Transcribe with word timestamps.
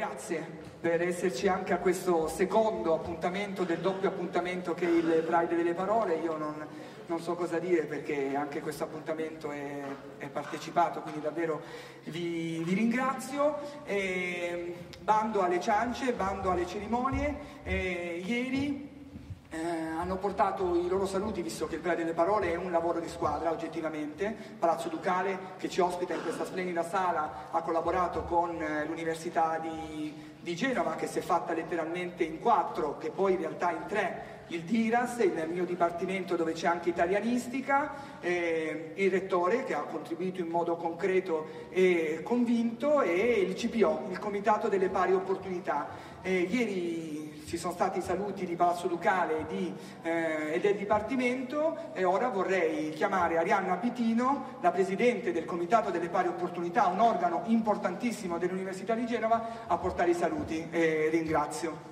grazie 0.00 0.42
per 0.80 1.02
esserci 1.02 1.46
anche 1.46 1.74
a 1.74 1.76
questo 1.76 2.26
secondo 2.26 2.94
appuntamento 2.94 3.64
del 3.64 3.80
doppio 3.80 4.08
appuntamento 4.08 4.72
che 4.72 4.86
è 4.86 4.88
il 4.88 5.22
Pride 5.26 5.54
delle 5.54 5.74
Parole. 5.74 6.14
Io 6.14 6.38
non, 6.38 6.54
non 7.04 7.20
so 7.20 7.34
cosa 7.34 7.58
dire 7.58 7.82
perché 7.82 8.34
anche 8.34 8.62
questo 8.62 8.84
appuntamento 8.84 9.50
è, 9.50 9.82
è 10.16 10.28
partecipato, 10.28 11.02
quindi 11.02 11.20
davvero 11.20 11.60
vi, 12.04 12.62
vi 12.64 12.72
ringrazio. 12.72 13.58
E, 13.84 14.74
bando 15.02 15.42
alle 15.42 15.60
ciance, 15.60 16.14
bando 16.14 16.50
alle 16.50 16.66
cerimonie. 16.66 17.36
E, 17.62 18.22
ieri 18.24 18.89
eh, 19.50 19.58
hanno 19.58 20.16
portato 20.16 20.76
i 20.76 20.86
loro 20.86 21.06
saluti, 21.06 21.42
visto 21.42 21.66
che 21.66 21.74
il 21.74 21.80
Pride 21.80 21.96
delle 21.96 22.12
Parole 22.12 22.52
è 22.52 22.56
un 22.56 22.70
lavoro 22.70 23.00
di 23.00 23.08
squadra 23.08 23.50
oggettivamente. 23.50 24.34
Palazzo 24.58 24.88
Ducale, 24.88 25.38
che 25.58 25.68
ci 25.68 25.80
ospita 25.80 26.14
in 26.14 26.22
questa 26.22 26.44
splendida 26.44 26.84
sala, 26.84 27.48
ha 27.50 27.60
collaborato 27.62 28.22
con 28.22 28.62
eh, 28.62 28.86
l'Università 28.86 29.58
di, 29.58 30.14
di 30.40 30.54
Genova, 30.54 30.94
che 30.94 31.08
si 31.08 31.18
è 31.18 31.22
fatta 31.22 31.52
letteralmente 31.52 32.22
in 32.22 32.38
quattro, 32.38 32.96
che 32.98 33.10
poi 33.10 33.32
in 33.32 33.38
realtà 33.38 33.72
in 33.72 33.86
tre 33.88 34.38
il 34.50 34.62
DIRAS, 34.62 35.18
il 35.18 35.48
mio 35.48 35.64
dipartimento 35.64 36.34
dove 36.34 36.52
c'è 36.52 36.66
anche 36.66 36.88
italianistica, 36.88 38.18
eh, 38.20 38.92
il 38.94 39.10
rettore 39.10 39.64
che 39.64 39.74
ha 39.74 39.82
contribuito 39.82 40.40
in 40.40 40.48
modo 40.48 40.76
concreto 40.76 41.68
e 41.70 42.20
convinto 42.24 43.00
e 43.00 43.46
il 43.48 43.54
CPO, 43.54 44.08
il 44.10 44.18
Comitato 44.18 44.68
delle 44.68 44.88
Pari 44.88 45.12
Opportunità. 45.12 45.88
Eh, 46.22 46.48
ieri 46.50 47.29
ci 47.50 47.58
sono 47.58 47.72
stati 47.72 47.98
i 47.98 48.02
saluti 48.02 48.46
di 48.46 48.54
Palazzo 48.54 48.86
Ducale 48.86 49.44
di, 49.48 49.74
eh, 50.02 50.52
e 50.52 50.60
del 50.60 50.76
Dipartimento 50.76 51.92
e 51.92 52.04
ora 52.04 52.28
vorrei 52.28 52.90
chiamare 52.90 53.38
Arianna 53.38 53.74
Pitino, 53.74 54.58
la 54.60 54.70
Presidente 54.70 55.32
del 55.32 55.46
Comitato 55.46 55.90
delle 55.90 56.08
Pari 56.08 56.28
Opportunità, 56.28 56.86
un 56.86 57.00
organo 57.00 57.42
importantissimo 57.46 58.38
dell'Università 58.38 58.94
di 58.94 59.04
Genova, 59.04 59.66
a 59.66 59.76
portare 59.78 60.10
i 60.10 60.14
saluti. 60.14 60.64
ringrazio. 60.70 61.88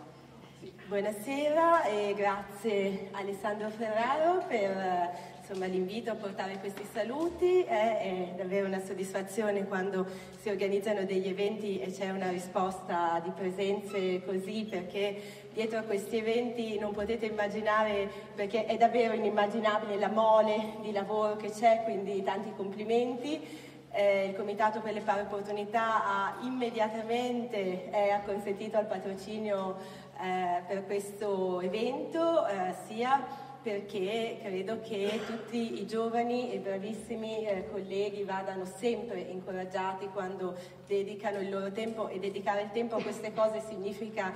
Buonasera 0.87 1.83
e 1.87 2.15
grazie 2.17 3.09
Alessandro 3.11 3.69
Ferraro 3.69 4.45
per 4.47 5.37
insomma, 5.49 5.67
l'invito 5.67 6.11
a 6.11 6.15
portare 6.15 6.59
questi 6.59 6.87
saluti. 6.93 7.63
È, 7.63 7.99
è, 7.99 8.35
davvero 8.37 8.67
una 8.67 8.81
soddisfazione 8.81 9.67
quando 9.67 10.07
si 10.41 10.51
organizzano 10.51 11.05
degli 11.05 11.29
eventi 11.29 11.79
e 11.81 11.91
c'è 11.91 12.11
una 12.11 12.31
risposta 12.31 13.21
di 13.25 13.31
presenze 13.31 14.23
così 14.25 14.67
perché 14.69 15.48
dietro 15.59 15.81
a 15.81 15.83
questi 15.83 16.19
eventi 16.19 16.79
non 16.79 16.93
potete 16.93 17.27
immaginare, 17.27 18.09
perché 18.33 18.65
è 18.67 18.77
davvero 18.77 19.15
inimmaginabile 19.15 19.99
la 19.99 20.09
mole 20.09 20.75
di 20.83 20.93
lavoro 20.93 21.35
che 21.35 21.51
c'è, 21.51 21.81
quindi 21.83 22.23
tanti 22.23 22.53
complimenti. 22.55 23.45
Eh, 23.91 24.27
il 24.27 24.37
Comitato 24.37 24.81
per 24.81 24.93
le 24.93 25.01
Pari 25.01 25.23
Opportunità 25.23 26.05
ha 26.05 26.37
immediatamente 26.43 27.91
eh, 27.91 28.11
acconsentito 28.11 28.77
al 28.77 28.87
patrocinio 28.87 29.79
eh, 30.21 30.63
per 30.65 30.87
questo 30.87 31.61
evento, 31.61 32.47
eh, 32.47 32.75
sia 32.87 33.48
perché 33.69 34.39
credo 34.41 34.81
che 34.81 35.21
tutti 35.27 35.79
i 35.79 35.87
giovani 35.87 36.51
e 36.53 36.59
bravissimi 36.59 37.47
eh, 37.47 37.69
colleghi 37.71 38.25
vadano 38.25 38.65
sempre 38.65 39.21
incoraggiati 39.21 40.07
quando 40.07 40.57
dedicano 40.87 41.39
il 41.41 41.51
loro 41.51 41.71
tempo 41.71 42.09
e 42.09 42.19
dedicare 42.19 42.63
il 42.63 42.71
tempo 42.71 42.97
a 42.97 43.03
queste 43.03 43.35
cose 43.35 43.61
significa 43.61 44.33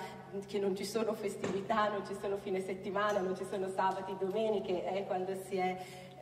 che 0.47 0.59
non 0.59 0.77
ci 0.77 0.85
sono 0.85 1.15
festività, 1.15 1.89
non 1.89 2.07
ci 2.07 2.15
sono 2.21 2.37
fine 2.37 2.61
settimana, 2.61 3.21
non 3.21 3.35
ci 3.35 3.47
sono 3.49 3.69
sabati, 3.69 4.15
domeniche, 4.19 4.85
eh, 4.85 5.07
quando 5.07 5.35
si 5.49 5.57
è 5.57 5.79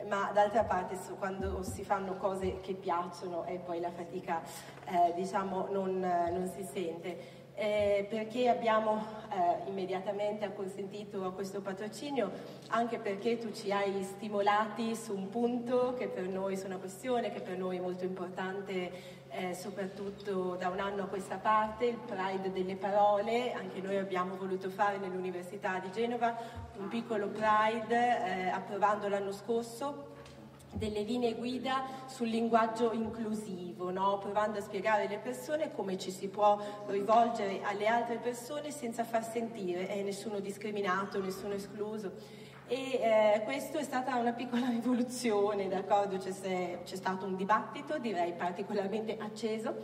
ma 0.07 0.31
d'altra 0.33 0.63
parte 0.63 0.97
quando 1.19 1.61
si 1.61 1.83
fanno 1.83 2.15
cose 2.15 2.59
che 2.61 2.73
piacciono 2.73 3.45
e 3.45 3.59
poi 3.59 3.79
la 3.79 3.91
fatica 3.91 4.41
eh, 4.85 5.13
diciamo 5.13 5.67
non, 5.69 5.99
non 5.99 6.51
si 6.55 6.63
sente 6.63 7.40
eh, 7.55 8.05
perché 8.09 8.49
abbiamo 8.49 9.03
eh, 9.29 9.69
immediatamente 9.69 10.45
acconsentito 10.45 11.23
a 11.25 11.31
questo 11.31 11.61
patrocinio, 11.61 12.31
anche 12.69 12.97
perché 12.97 13.37
tu 13.37 13.51
ci 13.51 13.71
hai 13.71 14.03
stimolati 14.03 14.95
su 14.95 15.15
un 15.15 15.29
punto 15.29 15.93
che 15.97 16.07
per 16.07 16.27
noi 16.27 16.55
è 16.55 16.65
una 16.65 16.77
questione, 16.77 17.31
che 17.31 17.41
per 17.41 17.57
noi 17.57 17.77
è 17.77 17.79
molto 17.79 18.03
importante 18.03 19.19
eh, 19.31 19.53
soprattutto 19.53 20.55
da 20.55 20.69
un 20.69 20.79
anno 20.79 21.03
a 21.03 21.07
questa 21.07 21.37
parte, 21.37 21.85
il 21.85 21.97
Pride 21.97 22.51
delle 22.51 22.75
parole, 22.75 23.53
anche 23.53 23.79
noi 23.79 23.97
abbiamo 23.97 24.35
voluto 24.35 24.69
fare 24.69 24.97
nell'Università 24.97 25.79
di 25.79 25.91
Genova 25.91 26.35
un 26.77 26.87
piccolo 26.89 27.27
Pride 27.27 28.25
eh, 28.25 28.49
approvando 28.49 29.07
l'anno 29.07 29.31
scorso 29.31 30.09
delle 30.73 31.01
linee 31.01 31.35
guida 31.35 31.83
sul 32.05 32.27
linguaggio 32.27 32.91
inclusivo, 32.91 33.91
no? 33.91 34.17
provando 34.17 34.59
a 34.59 34.61
spiegare 34.61 35.05
alle 35.05 35.17
persone 35.17 35.71
come 35.71 35.97
ci 35.97 36.11
si 36.11 36.27
può 36.27 36.59
rivolgere 36.87 37.61
alle 37.63 37.87
altre 37.87 38.17
persone 38.17 38.71
senza 38.71 39.03
far 39.03 39.23
sentire 39.23 39.89
eh, 39.89 40.03
nessuno 40.03 40.39
discriminato, 40.39 41.21
nessuno 41.21 41.53
escluso. 41.53 42.39
E 42.67 43.01
eh, 43.01 43.41
questo 43.43 43.79
è 43.79 43.83
stata 43.83 44.15
una 44.15 44.31
piccola 44.31 44.67
rivoluzione, 44.71 45.67
d'accordo? 45.67 46.17
C'è, 46.17 46.79
c'è 46.83 46.95
stato 46.95 47.25
un 47.25 47.35
dibattito, 47.35 47.99
direi 47.99 48.31
particolarmente 48.31 49.17
acceso, 49.19 49.75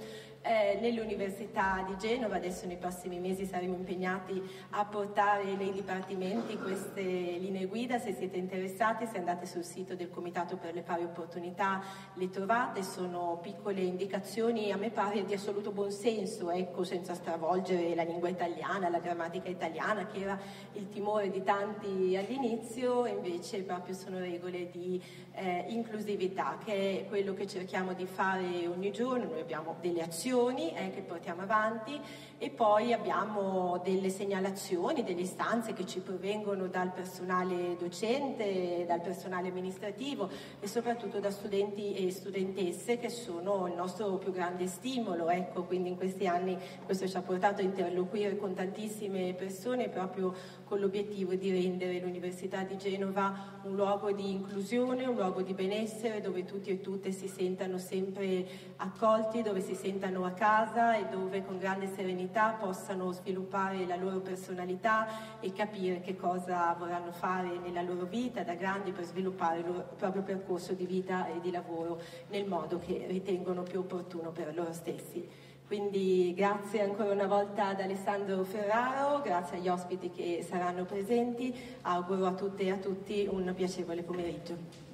eh, 0.48 0.78
nell'Università 0.80 1.84
di 1.86 1.98
Genova, 1.98 2.38
adesso 2.38 2.66
nei 2.66 2.78
prossimi 2.78 3.20
mesi 3.20 3.46
saremo 3.46 3.76
impegnati 3.76 4.42
a 4.72 4.86
portare 4.86 5.44
nei 5.56 5.74
dipartimenti 5.74 6.58
queste 6.58 7.02
linee 7.02 7.66
guida, 7.66 8.00
se 8.00 8.14
siete 8.14 8.38
interessati 8.38 9.06
se 9.06 9.18
andate 9.18 9.46
sul 9.46 9.66
sito 9.66 9.96
del 9.96 10.10
Comitato 10.10 10.56
per 10.56 10.74
le 10.74 10.84
pari 10.84 11.04
opportunità 11.04 11.84
le 12.14 12.30
trovate, 12.30 12.82
sono 12.82 13.40
piccole 13.42 13.82
indicazioni. 13.82 14.72
A 14.72 14.78
me 14.78 14.90
pare 14.90 15.26
di 15.26 15.34
assoluto 15.34 15.72
buonsenso, 15.72 16.50
ecco, 16.50 16.86
senza 16.86 17.14
stravolgere 17.14 17.94
la 17.94 18.04
lingua 18.04 18.30
italiana, 18.30 18.88
la 18.88 19.00
grammatica 19.00 19.50
italiana 19.50 20.08
che 20.08 20.22
era 20.22 20.40
il 20.74 20.88
timore 20.88 21.30
di 21.30 21.44
tanti 21.44 22.16
all'inizio, 22.16 23.06
invece 23.06 23.64
proprio 23.64 23.94
sono 23.94 24.20
regole 24.20 24.70
di 24.72 25.02
eh, 25.34 25.66
inclusività 25.68 26.58
che 26.64 27.02
è 27.02 27.08
quello 27.08 27.34
che 27.34 27.46
cerchiamo 27.48 27.94
di 27.94 28.06
fare 28.06 28.66
ogni 28.68 28.92
giorno, 28.92 29.26
noi 29.26 29.42
abbiamo 29.42 29.76
delle 29.82 30.04
azioni 30.04 30.36
azioni 30.38 30.72
eh, 30.76 30.92
che 30.92 31.02
portiamo 31.02 31.42
avanti 31.42 32.00
e 32.40 32.52
poi 32.52 32.94
abbiamo 32.94 33.82
delle 33.84 34.12
segnalazioni, 34.12 35.04
delle 35.04 35.22
istanze 35.22 35.74
che 35.74 35.88
ci 35.88 36.02
provengono 36.02 36.68
dal 36.68 36.92
personale 36.92 37.76
docente, 37.80 38.86
dal 38.88 39.02
personale 39.02 39.50
amministrativo 39.50 40.30
e 40.60 40.68
soprattutto 40.68 41.20
da 41.20 41.32
studenti 41.32 41.96
e 41.96 42.12
studentesse 42.12 43.00
che 43.00 43.10
sono 43.10 43.66
il 43.66 43.74
nostro 43.74 44.18
più 44.18 44.32
grande 44.32 44.68
stimolo. 44.68 45.30
Ecco, 45.30 45.64
quindi 45.64 45.90
in 45.90 45.98
questi 45.98 46.28
anni 46.28 46.56
questo 46.86 47.08
ci 47.08 47.18
ha 47.18 47.22
portato 47.22 47.62
a 47.62 47.64
interloquire 47.64 48.38
con 48.38 48.54
tantissime 48.54 49.34
persone 49.34 49.90
proprio 49.90 50.32
con 50.66 50.80
l'obiettivo 50.80 51.34
di 51.34 51.50
rendere 51.50 52.00
l'Università 52.00 52.62
di 52.62 52.78
Genova 52.78 53.58
un 53.64 53.76
luogo 53.76 54.12
di 54.12 54.32
inclusione, 54.32 55.06
un 55.06 55.16
luogo 55.16 55.42
di 55.42 55.54
benessere 55.54 56.22
dove 56.22 56.46
tutti 56.46 56.70
e 56.70 56.82
tutte 56.82 57.12
si 57.12 57.28
sentano 57.28 57.78
sempre 57.78 58.46
accolti, 58.78 59.42
dove 59.42 59.62
si 59.62 59.76
sentano 59.76 60.26
a 60.28 60.32
casa 60.32 60.96
e 60.96 61.08
dove 61.08 61.44
con 61.44 61.58
grande 61.58 61.88
serenità 61.88 62.52
possano 62.52 63.12
sviluppare 63.12 63.86
la 63.86 63.96
loro 63.96 64.20
personalità 64.20 65.40
e 65.40 65.52
capire 65.52 66.02
che 66.02 66.16
cosa 66.16 66.76
vorranno 66.78 67.12
fare 67.12 67.58
nella 67.58 67.82
loro 67.82 68.06
vita 68.06 68.44
da 68.44 68.54
grandi 68.54 68.92
per 68.92 69.06
sviluppare 69.06 69.60
il, 69.60 69.66
loro, 69.66 69.90
proprio 69.98 70.22
percorso 70.22 70.74
di 70.74 70.86
vita 70.86 71.28
e 71.28 71.40
di 71.40 71.52
lavoro 71.52 72.00
nel 72.30 72.46
modo 72.46 72.80
che 72.80 73.06
ritengono 73.08 73.64
più 73.64 73.80
opportuno 73.80 74.32
per 74.32 74.54
loro 74.54 74.74
stessi. 74.74 75.28
Quindi 75.66 76.34
grazie 76.34 76.82
ancora 76.82 77.12
una 77.12 77.28
volta 77.28 77.68
ad 77.68 77.82
Alessandro 77.82 78.44
Ferraro, 78.46 79.22
grazie 79.22 79.58
agli 79.58 79.68
ospiti 79.68 80.10
che 80.12 80.46
saranno 80.48 80.86
presenti, 80.86 81.54
auguro 81.82 82.26
a 82.26 82.34
tutte 82.34 82.64
e 82.64 82.72
a 82.72 82.78
tutti 82.78 83.28
un 83.30 83.52
piacevole 83.54 84.02
pomeriggio. 84.04 84.87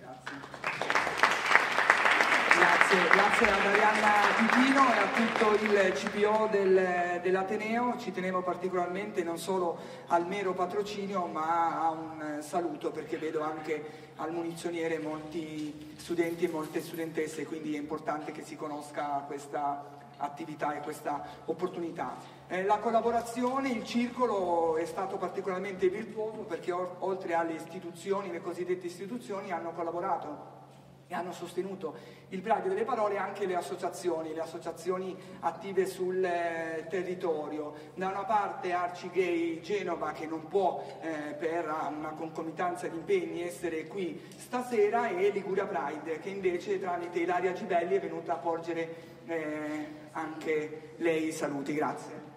Grazie, 2.93 3.09
grazie 3.09 3.49
a 3.49 3.57
Marianna 3.63 4.11
Titino 4.37 4.93
e 4.93 4.97
a 4.99 5.07
tutto 5.07 5.63
il 5.63 5.93
CPO 5.93 6.47
del, 6.51 7.21
dell'Ateneo, 7.23 7.97
ci 7.97 8.11
tenevo 8.11 8.43
particolarmente 8.43 9.23
non 9.23 9.39
solo 9.39 9.79
al 10.09 10.27
mero 10.27 10.53
patrocinio 10.53 11.25
ma 11.25 11.81
a 11.81 11.89
un 11.89 12.37
saluto 12.41 12.91
perché 12.91 13.17
vedo 13.17 13.41
anche 13.41 14.11
al 14.17 14.31
munizioniere 14.31 14.99
molti 14.99 15.95
studenti 15.97 16.45
e 16.45 16.49
molte 16.49 16.81
studentesse, 16.81 17.47
quindi 17.47 17.73
è 17.73 17.79
importante 17.79 18.31
che 18.31 18.43
si 18.43 18.55
conosca 18.55 19.23
questa 19.25 19.83
attività 20.17 20.75
e 20.75 20.81
questa 20.81 21.25
opportunità. 21.45 22.17
Eh, 22.47 22.61
la 22.63 22.77
collaborazione, 22.77 23.69
il 23.69 23.83
circolo 23.85 24.77
è 24.77 24.85
stato 24.85 25.17
particolarmente 25.17 25.89
virtuoso 25.89 26.41
perché 26.41 26.71
oltre 26.71 27.33
alle 27.33 27.53
istituzioni, 27.53 28.31
le 28.31 28.41
cosiddette 28.41 28.85
istituzioni, 28.85 29.51
hanno 29.51 29.71
collaborato 29.71 30.61
e 31.07 31.13
hanno 31.13 31.31
sostenuto 31.31 31.95
il 32.29 32.41
Pride 32.41 32.69
delle 32.69 32.83
parole 32.83 33.17
anche 33.17 33.45
le 33.45 33.55
associazioni, 33.55 34.33
le 34.33 34.41
associazioni 34.41 35.15
attive 35.41 35.85
sul 35.85 36.23
eh, 36.23 36.85
territorio. 36.89 37.73
Da 37.93 38.07
una 38.07 38.23
parte 38.23 38.73
Arci 38.73 39.09
Gay 39.11 39.61
Genova 39.61 40.11
che 40.13 40.25
non 40.25 40.47
può 40.47 40.83
eh, 41.01 41.33
per 41.33 41.65
una 41.65 42.13
concomitanza 42.15 42.87
di 42.87 42.97
impegni 42.97 43.43
essere 43.43 43.85
qui 43.87 44.19
stasera 44.37 45.09
e 45.09 45.29
Liguria 45.29 45.65
Pride 45.65 46.19
che 46.19 46.29
invece 46.29 46.79
tramite 46.79 47.19
Ilaria 47.19 47.53
Gibelli 47.53 47.95
è 47.95 47.99
venuta 47.99 48.33
a 48.33 48.37
porgere 48.37 48.95
eh, 49.27 49.87
anche 50.11 50.93
lei 50.97 51.31
saluti. 51.31 51.73
Grazie. 51.73 52.31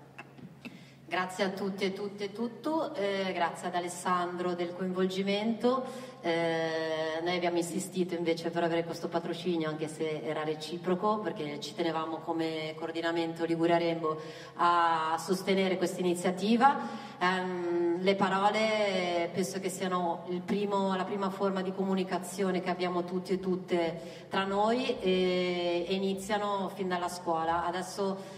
Grazie 1.09 1.45
a 1.45 1.51
tutti 1.51 1.85
e 1.85 1.93
tutte 1.93 2.25
e 2.25 2.33
tutto, 2.33 2.93
eh, 2.93 3.31
grazie 3.33 3.69
ad 3.69 3.77
Alessandro 3.77 4.55
del 4.55 4.75
coinvolgimento. 4.75 6.16
Eh, 6.26 7.20
noi 7.23 7.37
abbiamo 7.37 7.58
insistito 7.58 8.17
invece 8.17 8.50
per 8.50 8.64
avere 8.64 8.82
questo 8.82 9.06
patrocinio 9.06 9.69
anche 9.69 9.87
se 9.87 10.23
era 10.25 10.43
reciproco 10.43 11.20
perché 11.20 11.61
ci 11.61 11.73
tenevamo 11.73 12.17
come 12.17 12.75
coordinamento 12.75 13.44
Liguria 13.44 13.78
Rainbow 13.78 14.19
a 14.56 15.17
sostenere 15.20 15.76
questa 15.76 16.00
iniziativa. 16.00 16.81
Eh, 17.17 18.00
le 18.00 18.14
parole 18.17 19.31
penso 19.32 19.61
che 19.61 19.69
siano 19.69 20.26
primo, 20.44 20.96
la 20.96 21.05
prima 21.05 21.31
forma 21.31 21.62
di 21.62 21.73
comunicazione 21.73 22.61
che 22.61 22.70
abbiamo 22.70 23.05
tutti 23.05 23.34
e 23.34 23.38
tutte 23.38 24.26
tra 24.29 24.43
noi 24.43 24.99
e, 24.99 25.87
e 25.87 25.94
iniziano 25.94 26.72
fin 26.75 26.88
dalla 26.88 27.08
scuola. 27.08 27.64
Adesso 27.67 28.36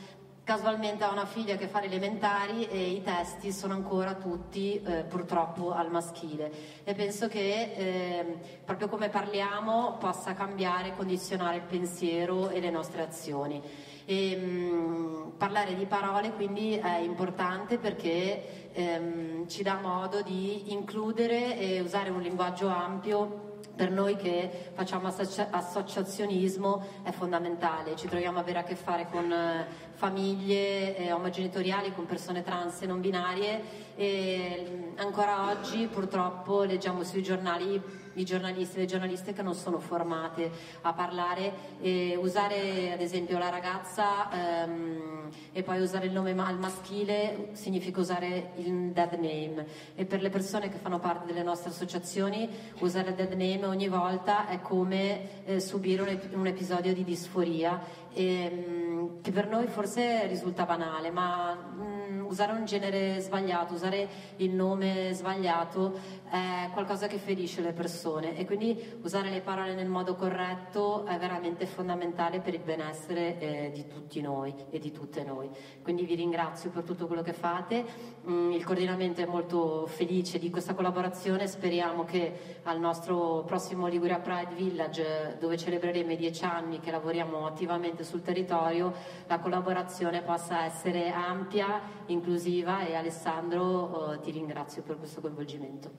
casualmente 0.48 1.04
ha 1.04 1.12
una 1.12 1.26
figlia 1.26 1.56
che 1.56 1.68
fa 1.68 1.80
le 1.80 1.88
elementari 1.88 2.66
e 2.68 2.88
i 2.88 3.02
testi 3.02 3.52
sono 3.52 3.74
ancora 3.74 4.14
tutti 4.14 4.80
eh, 4.80 5.04
purtroppo 5.04 5.74
al 5.74 5.90
maschile 5.90 6.50
e 6.84 6.94
penso 6.94 7.28
che 7.28 7.74
eh, 7.76 8.38
proprio 8.64 8.88
come 8.88 9.10
parliamo 9.10 9.98
possa 9.98 10.32
cambiare, 10.32 10.94
condizionare 10.96 11.56
il 11.56 11.64
pensiero 11.64 12.48
e 12.48 12.60
le 12.60 12.70
nostre 12.70 13.02
azioni. 13.02 13.60
E, 14.06 14.36
mh, 14.36 14.40
mm, 14.40 15.28
parlare 15.36 15.74
di 15.74 15.84
parole 15.84 16.32
quindi 16.32 16.76
è 16.76 16.96
importante 16.96 17.76
perché 17.76 18.72
ehm, 18.72 19.48
ci 19.48 19.62
dà 19.62 19.78
modo 19.82 20.22
di 20.22 20.72
includere 20.72 21.58
e 21.58 21.80
usare 21.80 22.08
un 22.08 22.22
linguaggio 22.22 22.68
ampio 22.68 23.47
per 23.78 23.92
noi 23.92 24.16
che 24.16 24.72
facciamo 24.74 25.06
associ- 25.06 25.46
associazionismo 25.48 26.84
è 27.04 27.12
fondamentale, 27.12 27.94
ci 27.94 28.08
troviamo 28.08 28.38
a 28.38 28.40
avere 28.40 28.58
a 28.58 28.62
che 28.64 28.74
fare 28.74 29.06
con 29.08 29.30
eh, 29.30 29.66
famiglie 29.94 30.96
eh, 30.96 31.12
omogenitoriali, 31.12 31.94
con 31.94 32.04
persone 32.04 32.42
trans 32.42 32.82
e 32.82 32.86
non 32.86 33.00
binarie. 33.00 33.86
E 33.94 34.66
mm, 34.68 34.98
ancora 34.98 35.48
oggi 35.50 35.86
purtroppo 35.86 36.64
leggiamo 36.64 37.04
sui 37.04 37.22
giornali 37.22 37.80
i 38.20 38.24
giornalisti 38.24 38.76
e 38.76 38.80
le 38.80 38.86
giornaliste 38.86 39.32
che 39.32 39.42
non 39.42 39.54
sono 39.54 39.78
formate 39.78 40.50
a 40.82 40.92
parlare 40.92 41.52
e 41.80 42.16
usare 42.20 42.92
ad 42.92 43.00
esempio 43.00 43.38
la 43.38 43.48
ragazza 43.48 44.30
ehm, 44.30 45.30
e 45.52 45.62
poi 45.62 45.80
usare 45.80 46.06
il 46.06 46.12
nome 46.12 46.30
al 46.30 46.58
maschile 46.58 47.50
significa 47.52 48.00
usare 48.00 48.52
il 48.56 48.92
dead 48.92 49.12
name. 49.14 49.66
E 49.94 50.04
per 50.04 50.22
le 50.22 50.30
persone 50.30 50.68
che 50.68 50.78
fanno 50.78 50.98
parte 50.98 51.26
delle 51.26 51.42
nostre 51.42 51.70
associazioni 51.70 52.48
usare 52.78 53.10
il 53.10 53.14
dead 53.14 53.32
name 53.32 53.66
ogni 53.66 53.88
volta 53.88 54.48
è 54.48 54.60
come 54.60 55.44
eh, 55.44 55.60
subire 55.60 56.02
un, 56.02 56.08
ep- 56.08 56.34
un, 56.34 56.46
episodio 56.46 56.92
di 56.92 57.04
disforia 57.04 57.80
ehm, 58.12 59.20
che 59.20 59.30
per 59.30 59.48
noi 59.48 59.66
forse 59.66 60.26
risulta 60.26 60.64
banale 60.64 61.10
ma 61.10 61.54
mh, 61.54 61.82
mm, 61.82 62.24
usare 62.26 62.52
un 62.52 62.64
genere 62.64 63.20
sbagliato 63.20 63.74
usare 63.74 64.08
il 64.36 64.50
nome 64.50 65.12
sbagliato 65.12 65.98
è 66.30 66.68
qualcosa 66.72 67.06
che 67.06 67.18
ferisce 67.18 67.60
le 67.60 67.72
persone. 67.72 68.36
E 68.36 68.44
quindi 68.44 68.98
usare 69.02 69.30
le 69.30 69.40
parole 69.40 69.74
nel 69.74 69.88
modo 69.88 70.14
corretto 70.14 71.06
è 71.06 71.18
veramente 71.18 71.66
fondamentale 71.66 72.40
per 72.40 72.54
il 72.54 72.60
benessere 72.60 73.38
eh, 73.38 73.70
di 73.72 73.86
tutti 73.86 74.20
noi 74.20 74.54
e 74.70 74.78
di 74.78 74.92
tutte 74.92 75.24
noi. 75.24 75.48
Quindi 75.82 76.04
vi 76.04 76.14
ringrazio 76.14 76.70
per 76.70 76.82
tutto 76.82 77.06
quello 77.06 77.22
che 77.22 77.32
fate, 77.32 77.84
mm, 78.28 78.52
il 78.52 78.64
coordinamento 78.64 79.20
è 79.20 79.26
molto 79.26 79.86
felice 79.86 80.38
di 80.38 80.50
questa 80.50 80.74
collaborazione, 80.74 81.46
speriamo 81.46 82.04
che 82.04 82.58
al 82.64 82.78
nostro 82.78 83.44
prossimo 83.46 83.86
Liguria 83.86 84.18
Pride 84.18 84.54
Village 84.54 85.36
dove 85.38 85.56
celebreremo 85.56 86.12
i 86.12 86.16
dieci 86.16 86.44
anni 86.44 86.80
che 86.80 86.90
lavoriamo 86.90 87.46
attivamente 87.46 87.97
sul 88.04 88.22
territorio, 88.22 88.92
la 89.26 89.38
collaborazione 89.38 90.22
possa 90.22 90.64
essere 90.64 91.10
ampia, 91.10 91.80
inclusiva 92.06 92.86
e 92.86 92.94
Alessandro 92.94 94.12
eh, 94.12 94.20
ti 94.20 94.30
ringrazio 94.30 94.82
per 94.82 94.98
questo 94.98 95.20
coinvolgimento. 95.20 95.90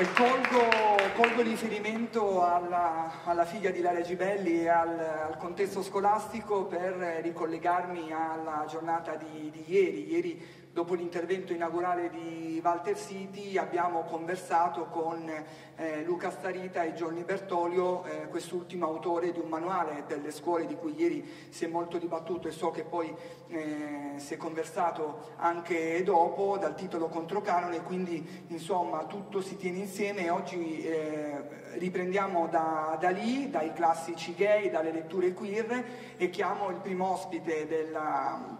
E 0.00 0.06
colgo, 0.14 0.96
colgo 1.14 1.42
riferimento 1.42 2.42
alla, 2.42 3.20
alla, 3.24 3.44
figlia 3.44 3.70
di 3.70 3.82
Lara 3.82 4.00
Gibelli 4.00 4.62
e 4.62 4.68
al, 4.68 4.98
al, 4.98 5.36
contesto 5.36 5.82
scolastico 5.82 6.64
per 6.64 6.94
ricollegarmi 7.22 8.10
alla 8.10 8.64
giornata 8.66 9.16
di, 9.16 9.50
di 9.50 9.62
ieri. 9.66 10.10
Ieri 10.10 10.42
dopo 10.72 10.94
l'intervento 10.94 11.52
inaugurale 11.52 12.10
di 12.10 12.60
Walter 12.62 12.96
City 12.96 13.56
abbiamo 13.56 14.02
conversato 14.04 14.86
con 14.86 15.28
eh, 15.76 16.04
Luca 16.04 16.30
Starita 16.30 16.82
e 16.84 16.94
Gianni 16.94 17.24
Bertolio, 17.24 18.04
eh, 18.04 18.28
quest'ultimo 18.28 18.86
autore 18.86 19.32
di 19.32 19.40
un 19.40 19.48
manuale 19.48 20.04
delle 20.06 20.30
scuole 20.30 20.66
di 20.66 20.76
cui 20.76 20.94
ieri 20.96 21.48
si 21.48 21.64
è 21.64 21.68
molto 21.68 21.98
dibattuto 21.98 22.46
e 22.46 22.52
so 22.52 22.70
che 22.70 22.84
poi 22.84 23.12
eh, 23.48 24.12
si 24.16 24.34
è 24.34 24.36
conversato 24.36 25.32
anche 25.36 26.02
dopo 26.04 26.56
dal 26.56 26.74
titolo 26.74 27.08
Controcanone, 27.08 27.82
quindi 27.82 28.44
insomma 28.48 29.04
tutto 29.06 29.40
si 29.40 29.56
tiene 29.56 29.78
insieme. 29.78 30.26
E 30.26 30.30
oggi 30.30 30.82
eh, 30.82 31.78
riprendiamo 31.78 32.46
da, 32.46 32.96
da 33.00 33.10
lì, 33.10 33.50
dai 33.50 33.72
classici 33.72 34.34
gay, 34.34 34.70
dalle 34.70 34.92
letture 34.92 35.32
queer 35.32 35.84
e 36.16 36.30
chiamo 36.30 36.68
il 36.70 36.76
primo 36.76 37.12
ospite 37.12 37.66
della 37.66 38.59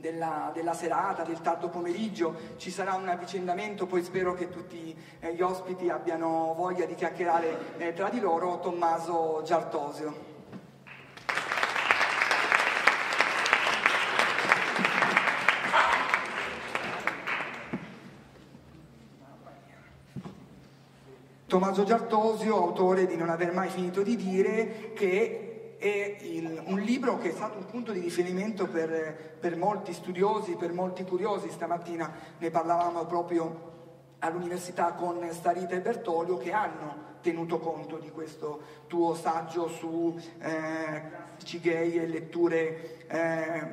della, 0.00 0.50
della, 0.54 0.74
serata, 0.74 1.22
del 1.22 1.40
tardo 1.40 1.68
pomeriggio, 1.68 2.34
ci 2.56 2.70
sarà 2.70 2.94
un 2.94 3.08
avvicendamento, 3.08 3.86
poi 3.86 4.02
spero 4.02 4.34
che 4.34 4.48
tutti 4.48 4.96
eh, 5.20 5.34
gli 5.34 5.40
ospiti 5.40 5.88
abbiano 5.88 6.54
voglia 6.56 6.84
di 6.84 6.94
chiacchierare 6.94 7.76
eh, 7.78 7.92
tra 7.92 8.08
di 8.08 8.20
loro, 8.20 8.60
Tommaso 8.60 9.42
Giartosio. 9.44 10.36
Tommaso 21.48 21.82
Giartosio, 21.82 22.56
autore 22.56 23.06
di 23.06 23.16
Non 23.16 23.30
aver 23.30 23.54
mai 23.54 23.70
finito 23.70 24.02
di 24.02 24.16
dire, 24.16 24.92
che 24.94 25.47
è 25.78 26.16
il, 26.22 26.62
un 26.66 26.80
libro 26.80 27.18
che 27.18 27.30
è 27.30 27.32
stato 27.32 27.58
un 27.58 27.66
punto 27.66 27.92
di 27.92 28.00
riferimento 28.00 28.66
per, 28.66 29.36
per, 29.38 29.56
molti 29.56 29.92
studiosi, 29.92 30.56
per 30.56 30.72
molti 30.72 31.04
curiosi. 31.04 31.48
Stamattina 31.50 32.12
ne 32.38 32.50
parlavamo 32.50 33.06
proprio 33.06 33.66
all'università 34.18 34.92
con 34.92 35.26
Starita 35.30 35.76
e 35.76 35.80
Bertolio 35.80 36.36
che 36.36 36.52
hanno 36.52 37.06
tenuto 37.20 37.58
conto 37.58 37.98
di 37.98 38.10
questo 38.10 38.60
tuo 38.86 39.14
saggio 39.14 39.68
su 39.68 40.18
eh, 40.40 41.02
gay 41.60 41.96
e 41.96 42.06
letture, 42.06 43.06
eh, 43.06 43.68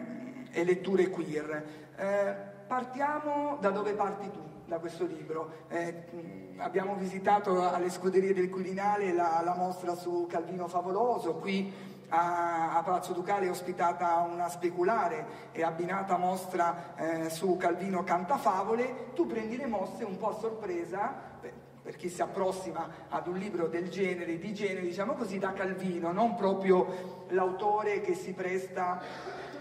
e 0.52 0.64
letture 0.64 1.10
queer. 1.10 1.66
Eh, 1.96 2.36
partiamo 2.68 3.58
da 3.60 3.70
dove 3.72 3.94
parti 3.94 4.30
tu 4.30 4.54
da 4.66 4.80
questo 4.80 5.06
libro. 5.06 5.52
Eh, 5.70 6.54
abbiamo 6.58 6.96
visitato 6.96 7.68
alle 7.68 7.90
scuderie 7.90 8.34
del 8.34 8.50
Quirinale 8.50 9.14
la, 9.14 9.42
la, 9.44 9.56
mostra 9.56 9.96
su 9.96 10.26
Calvino 10.28 10.68
Favoloso, 10.68 11.36
qui 11.36 11.94
a, 12.10 12.78
a 12.78 12.84
Palazzo 12.84 13.14
Ducale 13.14 13.48
è 13.48 13.50
ospitata 13.50 14.28
una 14.30 14.50
speculare 14.50 15.26
e 15.52 15.64
abbinata 15.64 16.18
mostra 16.18 16.96
eh, 16.96 17.30
su 17.30 17.58
Calvino 17.58 18.04
Cantafavole, 18.04 19.12
tu 19.14 19.26
prendi 19.26 19.58
le 19.58 19.68
mosse 19.68 20.04
un 20.04 20.18
po' 20.18 20.30
a 20.30 20.40
sorpresa, 20.40 21.14
per, 21.40 21.96
chi 21.96 22.10
si 22.10 22.22
approssima 22.22 22.90
ad 23.10 23.28
un 23.28 23.38
libro 23.38 23.68
del 23.68 23.90
genere, 23.90 24.40
di 24.40 24.54
genere, 24.54 24.82
diciamo 24.82 25.14
così, 25.14 25.38
da 25.38 25.54
Calvino, 25.54 26.12
non 26.12 26.36
proprio 26.36 27.26
l'autore 27.30 28.02
che 28.02 28.16
si 28.16 28.34
presta 28.34 29.00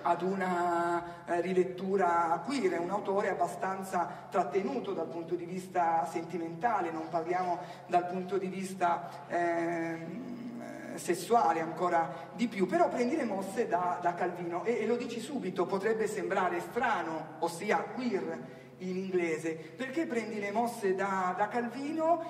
ad 0.07 0.23
una 0.23 1.25
eh, 1.25 1.41
rilettura 1.41 2.43
queer, 2.45 2.73
è 2.73 2.79
un 2.79 2.91
autore 2.91 3.31
abbastanza 3.31 4.27
trattenuto 4.31 4.93
dal 4.93 5.09
punto 5.09 5.35
di 5.35 5.45
vista 5.45 6.07
sentimentale, 6.07 6.91
non 6.91 7.09
parliamo 7.09 7.59
dal 7.87 8.07
punto 8.07 8.37
di 8.37 8.49
vista 8.49 9.09
eh, 9.29 10.34
sessuale 10.97 11.61
ancora 11.61 12.31
di 12.35 12.49
più, 12.49 12.67
però 12.67 12.89
prendi 12.89 13.17
le 13.17 13.25
mosse 13.25 13.67
da, 13.67 13.99
da 14.01 14.15
Calvino 14.15 14.65
e, 14.65 14.81
e, 14.81 14.87
lo 14.87 14.97
dici 14.97 15.21
subito, 15.21 15.67
potrebbe 15.67 16.07
sembrare 16.07 16.61
strano, 16.61 17.37
ossia 17.41 17.79
queer 17.79 18.39
in 18.79 18.97
inglese, 18.97 19.55
perché 19.55 20.07
prendi 20.07 20.39
le 20.39 20.51
mosse 20.51 20.95
da, 20.95 21.35
da 21.37 21.49
Calvino 21.49 22.23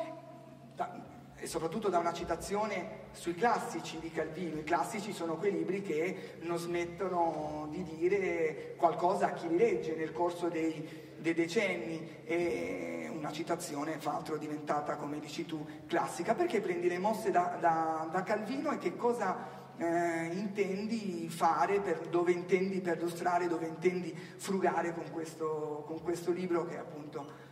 da, 0.75 1.13
e 1.37 1.47
soprattutto 1.47 1.89
da 1.89 1.99
una 1.99 2.13
citazione 2.13 3.03
sui 3.13 3.35
classici 3.35 3.99
di 3.99 4.11
Calvino. 4.11 4.59
I 4.59 4.65
classici 4.65 5.13
sono 5.13 5.37
quei 5.37 5.53
libri 5.53 5.83
che 5.83 6.37
non 6.41 6.59
smettono 6.59 7.69
di 7.71 7.83
dire 7.83 8.75
qualcosa 8.77 9.27
a 9.27 9.33
chi 9.33 9.49
li 9.49 9.57
legge 9.59 9.95
nel 9.95 10.13
corso 10.13 10.49
dei, 10.49 11.13
dei 11.19 11.35
decenni. 11.35 12.23
E, 12.25 13.04
una 13.25 13.33
citazione, 13.33 13.99
fra 13.99 14.13
l'altro 14.13 14.37
diventata, 14.37 14.97
come 14.97 15.19
dici 15.19 15.47
tu, 15.47 15.67
classica. 15.87 16.35
Perché 16.35 16.61
prendi 16.61 16.89
le 16.89 16.99
mosse 16.99 17.31
da, 17.31 17.57
da, 17.59 18.09
da 18.11 18.23
Calvino 18.23 18.71
e 18.73 18.79
che 18.79 18.95
cosa 18.95 19.73
eh, 19.79 20.27
intendi 20.33 21.29
fare, 21.29 21.81
per, 21.81 22.09
dove 22.09 22.33
intendi 22.33 22.81
perlustrare, 22.81 23.49
dove 23.49 23.67
intendi 23.67 24.15
frugare 24.37 24.93
con 24.93 25.11
questo, 25.11 25.85
con 25.87 26.03
questo 26.03 26.31
libro 26.31 26.67
che 26.67 26.79
appunto 26.79 27.43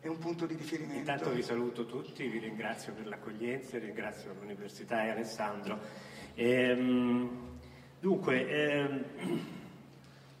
è 0.00 0.08
un 0.08 0.18
punto 0.18 0.46
di 0.46 0.54
riferimento. 0.54 0.98
Intanto 0.98 1.30
vi 1.30 1.42
saluto 1.42 1.86
tutti, 1.86 2.26
vi 2.26 2.38
ringrazio 2.38 2.92
per 2.92 3.06
l'accoglienza, 3.06 3.78
ringrazio 3.78 4.34
l'Università 4.34 5.04
e 5.04 5.10
Alessandro. 5.10 5.78
E, 6.34 6.72
um, 6.72 7.46
Dunque, 8.00 8.48
ehm, 8.48 9.04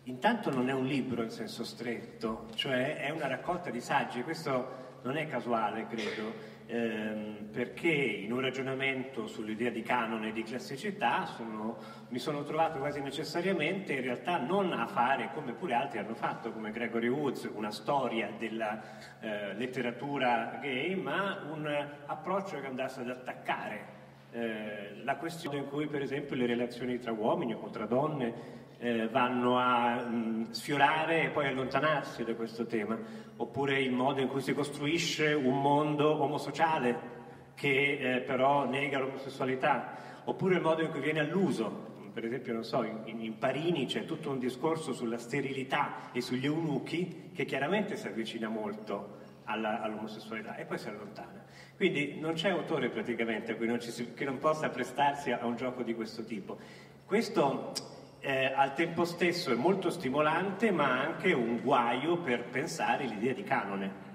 intanto 0.08 0.50
non 0.50 0.68
è 0.70 0.72
un 0.72 0.86
libro 0.86 1.22
in 1.22 1.30
senso 1.30 1.64
stretto, 1.64 2.46
cioè 2.54 2.96
è 2.96 3.10
una 3.10 3.26
raccolta 3.26 3.70
di 3.70 3.80
saggi, 3.80 4.22
questo 4.22 4.86
non 5.02 5.18
è 5.18 5.28
casuale, 5.28 5.86
credo 5.86 6.32
ehm, 6.66 7.48
perché 7.52 7.92
in 7.92 8.32
un 8.32 8.40
ragionamento 8.40 9.26
sull'idea 9.26 9.70
di 9.70 9.82
canone 9.82 10.28
e 10.28 10.32
di 10.32 10.42
classicità 10.42 11.26
sono, 11.26 11.76
mi 12.08 12.18
sono 12.18 12.42
trovato 12.42 12.78
quasi 12.78 13.00
necessariamente 13.00 13.92
in 13.92 14.00
realtà 14.00 14.38
non 14.38 14.72
a 14.72 14.86
fare 14.86 15.30
come 15.34 15.52
pure 15.52 15.74
altri 15.74 15.98
hanno 15.98 16.14
fatto, 16.14 16.52
come 16.52 16.70
Gregory 16.70 17.08
Woods, 17.08 17.50
una 17.54 17.70
storia 17.70 18.30
della 18.38 18.80
eh, 19.20 19.54
letteratura 19.54 20.58
gay, 20.60 20.94
ma 20.94 21.46
un 21.50 21.66
approccio 22.06 22.58
che 22.60 22.66
andasse 22.66 23.00
ad 23.00 23.10
attaccare 23.10 23.96
eh, 24.30 25.02
la 25.04 25.16
questione 25.16 25.58
in 25.58 25.68
cui 25.68 25.86
per 25.86 26.00
esempio 26.00 26.34
le 26.34 26.46
relazioni 26.46 26.98
tra 26.98 27.12
uomini 27.12 27.52
o 27.52 27.68
tra 27.68 27.84
donne 27.84 28.66
eh, 28.78 29.08
vanno 29.08 29.58
a 29.58 29.96
mh, 29.96 30.50
sfiorare 30.50 31.24
e 31.24 31.28
poi 31.30 31.46
allontanarsi 31.48 32.24
da 32.24 32.34
questo 32.34 32.66
tema, 32.66 32.98
oppure 33.36 33.80
il 33.80 33.92
modo 33.92 34.20
in 34.20 34.28
cui 34.28 34.40
si 34.40 34.54
costruisce 34.54 35.32
un 35.32 35.60
mondo 35.60 36.22
omosociale 36.22 37.16
che 37.54 38.16
eh, 38.16 38.20
però 38.20 38.66
nega 38.66 38.98
l'omosessualità, 38.98 40.22
oppure 40.24 40.56
il 40.56 40.60
modo 40.60 40.82
in 40.82 40.90
cui 40.90 41.00
viene 41.00 41.20
all'uso. 41.20 41.86
Per 42.12 42.24
esempio, 42.24 42.52
non 42.52 42.64
so, 42.64 42.82
in, 42.82 43.20
in 43.20 43.38
Parini 43.38 43.86
c'è 43.86 44.04
tutto 44.04 44.30
un 44.30 44.38
discorso 44.38 44.92
sulla 44.92 45.18
sterilità 45.18 46.10
e 46.12 46.20
sugli 46.20 46.46
eunuchi 46.46 47.30
che 47.32 47.44
chiaramente 47.44 47.96
si 47.96 48.06
avvicina 48.08 48.48
molto 48.48 49.18
alla, 49.44 49.80
all'omosessualità 49.80 50.56
e 50.56 50.64
poi 50.64 50.78
si 50.78 50.88
allontana. 50.88 51.44
Quindi 51.76 52.18
non 52.18 52.34
c'è 52.34 52.50
autore 52.50 52.88
praticamente 52.88 53.56
non 53.60 53.80
si, 53.80 54.14
che 54.14 54.24
non 54.24 54.38
possa 54.38 54.68
prestarsi 54.68 55.30
a 55.30 55.46
un 55.46 55.54
gioco 55.54 55.82
di 55.82 55.94
questo 55.94 56.24
tipo. 56.24 56.58
Questo 57.04 57.72
eh, 58.20 58.52
al 58.54 58.74
tempo 58.74 59.04
stesso 59.04 59.52
è 59.52 59.54
molto 59.54 59.90
stimolante 59.90 60.70
ma 60.70 61.00
anche 61.00 61.32
un 61.32 61.60
guaio 61.60 62.18
per 62.18 62.44
pensare 62.44 63.06
l'idea 63.06 63.32
di 63.32 63.42
canone. 63.42 64.06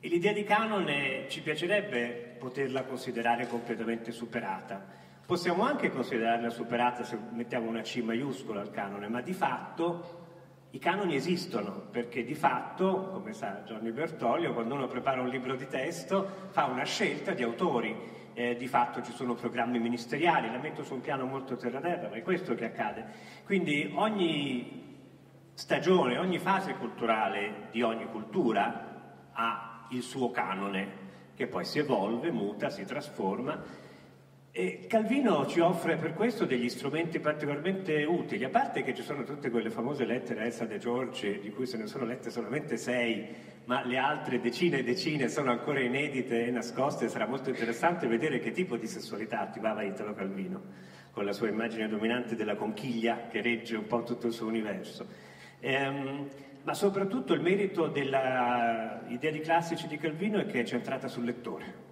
E 0.00 0.08
l'idea 0.08 0.32
di 0.32 0.44
canone 0.44 1.26
ci 1.28 1.40
piacerebbe 1.40 2.36
poterla 2.38 2.84
considerare 2.84 3.46
completamente 3.46 4.12
superata. 4.12 4.84
Possiamo 5.24 5.62
anche 5.62 5.90
considerarla 5.90 6.50
superata 6.50 7.04
se 7.04 7.18
mettiamo 7.30 7.68
una 7.68 7.80
C 7.80 8.02
maiuscola 8.02 8.60
al 8.60 8.70
canone, 8.70 9.08
ma 9.08 9.22
di 9.22 9.32
fatto 9.32 10.22
i 10.72 10.78
canoni 10.78 11.14
esistono, 11.14 11.86
perché 11.90 12.24
di 12.24 12.34
fatto, 12.34 13.10
come 13.12 13.32
sa 13.32 13.62
Gianni 13.64 13.92
Bertoglio, 13.92 14.52
quando 14.52 14.74
uno 14.74 14.88
prepara 14.88 15.22
un 15.22 15.28
libro 15.28 15.54
di 15.54 15.68
testo 15.68 16.48
fa 16.50 16.64
una 16.66 16.84
scelta 16.84 17.32
di 17.32 17.42
autori 17.42 17.96
eh, 18.34 18.56
di 18.56 18.66
fatto 18.66 19.00
ci 19.02 19.12
sono 19.12 19.34
programmi 19.34 19.78
ministeriali, 19.78 20.50
la 20.50 20.58
metto 20.58 20.82
su 20.82 20.94
un 20.94 21.00
piano 21.00 21.24
molto 21.24 21.56
terra-terra, 21.56 22.08
ma 22.08 22.16
è 22.16 22.22
questo 22.22 22.54
che 22.54 22.66
accade. 22.66 23.06
Quindi 23.44 23.90
ogni 23.94 24.82
stagione, 25.54 26.18
ogni 26.18 26.38
fase 26.38 26.74
culturale 26.74 27.68
di 27.70 27.82
ogni 27.82 28.06
cultura 28.06 29.30
ha 29.32 29.86
il 29.90 30.02
suo 30.02 30.30
canone, 30.30 31.02
che 31.34 31.46
poi 31.46 31.64
si 31.64 31.78
evolve, 31.78 32.30
muta, 32.30 32.70
si 32.70 32.84
trasforma. 32.84 33.82
E 34.50 34.86
Calvino 34.88 35.46
ci 35.46 35.58
offre 35.58 35.96
per 35.96 36.14
questo 36.14 36.44
degli 36.44 36.68
strumenti 36.68 37.18
particolarmente 37.18 38.04
utili, 38.04 38.44
a 38.44 38.50
parte 38.50 38.82
che 38.82 38.94
ci 38.94 39.02
sono 39.02 39.24
tutte 39.24 39.50
quelle 39.50 39.70
famose 39.70 40.04
lettere 40.04 40.42
a 40.42 40.44
Elsa 40.44 40.64
De 40.64 40.78
Giorgi, 40.78 41.40
di 41.40 41.50
cui 41.50 41.66
se 41.66 41.76
ne 41.76 41.86
sono 41.86 42.04
lette 42.04 42.30
solamente 42.30 42.76
sei 42.76 43.52
ma 43.66 43.84
le 43.84 43.96
altre 43.96 44.40
decine 44.40 44.78
e 44.78 44.84
decine 44.84 45.28
sono 45.28 45.50
ancora 45.50 45.80
inedite 45.80 46.46
e 46.46 46.50
nascoste, 46.50 47.08
sarà 47.08 47.26
molto 47.26 47.48
interessante 47.48 48.06
vedere 48.06 48.38
che 48.38 48.50
tipo 48.50 48.76
di 48.76 48.86
sessualità 48.86 49.40
attivava 49.40 49.82
Italo 49.82 50.14
Calvino, 50.14 50.62
con 51.10 51.24
la 51.24 51.32
sua 51.32 51.48
immagine 51.48 51.88
dominante 51.88 52.36
della 52.36 52.56
conchiglia 52.56 53.28
che 53.28 53.40
regge 53.40 53.76
un 53.76 53.86
po' 53.86 54.02
tutto 54.02 54.26
il 54.26 54.32
suo 54.32 54.46
universo. 54.46 55.06
Ehm, 55.60 56.28
ma 56.62 56.74
soprattutto 56.74 57.32
il 57.34 57.40
merito 57.40 57.88
dell'idea 57.88 59.30
di 59.30 59.40
classici 59.40 59.86
di 59.86 59.98
Calvino 59.98 60.38
è 60.38 60.46
che 60.46 60.60
è 60.60 60.64
centrata 60.64 61.08
sul 61.08 61.24
lettore. 61.24 61.82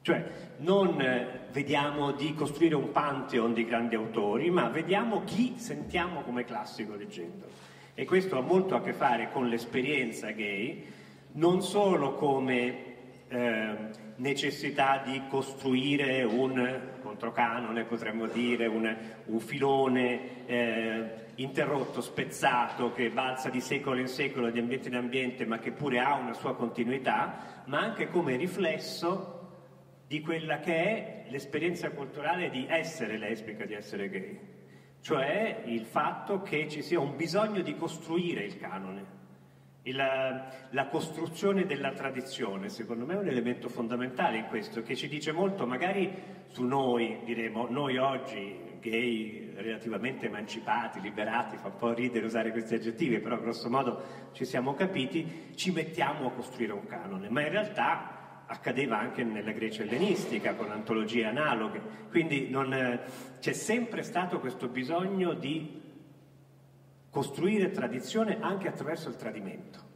Cioè, 0.00 0.24
non 0.58 1.02
vediamo 1.50 2.12
di 2.12 2.34
costruire 2.34 2.74
un 2.74 2.92
pantheon 2.92 3.54
di 3.54 3.64
grandi 3.64 3.94
autori, 3.94 4.50
ma 4.50 4.68
vediamo 4.68 5.24
chi 5.24 5.54
sentiamo 5.56 6.22
come 6.22 6.44
classico 6.44 6.94
leggendolo. 6.94 7.63
E 7.96 8.04
questo 8.06 8.36
ha 8.36 8.40
molto 8.40 8.74
a 8.74 8.82
che 8.82 8.92
fare 8.92 9.30
con 9.30 9.48
l'esperienza 9.48 10.32
gay, 10.32 10.84
non 11.34 11.62
solo 11.62 12.14
come 12.14 12.92
eh, 13.28 13.74
necessità 14.16 15.00
di 15.04 15.22
costruire 15.28 16.24
un 16.24 16.80
controcanone, 17.00 17.84
potremmo 17.84 18.26
dire, 18.26 18.66
un, 18.66 18.96
un 19.26 19.38
filone 19.38 20.46
eh, 20.46 21.04
interrotto, 21.36 22.00
spezzato, 22.00 22.92
che 22.92 23.10
balza 23.10 23.48
di 23.48 23.60
secolo 23.60 24.00
in 24.00 24.08
secolo, 24.08 24.50
di 24.50 24.58
ambiente 24.58 24.88
in 24.88 24.96
ambiente, 24.96 25.46
ma 25.46 25.58
che 25.60 25.70
pure 25.70 26.00
ha 26.00 26.14
una 26.14 26.34
sua 26.34 26.56
continuità, 26.56 27.62
ma 27.66 27.78
anche 27.78 28.08
come 28.08 28.34
riflesso 28.34 29.50
di 30.08 30.20
quella 30.20 30.58
che 30.58 30.74
è 30.74 31.24
l'esperienza 31.28 31.90
culturale 31.90 32.50
di 32.50 32.66
essere 32.68 33.18
lesbica, 33.18 33.64
di 33.64 33.74
essere 33.74 34.08
gay 34.08 34.53
cioè 35.04 35.64
il 35.66 35.84
fatto 35.84 36.40
che 36.40 36.66
ci 36.66 36.80
sia 36.80 36.98
un 36.98 37.14
bisogno 37.14 37.60
di 37.60 37.76
costruire 37.76 38.42
il 38.42 38.56
canone. 38.56 39.22
Il, 39.82 39.96
la 39.96 40.86
costruzione 40.86 41.66
della 41.66 41.92
tradizione, 41.92 42.70
secondo 42.70 43.04
me, 43.04 43.12
è 43.12 43.18
un 43.18 43.28
elemento 43.28 43.68
fondamentale 43.68 44.38
in 44.38 44.46
questo, 44.46 44.82
che 44.82 44.96
ci 44.96 45.06
dice 45.06 45.30
molto, 45.30 45.66
magari 45.66 46.10
su 46.46 46.64
noi, 46.64 47.18
diremo, 47.22 47.66
noi 47.68 47.98
oggi, 47.98 48.78
gay 48.80 49.52
relativamente 49.56 50.24
emancipati, 50.24 51.02
liberati, 51.02 51.58
fa 51.58 51.68
un 51.68 51.76
po' 51.76 51.92
ridere 51.92 52.24
usare 52.24 52.50
questi 52.50 52.76
aggettivi, 52.76 53.20
però 53.20 53.38
grosso 53.38 53.68
modo 53.68 54.30
ci 54.32 54.46
siamo 54.46 54.72
capiti, 54.72 55.52
ci 55.54 55.70
mettiamo 55.70 56.28
a 56.28 56.30
costruire 56.30 56.72
un 56.72 56.86
canone, 56.86 57.28
ma 57.28 57.42
in 57.42 57.50
realtà 57.50 58.13
accadeva 58.46 58.98
anche 58.98 59.24
nella 59.24 59.52
Grecia 59.52 59.82
ellenistica 59.82 60.54
con 60.54 60.70
antologie 60.70 61.24
analoghe, 61.24 61.80
quindi 62.10 62.48
non, 62.50 62.72
eh, 62.72 63.00
c'è 63.40 63.52
sempre 63.52 64.02
stato 64.02 64.40
questo 64.40 64.68
bisogno 64.68 65.34
di 65.34 65.82
costruire 67.10 67.70
tradizione 67.70 68.38
anche 68.40 68.68
attraverso 68.68 69.08
il 69.08 69.16
tradimento. 69.16 69.92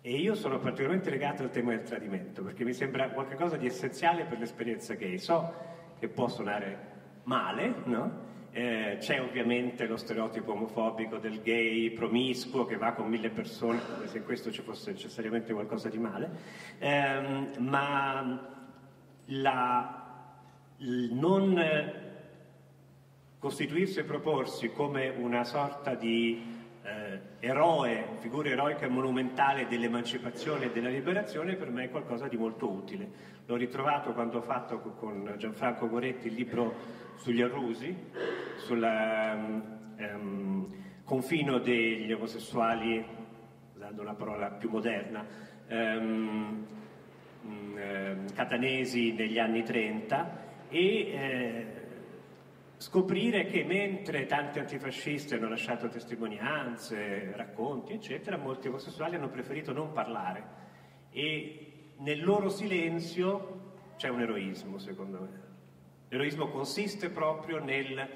E 0.00 0.16
io 0.16 0.34
sono 0.34 0.58
particolarmente 0.58 1.10
legato 1.10 1.42
al 1.42 1.50
tema 1.50 1.70
del 1.70 1.82
tradimento, 1.82 2.42
perché 2.42 2.62
mi 2.62 2.74
sembra 2.74 3.08
qualcosa 3.08 3.56
di 3.56 3.66
essenziale 3.66 4.24
per 4.24 4.38
l'esperienza 4.38 4.94
gay. 4.94 5.18
So 5.18 5.52
che 5.98 6.08
può 6.08 6.28
suonare 6.28 6.92
male, 7.24 7.74
no? 7.84 8.32
Eh, 8.56 8.98
c'è 9.00 9.20
ovviamente 9.20 9.84
lo 9.88 9.96
stereotipo 9.96 10.52
omofobico 10.52 11.18
del 11.18 11.42
gay 11.42 11.90
promiscuo 11.90 12.64
che 12.64 12.76
va 12.76 12.92
con 12.92 13.08
mille 13.08 13.30
persone, 13.30 13.80
come 13.84 14.06
se 14.06 14.22
questo 14.22 14.52
ci 14.52 14.62
fosse 14.62 14.92
necessariamente 14.92 15.52
qualcosa 15.52 15.88
di 15.88 15.98
male, 15.98 16.30
eh, 16.78 17.48
ma 17.58 18.48
la, 19.24 20.04
non 20.76 21.92
costituirsi 23.40 23.98
e 23.98 24.04
proporsi 24.04 24.70
come 24.70 25.08
una 25.08 25.42
sorta 25.42 25.96
di 25.96 26.40
eh, 26.84 27.20
eroe, 27.40 28.18
figura 28.20 28.50
eroica 28.50 28.86
e 28.86 28.88
monumentale 28.88 29.66
dell'emancipazione 29.66 30.66
e 30.66 30.70
della 30.70 30.90
liberazione 30.90 31.56
per 31.56 31.70
me 31.70 31.86
è 31.86 31.90
qualcosa 31.90 32.28
di 32.28 32.36
molto 32.36 32.70
utile. 32.70 33.32
L'ho 33.46 33.56
ritrovato 33.56 34.12
quando 34.12 34.38
ho 34.38 34.42
fatto 34.42 34.78
con 34.78 35.34
Gianfranco 35.38 35.88
Goretti 35.88 36.28
il 36.28 36.34
libro 36.34 37.02
sugli 37.16 37.42
arrusi, 37.42 37.96
sul 38.56 38.82
um, 38.82 40.74
confino 41.04 41.58
degli 41.58 42.12
omosessuali, 42.12 43.04
usando 43.74 44.02
una 44.02 44.14
parola 44.14 44.50
più 44.50 44.70
moderna, 44.70 45.26
um, 45.68 46.66
um, 47.42 48.26
catanesi 48.34 49.12
negli 49.12 49.38
anni 49.38 49.62
30 49.62 50.42
e 50.68 50.80
eh, 50.80 51.66
scoprire 52.76 53.44
che 53.46 53.64
mentre 53.64 54.26
tanti 54.26 54.58
antifascisti 54.58 55.34
hanno 55.34 55.48
lasciato 55.48 55.88
testimonianze, 55.88 57.32
racconti, 57.36 57.92
eccetera, 57.92 58.36
molti 58.36 58.68
omosessuali 58.68 59.16
hanno 59.16 59.28
preferito 59.28 59.72
non 59.72 59.92
parlare 59.92 60.62
e 61.10 61.74
nel 61.98 62.24
loro 62.24 62.48
silenzio 62.48 63.62
c'è 63.96 64.08
un 64.08 64.20
eroismo, 64.20 64.78
secondo 64.78 65.20
me. 65.20 65.43
L'eroismo 66.14 66.46
consiste 66.46 67.10
proprio 67.10 67.58
nel, 67.58 68.08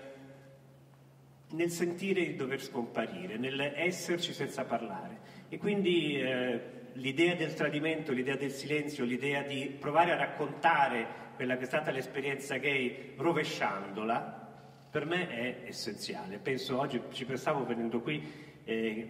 nel, 1.51 1.69
sentire 1.69 2.25
di 2.25 2.37
dover 2.37 2.63
scomparire, 2.63 3.37
nell'esserci 3.39 4.33
senza 4.33 4.65
parlare. 4.65 5.19
E 5.49 5.59
quindi 5.59 6.15
eh, 6.15 6.61
l'idea 6.93 7.35
del 7.35 7.55
tradimento, 7.55 8.13
l'idea 8.13 8.37
del 8.37 8.53
silenzio, 8.53 9.05
l'idea 9.05 9.43
di 9.43 9.77
provare 9.81 10.13
a 10.13 10.17
raccontare 10.17 11.07
quella 11.35 11.57
che 11.57 11.65
è 11.65 11.67
stata 11.67 11.91
l'esperienza 11.91 12.59
gay 12.59 13.15
rovesciandola, 13.17 14.49
per 14.93 15.05
me 15.05 15.29
è 15.31 15.63
essenziale. 15.67 16.39
Penso, 16.39 16.79
oggi 16.79 17.03
ci 17.11 17.25
pensavo 17.25 17.67
venendo 17.67 18.01
qui, 18.01 18.25
eh, 18.63 19.09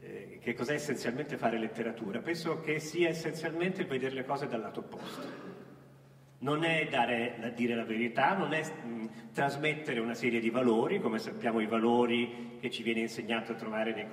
eh, 0.00 0.38
che 0.42 0.52
cos'è 0.52 0.74
essenzialmente 0.74 1.38
fare 1.38 1.58
letteratura. 1.58 2.20
Penso 2.20 2.60
che 2.60 2.80
sia 2.80 3.08
essenzialmente 3.08 3.84
vedere 3.84 4.14
le 4.14 4.26
cose 4.26 4.46
dal 4.46 4.60
lato 4.60 4.80
opposto 4.80 5.53
non 6.44 6.62
è 6.62 6.86
dare, 6.88 7.52
dire 7.56 7.74
la 7.74 7.84
verità, 7.84 8.36
non 8.36 8.52
è 8.52 8.62
mh, 8.62 8.88
mm, 8.88 9.06
trasmettere 9.32 9.98
una 9.98 10.14
serie 10.14 10.40
di 10.40 10.50
valori, 10.50 11.00
come 11.00 11.18
sappiamo 11.18 11.60
i 11.60 11.66
valori 11.66 12.58
che 12.60 12.70
ci 12.70 12.82
viene 12.82 13.00
insegnato 13.00 13.52
a 13.52 13.54
trovare 13.54 13.94
nei, 13.94 14.06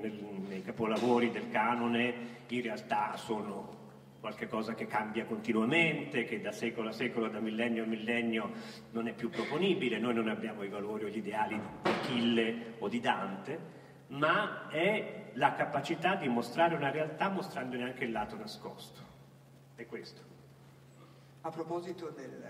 nei, 0.00 0.44
nei 0.48 0.62
capolavori 0.62 1.30
del 1.30 1.50
canone 1.50 2.34
in 2.48 2.62
realtà 2.62 3.16
sono 3.16 3.74
qualcosa 4.20 4.74
che 4.74 4.86
cambia 4.86 5.26
continuamente, 5.26 6.24
che 6.24 6.40
da 6.40 6.50
secolo 6.50 6.88
a 6.88 6.92
secolo, 6.92 7.28
da 7.28 7.40
millennio 7.40 7.84
a 7.84 7.86
millennio 7.86 8.50
non 8.92 9.06
è 9.06 9.12
più 9.12 9.28
proponibile, 9.28 9.98
noi 9.98 10.14
non 10.14 10.28
abbiamo 10.28 10.62
i 10.62 10.68
valori 10.68 11.04
o 11.04 11.08
gli 11.08 11.18
ideali 11.18 11.60
di 11.82 11.90
Achille 11.90 12.74
o 12.78 12.88
di 12.88 13.00
Dante, 13.00 13.58
ma 14.08 14.68
è 14.68 15.30
la 15.34 15.52
capacità 15.52 16.14
di 16.14 16.28
mostrare 16.28 16.74
una 16.74 16.90
realtà 16.90 17.28
mostrandone 17.28 17.84
anche 17.84 18.04
il 18.04 18.12
lato 18.12 18.36
nascosto. 18.36 19.00
È 19.74 19.84
questo. 19.84 20.35
A 21.46 21.50
proposito 21.50 22.08
del, 22.08 22.44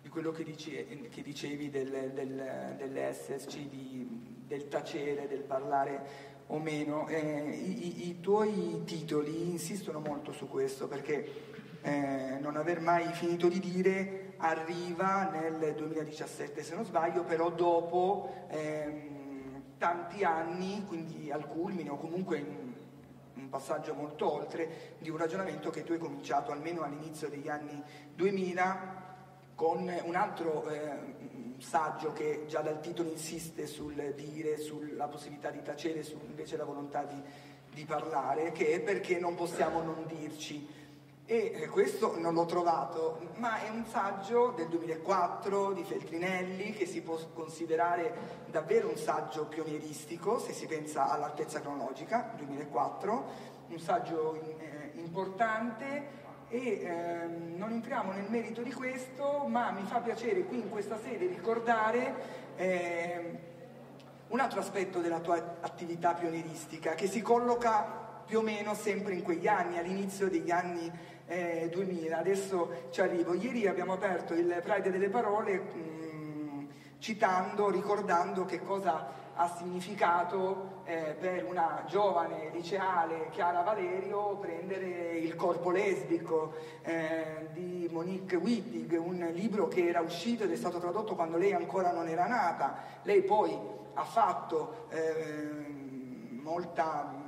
di 0.00 0.08
quello 0.08 0.30
che, 0.30 0.44
dici, 0.44 1.08
che 1.10 1.22
dicevi 1.22 1.70
del, 1.70 2.12
del, 2.14 2.74
dell'esserci, 2.78 3.68
di, 3.68 4.44
del 4.46 4.68
tacere, 4.68 5.26
del 5.26 5.40
parlare 5.40 6.06
o 6.46 6.60
meno, 6.60 7.08
eh, 7.08 7.50
i, 7.50 8.08
i, 8.10 8.20
tuoi 8.20 8.82
titoli 8.84 9.50
insistono 9.50 9.98
molto 9.98 10.30
su 10.30 10.48
questo 10.48 10.86
perché 10.86 11.26
eh, 11.82 12.38
non 12.40 12.56
aver 12.56 12.78
mai 12.78 13.12
finito 13.12 13.48
di 13.48 13.58
dire 13.58 14.34
arriva 14.36 15.28
nel 15.32 15.74
2017 15.76 16.62
se 16.62 16.76
non 16.76 16.84
sbaglio, 16.84 17.24
però 17.24 17.50
dopo 17.50 18.46
ehm, 18.50 19.62
tanti 19.78 20.22
anni, 20.22 20.84
quindi 20.86 21.32
al 21.32 21.48
culmine 21.48 21.90
o 21.90 21.96
comunque 21.96 22.38
in 22.38 22.63
passaggio 23.54 23.94
molto 23.94 24.32
oltre 24.32 24.96
di 24.98 25.10
un 25.10 25.16
ragionamento 25.16 25.70
che 25.70 25.84
tu 25.84 25.92
hai 25.92 25.98
cominciato 25.98 26.50
almeno 26.50 26.82
all'inizio 26.82 27.28
degli 27.28 27.48
anni 27.48 27.80
2000 28.12 29.02
con 29.54 29.88
un 30.02 30.14
altro 30.16 30.68
eh, 30.68 31.54
saggio 31.58 32.12
che 32.12 32.46
già 32.48 32.62
dal 32.62 32.80
titolo 32.80 33.10
insiste 33.10 33.68
sul 33.68 34.12
dire, 34.16 34.58
sulla 34.58 35.06
possibilità 35.06 35.50
di 35.50 35.62
tacere, 35.62 36.02
su 36.02 36.18
invece 36.26 36.56
la 36.56 36.64
volontà 36.64 37.04
di, 37.04 37.22
di 37.72 37.84
parlare, 37.84 38.50
che 38.50 38.72
è 38.72 38.80
perché 38.80 39.20
non 39.20 39.36
possiamo 39.36 39.82
non 39.82 40.04
dirci. 40.08 40.82
E 41.26 41.52
eh, 41.54 41.68
questo 41.68 42.20
non 42.20 42.34
l'ho 42.34 42.44
trovato, 42.44 43.30
ma 43.36 43.62
è 43.62 43.70
un 43.70 43.86
saggio 43.86 44.52
del 44.54 44.68
2004 44.68 45.72
di 45.72 45.82
Feltrinelli 45.82 46.72
che 46.74 46.84
si 46.84 47.00
può 47.00 47.18
considerare 47.32 48.42
davvero 48.50 48.90
un 48.90 48.96
saggio 48.98 49.46
pionieristico 49.46 50.38
se 50.38 50.52
si 50.52 50.66
pensa 50.66 51.08
all'altezza 51.10 51.62
cronologica, 51.62 52.34
2004, 52.36 53.24
un 53.68 53.78
saggio 53.78 54.34
eh, 54.34 54.92
importante. 54.96 56.22
E 56.48 56.82
ehm, 56.82 57.56
non 57.56 57.72
entriamo 57.72 58.12
nel 58.12 58.28
merito 58.28 58.60
di 58.60 58.72
questo, 58.72 59.46
ma 59.48 59.70
mi 59.70 59.84
fa 59.84 60.00
piacere 60.00 60.44
qui 60.44 60.58
in 60.58 60.68
questa 60.68 60.98
sede 60.98 61.26
ricordare 61.26 62.14
eh, 62.56 63.38
un 64.28 64.40
altro 64.40 64.60
aspetto 64.60 65.00
della 65.00 65.20
tua 65.20 65.56
attività 65.62 66.12
pionieristica 66.12 66.94
che 66.94 67.06
si 67.06 67.22
colloca 67.22 68.02
più 68.24 68.38
o 68.38 68.42
meno 68.42 68.74
sempre 68.74 69.14
in 69.14 69.22
quegli 69.22 69.46
anni, 69.46 69.78
all'inizio 69.78 70.28
degli 70.28 70.50
anni 70.50 70.90
eh, 71.26 71.68
2000. 71.72 72.18
Adesso 72.18 72.88
ci 72.90 73.00
arrivo. 73.00 73.34
Ieri 73.34 73.66
abbiamo 73.66 73.92
aperto 73.92 74.34
il 74.34 74.60
Pride 74.62 74.90
delle 74.90 75.08
Parole 75.08 75.58
mh, 75.58 75.78
mm, 75.78 76.64
citando, 76.98 77.70
ricordando 77.70 78.44
che 78.44 78.62
cosa 78.62 79.22
ha 79.36 79.48
significato 79.56 80.82
eh, 80.84 81.16
per 81.18 81.44
una 81.44 81.84
giovane 81.88 82.50
liceale 82.52 83.30
Chiara 83.30 83.62
Valerio 83.62 84.36
prendere 84.36 85.18
il 85.18 85.34
corpo 85.34 85.70
lesbico 85.70 86.54
eh, 86.82 87.48
di 87.52 87.88
Monique 87.90 88.36
Wittig, 88.36 88.92
un 88.92 89.28
libro 89.32 89.66
che 89.66 89.88
era 89.88 90.00
uscito 90.00 90.44
ed 90.44 90.52
è 90.52 90.56
stato 90.56 90.78
tradotto 90.78 91.16
quando 91.16 91.36
lei 91.36 91.52
ancora 91.52 91.90
non 91.90 92.08
era 92.08 92.26
nata. 92.26 92.76
Lei 93.02 93.22
poi 93.22 93.58
ha 93.94 94.04
fatto 94.04 94.86
eh, 94.90 95.64
molta 96.30 97.23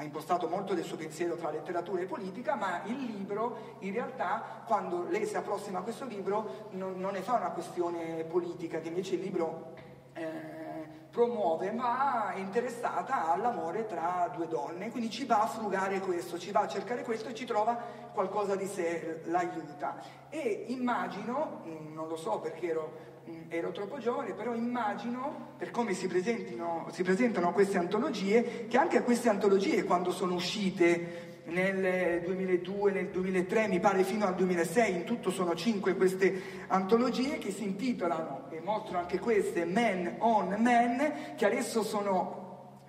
ha 0.00 0.02
impostato 0.02 0.48
molto 0.48 0.72
del 0.72 0.84
suo 0.84 0.96
pensiero 0.96 1.36
tra 1.36 1.50
letteratura 1.50 2.00
e 2.00 2.06
politica, 2.06 2.54
ma 2.54 2.80
il 2.84 2.98
libro 3.04 3.76
in 3.80 3.92
realtà 3.92 4.62
quando 4.64 5.06
lei 5.10 5.26
si 5.26 5.36
approssima 5.36 5.80
a 5.80 5.82
questo 5.82 6.06
libro 6.06 6.68
non, 6.70 6.98
non 6.98 7.12
ne 7.12 7.20
fa 7.20 7.34
una 7.34 7.50
questione 7.50 8.24
politica, 8.24 8.80
che 8.80 8.88
invece 8.88 9.16
il 9.16 9.20
libro 9.20 9.74
eh, 10.14 10.88
promuove, 11.10 11.70
ma 11.72 12.32
è 12.32 12.38
interessata 12.38 13.30
all'amore 13.30 13.84
tra 13.86 14.30
due 14.34 14.48
donne, 14.48 14.90
quindi 14.90 15.10
ci 15.10 15.26
va 15.26 15.42
a 15.42 15.46
frugare 15.46 16.00
questo, 16.00 16.38
ci 16.38 16.50
va 16.50 16.60
a 16.60 16.68
cercare 16.68 17.02
questo 17.02 17.28
e 17.28 17.34
ci 17.34 17.44
trova 17.44 17.76
qualcosa 18.14 18.56
di 18.56 18.66
sé, 18.66 19.20
l'aiuta. 19.24 20.00
E 20.30 20.64
immagino, 20.68 21.60
mm, 21.66 21.92
non 21.92 22.08
lo 22.08 22.16
so 22.16 22.38
perché 22.38 22.68
ero, 22.68 22.92
ero 23.48 23.72
troppo 23.72 23.98
giovane, 23.98 24.32
però 24.32 24.54
immagino, 24.54 25.54
per 25.56 25.70
come 25.70 25.94
si, 25.94 26.08
si 26.08 27.02
presentano 27.02 27.52
queste 27.52 27.78
antologie, 27.78 28.66
che 28.68 28.78
anche 28.78 29.02
queste 29.02 29.28
antologie 29.28 29.84
quando 29.84 30.10
sono 30.10 30.34
uscite 30.34 31.28
nel 31.46 32.22
2002, 32.22 32.92
nel 32.92 33.08
2003, 33.08 33.68
mi 33.68 33.80
pare 33.80 34.04
fino 34.04 34.26
al 34.26 34.34
2006, 34.34 34.94
in 34.94 35.04
tutto 35.04 35.30
sono 35.30 35.54
cinque 35.54 35.96
queste 35.96 36.40
antologie 36.68 37.38
che 37.38 37.50
si 37.50 37.64
intitolano, 37.64 38.46
e 38.50 38.60
mostrano 38.60 39.00
anche 39.00 39.18
queste, 39.18 39.64
Men 39.64 40.16
on 40.18 40.56
Men, 40.58 41.34
che 41.36 41.46
adesso 41.46 41.82
sono 41.82 42.40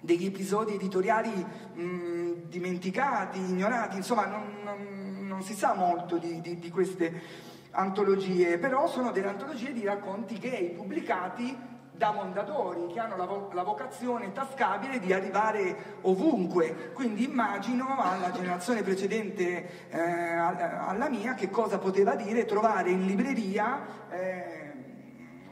degli 0.01 0.25
episodi 0.25 0.75
editoriali 0.75 1.30
mh, 1.30 2.47
dimenticati, 2.47 3.39
ignorati, 3.39 3.97
insomma 3.97 4.25
non, 4.25 4.62
non, 4.63 5.27
non, 5.27 5.43
si 5.43 5.54
sa 5.54 5.73
molto 5.75 6.17
di, 6.17 6.41
di, 6.41 6.58
di 6.58 6.69
queste 6.69 7.49
antologie, 7.71 8.57
però 8.57 8.88
sono 8.88 9.12
delle 9.12 9.29
antologie 9.29 9.73
di 9.73 9.84
racconti 9.84 10.38
gay 10.38 10.73
pubblicati 10.73 11.69
da 12.01 12.12
Mondadori 12.12 12.88
che 12.91 12.99
hanno 12.99 13.15
la, 13.15 13.25
vo- 13.25 13.51
la, 13.53 13.62
vocazione 13.62 14.31
tascabile 14.31 14.99
di 14.99 15.13
arrivare 15.13 15.99
ovunque. 16.01 16.91
Quindi 16.93 17.25
immagino 17.25 17.95
alla 18.01 18.31
generazione 18.31 18.81
precedente 18.81 19.89
eh, 19.89 19.99
alla 19.99 21.10
mia 21.10 21.36
che 21.36 21.51
cosa 21.51 21.77
poteva 21.77 22.15
dire 22.15 22.45
trovare 22.45 22.89
in 22.89 23.05
libreria 23.05 23.86
eh, 24.10 24.73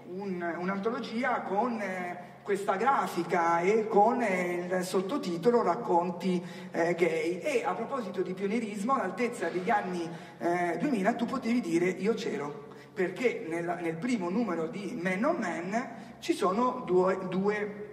un, 0.08 0.56
un'antologia 0.58 1.42
con 1.42 1.80
eh, 1.80 2.39
questa 2.44 2.76
grafica 2.76 3.60
e 3.60 3.88
con 3.88 4.22
eh, 4.22 4.68
il 4.72 4.84
sottotitolo 4.84 5.62
Racconti 5.62 6.44
eh, 6.72 6.96
gay. 6.96 7.40
E 7.40 7.64
a 7.64 7.74
proposito 7.74 8.22
di 8.22 8.34
pionierismo, 8.34 8.94
all'altezza 8.94 9.50
degli 9.50 9.70
anni 9.70 10.10
2000 10.40 11.14
tu 11.16 11.26
potevi 11.26 11.60
dire 11.60 11.90
io 11.90 12.14
c'ero 12.14 12.68
perché 12.94 13.46
nel, 13.48 13.80
nel 13.82 13.96
primo 13.96 14.30
numero 14.30 14.68
di 14.68 14.98
Man 15.02 15.24
on 15.24 15.36
Man 15.38 15.90
ci 16.20 16.34
sono 16.34 16.84
due, 16.86 17.18
due 17.30 17.88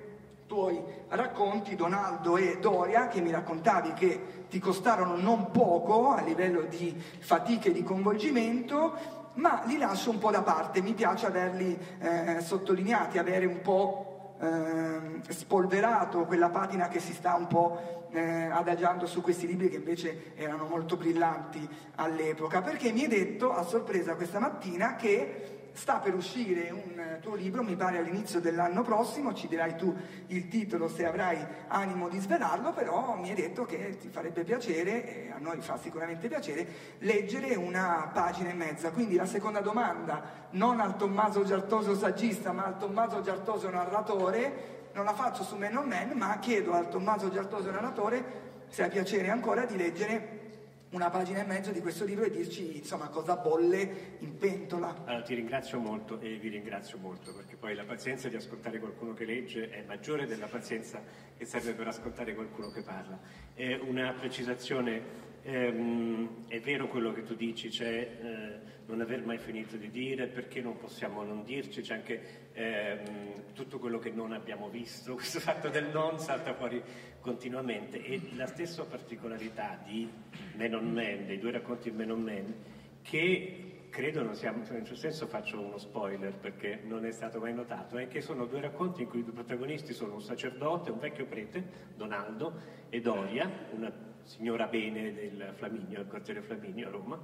tuoi 0.46 0.82
racconti, 1.08 1.76
Donaldo 1.76 2.36
e 2.36 2.58
Doria, 2.60 3.08
che 3.08 3.20
mi 3.20 3.30
raccontavi 3.30 3.92
che 3.92 4.46
ti 4.48 4.58
costarono 4.58 5.16
non 5.16 5.50
poco 5.50 6.10
a 6.10 6.22
livello 6.22 6.62
di 6.62 6.94
fatiche 7.18 7.68
e 7.68 7.72
di 7.72 7.82
coinvolgimento, 7.82 9.24
ma 9.34 9.62
li 9.66 9.76
lascio 9.76 10.10
un 10.10 10.18
po' 10.18 10.30
da 10.30 10.42
parte, 10.42 10.80
mi 10.80 10.94
piace 10.94 11.26
averli 11.26 11.78
eh, 11.98 12.40
sottolineati, 12.40 13.18
avere 13.18 13.46
un 13.46 13.60
po' 13.60 14.15
eh, 14.40 15.32
spolverato 15.32 16.24
quella 16.24 16.50
patina 16.50 16.88
che 16.88 17.00
si 17.00 17.12
sta 17.12 17.34
un 17.34 17.46
po' 17.46 18.08
eh, 18.10 18.48
adagiando 18.50 19.06
su 19.06 19.20
questi 19.20 19.46
libri 19.46 19.68
che 19.68 19.76
invece 19.76 20.34
erano 20.36 20.66
molto 20.66 20.96
brillanti 20.96 21.68
all'epoca, 21.96 22.62
perché 22.62 22.92
mi 22.92 23.02
hai 23.02 23.08
detto 23.08 23.52
a 23.52 23.62
sorpresa 23.62 24.14
questa 24.14 24.38
mattina 24.38 24.96
che 24.96 25.55
sta 25.76 25.98
per 25.98 26.14
uscire 26.14 26.70
un 26.70 27.18
tuo 27.20 27.34
libro, 27.34 27.62
mi 27.62 27.76
pare 27.76 27.98
all'inizio 27.98 28.40
dell'anno 28.40 28.82
prossimo, 28.82 29.34
ci 29.34 29.46
dirai 29.46 29.76
tu 29.76 29.94
il 30.28 30.48
titolo 30.48 30.88
se 30.88 31.04
avrai 31.04 31.38
animo 31.68 32.08
di 32.08 32.18
svelarlo, 32.18 32.72
però 32.72 33.14
mi 33.16 33.28
hai 33.28 33.34
detto 33.34 33.66
che 33.66 33.98
ti 33.98 34.08
farebbe 34.08 34.42
piacere, 34.42 35.26
e 35.26 35.30
a 35.30 35.38
noi 35.38 35.60
fa 35.60 35.76
sicuramente 35.76 36.28
piacere, 36.28 36.66
leggere 36.98 37.54
una 37.56 38.10
pagina 38.12 38.50
e 38.50 38.54
mezza. 38.54 38.90
Quindi 38.90 39.16
la 39.16 39.26
seconda 39.26 39.60
domanda, 39.60 40.48
non 40.50 40.80
al 40.80 40.96
Tommaso 40.96 41.44
Giartoso 41.44 41.94
saggista, 41.94 42.52
ma 42.52 42.64
al 42.64 42.78
Tommaso 42.78 43.20
Giartoso 43.20 43.68
narratore, 43.68 44.74
non 44.94 45.04
la 45.04 45.12
faccio 45.12 45.42
su 45.42 45.56
Man 45.56 45.76
on 45.76 45.88
Man, 45.88 46.12
ma 46.14 46.38
chiedo 46.38 46.72
al 46.72 46.88
Tommaso 46.88 47.30
Giartoso 47.30 47.70
narratore 47.70 48.64
se 48.68 48.82
ha 48.82 48.88
piacere 48.88 49.28
ancora 49.28 49.66
di 49.66 49.76
leggere 49.76 50.45
una 50.90 51.10
pagina 51.10 51.42
e 51.42 51.44
mezzo 51.44 51.72
di 51.72 51.80
questo 51.80 52.04
libro 52.04 52.24
e 52.24 52.30
dirci 52.30 52.78
insomma 52.78 53.08
cosa 53.08 53.36
bolle 53.36 54.16
in 54.20 54.36
pentola. 54.36 55.04
Allora, 55.04 55.22
ti 55.22 55.34
ringrazio 55.34 55.78
molto 55.78 56.20
e 56.20 56.36
vi 56.36 56.48
ringrazio 56.48 56.98
molto 56.98 57.34
perché 57.34 57.56
poi 57.56 57.74
la 57.74 57.84
pazienza 57.84 58.28
di 58.28 58.36
ascoltare 58.36 58.78
qualcuno 58.78 59.12
che 59.12 59.24
legge 59.24 59.68
è 59.70 59.82
maggiore 59.84 60.26
della 60.26 60.46
pazienza 60.46 61.02
che 61.36 61.44
serve 61.44 61.72
per 61.72 61.88
ascoltare 61.88 62.34
qualcuno 62.34 62.70
che 62.70 62.82
parla. 62.82 63.18
È 63.52 63.74
una 63.74 64.12
precisazione 64.12 65.25
ehm, 65.46 66.46
è 66.48 66.60
vero 66.60 66.88
quello 66.88 67.12
che 67.12 67.22
tu 67.22 67.34
dici, 67.34 67.70
cioè 67.70 68.18
eh, 68.20 68.58
non 68.86 69.00
aver 69.00 69.24
mai 69.24 69.38
finito 69.38 69.76
di 69.76 69.90
dire, 69.90 70.26
perché 70.26 70.60
non 70.60 70.76
possiamo 70.76 71.22
non 71.22 71.44
dirci, 71.44 71.82
c'è 71.82 71.94
anche 71.94 72.50
ehm, 72.52 73.52
tutto 73.54 73.78
quello 73.78 73.98
che 73.98 74.10
non 74.10 74.32
abbiamo 74.32 74.68
visto, 74.68 75.14
questo 75.16 75.38
fatto 75.38 75.68
del 75.68 75.88
non 75.92 76.18
salta 76.18 76.52
fuori 76.54 76.82
continuamente. 77.20 78.02
E 78.02 78.20
la 78.34 78.46
stessa 78.46 78.84
particolarità 78.84 79.80
di 79.84 80.08
Men 80.56 80.74
on 80.74 80.90
Men, 80.90 81.26
dei 81.26 81.38
due 81.38 81.52
racconti 81.52 81.90
Men 81.90 82.10
on 82.10 82.22
Men, 82.22 82.54
che 83.02 83.88
credo 83.88 84.22
non 84.22 84.34
sia, 84.34 84.50
in 84.50 84.58
un 84.58 84.64
certo 84.64 84.96
senso 84.96 85.26
faccio 85.26 85.60
uno 85.60 85.78
spoiler 85.78 86.34
perché 86.34 86.80
non 86.84 87.06
è 87.06 87.12
stato 87.12 87.38
mai 87.38 87.54
notato, 87.54 87.96
è 87.96 88.08
che 88.08 88.20
sono 88.20 88.44
due 88.46 88.60
racconti 88.60 89.02
in 89.02 89.08
cui 89.08 89.20
i 89.20 89.24
due 89.24 89.32
protagonisti 89.32 89.92
sono 89.92 90.14
un 90.14 90.22
sacerdote, 90.22 90.90
un 90.90 90.98
vecchio 90.98 91.24
prete, 91.24 91.64
Donaldo, 91.94 92.74
e 92.90 93.00
Doria, 93.00 93.50
una 93.70 94.14
signora 94.26 94.66
bene 94.66 95.14
del 95.14 95.52
Flaminio, 95.54 95.98
del 95.98 96.08
quartiere 96.08 96.42
Flaminio 96.42 96.88
a 96.88 96.90
Roma, 96.90 97.20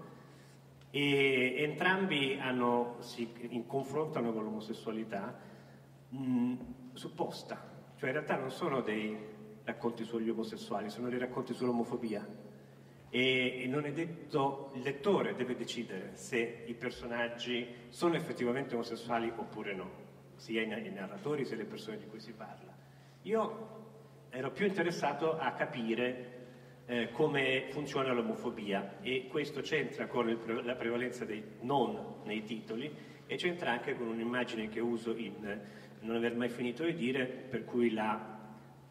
e 0.91 1.55
entrambi 1.59 2.39
hanno, 2.39 2.97
si 3.01 3.31
confrontano 3.67 4.33
con 4.33 4.45
l'omosessualità 4.45 5.39
mh, 6.09 6.55
supposta, 6.93 7.71
cioè 7.97 8.11
in 8.11 8.15
realtà 8.15 8.37
non 8.37 8.51
sono 8.51 8.81
dei 8.81 9.19
racconti 9.65 10.05
sugli 10.05 10.29
omosessuali, 10.29 10.91
sono 10.91 11.09
dei 11.09 11.19
racconti 11.19 11.55
sull'omofobia 11.55 12.27
e, 13.09 13.63
e 13.63 13.67
non 13.67 13.85
è 13.85 13.93
detto, 13.93 14.71
il 14.75 14.83
lettore 14.83 15.35
deve 15.35 15.57
decidere 15.57 16.13
se 16.15 16.65
i 16.67 16.75
personaggi 16.75 17.67
sono 17.89 18.15
effettivamente 18.15 18.75
omosessuali 18.75 19.33
oppure 19.35 19.75
no, 19.75 19.91
sia 20.37 20.63
i, 20.63 20.87
i 20.87 20.91
narratori 20.91 21.45
sia 21.45 21.57
le 21.57 21.65
persone 21.65 21.99
di 21.99 22.07
cui 22.07 22.21
si 22.21 22.33
parla. 22.33 22.73
Io 23.23 23.81
ero 24.31 24.51
più 24.51 24.67
interessato 24.67 25.39
a 25.39 25.53
capire 25.53 26.42
eh, 26.87 27.11
come 27.13 27.67
funziona 27.71 28.13
l'omofobia 28.13 28.99
e 29.01 29.27
questo 29.29 29.61
c'entra 29.61 30.07
con 30.07 30.29
il, 30.29 30.39
la 30.65 30.75
prevalenza 30.75 31.25
dei 31.25 31.43
non 31.61 32.21
nei 32.25 32.43
titoli 32.43 32.91
e 33.27 33.37
c'entra 33.37 33.71
anche 33.71 33.95
con 33.97 34.09
un'immagine 34.09 34.69
che 34.69 34.81
uso 34.81 35.17
in 35.17 35.61
non 36.03 36.17
aver 36.17 36.35
mai 36.35 36.49
finito 36.49 36.85
di 36.85 36.95
dire, 36.95 37.27
per 37.27 37.65
cui 37.65 37.93
la 37.93 38.41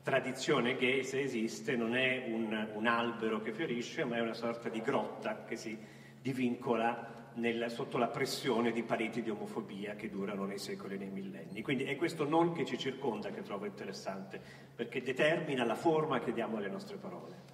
tradizione 0.01 0.75
gay, 0.75 1.03
se 1.03 1.21
esiste, 1.21 1.75
non 1.75 1.95
è 1.95 2.25
un, 2.27 2.69
un 2.73 2.87
albero 2.87 3.41
che 3.41 3.53
fiorisce, 3.53 4.03
ma 4.03 4.17
è 4.17 4.21
una 4.21 4.33
sorta 4.33 4.69
di 4.69 4.81
grotta 4.81 5.43
che 5.43 5.55
si 5.55 5.77
divincola 6.21 7.29
nel, 7.35 7.69
sotto 7.69 7.97
la 7.97 8.07
pressione 8.07 8.71
di 8.71 8.83
pareti 8.83 9.21
di 9.21 9.29
omofobia 9.29 9.95
che 9.95 10.09
durano 10.09 10.45
nei 10.45 10.57
secoli 10.57 10.95
e 10.95 10.97
nei 10.97 11.09
millenni. 11.09 11.61
Quindi 11.61 11.83
è 11.83 11.95
questo 11.95 12.27
non 12.27 12.53
che 12.53 12.65
ci 12.65 12.77
circonda 12.77 13.29
che 13.29 13.41
trovo 13.41 13.65
interessante, 13.65 14.41
perché 14.73 15.01
determina 15.01 15.63
la 15.65 15.75
forma 15.75 16.19
che 16.19 16.33
diamo 16.33 16.57
alle 16.57 16.69
nostre 16.69 16.97
parole 16.97 17.50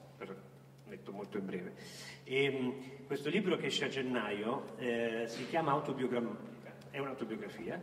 detto 0.88 1.12
molto 1.12 1.38
in 1.38 1.46
breve. 1.46 1.74
E, 2.24 2.44
ehm, 2.44 3.06
questo 3.06 3.30
libro 3.30 3.56
che 3.56 3.68
esce 3.68 3.86
a 3.86 3.90
gennaio 3.90 4.78
eh, 4.78 5.24
si 5.28 5.48
chiama 5.48 5.72
Autobiografia, 5.72 6.36
è 6.90 7.00
un'autobiografia, 7.00 7.82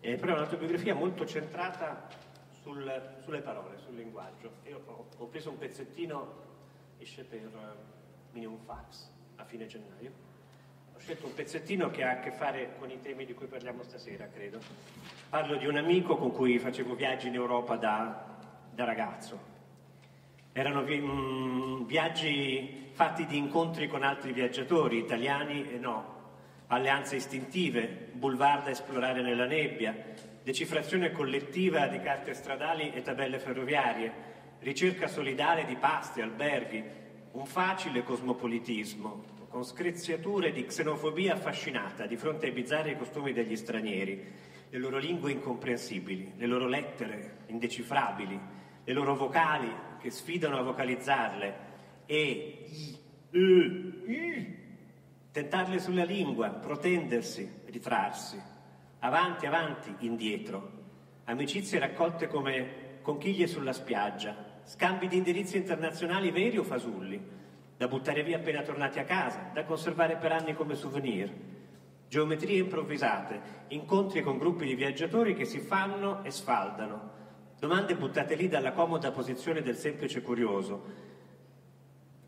eh, 0.00 0.16
però 0.16 0.32
è 0.32 0.36
un'autobiografia 0.36 0.94
molto 0.94 1.24
centrata 1.24 2.08
sul, 2.60 3.18
sulle 3.22 3.40
parole, 3.40 3.78
sul 3.78 3.94
linguaggio. 3.94 4.52
Io 4.64 4.82
ho, 4.84 5.06
ho, 5.16 5.26
preso 5.26 5.50
un 5.50 5.58
pezzettino, 5.58 6.46
esce 6.98 7.24
per 7.24 7.46
uh, 7.46 8.32
Minimum 8.32 8.58
Fax 8.64 9.10
a 9.36 9.44
fine 9.44 9.66
gennaio. 9.66 10.26
Ho 10.94 10.98
scelto 10.98 11.26
un 11.26 11.34
pezzettino 11.34 11.90
che 11.90 12.02
ha 12.02 12.10
a 12.10 12.18
che 12.18 12.32
fare 12.32 12.74
con 12.78 12.90
i 12.90 13.00
temi 13.00 13.24
di 13.24 13.32
cui 13.32 13.46
parliamo 13.46 13.84
stasera, 13.84 14.26
credo. 14.28 14.58
Parlo 15.28 15.56
di 15.56 15.66
un 15.66 15.76
amico 15.76 16.16
con 16.16 16.32
cui 16.32 16.58
facevo 16.58 16.94
viaggi 16.94 17.28
in 17.28 17.34
Europa 17.34 17.76
da, 17.76 18.36
da 18.74 18.84
ragazzo, 18.84 19.56
erano 20.58 20.82
vi- 20.82 20.98
mh, 20.98 21.10
mm, 21.10 21.84
viaggi 21.84 22.90
fatti 22.90 23.26
di 23.26 23.36
incontri 23.36 23.86
con 23.86 24.02
altri 24.02 24.32
viaggiatori, 24.32 24.98
italiani 24.98 25.70
e 25.70 25.78
no, 25.78 26.16
alleanze 26.66 27.14
istintive, 27.14 28.08
boulevard 28.12 28.64
da 28.64 28.70
esplorare 28.70 29.22
nella 29.22 29.46
nebbia, 29.46 29.96
decifrazione 30.42 31.12
collettiva 31.12 31.86
di 31.86 32.00
carte 32.00 32.34
stradali 32.34 32.92
e 32.92 33.02
tabelle 33.02 33.38
ferroviarie, 33.38 34.12
ricerca 34.58 35.06
solidale 35.06 35.64
di 35.64 35.76
pasti, 35.76 36.20
alberghi, 36.20 36.82
un 37.32 37.46
facile 37.46 38.02
cosmopolitismo, 38.02 39.36
con 39.48 39.64
screziature 39.64 40.50
di 40.50 40.64
xenofobia 40.64 41.34
affascinata 41.34 42.04
di 42.06 42.16
fronte 42.16 42.46
ai 42.46 42.52
bizzarri 42.52 42.98
costumi 42.98 43.32
degli 43.32 43.54
stranieri, 43.54 44.24
le 44.70 44.78
loro 44.78 44.98
lingue 44.98 45.30
incomprensibili, 45.30 46.32
le 46.36 46.46
loro 46.46 46.66
lettere 46.66 47.44
indecifrabili, 47.46 48.40
le 48.82 48.92
loro 48.92 49.14
vocali 49.14 49.86
che 49.98 50.10
sfidano 50.10 50.58
a 50.58 50.62
vocalizzarle. 50.62 51.66
E 52.06 52.66
i, 52.70 52.98
uh, 53.30 54.10
i, 54.10 54.56
tentarle 55.30 55.78
sulla 55.78 56.04
lingua, 56.04 56.48
protendersi, 56.48 57.60
ritrarsi, 57.66 58.40
avanti, 59.00 59.46
avanti, 59.46 59.94
indietro, 60.00 60.72
amicizie 61.24 61.78
raccolte 61.78 62.26
come 62.26 63.00
conchiglie 63.02 63.46
sulla 63.46 63.72
spiaggia, 63.72 64.34
scambi 64.64 65.06
di 65.08 65.16
indirizzi 65.16 65.56
internazionali 65.56 66.30
veri 66.30 66.58
o 66.58 66.64
fasulli, 66.64 67.20
da 67.76 67.86
buttare 67.86 68.24
via 68.24 68.38
appena 68.38 68.62
tornati 68.62 68.98
a 68.98 69.04
casa, 69.04 69.50
da 69.52 69.64
conservare 69.64 70.16
per 70.16 70.32
anni 70.32 70.54
come 70.54 70.74
souvenir, 70.74 71.32
geometrie 72.08 72.58
improvvisate, 72.58 73.40
incontri 73.68 74.22
con 74.22 74.38
gruppi 74.38 74.66
di 74.66 74.74
viaggiatori 74.74 75.34
che 75.34 75.44
si 75.44 75.60
fanno 75.60 76.24
e 76.24 76.30
sfaldano, 76.30 77.16
Domande 77.58 77.96
buttate 77.96 78.36
lì 78.36 78.46
dalla 78.46 78.70
comoda 78.70 79.10
posizione 79.10 79.62
del 79.62 79.74
semplice 79.74 80.22
curioso. 80.22 80.80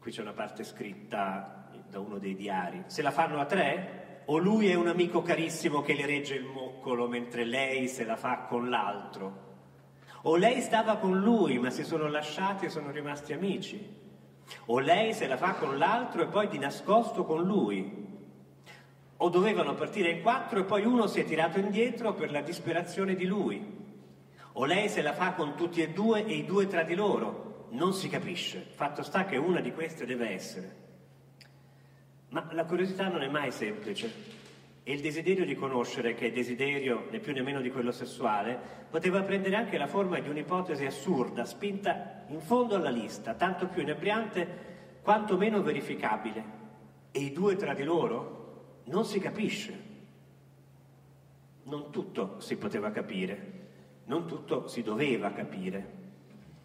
Qui 0.00 0.10
c'è 0.10 0.22
una 0.22 0.32
parte 0.32 0.64
scritta 0.64 1.70
da 1.88 2.00
uno 2.00 2.18
dei 2.18 2.34
diari. 2.34 2.82
Se 2.86 3.00
la 3.00 3.12
fanno 3.12 3.38
a 3.38 3.44
tre? 3.44 4.22
O 4.24 4.38
lui 4.38 4.68
è 4.68 4.74
un 4.74 4.88
amico 4.88 5.22
carissimo 5.22 5.82
che 5.82 5.94
le 5.94 6.04
regge 6.04 6.34
il 6.34 6.46
moccolo 6.46 7.06
mentre 7.06 7.44
lei 7.44 7.86
se 7.86 8.04
la 8.04 8.16
fa 8.16 8.46
con 8.48 8.68
l'altro? 8.68 9.48
O 10.22 10.34
lei 10.34 10.60
stava 10.60 10.96
con 10.96 11.20
lui 11.20 11.60
ma 11.60 11.70
si 11.70 11.84
sono 11.84 12.08
lasciati 12.08 12.66
e 12.66 12.70
sono 12.70 12.90
rimasti 12.90 13.32
amici? 13.32 13.98
O 14.66 14.80
lei 14.80 15.14
se 15.14 15.28
la 15.28 15.36
fa 15.36 15.54
con 15.54 15.78
l'altro 15.78 16.22
e 16.22 16.26
poi 16.26 16.48
di 16.48 16.58
nascosto 16.58 17.24
con 17.24 17.44
lui? 17.44 18.08
O 19.16 19.28
dovevano 19.28 19.74
partire 19.74 20.10
in 20.10 20.22
quattro 20.22 20.58
e 20.58 20.64
poi 20.64 20.84
uno 20.84 21.06
si 21.06 21.20
è 21.20 21.24
tirato 21.24 21.60
indietro 21.60 22.14
per 22.14 22.32
la 22.32 22.40
disperazione 22.40 23.14
di 23.14 23.26
lui? 23.26 23.79
O 24.54 24.64
lei 24.64 24.88
se 24.88 25.00
la 25.02 25.12
fa 25.12 25.32
con 25.32 25.54
tutti 25.54 25.80
e 25.80 25.90
due 25.90 26.24
e 26.24 26.34
i 26.34 26.44
due 26.44 26.66
tra 26.66 26.82
di 26.82 26.94
loro? 26.94 27.68
Non 27.70 27.92
si 27.92 28.08
capisce. 28.08 28.66
Fatto 28.74 29.02
sta 29.02 29.24
che 29.24 29.36
una 29.36 29.60
di 29.60 29.72
queste 29.72 30.04
deve 30.04 30.30
essere. 30.30 30.76
Ma 32.30 32.48
la 32.52 32.64
curiosità 32.64 33.08
non 33.08 33.22
è 33.22 33.28
mai 33.28 33.52
semplice. 33.52 34.38
E 34.82 34.92
il 34.92 35.00
desiderio 35.00 35.44
di 35.44 35.54
conoscere, 35.54 36.14
che 36.14 36.26
è 36.26 36.32
desiderio 36.32 37.06
né 37.10 37.20
più 37.20 37.32
né 37.32 37.42
meno 37.42 37.60
di 37.60 37.70
quello 37.70 37.92
sessuale, 37.92 38.58
poteva 38.90 39.22
prendere 39.22 39.54
anche 39.54 39.78
la 39.78 39.86
forma 39.86 40.18
di 40.18 40.28
un'ipotesi 40.28 40.84
assurda, 40.84 41.44
spinta 41.44 42.24
in 42.28 42.40
fondo 42.40 42.74
alla 42.74 42.90
lista, 42.90 43.34
tanto 43.34 43.68
più 43.68 43.82
inebriante 43.82 44.68
quanto 45.02 45.36
meno 45.36 45.62
verificabile. 45.62 46.58
E 47.12 47.20
i 47.20 47.32
due 47.32 47.54
tra 47.54 47.72
di 47.72 47.84
loro? 47.84 48.82
Non 48.84 49.04
si 49.04 49.20
capisce. 49.20 49.88
Non 51.64 51.92
tutto 51.92 52.40
si 52.40 52.56
poteva 52.56 52.90
capire 52.90 53.49
non 54.10 54.26
tutto 54.26 54.66
si 54.66 54.82
doveva 54.82 55.30
capire. 55.30 55.98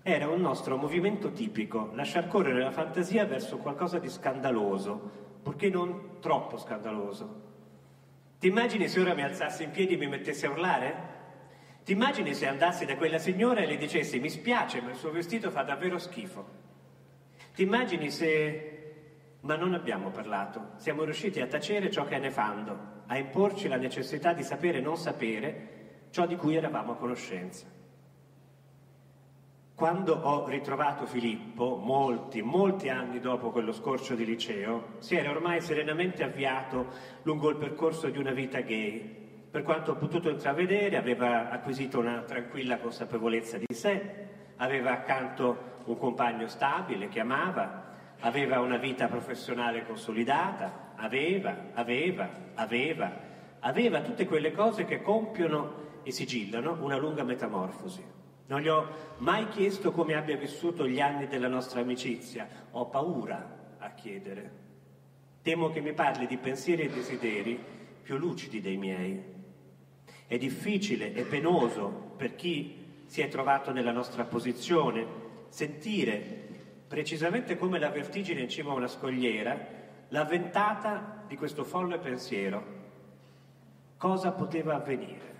Era 0.01 0.27
un 0.27 0.41
nostro 0.41 0.77
movimento 0.77 1.31
tipico, 1.31 1.91
lasciar 1.93 2.27
correre 2.27 2.59
la 2.59 2.71
fantasia 2.71 3.25
verso 3.25 3.57
qualcosa 3.57 3.99
di 3.99 4.09
scandaloso, 4.09 5.39
purché 5.43 5.69
non 5.69 6.17
troppo 6.19 6.57
scandaloso. 6.57 7.43
Ti 8.39 8.47
immagini 8.47 8.87
se 8.87 8.99
ora 8.99 9.13
mi 9.13 9.21
alzassi 9.21 9.63
in 9.63 9.69
piedi 9.69 9.93
e 9.93 9.97
mi 9.97 10.07
mettessi 10.07 10.47
a 10.47 10.49
urlare? 10.49 11.13
Ti 11.83 11.91
immagini 11.91 12.33
se 12.33 12.47
andassi 12.47 12.83
da 12.83 12.95
quella 12.95 13.19
signora 13.19 13.61
e 13.61 13.67
le 13.67 13.77
dicessi 13.77 14.19
mi 14.19 14.31
spiace 14.31 14.81
ma 14.81 14.89
il 14.89 14.95
suo 14.95 15.11
vestito 15.11 15.51
fa 15.51 15.61
davvero 15.61 15.99
schifo? 15.99 16.45
Ti 17.53 17.61
immagini 17.61 18.09
se... 18.09 18.71
Ma 19.41 19.55
non 19.55 19.75
abbiamo 19.75 20.09
parlato, 20.09 20.71
siamo 20.77 21.03
riusciti 21.03 21.39
a 21.39 21.45
tacere 21.45 21.91
ciò 21.91 22.05
che 22.05 22.15
è 22.15 22.19
nefando, 22.19 23.03
a 23.05 23.17
imporci 23.19 23.67
la 23.67 23.77
necessità 23.77 24.33
di 24.33 24.41
sapere 24.41 24.79
non 24.79 24.97
sapere 24.97 25.74
ciò 26.15 26.25
di 26.25 26.37
cui 26.37 26.55
eravamo 26.55 26.93
a 26.93 26.95
conoscenza. 26.95 27.65
Quando 29.75 30.13
ho 30.13 30.47
ritrovato 30.47 31.05
Filippo, 31.05 31.75
molti, 31.75 32.41
molti 32.41 32.87
anni 32.87 33.19
dopo 33.19 33.51
quello 33.51 33.73
scorcio 33.73 34.15
di 34.15 34.23
liceo, 34.23 34.93
si 34.99 35.17
era 35.17 35.29
ormai 35.29 35.59
serenamente 35.59 36.23
avviato 36.23 36.87
lungo 37.23 37.49
il 37.49 37.57
percorso 37.57 38.07
di 38.07 38.17
una 38.17 38.31
vita 38.31 38.61
gay. 38.61 39.49
Per 39.51 39.63
quanto 39.63 39.91
ho 39.91 39.95
potuto 39.95 40.29
intravedere, 40.29 40.95
aveva 40.95 41.49
acquisito 41.49 41.99
una 41.99 42.21
tranquilla 42.21 42.77
consapevolezza 42.77 43.57
di 43.57 43.75
sé, 43.75 44.27
aveva 44.55 44.91
accanto 44.91 45.81
un 45.83 45.97
compagno 45.97 46.47
stabile 46.47 47.09
che 47.09 47.19
amava, 47.19 47.91
aveva 48.21 48.61
una 48.61 48.77
vita 48.77 49.09
professionale 49.09 49.85
consolidata, 49.85 50.93
aveva, 50.95 51.71
aveva, 51.73 52.29
aveva, 52.53 53.11
aveva 53.59 53.99
tutte 53.99 54.25
quelle 54.25 54.53
cose 54.53 54.85
che 54.85 55.01
compiono 55.01 55.83
e 56.05 56.11
sigillano 56.11 56.77
una 56.81 56.97
lunga 56.97 57.23
metamorfosi. 57.23 58.03
Non 58.45 58.61
gli 58.61 58.67
ho 58.67 58.87
mai 59.17 59.47
chiesto 59.49 59.91
come 59.91 60.13
abbia 60.13 60.37
vissuto 60.37 60.87
gli 60.87 61.01
anni 61.01 61.25
della 61.25 61.47
nostra 61.47 61.81
amicizia, 61.81 62.47
ho 62.71 62.85
paura 62.85 63.75
a 63.79 63.89
chiedere. 63.95 64.63
Temo 65.41 65.71
che 65.71 65.81
mi 65.81 65.93
parli 65.93 66.27
di 66.27 66.37
pensieri 66.37 66.83
e 66.83 66.89
desideri 66.89 67.59
più 68.03 68.17
lucidi 68.17 68.61
dei 68.61 68.77
miei. 68.77 69.19
È 70.27 70.37
difficile 70.37 71.13
e 71.13 71.23
penoso 71.23 72.13
per 72.15 72.35
chi 72.35 73.03
si 73.07 73.21
è 73.21 73.27
trovato 73.27 73.71
nella 73.71 73.91
nostra 73.91 74.25
posizione 74.25 75.23
sentire, 75.49 76.47
precisamente 76.87 77.57
come 77.57 77.79
la 77.79 77.89
vertigine 77.89 78.41
in 78.41 78.49
cima 78.49 78.71
a 78.71 78.75
una 78.75 78.87
scogliera, 78.87 79.57
la 80.09 80.23
ventata 80.23 81.23
di 81.27 81.35
questo 81.35 81.63
folle 81.63 81.97
pensiero 81.97 82.83
cosa 83.97 84.31
poteva 84.31 84.75
avvenire? 84.75 85.34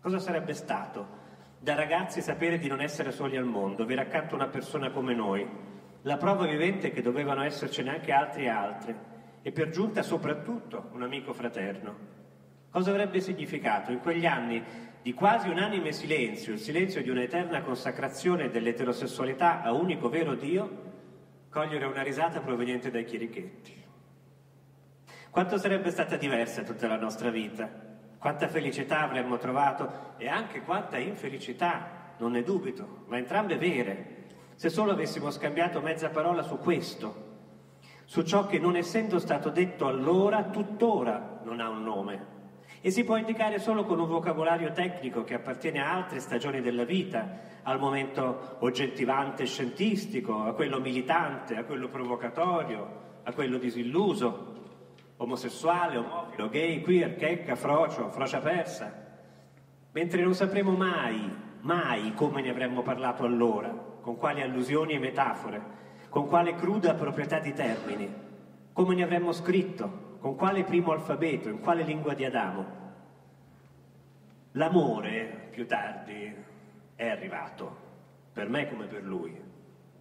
Cosa 0.00 0.18
sarebbe 0.20 0.54
stato 0.54 1.26
da 1.58 1.74
ragazzi 1.74 2.22
sapere 2.22 2.58
di 2.58 2.68
non 2.68 2.80
essere 2.80 3.10
soli 3.10 3.36
al 3.36 3.44
mondo, 3.44 3.82
avere 3.82 4.02
accanto 4.02 4.36
una 4.36 4.46
persona 4.46 4.90
come 4.90 5.12
noi, 5.12 5.46
la 6.02 6.16
prova 6.16 6.46
vivente 6.46 6.92
che 6.92 7.02
dovevano 7.02 7.42
essercene 7.42 7.90
anche 7.90 8.12
altri 8.12 8.44
e 8.44 8.48
altre, 8.48 8.96
e 9.42 9.50
per 9.50 9.70
giunta 9.70 10.02
soprattutto 10.02 10.90
un 10.92 11.02
amico 11.02 11.32
fraterno? 11.32 12.16
Cosa 12.70 12.90
avrebbe 12.90 13.20
significato 13.20 13.90
in 13.90 13.98
quegli 13.98 14.24
anni 14.24 14.62
di 15.02 15.12
quasi 15.14 15.48
unanime 15.48 15.90
silenzio, 15.90 16.52
il 16.52 16.60
silenzio 16.60 17.02
di 17.02 17.10
un'eterna 17.10 17.62
consacrazione 17.62 18.50
dell'eterosessualità 18.50 19.62
a 19.62 19.72
unico 19.72 20.08
vero 20.08 20.34
Dio, 20.34 20.86
cogliere 21.50 21.86
una 21.86 22.02
risata 22.02 22.40
proveniente 22.40 22.90
dai 22.90 23.04
chierichetti? 23.04 23.84
Quanto 25.30 25.58
sarebbe 25.58 25.90
stata 25.90 26.16
diversa 26.16 26.62
tutta 26.62 26.86
la 26.86 26.96
nostra 26.96 27.30
vita? 27.30 27.87
Quanta 28.18 28.48
felicità 28.48 29.02
avremmo 29.02 29.38
trovato 29.38 30.14
e 30.16 30.28
anche 30.28 30.62
quanta 30.62 30.98
infelicità, 30.98 32.14
non 32.18 32.32
ne 32.32 32.42
dubito, 32.42 33.04
ma 33.06 33.16
entrambe 33.16 33.56
vere, 33.56 34.24
se 34.56 34.70
solo 34.70 34.90
avessimo 34.90 35.30
scambiato 35.30 35.80
mezza 35.80 36.10
parola 36.10 36.42
su 36.42 36.58
questo, 36.58 37.26
su 38.04 38.22
ciò 38.22 38.46
che 38.46 38.58
non 38.58 38.74
essendo 38.74 39.20
stato 39.20 39.50
detto 39.50 39.86
allora, 39.86 40.42
tuttora 40.44 41.40
non 41.44 41.60
ha 41.60 41.68
un 41.68 41.84
nome. 41.84 42.36
E 42.80 42.90
si 42.90 43.04
può 43.04 43.16
indicare 43.16 43.60
solo 43.60 43.84
con 43.84 44.00
un 44.00 44.08
vocabolario 44.08 44.72
tecnico 44.72 45.22
che 45.22 45.34
appartiene 45.34 45.80
a 45.80 45.92
altre 45.92 46.18
stagioni 46.18 46.60
della 46.60 46.84
vita, 46.84 47.46
al 47.62 47.78
momento 47.78 48.56
oggettivante 48.60 49.44
e 49.44 49.46
scientistico, 49.46 50.42
a 50.42 50.54
quello 50.54 50.80
militante, 50.80 51.56
a 51.56 51.64
quello 51.64 51.88
provocatorio, 51.88 53.20
a 53.22 53.32
quello 53.32 53.58
disilluso, 53.58 54.57
omosessuale, 55.18 55.96
omofilo, 55.96 56.48
gay, 56.48 56.80
queer, 56.80 57.16
checca, 57.16 57.54
frocio, 57.54 58.10
frocia 58.10 58.38
persa, 58.38 59.06
mentre 59.92 60.22
non 60.22 60.34
sapremo 60.34 60.72
mai, 60.72 61.30
mai 61.60 62.14
come 62.14 62.40
ne 62.40 62.50
avremmo 62.50 62.82
parlato 62.82 63.24
allora, 63.24 63.68
con 64.00 64.16
quali 64.16 64.42
allusioni 64.42 64.94
e 64.94 64.98
metafore, 64.98 65.76
con 66.08 66.26
quale 66.26 66.54
cruda 66.54 66.94
proprietà 66.94 67.40
di 67.40 67.52
termini, 67.52 68.12
come 68.72 68.94
ne 68.94 69.02
avremmo 69.02 69.32
scritto, 69.32 70.16
con 70.20 70.36
quale 70.36 70.64
primo 70.64 70.92
alfabeto, 70.92 71.48
in 71.48 71.60
quale 71.60 71.82
lingua 71.82 72.14
di 72.14 72.24
Adamo. 72.24 72.76
L'amore, 74.52 75.48
più 75.50 75.66
tardi, 75.66 76.34
è 76.94 77.08
arrivato, 77.08 77.76
per 78.32 78.48
me 78.48 78.68
come 78.68 78.86
per 78.86 79.02
lui, 79.02 79.36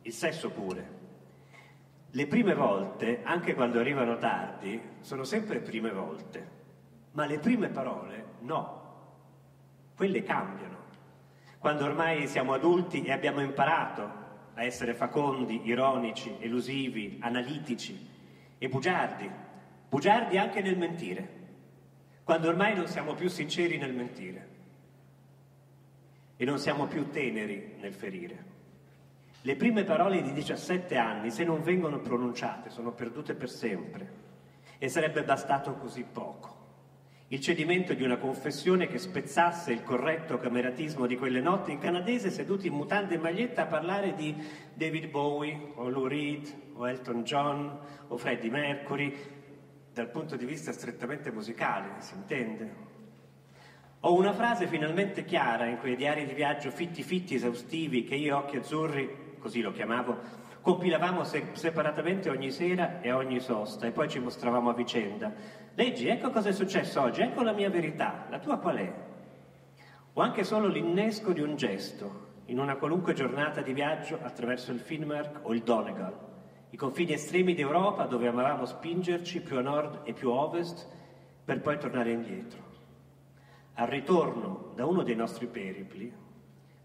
il 0.04 0.14
sesso 0.14 0.52
pure. 0.52 0.97
Le 2.18 2.26
prime 2.26 2.56
volte, 2.56 3.20
anche 3.22 3.54
quando 3.54 3.80
arrivano 3.80 4.18
tardi, 4.18 4.82
sono 5.02 5.24
sempre 5.24 5.60
prime 5.60 5.92
volte, 5.92 6.50
ma 7.12 7.28
le 7.28 7.38
prime 7.38 7.68
parole 7.68 8.26
no, 8.40 8.82
quelle 9.96 10.24
cambiano. 10.24 10.78
Quando 11.60 11.86
ormai 11.86 12.26
siamo 12.26 12.54
adulti 12.54 13.04
e 13.04 13.12
abbiamo 13.12 13.40
imparato 13.42 14.10
a 14.56 14.64
essere 14.64 14.96
facondi, 14.96 15.68
ironici, 15.68 16.36
elusivi, 16.40 17.20
analitici 17.22 18.10
e 18.58 18.68
bugiardi, 18.68 19.30
bugiardi 19.88 20.40
anche 20.40 20.64
nel 20.64 20.76
mentire, 20.76 21.30
quando 22.24 22.48
ormai 22.48 22.74
non 22.74 22.88
siamo 22.88 23.14
più 23.14 23.30
sinceri 23.30 23.78
nel 23.78 23.94
mentire. 23.94 24.48
E 26.36 26.46
non 26.46 26.58
siamo 26.58 26.88
più 26.88 27.12
teneri 27.12 27.76
nel 27.80 27.94
ferire. 27.94 28.47
Le 29.48 29.56
prime 29.56 29.86
parole 29.86 30.22
di 30.22 30.34
17 30.34 30.98
anni, 30.98 31.32
se 31.32 31.46
non 31.46 31.64
vengono 31.64 32.02
pronunciate, 32.02 32.70
sono 32.70 32.92
perdute 32.92 33.34
per 33.34 33.50
sempre. 33.50 34.12
E 34.78 34.90
sarebbe 34.90 35.24
bastato 35.24 35.76
così 35.76 36.04
poco. 36.04 36.56
Il 37.30 37.40
cedimento 37.40 37.94
di 37.94 38.04
una 38.04 38.18
confessione 38.18 38.88
che 38.88 38.98
spezzasse 38.98 39.72
il 39.72 39.84
corretto 39.84 40.38
cameratismo 40.38 41.06
di 41.06 41.16
quelle 41.16 41.40
notti 41.40 41.72
in 41.72 41.80
canadese 41.80 42.30
seduti 42.30 42.68
in 42.68 42.74
mutande 42.74 43.16
e 43.16 43.20
maglietta 43.20 43.62
a 43.62 43.68
parlare 43.68 44.16
di 44.16 44.36
David 44.74 45.08
Bowie 45.10 45.72
o 45.76 45.88
Lou 45.88 46.08
Reed 46.08 46.54
o 46.74 46.86
Elton 46.86 47.24
John 47.24 47.80
o 48.10 48.18
Freddie 48.18 48.52
Mercury 48.52 49.16
dal 49.94 50.10
punto 50.10 50.36
di 50.36 50.44
vista 50.44 50.74
strettamente 50.74 51.32
musicale, 51.32 52.02
si 52.02 52.16
intende. 52.16 52.76
Ho 54.02 54.14
una 54.14 54.34
frase 54.34 54.68
finalmente 54.68 55.24
chiara 55.24 55.68
in 55.68 55.78
quei 55.78 55.96
diari 55.96 56.26
di 56.26 56.34
viaggio 56.34 56.70
fitti 56.70 57.02
fitti 57.02 57.36
esaustivi 57.36 58.04
che 58.04 58.16
io, 58.16 58.36
occhi 58.36 58.58
azzurri, 58.58 59.27
così 59.40 59.62
lo 59.62 59.72
chiamavo, 59.72 60.18
compilavamo 60.62 61.24
se- 61.24 61.50
separatamente 61.54 62.30
ogni 62.30 62.52
sera 62.52 63.00
e 63.02 63.12
ogni 63.12 63.40
sosta 63.40 63.88
e 63.88 63.92
poi 63.92 64.10
ci 64.10 64.20
mostravamo 64.20 64.70
a 64.70 64.74
vicenda. 64.74 65.32
Leggi, 65.74 66.08
ecco 66.08 66.30
cosa 66.30 66.50
è 66.50 66.52
successo 66.52 67.02
oggi, 67.02 67.22
ecco 67.22 67.44
la 67.44 67.54
mia 67.54 67.70
verità, 67.70 68.26
la 68.30 68.40
tua 68.40 68.58
qual 68.58 68.78
è? 68.78 68.94
O 70.14 70.22
anche 70.22 70.44
solo 70.44 70.68
l'innesco 70.68 71.32
di 71.32 71.42
un 71.42 71.56
gesto 71.56 72.26
in 72.46 72.60
una 72.60 72.76
qualunque 72.76 73.14
giornata 73.14 73.62
di 73.62 73.74
viaggio 73.74 74.20
attraverso 74.22 74.72
il 74.72 74.80
Finnmark 74.80 75.40
o 75.44 75.54
il 75.54 75.62
Donegal, 75.62 76.18
i 76.70 76.78
confini 76.78 77.14
estremi 77.14 77.54
d'Europa 77.54 78.06
dove 78.06 78.28
amavamo 78.28 78.66
spingerci 78.66 79.42
più 79.42 79.58
a 79.58 79.62
nord 79.62 80.02
e 80.04 80.14
più 80.14 80.30
a 80.30 80.34
ovest 80.34 80.88
per 81.46 81.62
poi 81.62 81.78
tornare 81.78 82.12
indietro. 82.12 82.66
Al 83.76 83.88
ritorno 83.88 84.72
da 84.76 84.86
uno 84.86 85.04
dei 85.04 85.16
nostri 85.16 85.48
peripli, 85.48 86.12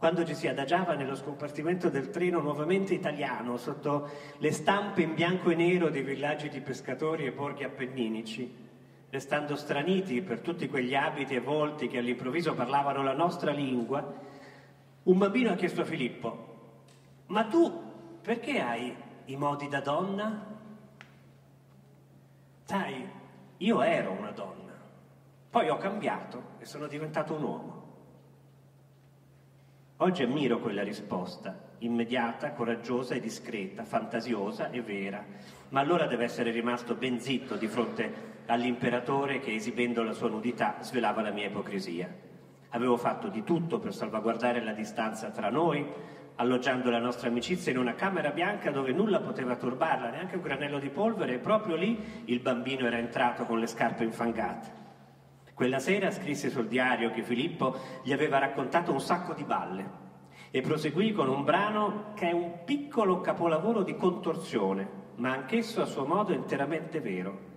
quando 0.03 0.25
ci 0.25 0.35
si 0.35 0.49
adagiava 0.49 0.95
nello 0.95 1.15
scompartimento 1.15 1.89
del 1.89 2.11
treno 2.11 2.41
nuovamente 2.41 2.93
italiano, 2.93 3.57
sotto 3.57 4.09
le 4.39 4.51
stampe 4.51 5.01
in 5.03 5.15
bianco 5.15 5.51
e 5.51 5.55
nero 5.55 5.91
dei 5.91 6.03
villaggi 6.03 6.49
di 6.49 6.61
pescatori 6.61 7.25
e 7.25 7.31
borghi 7.31 7.63
appenninici, 7.63 8.53
restando 9.11 9.55
straniti 9.55 10.21
per 10.21 10.41
tutti 10.41 10.69
quegli 10.69 10.97
abiti 10.97 11.37
e 11.37 11.41
volti 11.41 11.87
che 11.87 11.99
all'improvviso 11.99 12.53
parlavano 12.53 13.05
la 13.05 13.13
nostra 13.13 13.53
lingua, 13.53 14.13
un 15.05 15.19
bambino 15.19 15.53
ha 15.53 15.55
chiesto 15.55 15.83
a 15.83 15.85
Filippo, 15.85 16.47
ma 17.27 17.45
tu 17.45 17.73
perché 18.23 18.59
hai 18.59 18.93
i 19.27 19.37
modi 19.37 19.69
da 19.69 19.81
donna? 19.83 20.47
Sai, 22.65 23.09
io 23.59 23.83
ero 23.83 24.11
una 24.11 24.33
donna, 24.33 24.73
poi 25.49 25.69
ho 25.69 25.77
cambiato 25.77 26.43
e 26.59 26.65
sono 26.65 26.89
diventato 26.89 27.35
un 27.35 27.43
uomo. 27.45 27.72
Oggi 30.03 30.25
ammiro 30.25 30.59
quella 30.59 30.83
risposta, 30.83 31.57
immediata, 31.79 32.55
coraggiosa 32.55 33.15
e 33.15 33.21
discreta, 33.21 33.85
fantasiosa 33.85 34.69
e 34.73 34.83
vera, 34.83 35.25
ma 35.69 35.79
allora 35.79 36.09
deve 36.09 36.25
essere 36.25 36.51
rimasto 36.51 36.97
ben 36.97 37.21
zitto 37.21 37.55
di 37.55 37.69
fronte 37.69 38.13
all'imperatore 38.47 39.39
che, 39.39 39.55
esibendo 39.55 40.03
la 40.03 40.13
sua 40.13 40.29
nudità, 40.29 40.79
svelava 40.81 41.23
la 41.23 41.31
mia 41.31 41.47
ipocrisia. 41.47 42.13
Avevo 42.71 42.97
fatto 42.97 43.29
di 43.29 43.45
tutto 43.45 43.79
per 43.79 43.95
salvaguardare 43.95 44.61
la 44.65 44.73
distanza 44.73 45.31
tra 45.31 45.51
noi, 45.51 45.87
alloggiando 46.35 46.91
la 46.91 46.99
nostra 46.99 47.29
amicizia 47.29 47.71
in 47.71 47.79
una 47.79 47.95
camera 47.95 48.31
bianca 48.31 48.73
dove 48.73 48.91
nulla 48.91 49.21
poteva 49.21 49.55
turbarla, 49.55 50.11
neanche 50.11 50.35
un 50.35 50.43
granello 50.43 50.81
di 50.81 50.89
polvere, 50.89 51.35
e 51.35 51.39
proprio 51.39 51.77
lì 51.77 52.25
il 52.25 52.41
bambino 52.41 52.87
era 52.87 52.99
entrato 52.99 53.45
con 53.45 53.61
le 53.61 53.69
scarpe 53.69 54.03
infangate. 54.03 54.82
Quella 55.55 55.79
sera 55.79 56.11
scrisse 56.11 56.49
sul 56.49 56.67
diario 56.67 57.11
che 57.11 57.23
Filippo 57.23 57.77
gli 58.03 58.13
aveva 58.13 58.39
raccontato 58.39 58.91
un 58.91 59.01
sacco 59.01 59.35
di 59.35 59.45
balle 59.45 60.01
e 60.51 60.63
proseguì 60.63 61.13
con 61.13 61.29
un 61.29 61.45
brano 61.45 62.13
che 62.15 62.31
è 62.31 62.33
un 62.33 62.65
piccolo 62.65 63.21
capolavoro 63.21 63.83
di 63.83 63.95
contorsione, 63.95 64.89
ma 65.17 65.33
anch'esso 65.33 65.83
a 65.83 65.87
suo 65.87 66.07
modo 66.07 66.33
interamente 66.33 67.01
vero. 67.01 67.51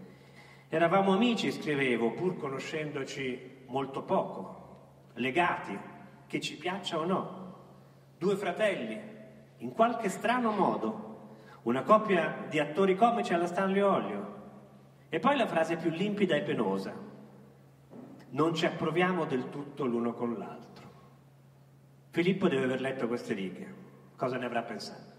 Eravamo 0.67 1.13
amici, 1.13 1.51
scrivevo, 1.51 2.11
pur 2.11 2.37
conoscendoci 2.37 3.63
molto 3.67 4.03
poco, 4.03 5.11
legati, 5.13 5.77
che 6.27 6.41
ci 6.41 6.57
piaccia 6.57 6.99
o 6.99 7.05
no, 7.05 7.55
due 8.17 8.35
fratelli, 8.35 8.99
in 9.59 9.71
qualche 9.71 10.09
strano 10.09 10.51
modo, 10.51 11.03
una 11.63 11.83
coppia 11.83 12.45
di 12.49 12.59
attori 12.59 12.95
comici 12.95 13.33
alla 13.33 13.47
Stanley 13.47 13.81
Olio. 13.81 14.33
E 15.07 15.19
poi 15.19 15.37
la 15.37 15.47
frase 15.47 15.77
più 15.77 15.89
limpida 15.91 16.35
e 16.35 16.41
penosa 16.41 17.13
non 18.29 18.53
ci 18.53 18.65
approviamo 18.65 19.25
del 19.25 19.49
tutto 19.49 19.85
l'uno 19.85 20.13
con 20.13 20.37
l'altro. 20.37 20.63
Filippo 22.09 22.47
deve 22.47 22.63
aver 22.63 22.81
letto 22.81 23.07
queste 23.07 23.33
righe, 23.33 23.73
cosa 24.15 24.37
ne 24.37 24.45
avrà 24.45 24.61
pensato? 24.63 25.13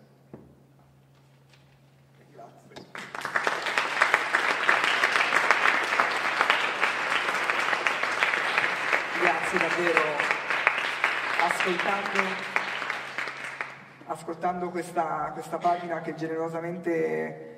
Grazie 9.21 9.59
davvero. 9.59 10.01
Ascoltando, 11.38 12.21
ascoltando 14.07 14.71
questa, 14.71 15.31
questa 15.33 15.59
pagina 15.59 16.01
che 16.01 16.14
generosamente 16.14 17.56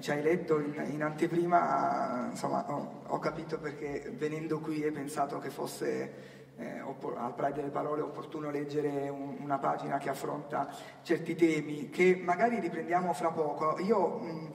ci 0.00 0.10
hai 0.10 0.22
letto 0.22 0.58
in, 0.60 0.82
in 0.90 1.02
anteprima, 1.02 2.28
insomma, 2.30 2.64
ho, 2.68 3.02
ho, 3.06 3.18
capito 3.18 3.58
perché 3.58 4.12
venendo 4.16 4.60
qui 4.60 4.82
hai 4.82 4.92
pensato 4.92 5.38
che 5.38 5.50
fosse 5.50 6.36
eh, 6.56 6.80
oppor- 6.80 7.16
al 7.16 7.34
Pride 7.34 7.54
delle 7.54 7.70
Parole 7.70 8.02
opportuno 8.02 8.50
leggere 8.50 9.08
un, 9.08 9.36
una 9.40 9.58
pagina 9.58 9.98
che 9.98 10.10
affronta 10.10 10.68
certi 11.02 11.34
temi 11.34 11.88
che 11.90 12.20
magari 12.22 12.60
riprendiamo 12.60 13.12
fra 13.12 13.30
poco. 13.30 13.78
Io 13.80 14.18
mh, 14.18 14.52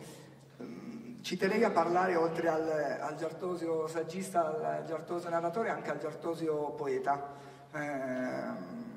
ci 1.23 1.37
terrei 1.37 1.63
a 1.63 1.71
parlare 1.71 2.15
oltre 2.17 2.49
al, 2.49 2.69
al 2.99 3.15
Giartosio 3.15 3.87
saggista, 3.87 4.77
al 4.77 4.85
Giartosio 4.85 5.29
narratore, 5.29 5.69
anche 5.69 5.89
al 5.89 5.97
Giartosio 5.97 6.71
poeta, 6.71 7.31
eh, 7.71 8.91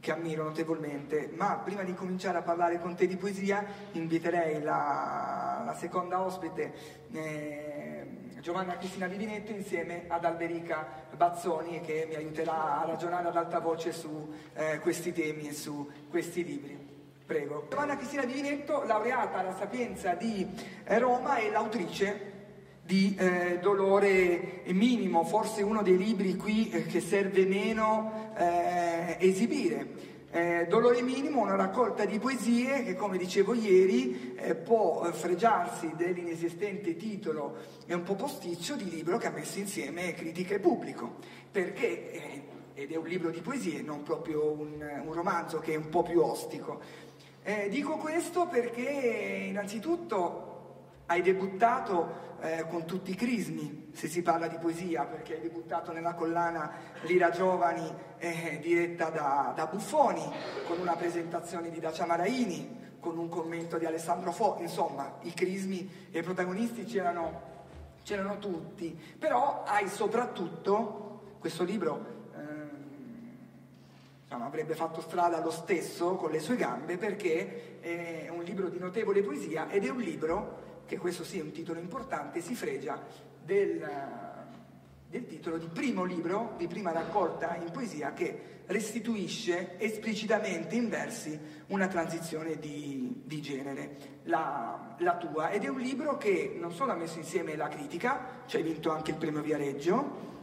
che 0.00 0.12
ammiro 0.12 0.44
notevolmente. 0.44 1.30
Ma 1.34 1.60
prima 1.62 1.82
di 1.82 1.94
cominciare 1.94 2.38
a 2.38 2.42
parlare 2.42 2.80
con 2.80 2.94
te 2.94 3.06
di 3.06 3.16
poesia, 3.16 3.64
inviterei 3.92 4.62
la, 4.62 5.62
la 5.64 5.74
seconda 5.74 6.20
ospite, 6.20 6.72
eh, 7.12 8.06
Giovanna 8.40 8.76
Cristina 8.78 9.06
Vivinetto, 9.06 9.52
insieme 9.52 10.04
ad 10.08 10.24
Alberica 10.24 10.86
Bazzoni, 11.16 11.80
che 11.80 12.06
mi 12.08 12.14
aiuterà 12.14 12.80
a 12.80 12.84
ragionare 12.86 13.28
ad 13.28 13.36
alta 13.36 13.58
voce 13.58 13.92
su 13.92 14.32
eh, 14.54 14.78
questi 14.78 15.12
temi 15.12 15.48
e 15.48 15.52
su 15.52 15.90
questi 16.08 16.44
libri. 16.44 16.86
Prego. 17.26 17.66
Giovanna 17.68 17.96
Cristina 17.96 18.24
Divinetto, 18.24 18.84
laureata 18.84 19.38
alla 19.38 19.54
Sapienza 19.54 20.14
di 20.14 20.48
Roma 20.84 21.36
e 21.36 21.50
l'autrice 21.50 22.37
di 22.88 23.14
eh, 23.18 23.58
Dolore 23.60 24.62
Minimo, 24.68 25.22
forse 25.22 25.60
uno 25.60 25.82
dei 25.82 25.98
libri 25.98 26.36
qui 26.36 26.70
eh, 26.70 26.86
che 26.86 27.02
serve 27.02 27.44
meno 27.44 28.32
eh, 28.34 29.16
esibire. 29.18 30.16
Eh, 30.30 30.66
Dolore 30.70 31.02
Minimo, 31.02 31.42
una 31.42 31.54
raccolta 31.54 32.06
di 32.06 32.18
poesie 32.18 32.84
che, 32.84 32.94
come 32.94 33.18
dicevo 33.18 33.52
ieri, 33.52 34.34
eh, 34.36 34.54
può 34.54 35.04
fregiarsi 35.12 35.92
dell'inesistente 35.96 36.96
titolo 36.96 37.56
e 37.84 37.92
un 37.92 38.04
po' 38.04 38.14
posticcio 38.14 38.74
di 38.74 38.88
libro 38.88 39.18
che 39.18 39.26
ha 39.26 39.32
messo 39.32 39.58
insieme 39.58 40.14
critica 40.14 40.54
e 40.54 40.58
pubblico, 40.58 41.16
perché, 41.52 42.42
ed 42.72 42.90
è 42.90 42.96
un 42.96 43.06
libro 43.06 43.28
di 43.28 43.42
poesie, 43.42 43.82
non 43.82 44.02
proprio 44.02 44.50
un, 44.50 45.02
un 45.04 45.12
romanzo 45.12 45.58
che 45.58 45.74
è 45.74 45.76
un 45.76 45.90
po' 45.90 46.04
più 46.04 46.22
ostico, 46.22 46.80
dico 47.68 47.96
questo 47.96 48.46
perché 48.46 49.46
innanzitutto 49.48 50.48
hai 51.06 51.22
debuttato 51.22 52.27
eh, 52.40 52.66
con 52.68 52.84
tutti 52.84 53.10
i 53.10 53.14
crismi, 53.14 53.90
se 53.92 54.08
si 54.08 54.22
parla 54.22 54.46
di 54.46 54.58
poesia, 54.58 55.04
perché 55.04 55.34
hai 55.34 55.40
debuttato 55.40 55.92
nella 55.92 56.14
collana 56.14 56.72
Lira 57.02 57.30
Giovani 57.30 57.92
eh, 58.18 58.58
diretta 58.62 59.10
da, 59.10 59.52
da, 59.54 59.66
Buffoni, 59.66 60.22
con 60.66 60.78
una 60.78 60.94
presentazione 60.94 61.70
di 61.70 61.80
Dacia 61.80 62.06
Maraini, 62.06 62.96
con 63.00 63.18
un 63.18 63.28
commento 63.28 63.78
di 63.78 63.86
Alessandro 63.86 64.32
Fo, 64.32 64.56
insomma 64.60 65.18
i 65.22 65.32
crismi 65.32 66.08
e 66.10 66.18
i 66.20 66.22
protagonisti 66.22 66.84
c'erano, 66.84 67.42
c'erano 68.02 68.38
tutti, 68.38 68.98
però 69.18 69.62
hai 69.64 69.88
soprattutto 69.88 71.36
questo 71.38 71.64
libro 71.64 72.16
insomma, 74.28 74.46
avrebbe 74.46 74.74
fatto 74.74 75.00
strada 75.00 75.40
lo 75.40 75.50
stesso 75.50 76.16
con 76.16 76.30
le 76.30 76.38
sue 76.38 76.56
gambe 76.56 76.98
perché 76.98 77.80
è 77.80 78.28
un 78.28 78.42
libro 78.42 78.68
di 78.68 78.78
notevole 78.78 79.22
poesia 79.22 79.70
ed 79.70 79.86
è 79.86 79.88
un 79.88 80.00
libro, 80.00 80.66
che 80.88 80.96
questo 80.96 81.22
è 81.36 81.40
un 81.42 81.52
titolo 81.52 81.78
importante, 81.78 82.40
si 82.40 82.54
fregia 82.54 82.98
del, 83.44 83.86
del 85.06 85.26
titolo 85.26 85.58
di 85.58 85.68
primo 85.70 86.04
libro, 86.04 86.54
di 86.56 86.66
prima 86.66 86.92
raccolta 86.92 87.56
in 87.56 87.70
poesia 87.70 88.14
che 88.14 88.56
restituisce 88.68 89.78
esplicitamente 89.78 90.76
in 90.76 90.88
versi 90.88 91.38
una 91.66 91.88
transizione 91.88 92.58
di, 92.58 93.22
di 93.24 93.42
genere, 93.42 93.96
la, 94.24 94.96
la, 94.98 95.16
tua. 95.18 95.50
Ed 95.50 95.64
è 95.64 95.68
un 95.68 95.80
libro 95.80 96.16
che 96.16 96.56
non 96.58 96.72
solo 96.72 96.92
ha 96.92 96.96
messo 96.96 97.18
insieme 97.18 97.54
la 97.54 97.68
critica, 97.68 98.42
ci 98.46 98.56
hai 98.56 98.62
vinto 98.62 98.90
anche 98.90 99.10
il 99.10 99.18
premio 99.18 99.42
Viareggio, 99.42 100.36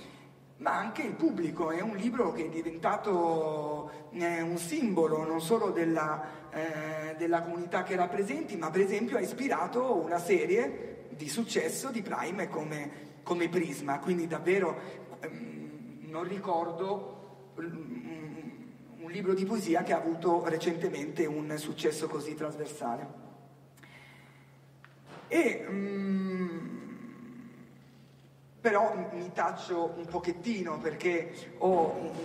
ma 0.58 0.78
anche 0.78 1.02
il 1.02 1.14
pubblico. 1.14 1.72
È 1.72 1.82
un 1.82 1.96
libro 1.96 2.32
che 2.32 2.46
è 2.46 2.50
diventato 2.50 4.10
eh, 4.12 4.42
un 4.42 4.58
simbolo 4.58 5.26
non 5.26 5.42
solo 5.42 5.72
della, 5.72 6.50
eh, 6.52 7.16
della, 7.18 7.42
comunità 7.42 7.84
che 7.84 7.96
rappresenti, 7.96 8.56
ma 8.56 8.70
per 8.70 8.82
esempio 8.82 9.18
ha 9.18 9.22
ispirato 9.22 9.96
una 9.96 10.20
serie 10.20 11.08
di 11.10 11.28
successo 11.28 11.90
di 11.90 12.02
Prime 12.02 12.50
come, 12.50 12.92
come 13.24 13.50
Prisma. 13.50 14.00
Quindi 14.00 14.28
davvero 14.28 14.78
ehm, 15.20 16.10
non 16.10 16.24
ricordo 16.24 17.52
um, 17.56 18.64
un 19.00 19.12
libro 19.12 19.34
di 19.34 19.46
poesia 19.46 19.84
che 19.84 19.94
ha 19.94 19.98
avuto 19.98 20.48
recentemente 20.48 21.26
un 21.26 21.54
successo 21.58 22.08
così 22.08 22.34
trasversale. 22.34 23.24
E, 25.28 25.66
um, 25.68 26.75
però 28.66 28.96
mi 29.12 29.32
taccio 29.32 29.94
un 29.96 30.08
pochettino 30.08 30.80
perché 30.80 31.54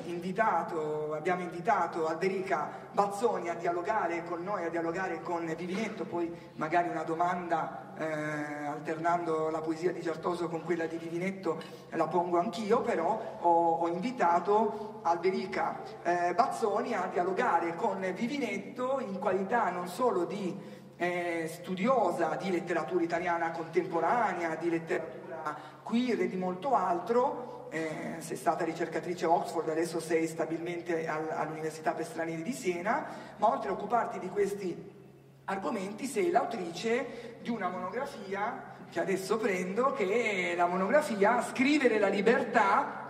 invitato, 0.07 1.13
abbiamo 1.13 1.43
invitato 1.43 2.07
Alberica 2.07 2.71
Bazzoni 2.93 3.51
a 3.51 3.55
dialogare 3.55 4.25
con 4.25 4.43
noi, 4.43 4.65
a 4.65 4.71
dialogare 4.71 5.21
con 5.21 5.45
Vivinetto, 5.55 6.07
poi 6.07 6.35
magari 6.55 6.89
una 6.89 7.03
domanda 7.03 7.93
eh, 7.99 8.65
alternando 8.65 9.51
la 9.51 9.61
poesia 9.61 9.93
di 9.93 10.01
Giartoso 10.01 10.49
con 10.49 10.65
quella 10.65 10.87
di 10.87 10.97
Vivinetto 10.97 11.61
la 11.91 12.07
pongo 12.07 12.39
anch'io, 12.39 12.81
però 12.81 13.37
ho, 13.41 13.75
ho 13.75 13.89
invitato 13.89 15.01
Alberica 15.03 15.83
eh, 16.03 16.33
Bazzoni 16.35 16.95
a 16.95 17.11
dialogare 17.13 17.77
con 17.77 18.01
Vivinetto 18.17 18.99
in 18.99 19.19
qualità 19.19 19.69
non 19.69 19.89
solo 19.89 20.25
di 20.25 20.79
eh, 20.97 21.51
studiosa 21.53 22.37
di 22.37 22.51
letteratura 22.51 23.03
italiana 23.05 23.51
contemporanea, 23.51 24.57
di 24.57 24.71
letteratura 24.71 25.79
queer 25.91 26.21
e 26.21 26.29
di 26.29 26.37
molto 26.37 26.73
altro, 26.77 27.67
eh, 27.71 28.15
sei 28.19 28.37
stata 28.37 28.65
ricercatrice 28.65 29.25
a 29.25 29.31
Oxford, 29.31 29.69
adesso 29.69 29.99
sei 29.99 30.29
stabilmente 30.29 31.09
al, 31.09 31.29
all'Università 31.29 31.93
per 31.93 32.07
Stranieri 32.07 32.45
di 32.45 32.53
Siena, 32.53 33.07
ma 33.39 33.51
oltre 33.51 33.71
a 33.71 33.73
occuparti 33.73 34.21
di 34.21 34.29
questi 34.29 34.99
argomenti 35.47 36.07
sei 36.07 36.31
l'autrice 36.31 37.39
di 37.43 37.51
una 37.51 37.69
monografia 37.69 38.79
che 38.89 39.01
adesso 39.01 39.37
prendo, 39.37 39.93
che 39.93 40.53
è 40.53 40.57
la 40.57 40.67
monografia 40.67 41.43
Scrivere 41.43 41.99
la 41.99 42.09
libertà 42.09 43.01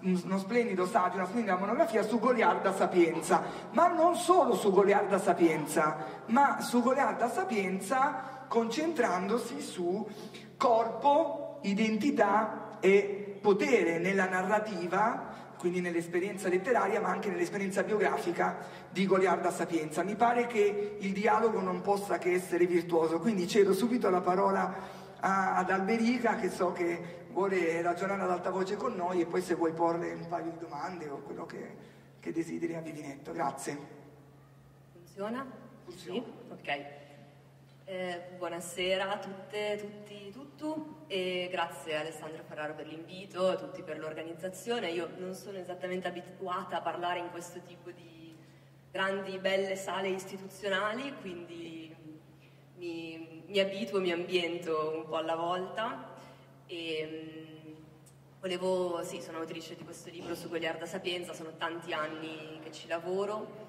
uno 0.00 0.38
splendido 0.38 0.86
saggio, 0.86 1.16
una 1.18 1.26
splendida 1.26 1.56
monografia 1.56 2.02
su 2.02 2.18
Goliarda 2.18 2.74
Sapienza, 2.74 3.42
ma 3.70 3.86
non 3.86 4.16
solo 4.16 4.56
su 4.56 4.72
Goliarda 4.72 5.18
Sapienza, 5.18 5.96
ma 6.26 6.60
su 6.60 6.82
Goliarda 6.82 7.30
Sapienza 7.30 8.46
concentrandosi 8.48 9.60
su 9.60 10.04
corpo, 10.56 11.47
identità 11.62 12.78
e 12.80 13.38
potere 13.40 13.98
nella 13.98 14.28
narrativa, 14.28 15.54
quindi 15.58 15.80
nell'esperienza 15.80 16.48
letteraria, 16.48 17.00
ma 17.00 17.08
anche 17.08 17.28
nell'esperienza 17.30 17.82
biografica 17.82 18.58
di 18.90 19.06
Goliarda 19.06 19.50
Sapienza. 19.50 20.02
Mi 20.02 20.14
pare 20.14 20.46
che 20.46 20.96
il 21.00 21.12
dialogo 21.12 21.60
non 21.60 21.80
possa 21.80 22.18
che 22.18 22.32
essere 22.32 22.66
virtuoso, 22.66 23.18
quindi 23.18 23.48
cedo 23.48 23.72
subito 23.72 24.08
la 24.10 24.20
parola 24.20 24.74
a, 25.20 25.56
ad 25.56 25.70
Alberica, 25.70 26.36
che 26.36 26.50
so 26.50 26.72
che 26.72 27.26
vuole 27.30 27.82
ragionare 27.82 28.22
ad 28.22 28.30
alta 28.30 28.50
voce 28.50 28.76
con 28.76 28.94
noi, 28.94 29.20
e 29.20 29.26
poi 29.26 29.42
se 29.42 29.54
vuoi 29.54 29.72
porre 29.72 30.12
un 30.12 30.28
paio 30.28 30.50
di 30.50 30.58
domande 30.58 31.08
o 31.08 31.18
quello 31.22 31.44
che, 31.46 31.76
che 32.20 32.32
desideri 32.32 32.74
a 32.74 32.80
Vivinetto. 32.80 33.32
Grazie. 33.32 33.76
Funziona? 34.92 35.44
Funziona. 35.84 36.22
Sì? 36.22 36.32
Ok. 36.50 37.07
Eh, 37.90 38.20
buonasera 38.36 39.10
a 39.10 39.18
tutte, 39.18 39.78
tutti, 39.78 40.30
tutto 40.30 41.04
e 41.06 41.48
grazie 41.50 41.96
a 41.96 42.00
Alessandro 42.00 42.42
Ferraro 42.46 42.74
per 42.74 42.86
l'invito, 42.86 43.48
a 43.48 43.56
tutti 43.56 43.82
per 43.82 43.98
l'organizzazione. 43.98 44.90
Io 44.90 45.08
non 45.16 45.32
sono 45.32 45.56
esattamente 45.56 46.06
abituata 46.06 46.76
a 46.76 46.80
parlare 46.82 47.20
in 47.20 47.30
questo 47.30 47.62
tipo 47.62 47.90
di 47.90 48.36
grandi, 48.90 49.38
belle 49.38 49.74
sale 49.74 50.08
istituzionali, 50.08 51.14
quindi 51.22 51.96
mi, 52.76 53.42
mi 53.46 53.58
abituo, 53.58 54.00
mi 54.00 54.12
ambiento 54.12 54.92
un 54.94 55.06
po' 55.06 55.16
alla 55.16 55.36
volta. 55.36 56.14
E, 56.66 57.46
mm, 57.64 57.74
volevo, 58.38 59.02
sì, 59.02 59.22
sono 59.22 59.38
autrice 59.38 59.76
di 59.76 59.84
questo 59.84 60.10
libro 60.10 60.34
su 60.34 60.50
Goliarda 60.50 60.84
Sapienza, 60.84 61.32
sono 61.32 61.56
tanti 61.56 61.94
anni 61.94 62.60
che 62.62 62.70
ci 62.70 62.86
lavoro. 62.86 63.66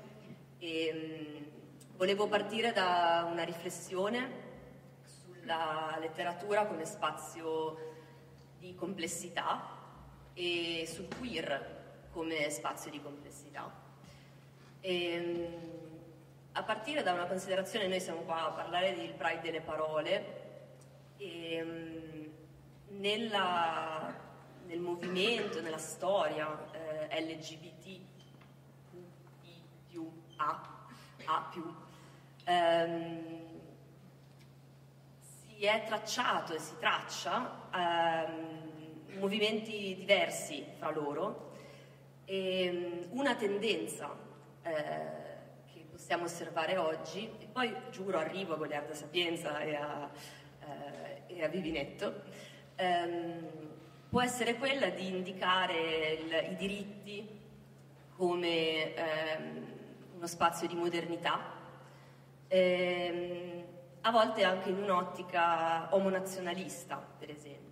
E, 0.59 0.91
mm, 0.93 1.48
Volevo 1.99 2.29
partire 2.29 2.71
da 2.71 3.27
una 3.29 3.43
riflessione 3.43 4.31
sulla 5.03 5.97
letteratura 5.99 6.65
come 6.65 6.85
spazio 6.85 7.75
di 8.57 8.73
complessità 8.73 9.67
e 10.33 10.87
sul 10.87 11.09
queer 11.19 12.07
come 12.11 12.49
spazio 12.51 12.89
di 12.89 13.01
complessità. 13.01 13.69
E, 14.79 15.13
ehm, 15.13 15.47
a 16.53 16.63
partire 16.63 17.03
da 17.03 17.11
una 17.11 17.25
considerazione, 17.25 17.87
noi 17.87 17.99
siamo 17.99 18.21
qua 18.21 18.45
a 18.45 18.51
parlare 18.51 18.95
del 18.95 19.11
Pride 19.15 19.41
delle 19.41 19.59
parole, 19.59 21.17
e, 21.17 21.53
ehm, 21.55 22.31
nella, 22.91 24.15
nel 24.67 24.79
movimento, 24.79 25.59
nella 25.59 25.77
storia 25.77 26.47
eh, 26.71 27.21
LGBT, 27.25 27.99
più 29.89 30.09
A, 30.37 30.77
ehm, 32.49 33.19
si 35.19 35.65
è 35.65 35.83
tracciato 35.85 36.53
e 36.55 36.59
si 36.59 36.73
traccia 36.79 37.69
ehm, 37.73 39.17
movimenti 39.19 39.95
diversi 39.95 40.65
fra 40.77 40.89
loro 40.89 41.51
e 42.25 42.63
ehm, 42.63 43.07
una 43.11 43.35
tendenza 43.35 44.15
eh, 44.63 44.71
che 45.71 45.85
possiamo 45.91 46.23
osservare 46.25 46.77
oggi, 46.77 47.29
e 47.39 47.45
poi 47.51 47.75
giuro 47.91 48.17
arrivo 48.17 48.53
a 48.53 48.57
Goliarda 48.57 48.93
Sapienza 48.93 49.59
e 49.59 49.75
a, 49.75 50.09
eh, 50.59 51.35
e 51.35 51.43
a 51.43 51.47
Vivinetto, 51.47 52.23
ehm, 52.75 53.47
può 54.09 54.21
essere 54.21 54.55
quella 54.55 54.89
di 54.89 55.07
indicare 55.07 56.13
il, 56.13 56.51
i 56.51 56.55
diritti 56.55 57.37
come 58.15 58.95
ehm, 58.95 59.77
uno 60.15 60.27
spazio 60.27 60.67
di 60.67 60.75
modernità, 60.75 61.58
ehm, 62.49 63.63
a 64.01 64.11
volte 64.11 64.43
anche 64.43 64.69
in 64.69 64.81
un'ottica 64.81 65.87
omonazionalista, 65.95 66.97
per 67.17 67.29
esempio. 67.29 67.67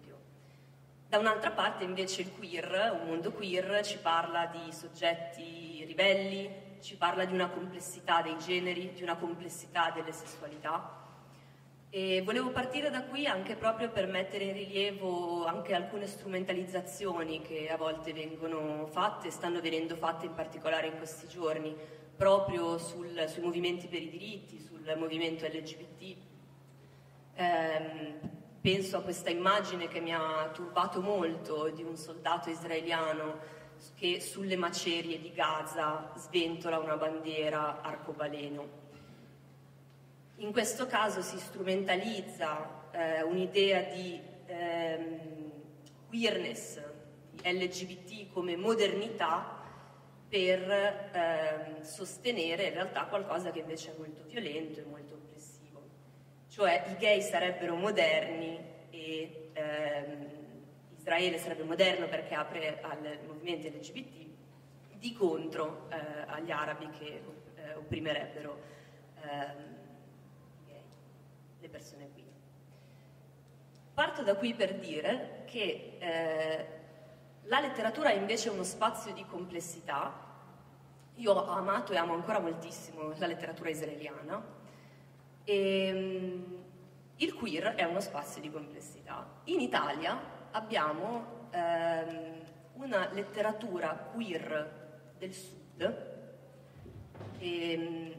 Da 1.09 1.17
un'altra 1.17 1.51
parte 1.51 1.83
invece 1.83 2.21
il 2.21 2.31
queer, 2.33 2.97
un 3.01 3.07
mondo 3.07 3.31
queer, 3.31 3.83
ci 3.83 3.97
parla 3.97 4.45
di 4.45 4.71
soggetti 4.71 5.83
ribelli, 5.85 6.65
ci 6.81 6.95
parla 6.95 7.25
di 7.25 7.33
una 7.33 7.49
complessità 7.49 8.21
dei 8.21 8.37
generi, 8.37 8.93
di 8.93 9.03
una 9.03 9.15
complessità 9.15 9.91
delle 9.91 10.11
sessualità. 10.11 11.05
E 11.89 12.21
volevo 12.23 12.51
partire 12.51 12.89
da 12.89 13.03
qui 13.03 13.25
anche 13.25 13.55
proprio 13.55 13.89
per 13.89 14.07
mettere 14.07 14.43
in 14.43 14.53
rilievo 14.53 15.45
anche 15.45 15.73
alcune 15.73 16.05
strumentalizzazioni 16.05 17.41
che 17.41 17.69
a 17.69 17.77
volte 17.77 18.11
vengono 18.11 18.85
fatte, 18.87 19.31
stanno 19.31 19.61
venendo 19.61 19.95
fatte 19.95 20.25
in 20.25 20.33
particolare 20.33 20.87
in 20.87 20.97
questi 20.97 21.27
giorni, 21.27 21.73
proprio 22.17 22.77
sul, 22.77 23.25
sui 23.27 23.43
movimenti 23.43 23.87
per 23.87 24.01
i 24.01 24.09
diritti, 24.09 24.59
movimento 24.95 25.45
LGBT. 25.45 26.15
Eh, 27.33 28.19
penso 28.61 28.97
a 28.97 29.01
questa 29.01 29.29
immagine 29.29 29.87
che 29.87 29.99
mi 29.99 30.13
ha 30.13 30.49
turbato 30.53 31.01
molto 31.01 31.69
di 31.69 31.83
un 31.83 31.95
soldato 31.95 32.49
israeliano 32.49 33.55
che 33.95 34.19
sulle 34.19 34.55
macerie 34.55 35.19
di 35.19 35.31
Gaza 35.31 36.11
sventola 36.15 36.79
una 36.79 36.97
bandiera 36.97 37.81
arcobaleno. 37.81 38.85
In 40.37 40.51
questo 40.51 40.85
caso 40.85 41.21
si 41.21 41.37
strumentalizza 41.37 42.89
eh, 42.91 43.23
un'idea 43.23 43.81
di 43.83 44.19
ehm, 44.45 45.51
queerness, 46.09 46.81
di 47.31 47.51
LGBT 47.51 48.31
come 48.31 48.55
modernità 48.55 49.56
per 50.29 51.09
ehm, 51.13 51.81
sostenere 51.81 52.67
in 52.67 52.73
realtà 52.73 53.05
qualcosa 53.05 53.51
che 53.51 53.59
invece 53.59 53.93
è 53.93 53.97
molto 53.97 54.23
violento 54.25 54.79
e 54.79 54.83
molto 54.83 55.17
cioè 56.57 56.85
i 56.89 56.95
gay 56.95 57.21
sarebbero 57.21 57.75
moderni 57.75 58.59
e 58.89 59.49
ehm, 59.53 60.27
Israele 60.97 61.37
sarebbe 61.37 61.61
moderno 61.61 62.07
perché 62.07 62.33
apre 62.33 62.81
al 62.81 63.19
movimento 63.27 63.67
LGBT, 63.67 64.25
di 64.95 65.13
contro 65.13 65.87
eh, 65.91 65.97
agli 66.25 66.49
arabi 66.49 66.89
che 66.97 67.21
eh, 67.57 67.73
opprimerebbero 67.75 68.59
ehm, 69.21 69.75
le 71.59 71.69
persone 71.69 72.09
qui. 72.11 72.23
Parto 73.93 74.23
da 74.23 74.35
qui 74.35 74.55
per 74.55 74.79
dire 74.79 75.43
che 75.45 75.97
eh, 75.99 76.65
la 77.47 77.59
letteratura 77.59 78.09
è 78.09 78.15
invece 78.15 78.49
uno 78.49 78.63
spazio 78.63 79.13
di 79.13 79.25
complessità. 79.25 80.25
Io 81.15 81.31
ho 81.31 81.49
amato 81.49 81.93
e 81.93 81.97
amo 81.97 82.13
ancora 82.13 82.39
moltissimo 82.39 83.13
la 83.17 83.25
letteratura 83.25 83.69
israeliana 83.69 84.43
e, 85.43 85.87
ehm, 85.87 86.63
il 87.17 87.33
queer 87.33 87.73
è 87.75 87.83
uno 87.83 88.01
spazio 88.01 88.41
di 88.41 88.51
complessità. 88.51 89.25
In 89.45 89.61
Italia 89.61 90.19
abbiamo 90.51 91.47
ehm, 91.51 92.35
una 92.73 93.09
letteratura 93.11 93.93
queer 94.13 95.15
del 95.17 95.33
sud 95.33 96.05
e, 97.39 97.71
ehm, 97.71 98.13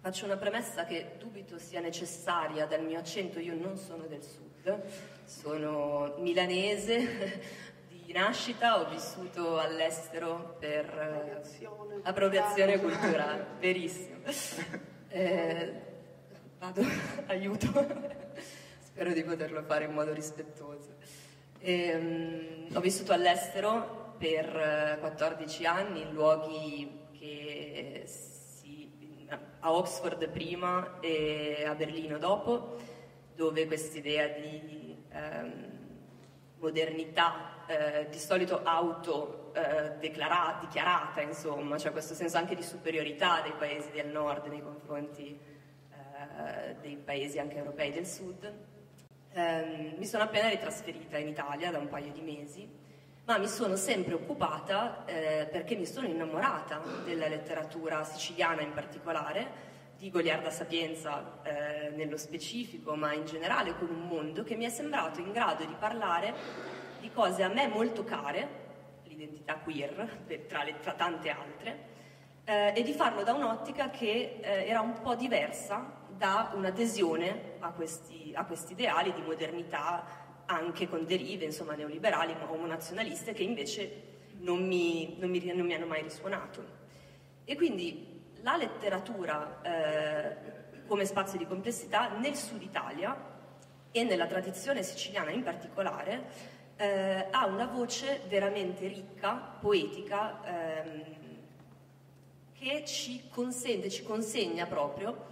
faccio 0.00 0.24
una 0.24 0.36
premessa 0.36 0.84
che 0.84 1.16
dubito 1.18 1.58
sia 1.58 1.80
necessaria 1.80 2.66
dal 2.66 2.82
mio 2.82 2.98
accento, 2.98 3.38
io 3.38 3.54
non 3.54 3.76
sono 3.76 4.06
del 4.06 4.22
sud, 4.22 4.82
sono 5.24 6.14
milanese 6.18 7.70
di 8.12 8.18
nascita, 8.18 8.78
ho 8.78 8.90
vissuto 8.90 9.58
all'estero 9.58 10.56
per 10.58 10.84
appropriazione, 10.84 12.00
appropriazione 12.02 12.78
culturale, 12.78 13.46
verissimo. 13.58 14.18
Eh, 15.08 15.72
Vado, 16.58 16.82
aiuto. 17.26 17.66
Spero 18.80 19.12
di 19.14 19.24
poterlo 19.24 19.62
fare 19.62 19.86
in 19.86 19.92
modo 19.92 20.12
rispettoso. 20.12 20.94
E, 21.58 21.94
um, 21.96 22.76
ho 22.76 22.80
vissuto 22.80 23.14
all'estero 23.14 24.14
per 24.18 24.98
14 25.00 25.64
anni 25.64 26.02
in 26.02 26.12
luoghi 26.12 27.00
che 27.18 28.02
si, 28.04 29.26
a 29.60 29.72
Oxford 29.72 30.28
prima 30.28 31.00
e 31.00 31.64
a 31.66 31.74
Berlino 31.74 32.18
dopo, 32.18 32.76
dove 33.34 33.66
quest'idea 33.66 34.28
di 34.28 35.02
um, 35.12 35.72
modernità 36.62 37.66
eh, 37.66 38.06
di 38.08 38.18
solito 38.18 38.62
auto 38.62 39.50
eh, 39.52 39.98
dichiarata, 39.98 41.20
insomma, 41.20 41.76
cioè 41.76 41.90
questo 41.90 42.14
senso 42.14 42.38
anche 42.38 42.54
di 42.54 42.62
superiorità 42.62 43.40
dei 43.42 43.52
paesi 43.58 43.90
del 43.90 44.06
nord 44.06 44.46
nei 44.46 44.62
confronti 44.62 45.38
eh, 45.90 46.76
dei 46.80 46.96
paesi 46.96 47.40
anche 47.40 47.56
europei 47.56 47.90
del 47.90 48.06
sud. 48.06 48.50
Eh, 49.32 49.94
mi 49.96 50.06
sono 50.06 50.22
appena 50.22 50.48
ritrasferita 50.48 51.18
in 51.18 51.28
Italia 51.28 51.72
da 51.72 51.78
un 51.78 51.88
paio 51.88 52.12
di 52.12 52.20
mesi, 52.20 52.68
ma 53.24 53.38
mi 53.38 53.48
sono 53.48 53.74
sempre 53.74 54.14
occupata, 54.14 55.04
eh, 55.04 55.48
perché 55.50 55.74
mi 55.74 55.86
sono 55.86 56.06
innamorata 56.06 56.80
della 57.04 57.26
letteratura 57.26 58.04
siciliana 58.04 58.62
in 58.62 58.72
particolare, 58.72 59.70
di 60.02 60.10
Goliarda 60.10 60.50
Sapienza 60.50 61.38
eh, 61.44 61.90
nello 61.90 62.16
specifico, 62.16 62.96
ma 62.96 63.12
in 63.12 63.24
generale 63.24 63.78
con 63.78 63.88
un 63.88 64.08
mondo 64.08 64.42
che 64.42 64.56
mi 64.56 64.64
è 64.64 64.68
sembrato 64.68 65.20
in 65.20 65.30
grado 65.30 65.64
di 65.64 65.76
parlare 65.78 66.34
di 66.98 67.08
cose 67.12 67.44
a 67.44 67.48
me 67.48 67.68
molto 67.68 68.02
care, 68.02 68.48
l'identità 69.04 69.58
queer, 69.58 70.24
tra, 70.48 70.64
le, 70.64 70.80
tra 70.80 70.94
tante 70.94 71.30
altre, 71.30 71.78
eh, 72.42 72.72
e 72.74 72.82
di 72.82 72.92
farlo 72.94 73.22
da 73.22 73.32
un'ottica 73.32 73.90
che 73.90 74.40
eh, 74.40 74.66
era 74.66 74.80
un 74.80 75.00
po' 75.00 75.14
diversa 75.14 75.88
da 76.08 76.50
un'adesione 76.52 77.52
a 77.60 77.70
questi, 77.70 78.32
a 78.34 78.44
questi 78.44 78.72
ideali 78.72 79.12
di 79.12 79.22
modernità 79.22 80.04
anche 80.46 80.88
con 80.88 81.06
derive 81.06 81.44
insomma, 81.44 81.76
neoliberali 81.76 82.34
o 82.48 82.66
nazionaliste 82.66 83.34
che 83.34 83.44
invece 83.44 84.02
non 84.40 84.66
mi, 84.66 85.14
non, 85.20 85.30
mi, 85.30 85.44
non 85.54 85.64
mi, 85.64 85.74
hanno 85.74 85.86
mai 85.86 86.02
risuonato. 86.02 86.80
E 87.44 87.54
quindi 87.54 88.11
la 88.42 88.56
letteratura 88.56 89.60
eh, 89.62 90.36
come 90.86 91.04
spazio 91.04 91.38
di 91.38 91.46
complessità 91.46 92.08
nel 92.18 92.34
sud 92.34 92.62
Italia 92.62 93.16
e 93.90 94.04
nella 94.04 94.26
tradizione 94.26 94.82
siciliana 94.82 95.30
in 95.30 95.42
particolare 95.42 96.60
eh, 96.76 97.28
ha 97.30 97.46
una 97.46 97.66
voce 97.66 98.22
veramente 98.28 98.86
ricca, 98.88 99.56
poetica, 99.60 100.40
ehm, 100.44 101.04
che 102.52 102.84
ci 102.84 103.28
consente, 103.28 103.90
ci 103.90 104.02
consegna 104.02 104.66
proprio 104.66 105.26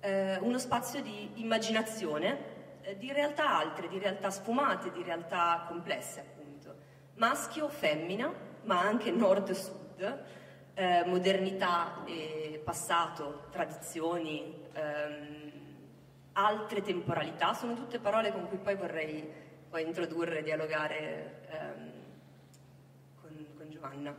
eh, 0.00 0.36
uno 0.38 0.58
spazio 0.58 1.00
di 1.00 1.30
immaginazione 1.34 2.38
eh, 2.82 2.96
di 2.96 3.12
realtà 3.12 3.56
altre, 3.56 3.88
di 3.88 3.98
realtà 3.98 4.30
sfumate, 4.30 4.90
di 4.90 5.02
realtà 5.02 5.64
complesse 5.68 6.20
appunto, 6.20 6.74
maschio, 7.14 7.68
femmina, 7.68 8.32
ma 8.64 8.80
anche 8.80 9.10
nord-sud, 9.10 10.24
eh, 10.74 11.04
modernità 11.06 12.04
e 12.06 12.60
passato, 12.64 13.46
tradizioni, 13.50 14.54
ehm, 14.72 15.52
altre 16.32 16.82
temporalità, 16.82 17.52
sono 17.52 17.74
tutte 17.74 17.98
parole 17.98 18.32
con 18.32 18.48
cui 18.48 18.58
poi 18.58 18.74
vorrei 18.74 19.40
poi 19.68 19.84
introdurre 19.84 20.40
e 20.40 20.42
dialogare 20.42 21.46
ehm, 21.48 21.92
con, 23.20 23.46
con, 23.56 23.70
Giovanna. 23.70 24.14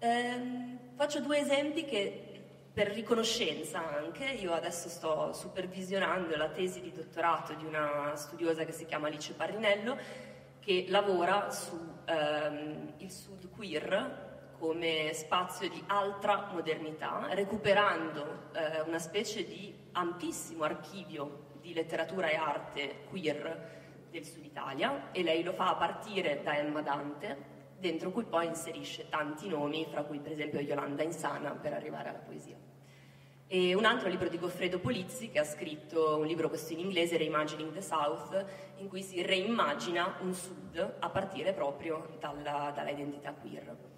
Ehm, 0.00 0.78
faccio 0.96 1.20
due 1.20 1.38
esempi 1.38 1.84
che 1.84 2.24
per 2.72 2.88
riconoscenza 2.88 3.96
anche, 3.96 4.24
io 4.24 4.52
adesso 4.52 4.88
sto 4.88 5.32
supervisionando 5.32 6.36
la 6.36 6.48
tesi 6.48 6.80
di 6.80 6.92
dottorato 6.92 7.54
di 7.54 7.64
una 7.64 8.14
studiosa 8.16 8.64
che 8.64 8.72
si 8.72 8.86
chiama 8.86 9.06
Alice 9.06 9.32
Parrinello, 9.34 9.96
che 10.58 10.86
lavora 10.88 11.50
sul 11.50 11.88
ehm, 12.04 13.08
Sud 13.08 13.48
queer 13.50 14.27
come 14.58 15.12
spazio 15.14 15.68
di 15.68 15.82
altra 15.86 16.48
modernità, 16.52 17.28
recuperando 17.30 18.50
eh, 18.52 18.80
una 18.82 18.98
specie 18.98 19.44
di 19.44 19.74
ampissimo 19.92 20.64
archivio 20.64 21.46
di 21.60 21.72
letteratura 21.72 22.28
e 22.28 22.36
arte 22.36 23.04
queer 23.08 23.76
del 24.10 24.24
Sud 24.24 24.44
Italia 24.44 25.10
e 25.12 25.22
lei 25.22 25.42
lo 25.42 25.52
fa 25.52 25.70
a 25.70 25.76
partire 25.76 26.40
da 26.42 26.56
Emma 26.56 26.82
Dante, 26.82 27.56
dentro 27.78 28.10
cui 28.10 28.24
poi 28.24 28.46
inserisce 28.46 29.08
tanti 29.08 29.48
nomi, 29.48 29.86
fra 29.90 30.02
cui 30.02 30.18
per 30.18 30.32
esempio 30.32 30.60
Yolanda 30.60 31.02
Insana, 31.02 31.50
per 31.50 31.72
arrivare 31.72 32.08
alla 32.08 32.18
poesia. 32.18 32.56
E 33.50 33.74
un 33.74 33.84
altro 33.84 34.08
libro 34.08 34.28
di 34.28 34.38
Goffredo 34.38 34.78
Polizzi, 34.78 35.30
che 35.30 35.38
ha 35.38 35.44
scritto 35.44 36.18
un 36.18 36.26
libro 36.26 36.48
questo 36.48 36.72
in 36.72 36.80
inglese, 36.80 37.16
Reimagining 37.16 37.72
the 37.72 37.80
South, 37.80 38.44
in 38.76 38.88
cui 38.88 39.02
si 39.02 39.22
reimmagina 39.22 40.16
un 40.20 40.34
Sud 40.34 40.96
a 40.98 41.08
partire 41.08 41.52
proprio 41.54 42.16
dalla, 42.18 42.72
dalla 42.74 42.90
identità 42.90 43.32
queer. 43.32 43.96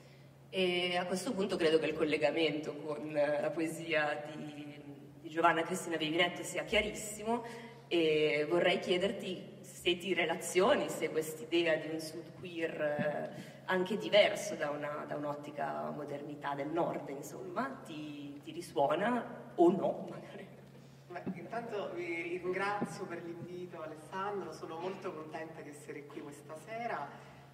E 0.52 0.96
a 0.96 1.06
questo 1.06 1.32
punto 1.32 1.54
credo 1.54 1.78
che 1.78 1.86
il 1.86 1.94
collegamento 1.94 2.74
con 2.74 3.12
la 3.12 3.50
poesia 3.50 4.20
di, 4.34 4.82
di 5.20 5.28
Giovanna 5.28 5.62
Cristina 5.62 5.96
Vivinetto 5.96 6.42
sia 6.42 6.64
chiarissimo. 6.64 7.44
E 7.86 8.46
vorrei 8.48 8.80
chiederti 8.80 9.58
se 9.60 9.96
ti 9.96 10.12
relazioni, 10.12 10.88
se 10.88 11.10
quest'idea 11.10 11.76
di 11.76 11.88
un 11.92 12.00
sud 12.00 12.32
queer 12.40 12.80
eh, 12.80 13.60
anche 13.66 13.96
diverso 13.96 14.56
da, 14.56 14.70
una, 14.70 15.04
da, 15.06 15.14
un'ottica 15.14 15.90
modernità 15.90 16.54
del 16.54 16.68
nord, 16.68 17.08
insomma, 17.10 17.80
ti, 17.86 18.40
ti 18.42 18.50
risuona 18.50 19.52
o 19.54 19.70
no 19.70 20.06
magari. 20.10 20.48
Beh, 21.08 21.22
intanto 21.38 21.92
vi 21.94 22.40
ringrazio 22.42 23.06
per 23.06 23.22
l'invito 23.22 23.82
Alessandro, 23.82 24.52
sono 24.52 24.78
molto 24.78 25.12
contenta 25.12 25.60
di 25.60 25.70
essere 25.70 26.06
qui 26.06 26.20
questa 26.20 26.56
sera. 26.56 27.08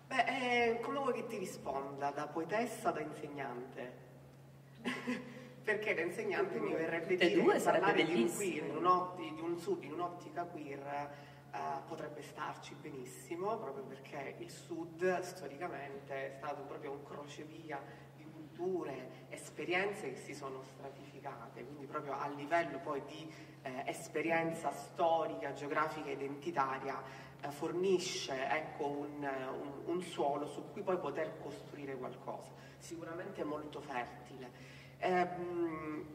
Beh, 0.07 0.25
eh, 0.25 0.81
come 0.81 0.99
vuoi 0.99 1.13
che 1.15 1.27
ti 1.27 1.37
risponda? 1.37 2.11
Da 2.11 2.29
poetessa 2.29 2.91
o 2.91 2.93
da 2.93 3.01
insegnante? 3.01 4.05
Perché 5.65 5.95
da 5.95 6.03
insegnante 6.03 6.61
mi 6.61 6.73
verrebbe 6.73 7.17
dire 7.17 7.43
che 7.43 7.61
parlare 7.61 8.05
di 8.05 8.23
un 8.23 8.33
queer, 8.33 8.65
di 9.17 9.41
un 9.41 9.59
sud, 9.59 9.83
in 9.83 9.95
un'ottica 9.95 10.45
queer 10.45 11.11
eh, 11.51 11.59
potrebbe 11.89 12.23
starci 12.23 12.75
benissimo, 12.75 13.59
proprio 13.59 13.83
perché 13.83 14.37
il 14.39 14.51
sud 14.51 15.19
storicamente 15.23 16.15
è 16.15 16.37
stato 16.37 16.63
proprio 16.63 16.93
un 16.93 17.03
crocevia 17.03 17.83
di 18.15 18.25
culture, 18.31 19.27
esperienze 19.31 20.11
che 20.11 20.17
si 20.21 20.35
sono 20.35 20.63
stratificate, 20.63 21.65
quindi 21.65 21.87
proprio 21.87 22.13
a 22.13 22.29
livello 22.29 22.79
poi 22.79 23.03
di 23.07 23.29
eh, 23.63 23.83
esperienza 23.87 24.71
storica, 24.71 25.53
geografica, 25.53 26.11
identitaria, 26.11 27.03
fornisce 27.51 28.49
ecco, 28.49 28.87
un, 28.87 29.23
un, 29.23 29.73
un, 29.85 30.03
suolo 30.03 30.47
su 30.47 30.65
cui 30.73 30.83
poi 30.83 30.99
poter 30.99 31.39
costruire 31.41 31.97
qualcosa, 31.97 32.51
sicuramente 32.79 33.45
molto 33.45 33.81
fertile. 33.81 34.75
Ehm, 34.99 36.15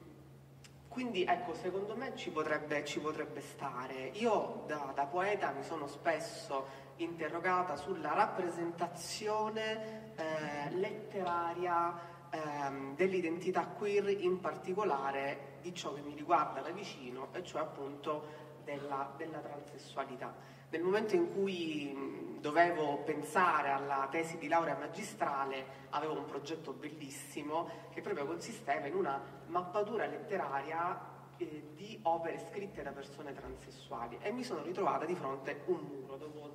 quindi 0.88 1.24
ecco, 1.24 1.53
secondo 1.53 1.95
me 1.95 2.15
ci 2.17 2.32
potrebbe, 2.32 2.84
ci 2.84 2.99
potrebbe 2.99 3.39
stare. 3.39 4.11
Io 4.15 4.63
da, 4.67 4.91
da, 4.93 5.05
poeta 5.05 5.51
mi 5.51 5.63
sono 5.63 5.88
spesso 5.88 6.89
interrogata 6.97 7.78
sulla 7.78 8.13
rappresentazione 8.13 10.13
eh, 10.15 10.69
letteraria 10.72 11.97
ehm, 12.30 12.95
dell'identità 12.95 13.67
queer, 13.67 14.22
in 14.22 14.41
particolare 14.41 15.59
di 15.61 15.74
ciò 15.74 15.93
che 15.93 16.01
mi 16.01 16.13
riguarda 16.13 16.59
da 16.59 16.72
vicino, 16.72 17.30
e 17.32 17.41
cioè 17.43 17.61
appunto 17.61 18.26
della, 18.65 19.13
della 19.15 19.39
transessualità. 19.39 20.50
Nel 20.72 20.84
momento 20.84 21.15
in 21.15 21.34
cui 21.34 22.38
dovevo 22.39 22.99
pensare 22.99 23.72
alla 23.72 24.07
tesi 24.09 24.38
di 24.38 24.47
laurea 24.47 24.78
magistrale, 24.78 25.65
avevo 25.89 26.17
un 26.17 26.24
progetto 26.24 26.72
bellissimo 26.72 27.69
che 27.89 27.99
proprio 27.99 28.26
consisteva 28.26 28.88
in 28.88 28.95
una 28.95 29.22
mappatura 29.47 30.05
letteraria 30.05 30.97
eh, 31.36 31.72
di 31.76 31.99
opere 32.03 32.39
scritte 32.49 32.84
da 32.84 32.91
persone 32.91 33.34
transessuali. 33.34 34.17
E 34.22 34.32
mi 34.32 34.45
sono 34.45 34.63
ritrovata 34.63 35.03
di 35.03 35.13
fronte 35.13 35.51
a 35.51 35.55
un 35.65 35.82
muro 35.82 36.15
dopo 36.15 36.53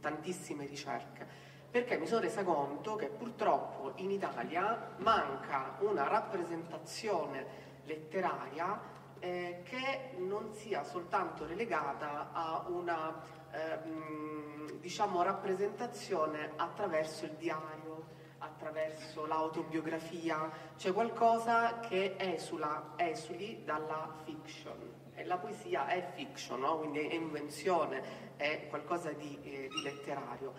tantissime 0.00 0.64
ricerche. 0.64 1.26
Perché 1.70 1.98
mi 1.98 2.06
sono 2.06 2.22
resa 2.22 2.42
conto 2.42 2.96
che 2.96 3.08
purtroppo 3.08 3.92
in 3.96 4.10
Italia 4.10 4.94
manca 4.96 5.76
una 5.80 6.08
rappresentazione 6.08 7.68
letteraria 7.84 8.80
eh, 9.18 9.60
che 9.64 10.16
non 10.16 10.54
sia 10.54 10.82
soltanto 10.82 11.46
relegata 11.46 12.30
a 12.32 12.64
una 12.68 13.38
eh, 13.52 14.78
diciamo, 14.80 15.22
rappresentazione 15.22 16.52
attraverso 16.56 17.24
il 17.24 17.32
diario, 17.32 18.06
attraverso 18.38 19.26
l'autobiografia, 19.26 20.50
cioè 20.76 20.92
qualcosa 20.92 21.80
che 21.80 22.16
esula, 22.18 22.92
esuli 22.96 23.62
dalla 23.64 24.14
fiction. 24.24 24.98
E 25.14 25.24
la 25.24 25.36
poesia 25.36 25.86
è 25.86 26.12
fiction, 26.14 26.60
no? 26.60 26.78
quindi 26.78 27.00
è 27.00 27.14
invenzione, 27.14 28.36
è 28.36 28.66
qualcosa 28.68 29.12
di, 29.12 29.38
eh, 29.42 29.68
di 29.68 29.82
letterario. 29.82 30.54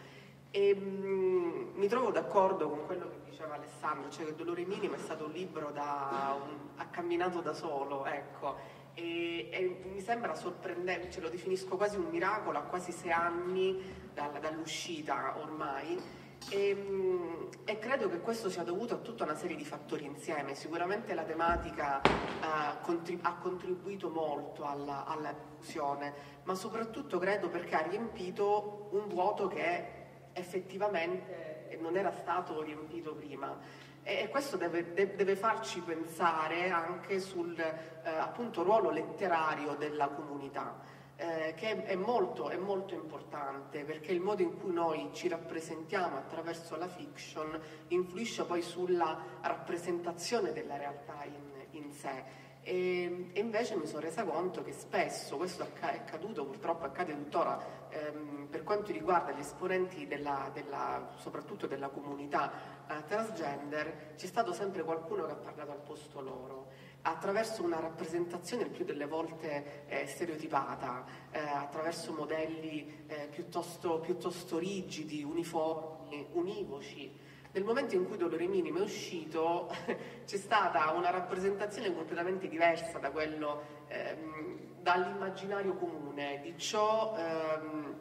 E, 0.51 0.75
mh, 0.75 1.71
mi 1.75 1.87
trovo 1.87 2.11
d'accordo 2.11 2.69
con 2.69 2.85
quello 2.85 3.09
che 3.09 3.21
diceva 3.29 3.55
Alessandro, 3.55 4.09
cioè 4.11 4.25
che 4.25 4.35
Dolore 4.35 4.65
Minimo 4.65 4.95
è 4.95 4.99
stato 4.99 5.25
un 5.25 5.31
libro 5.31 5.71
da 5.71 6.37
un, 6.39 6.57
ha 6.75 6.85
camminato 6.87 7.41
da 7.41 7.53
solo, 7.53 8.05
ecco, 8.05 8.57
e, 8.93 9.49
e, 9.51 9.81
mi 9.91 10.01
sembra 10.01 10.35
sorprendente, 10.35 11.09
ce 11.09 11.21
lo 11.21 11.29
definisco 11.29 11.77
quasi 11.77 11.97
un 11.97 12.09
miracolo 12.09 12.57
a 12.57 12.63
quasi 12.63 12.91
sei 12.91 13.11
anni 13.11 13.81
dalla, 14.13 14.39
dall'uscita 14.39 15.37
ormai 15.37 15.97
e, 16.49 16.73
mh, 16.73 17.49
e, 17.65 17.79
credo 17.79 18.09
che 18.09 18.19
questo 18.19 18.49
sia 18.49 18.63
dovuto 18.63 18.95
a 18.95 18.97
tutta 18.97 19.23
una 19.23 19.35
serie 19.35 19.55
di 19.55 19.63
fattori 19.63 20.05
insieme. 20.05 20.55
Sicuramente 20.55 21.13
la 21.13 21.23
tematica 21.23 22.01
uh, 22.01 22.83
contrib- 22.83 23.23
ha 23.25 23.35
contribuito 23.35 24.09
molto 24.09 24.65
alla, 24.65 25.05
alla 25.05 25.33
diffusione, 25.33 26.13
ma 26.43 26.55
soprattutto 26.55 27.19
credo 27.19 27.49
perché 27.49 27.75
ha 27.75 27.81
riempito 27.81 28.89
un 28.91 29.07
vuoto 29.07 29.47
che 29.47 29.99
effettivamente 30.33 31.77
non 31.79 31.95
era 31.95 32.11
stato 32.11 32.61
riempito 32.61 33.13
prima. 33.13 33.57
E 34.03 34.29
questo 34.29 34.57
deve, 34.57 34.93
deve 34.93 35.35
farci 35.35 35.79
pensare 35.81 36.69
anche 36.69 37.19
sul 37.19 37.57
eh, 37.59 38.09
appunto, 38.09 38.63
ruolo 38.63 38.89
letterario 38.89 39.75
della 39.75 40.07
comunità, 40.07 40.79
eh, 41.15 41.53
che 41.55 41.83
è 41.83 41.95
molto, 41.95 42.49
è 42.49 42.57
molto 42.57 42.95
importante 42.95 43.83
perché 43.83 44.11
il 44.11 44.19
modo 44.19 44.41
in 44.41 44.59
cui 44.59 44.73
noi 44.73 45.09
ci 45.13 45.27
rappresentiamo 45.27 46.17
attraverso 46.17 46.75
la 46.77 46.87
fiction 46.87 47.59
influisce 47.89 48.43
poi 48.45 48.63
sulla 48.63 49.17
rappresentazione 49.41 50.51
della 50.51 50.77
realtà 50.77 51.23
in, 51.25 51.83
in 51.83 51.91
sé. 51.91 52.49
E, 52.63 53.29
e, 53.33 53.39
invece 53.39 53.75
mi 53.75 53.87
sono 53.87 54.01
resa 54.01 54.23
conto 54.23 54.63
che 54.63 54.71
spesso, 54.71 55.37
questo 55.37 55.63
è 55.63 55.85
accaduto, 55.85 56.45
purtroppo 56.45 56.85
accade 56.85 57.13
tuttora, 57.13 57.59
ehm, 57.89 58.47
per 58.51 58.63
quanto 58.63 58.91
riguarda 58.91 59.31
gli 59.31 59.39
esponenti 59.39 60.05
della, 60.05 60.49
della, 60.53 61.09
soprattutto 61.15 61.65
della 61.65 61.89
comunità 61.89 62.51
eh, 62.97 63.03
transgender, 63.05 64.13
c'è 64.15 64.27
stato 64.27 64.53
sempre 64.53 64.83
qualcuno 64.83 65.25
che 65.25 65.31
ha 65.31 65.35
parlato 65.35 65.71
al 65.71 65.81
posto 65.81 66.21
loro 66.21 66.69
attraverso 67.03 67.63
una 67.63 67.79
rappresentazione 67.79 68.63
il 68.63 68.69
più 68.69 68.85
delle 68.85 69.07
volte 69.07 69.85
eh, 69.87 70.05
stereotipata, 70.05 71.03
eh, 71.31 71.39
attraverso 71.39 72.13
modelli 72.13 73.05
eh, 73.07 73.27
piuttosto, 73.31 73.99
piuttosto 73.99 74.59
rigidi, 74.59 75.23
uniformi, 75.23 76.27
univoci 76.33 77.29
nel 77.53 77.65
momento 77.65 77.95
in 77.95 78.07
cui 78.07 78.15
Dolore 78.15 78.47
Minimo 78.47 78.79
è 78.79 78.81
uscito 78.81 79.69
c'è 80.25 80.37
stata 80.37 80.89
una 80.91 81.09
rappresentazione 81.09 81.93
completamente 81.93 82.47
diversa 82.47 82.97
da 82.97 83.11
quello, 83.11 83.61
ehm, 83.87 84.81
dall'immaginario 84.81 85.73
comune, 85.73 86.39
di 86.41 86.57
ciò 86.57 87.13
ehm, 87.17 87.95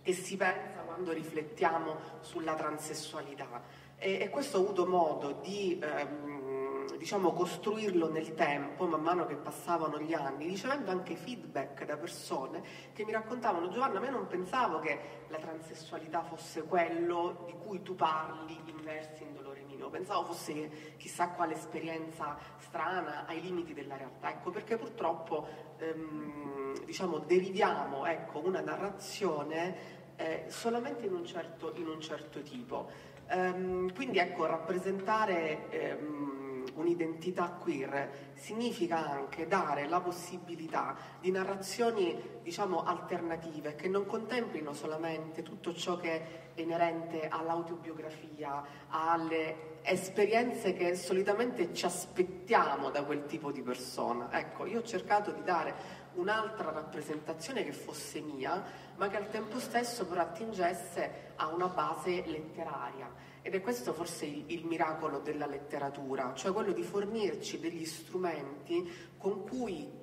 che 0.00 0.12
si 0.14 0.38
pensa 0.38 0.80
quando 0.80 1.12
riflettiamo 1.12 1.96
sulla 2.20 2.54
transessualità. 2.54 3.62
E, 4.04 4.18
e 4.20 4.28
questo 4.28 4.58
ho 4.58 4.60
avuto 4.60 4.84
modo 4.84 5.32
di 5.40 5.80
ehm, 5.82 6.98
diciamo, 6.98 7.32
costruirlo 7.32 8.10
nel 8.10 8.34
tempo, 8.34 8.86
man 8.86 9.00
mano 9.00 9.24
che 9.24 9.34
passavano 9.34 9.98
gli 9.98 10.12
anni, 10.12 10.46
ricevendo 10.46 10.90
anche 10.90 11.16
feedback 11.16 11.86
da 11.86 11.96
persone 11.96 12.62
che 12.92 13.02
mi 13.06 13.12
raccontavano 13.12 13.70
Giovanna, 13.70 13.96
a 13.96 14.02
me 14.02 14.10
non 14.10 14.26
pensavo 14.26 14.78
che 14.78 15.22
la 15.28 15.38
transessualità 15.38 16.22
fosse 16.22 16.64
quello 16.64 17.44
di 17.46 17.54
cui 17.64 17.80
tu 17.80 17.94
parli 17.94 18.60
immersi 18.66 19.22
in 19.22 19.32
dolore 19.32 19.62
mio, 19.62 19.88
pensavo 19.88 20.24
fosse 20.24 20.96
chissà 20.98 21.30
quale 21.30 21.54
esperienza 21.54 22.36
strana 22.58 23.24
ai 23.24 23.40
limiti 23.40 23.72
della 23.72 23.96
realtà, 23.96 24.28
ecco 24.28 24.50
perché 24.50 24.76
purtroppo 24.76 25.48
ehm, 25.78 26.84
diciamo, 26.84 27.20
deriviamo 27.20 28.04
ecco, 28.04 28.40
una 28.40 28.60
narrazione 28.60 30.02
eh, 30.16 30.44
solamente 30.48 31.06
in 31.06 31.14
un 31.14 31.24
certo, 31.24 31.72
in 31.76 31.88
un 31.88 32.00
certo 32.02 32.42
tipo. 32.42 33.12
Ehm, 33.28 33.92
quindi 33.94 34.18
ecco, 34.18 34.46
rappresentare 34.46 35.70
ehm, 35.70 36.64
un'identità 36.74 37.48
queer 37.60 38.32
significa 38.34 39.08
anche 39.10 39.46
dare 39.46 39.86
la 39.88 40.00
possibilità 40.00 40.96
di 41.20 41.30
narrazioni 41.30 42.16
diciamo 42.42 42.84
alternative 42.84 43.74
che 43.74 43.88
non 43.88 44.06
contemplino 44.06 44.72
solamente 44.72 45.42
tutto 45.42 45.72
ciò 45.74 45.96
che 45.96 46.10
è 46.54 46.60
inerente 46.60 47.28
all'autobiografia, 47.28 48.62
alle 48.88 49.72
esperienze 49.82 50.72
che 50.72 50.94
solitamente 50.94 51.72
ci 51.74 51.84
aspettiamo 51.84 52.90
da 52.90 53.04
quel 53.04 53.26
tipo 53.26 53.50
di 53.50 53.62
persona. 53.62 54.28
Ecco, 54.32 54.66
io 54.66 54.80
ho 54.80 54.82
cercato 54.82 55.30
di 55.30 55.42
dare 55.42 56.02
un'altra 56.14 56.70
rappresentazione 56.70 57.64
che 57.64 57.72
fosse 57.72 58.20
mia, 58.20 58.62
ma 58.96 59.08
che 59.08 59.16
al 59.16 59.28
tempo 59.28 59.58
stesso 59.58 60.06
però 60.06 60.20
attingesse 60.20 61.32
a 61.36 61.48
una 61.48 61.68
base 61.68 62.22
letteraria 62.26 63.32
ed 63.42 63.54
è 63.54 63.60
questo 63.60 63.92
forse 63.92 64.24
il, 64.24 64.44
il, 64.46 64.64
miracolo 64.64 65.18
della 65.18 65.46
letteratura, 65.46 66.32
cioè 66.34 66.52
quello 66.52 66.72
di 66.72 66.82
fornirci 66.82 67.60
degli 67.60 67.84
strumenti 67.84 68.90
con 69.18 69.46
cui 69.46 70.02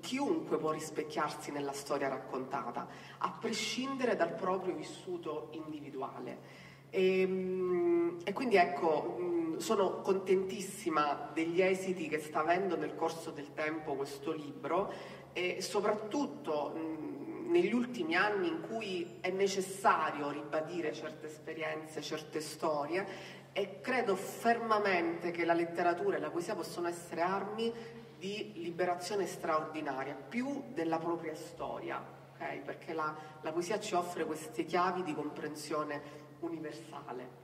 chiunque 0.00 0.58
può 0.58 0.72
rispecchiarsi 0.72 1.50
nella 1.50 1.72
storia 1.72 2.08
raccontata, 2.08 2.86
a 3.18 3.30
prescindere 3.30 4.16
dal 4.16 4.34
proprio 4.34 4.74
vissuto 4.74 5.48
individuale. 5.52 6.62
E, 6.90 7.26
mh, 7.26 8.18
e 8.24 8.32
quindi 8.32 8.56
ecco, 8.56 9.56
sono 9.56 10.00
contentissima 10.02 11.30
degli 11.32 11.62
esiti 11.62 12.08
che 12.08 12.18
sta 12.18 12.40
avendo 12.40 12.76
nel 12.76 12.94
corso 12.94 13.30
del 13.30 13.52
tempo 13.54 13.94
questo 13.94 14.32
libro 14.32 14.92
e 15.34 15.60
soprattutto 15.60 16.72
negli 17.48 17.74
ultimi 17.74 18.16
anni 18.16 18.48
in 18.48 18.62
cui 18.62 19.18
è 19.20 19.30
necessario 19.30 20.30
ribadire 20.30 20.94
certe 20.94 21.26
esperienze, 21.26 22.00
certe 22.00 22.40
storie 22.40 23.06
e 23.52 23.80
credo 23.80 24.16
fermamente 24.16 25.30
che 25.30 25.44
la 25.44 25.52
letteratura 25.52 26.16
e 26.16 26.20
la 26.20 26.30
poesia 26.30 26.54
possono 26.54 26.88
essere 26.88 27.20
armi 27.20 27.72
di 28.18 28.52
liberazione 28.54 29.26
straordinaria, 29.26 30.14
più 30.14 30.64
della 30.72 30.98
propria 30.98 31.34
storia, 31.34 32.02
okay? 32.32 32.60
perché 32.60 32.92
la, 32.92 33.14
la 33.42 33.52
poesia 33.52 33.78
ci 33.78 33.94
offre 33.94 34.24
queste 34.24 34.64
chiavi 34.64 35.02
di 35.02 35.14
comprensione 35.14 36.00
universale. 36.40 37.43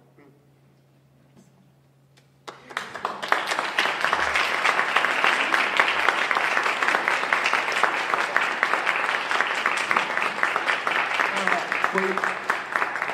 Puoi, 12.01 12.14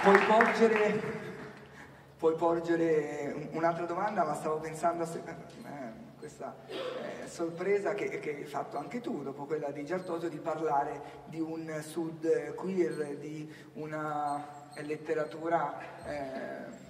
puoi, 0.02 0.26
porgere, 0.26 1.02
puoi 2.16 2.34
porgere 2.36 3.48
un'altra 3.52 3.84
domanda, 3.84 4.24
ma 4.24 4.34
stavo 4.34 4.58
pensando 4.58 5.02
a 5.02 5.08
eh, 5.08 5.92
questa 6.18 6.56
eh, 6.66 7.26
sorpresa 7.26 7.94
che, 7.94 8.20
che, 8.20 8.36
hai 8.36 8.44
fatto 8.44 8.78
anche 8.78 9.00
tu, 9.00 9.22
dopo 9.22 9.44
quella 9.44 9.70
di 9.70 9.84
Giartoso, 9.84 10.28
di 10.28 10.38
parlare 10.38 11.24
di 11.26 11.40
un 11.40 11.82
sud 11.82 12.54
queer, 12.54 13.16
di 13.18 13.52
una 13.74 14.64
letteratura 14.76 16.04
eh, 16.04 16.84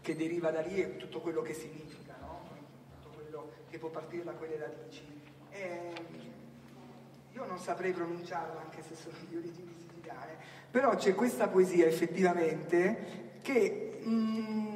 che 0.00 0.16
deriva 0.16 0.50
da 0.50 0.60
lì 0.60 0.80
e 0.80 0.96
tutto 0.96 1.20
quello 1.20 1.42
che 1.42 1.54
significa, 1.54 2.16
no? 2.20 2.48
tutto 3.00 3.16
quello 3.16 3.50
che 3.70 3.78
può 3.78 3.90
partire 3.90 4.24
da 4.24 4.32
quelle 4.32 4.58
radici. 4.58 5.20
E 5.50 5.92
io 7.30 7.44
non 7.44 7.58
saprei 7.58 7.92
pronunciarlo 7.92 8.58
anche 8.58 8.82
se 8.82 8.94
sono 8.94 9.16
di 9.28 9.36
origini 9.36 9.72
siciliane, 10.02 10.36
però 10.72 10.96
c'è 10.96 11.14
questa 11.14 11.48
poesia 11.48 11.86
effettivamente 11.86 13.36
che... 13.42 14.00
Mm, 14.04 14.70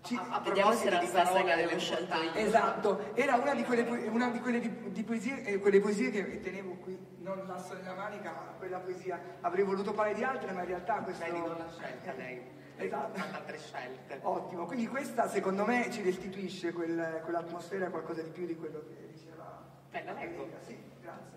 ci, 0.00 0.14
a, 0.14 0.36
a 0.36 0.40
proposito 0.40 0.98
di 0.98 1.08
questa 1.08 1.42
che 1.42 1.52
avevo 1.52 1.78
scelto 1.78 2.14
io. 2.14 2.32
Esatto, 2.34 3.10
era 3.14 3.36
una 3.36 3.54
di 3.54 3.64
quelle, 3.64 3.82
una 4.08 4.30
di 4.30 4.40
quelle 4.40 4.60
di, 4.60 4.92
di 4.92 5.02
poesie, 5.02 5.44
eh, 5.44 5.58
quelle 5.58 5.80
poesie 5.80 6.10
che 6.10 6.40
tenevo 6.40 6.76
qui, 6.76 6.96
non 7.18 7.44
l'asso 7.46 7.74
nella 7.74 7.94
manica, 7.94 8.30
ma 8.30 8.54
quella 8.56 8.78
poesia. 8.78 9.20
Avrei 9.42 9.64
voluto 9.64 9.92
parlare 9.92 10.16
di 10.16 10.24
altre, 10.24 10.52
ma 10.52 10.60
in 10.60 10.68
realtà 10.68 10.94
questo... 11.02 11.24
Vedi, 11.24 11.38
non 11.38 11.56
l'ha 11.58 11.68
scelta 11.70 12.12
lei. 12.14 12.40
Esatto. 12.76 13.20
altre 13.32 13.58
scelte. 13.58 14.18
Ottimo, 14.22 14.64
quindi 14.64 14.86
questa 14.86 15.28
secondo 15.28 15.66
me 15.66 15.90
ci 15.90 16.02
restituisce 16.02 16.72
quel, 16.72 17.20
quell'atmosfera 17.24 17.90
qualcosa 17.90 18.22
di 18.22 18.30
più 18.30 18.46
di 18.46 18.56
quello 18.56 18.84
che 18.86 19.08
diceva. 19.12 19.62
Bella, 19.90 20.12
leggo. 20.12 20.48
Sì, 20.64 20.78
grazie 21.02 21.35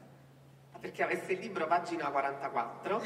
perché 0.80 1.04
avesse 1.04 1.34
il 1.34 1.40
libro 1.40 1.68
pagina 1.68 2.10
44. 2.10 3.02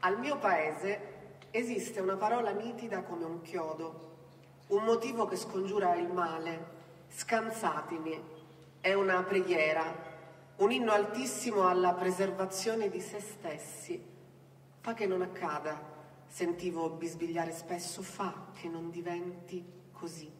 Al 0.00 0.18
mio 0.18 0.38
paese 0.38 1.16
esiste 1.50 2.00
una 2.00 2.16
parola 2.16 2.50
nitida 2.50 3.02
come 3.02 3.24
un 3.24 3.40
chiodo, 3.40 4.16
un 4.68 4.84
motivo 4.84 5.26
che 5.26 5.36
scongiura 5.36 5.94
il 5.94 6.08
male. 6.08 6.76
Scansatemi, 7.08 8.22
è 8.80 8.92
una 8.92 9.22
preghiera, 9.22 9.84
un 10.56 10.70
inno 10.70 10.92
altissimo 10.92 11.66
alla 11.66 11.94
preservazione 11.94 12.90
di 12.90 13.00
se 13.00 13.18
stessi. 13.20 14.16
Fa 14.80 14.92
che 14.92 15.06
non 15.06 15.22
accada, 15.22 15.80
sentivo 16.26 16.90
bisbigliare 16.90 17.52
spesso, 17.52 18.02
fa 18.02 18.48
che 18.52 18.68
non 18.68 18.90
diventi 18.90 19.64
così. 19.92 20.30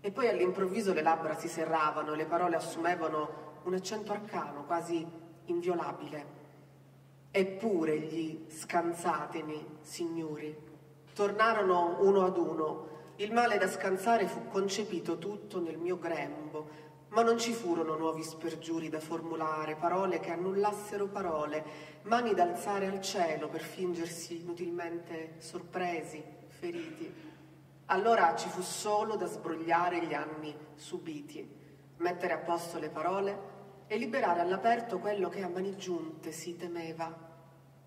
E 0.00 0.10
poi 0.10 0.28
all'improvviso 0.28 0.92
le 0.92 1.02
labbra 1.02 1.36
si 1.36 1.46
serravano, 1.46 2.14
le 2.14 2.24
parole 2.24 2.56
assumevano 2.56 3.49
un 3.64 3.74
accento 3.74 4.12
arcano, 4.12 4.64
quasi 4.64 5.06
inviolabile. 5.46 6.38
Eppure 7.30 7.98
gli 7.98 8.46
scansatemi, 8.48 9.78
signori, 9.82 10.56
tornarono 11.12 11.98
uno 12.00 12.24
ad 12.24 12.36
uno. 12.36 12.88
Il 13.16 13.32
male 13.32 13.58
da 13.58 13.68
scansare 13.68 14.26
fu 14.26 14.48
concepito 14.48 15.18
tutto 15.18 15.60
nel 15.60 15.76
mio 15.76 15.98
grembo, 15.98 16.88
ma 17.08 17.22
non 17.22 17.38
ci 17.38 17.52
furono 17.52 17.96
nuovi 17.96 18.22
spergiuri 18.22 18.88
da 18.88 19.00
formulare, 19.00 19.76
parole 19.76 20.20
che 20.20 20.30
annullassero 20.30 21.06
parole, 21.08 21.64
mani 22.02 22.34
da 22.34 22.44
alzare 22.44 22.86
al 22.86 23.00
cielo 23.00 23.48
per 23.48 23.60
fingersi 23.60 24.40
inutilmente 24.40 25.34
sorpresi, 25.38 26.22
feriti. 26.46 27.28
Allora 27.86 28.34
ci 28.36 28.48
fu 28.48 28.62
solo 28.62 29.16
da 29.16 29.26
sbrogliare 29.26 30.04
gli 30.06 30.14
anni 30.14 30.54
subiti 30.76 31.58
mettere 32.00 32.32
a 32.32 32.38
posto 32.38 32.78
le 32.78 32.88
parole 32.88 33.49
e 33.92 33.96
liberare 33.96 34.38
all'aperto 34.38 35.00
quello 35.00 35.28
che 35.28 35.42
a 35.42 35.48
mani 35.48 35.76
giunte 35.76 36.30
si 36.30 36.54
temeva. 36.56 37.12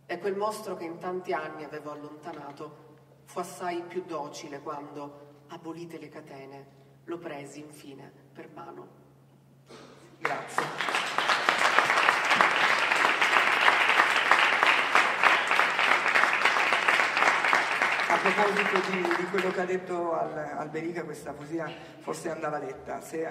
E 0.06 0.20
quel 0.20 0.36
mostro 0.36 0.76
che 0.76 0.84
in 0.84 0.98
tanti 0.98 1.32
anni 1.32 1.64
avevo 1.64 1.92
allontanato 1.92 3.22
fu 3.24 3.40
assai 3.40 3.84
più 3.84 4.04
docile 4.04 4.60
quando, 4.60 5.46
abolite 5.48 5.98
le 5.98 6.10
catene, 6.10 6.66
lo 7.06 7.18
presi 7.20 7.62
infine 7.62 8.12
per 8.34 8.50
mano. 8.54 8.88
Grazie. 10.20 10.64
A 18.10 18.18
proposito 18.18 18.92
di, 18.92 19.02
di, 19.02 19.30
quello 19.30 19.52
che 19.52 19.62
ha 19.62 19.66
detto 19.66 20.12
Al, 20.12 20.38
Alberica, 20.58 21.06
questa 21.06 21.32
poesia 21.32 21.72
forse 22.00 22.30
andava 22.30 22.58
letta. 22.58 23.00
Se 23.00 23.26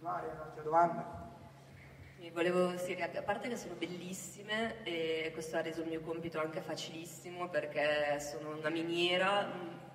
fare 0.00 0.28
un'altra 0.32 0.62
domanda? 0.62 1.25
Volevo, 2.32 2.76
sì, 2.76 2.92
a 2.92 3.22
parte 3.22 3.48
che 3.48 3.56
sono 3.56 3.74
bellissime 3.74 4.82
e 4.84 5.30
questo 5.32 5.56
ha 5.56 5.62
reso 5.62 5.80
il 5.82 5.88
mio 5.88 6.00
compito 6.00 6.38
anche 6.38 6.60
facilissimo 6.60 7.48
perché 7.48 8.18
sono 8.20 8.56
una 8.56 8.68
miniera, 8.68 9.50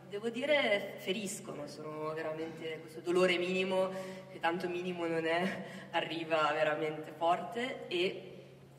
devo 0.09 0.29
dire 0.29 0.95
feriscono, 0.97 1.67
sono 1.67 2.13
veramente 2.13 2.79
questo 2.79 2.99
dolore 2.99 3.37
minimo, 3.37 3.89
che 4.31 4.39
tanto 4.39 4.69
minimo 4.69 5.05
non 5.05 5.25
è, 5.25 5.65
arriva 5.91 6.51
veramente 6.53 7.11
forte 7.11 7.87
e 7.87 8.30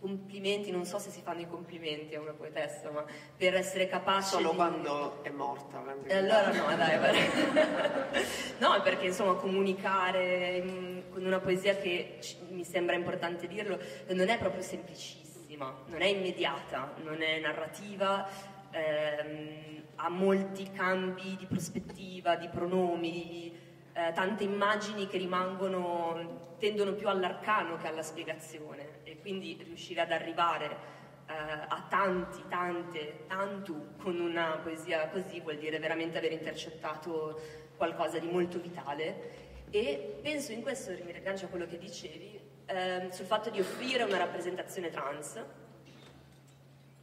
complimenti, 0.03 0.73
non 0.73 0.85
so 0.85 0.99
se 0.99 1.11
si 1.11 1.21
fanno 1.23 1.43
i 1.43 1.49
complimenti 1.49 2.17
a 2.17 2.21
una 2.21 2.33
poetessa, 2.33 2.91
ma 2.91 3.05
per 3.37 3.55
essere 3.55 3.87
capace 3.87 4.31
Solo 4.31 4.51
di... 4.51 4.57
quando 4.57 5.23
è 5.23 5.31
morta. 5.31 5.81
E 6.05 6.17
allora 6.17 6.53
no, 6.53 6.77
dai, 6.77 6.99
no, 8.59 8.83
perché 8.83 9.07
insomma 9.07 9.35
comunicare 9.35 11.05
con 11.09 11.25
una 11.25 11.39
poesia 11.39 11.77
che 11.77 12.19
mi 12.49 12.65
sembra 12.65 12.97
importante 12.97 13.47
dirlo, 13.47 13.79
non 14.09 14.29
è 14.29 14.39
proprio 14.39 14.61
semplicissima, 14.61 15.73
non 15.87 16.03
è 16.03 16.07
immediata, 16.07 16.95
non 17.05 17.23
è 17.23 17.39
narrativa, 17.39 18.29
ehm, 18.73 19.83
ha 19.95 20.09
molti 20.09 20.69
cambi 20.73 21.37
di 21.39 21.47
prospettiva, 21.47 22.35
di 22.35 22.49
pronomi, 22.49 23.57
eh, 23.93 24.13
tante 24.13 24.43
immagini 24.43 25.07
che 25.07 25.19
rimangono, 25.19 26.55
tendono 26.59 26.93
più 26.95 27.09
all'arcano 27.09 27.77
che 27.77 27.87
alla 27.87 28.03
spiegazione 28.03 28.92
quindi 29.23 29.57
riuscire 29.63 30.03
ad 30.03 30.13
arrivare 30.13 30.67
eh, 31.27 31.33
a 31.33 31.87
tanti, 31.89 32.43
tante, 32.49 33.25
tantu 33.29 33.97
con 33.97 34.21
una 34.21 34.59
poesia 34.63 35.09
così 35.09 35.41
vuol 35.41 35.57
dire 35.57 35.79
veramente 35.79 36.19
aver 36.19 36.33
intercettato 36.33 37.41
qualcosa 37.77 38.19
di 38.19 38.27
molto 38.27 38.61
vitale. 38.61 39.41
E 39.71 40.19
penso 40.21 40.53
in 40.53 40.61
questo, 40.61 40.91
mi 40.91 41.13
riaggancio 41.13 41.47
a 41.47 41.49
quello 41.49 41.67
che 41.67 41.79
dicevi, 41.79 42.39
eh, 42.67 43.09
sul 43.11 43.25
fatto 43.25 43.49
di 43.49 43.61
offrire 43.61 44.03
una 44.03 44.19
rappresentazione 44.19 44.91
trans, 44.91 45.43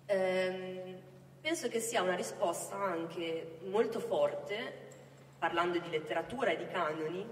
eh, 0.05 0.95
penso 1.41 1.67
che 1.67 1.79
sia 1.79 2.01
una 2.01 2.15
risposta 2.15 2.75
anche 2.75 3.59
molto 3.65 3.99
forte, 3.99 4.87
parlando 5.39 5.79
di 5.79 5.89
letteratura 5.89 6.51
e 6.51 6.57
di 6.57 6.67
canoni, 6.67 7.27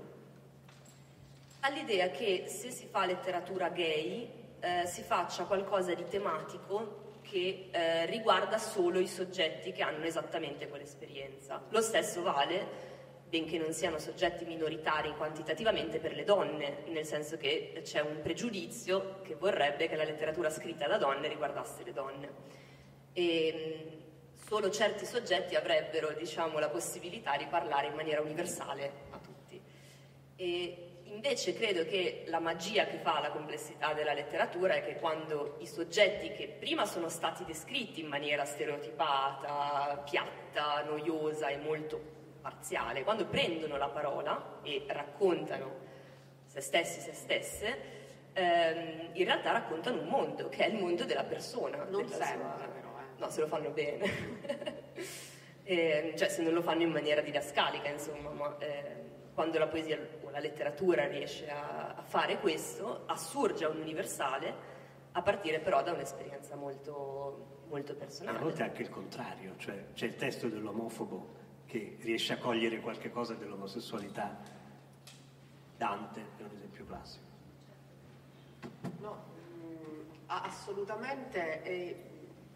all'idea 1.62 2.10
che 2.10 2.46
se 2.48 2.72
si 2.72 2.88
fa 2.88 3.06
letteratura 3.06 3.70
gay 3.70 4.37
eh, 4.68 4.86
si 4.86 5.02
faccia 5.02 5.46
qualcosa 5.46 5.94
di 5.94 6.06
tematico 6.08 7.06
che 7.22 7.70
eh, 7.72 8.06
riguarda 8.06 8.58
solo 8.58 9.00
i 9.00 9.08
soggetti 9.08 9.72
che 9.72 9.82
hanno 9.82 10.06
esattamente 10.06 10.68
quell'esperienza. 10.68 11.62
Lo 11.70 11.82
stesso 11.82 12.22
vale, 12.22 12.66
benché 13.28 13.58
non 13.58 13.74
siano 13.74 13.98
soggetti 13.98 14.46
minoritari 14.46 15.14
quantitativamente, 15.16 16.00
per 16.00 16.14
le 16.14 16.24
donne, 16.24 16.84
nel 16.88 17.06
senso 17.06 17.38
che 17.38 17.82
c'è 17.84 18.02
un 18.02 18.22
pregiudizio 18.22 19.22
che 19.22 19.36
vorrebbe 19.36 19.88
che 19.88 19.96
la 19.96 20.04
letteratura 20.04 20.50
scritta 20.50 20.88
da 20.88 20.98
donne 20.98 21.28
riguardasse 21.28 21.84
le 21.84 21.94
donne. 21.94 22.30
E, 23.14 23.92
solo 24.48 24.70
certi 24.70 25.06
soggetti 25.06 25.56
avrebbero 25.56 26.14
diciamo, 26.14 26.60
la 26.60 26.70
possibilità 26.70 27.36
di 27.36 27.46
parlare 27.48 27.88
in 27.88 27.96
maniera 27.96 28.22
universale 28.22 28.92
a 29.10 29.18
tutti. 29.18 29.62
E 30.38 30.87
Invece 31.10 31.54
credo 31.54 31.86
che 31.86 32.24
la 32.28 32.40
magia 32.40 32.86
che 32.86 32.98
fa 32.98 33.20
la 33.20 33.32
complessità 33.32 33.94
della 33.94 34.14
letteratura 34.14 34.76
è 34.76 34.84
che 34.84 34.96
quando 34.96 35.56
i 35.60 35.68
soggetti 35.68 36.32
che 36.32 36.48
prima 36.48 36.86
sono 36.86 37.10
stati 37.10 37.44
descritti 37.44 38.02
in 38.02 38.08
maniera 38.08 38.46
stereotipata, 38.46 40.04
piatta, 40.10 40.84
noiosa 40.84 41.48
e 41.48 41.58
molto 41.58 42.00
parziale, 42.42 43.04
quando 43.04 43.26
prendono 43.26 43.78
la 43.78 43.90
parola 43.90 44.60
e 44.64 44.86
raccontano 44.88 45.86
se 46.46 46.62
stessi, 46.62 47.00
se 47.00 47.14
stesse, 47.14 47.78
ehm, 48.34 49.10
in 49.14 49.26
realtà 49.26 49.52
raccontano 49.52 50.02
un 50.02 50.08
mondo, 50.08 50.50
che 50.50 50.66
è 50.66 50.68
il 50.70 50.80
mondo 50.80 51.04
della 51.04 51.24
persona. 51.24 51.84
Non 51.84 52.06
della 52.06 52.26
sempre, 52.26 52.58
sua... 52.58 52.68
però. 52.68 52.90
Eh. 53.00 53.20
No, 53.20 53.30
se 53.30 53.42
lo 53.42 53.48
fanno 53.48 53.70
bene. 53.72 54.12
eh, 55.64 56.14
cioè, 56.18 56.30
se 56.30 56.42
non 56.42 56.54
lo 56.54 56.62
fanno 56.62 56.84
in 56.84 56.92
maniera 56.92 57.22
didascalica, 57.22 57.90
insomma, 57.90 58.30
ma 58.30 58.56
eh, 58.60 59.16
quando 59.38 59.60
la 59.60 59.68
poesia 59.68 60.00
o 60.24 60.32
la 60.32 60.40
letteratura 60.40 61.06
riesce 61.06 61.48
a, 61.48 61.94
a 61.94 62.02
fare 62.02 62.40
questo, 62.40 63.04
assurge 63.06 63.66
a 63.66 63.70
un 63.70 63.80
universale 63.80 64.52
a 65.12 65.22
partire 65.22 65.60
però 65.60 65.84
da 65.84 65.92
un'esperienza 65.92 66.56
molto, 66.56 67.66
molto 67.70 67.94
personale. 67.94 68.40
a 68.40 68.42
volte 68.42 68.64
anche 68.64 68.82
il 68.82 68.90
contrario, 68.90 69.54
cioè 69.58 69.94
c'è 69.94 70.08
il 70.08 70.16
testo 70.16 70.48
dell'omofobo 70.48 71.36
che 71.68 71.98
riesce 72.00 72.34
a 72.34 72.40
cogliere 72.40 72.80
qualche 72.80 73.12
cosa 73.12 73.36
dell'omosessualità. 73.36 74.40
Dante 75.78 76.20
è 76.38 76.42
un 76.42 76.52
esempio 76.56 76.86
classico. 76.86 77.26
No, 79.02 79.24
mh, 79.54 80.26
assolutamente. 80.26 82.06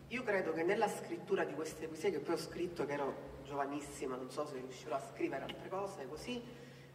Io 0.08 0.24
credo 0.24 0.52
che 0.52 0.64
nella 0.64 0.88
scrittura 0.88 1.44
di 1.44 1.54
queste 1.54 1.86
poesie, 1.86 2.10
che 2.10 2.20
poi 2.20 2.34
ho 2.34 2.38
scritto 2.38 2.88
che 2.88 2.94
ero 2.94 3.30
giovanissima, 3.44 4.16
non 4.16 4.32
so 4.32 4.48
se 4.48 4.56
riuscirò 4.56 4.96
a 4.96 5.00
scrivere 5.14 5.44
altre 5.44 5.70
cose 5.70 6.08
così, 6.08 6.42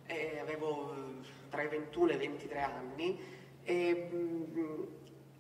eh, 0.07 0.39
avevo 0.41 0.95
tra 1.49 1.63
i 1.63 1.69
21 1.69 2.11
e 2.11 2.15
i 2.15 2.19
23 2.19 2.61
anni, 2.61 3.21
e 3.63 4.09
mh, 4.11 4.87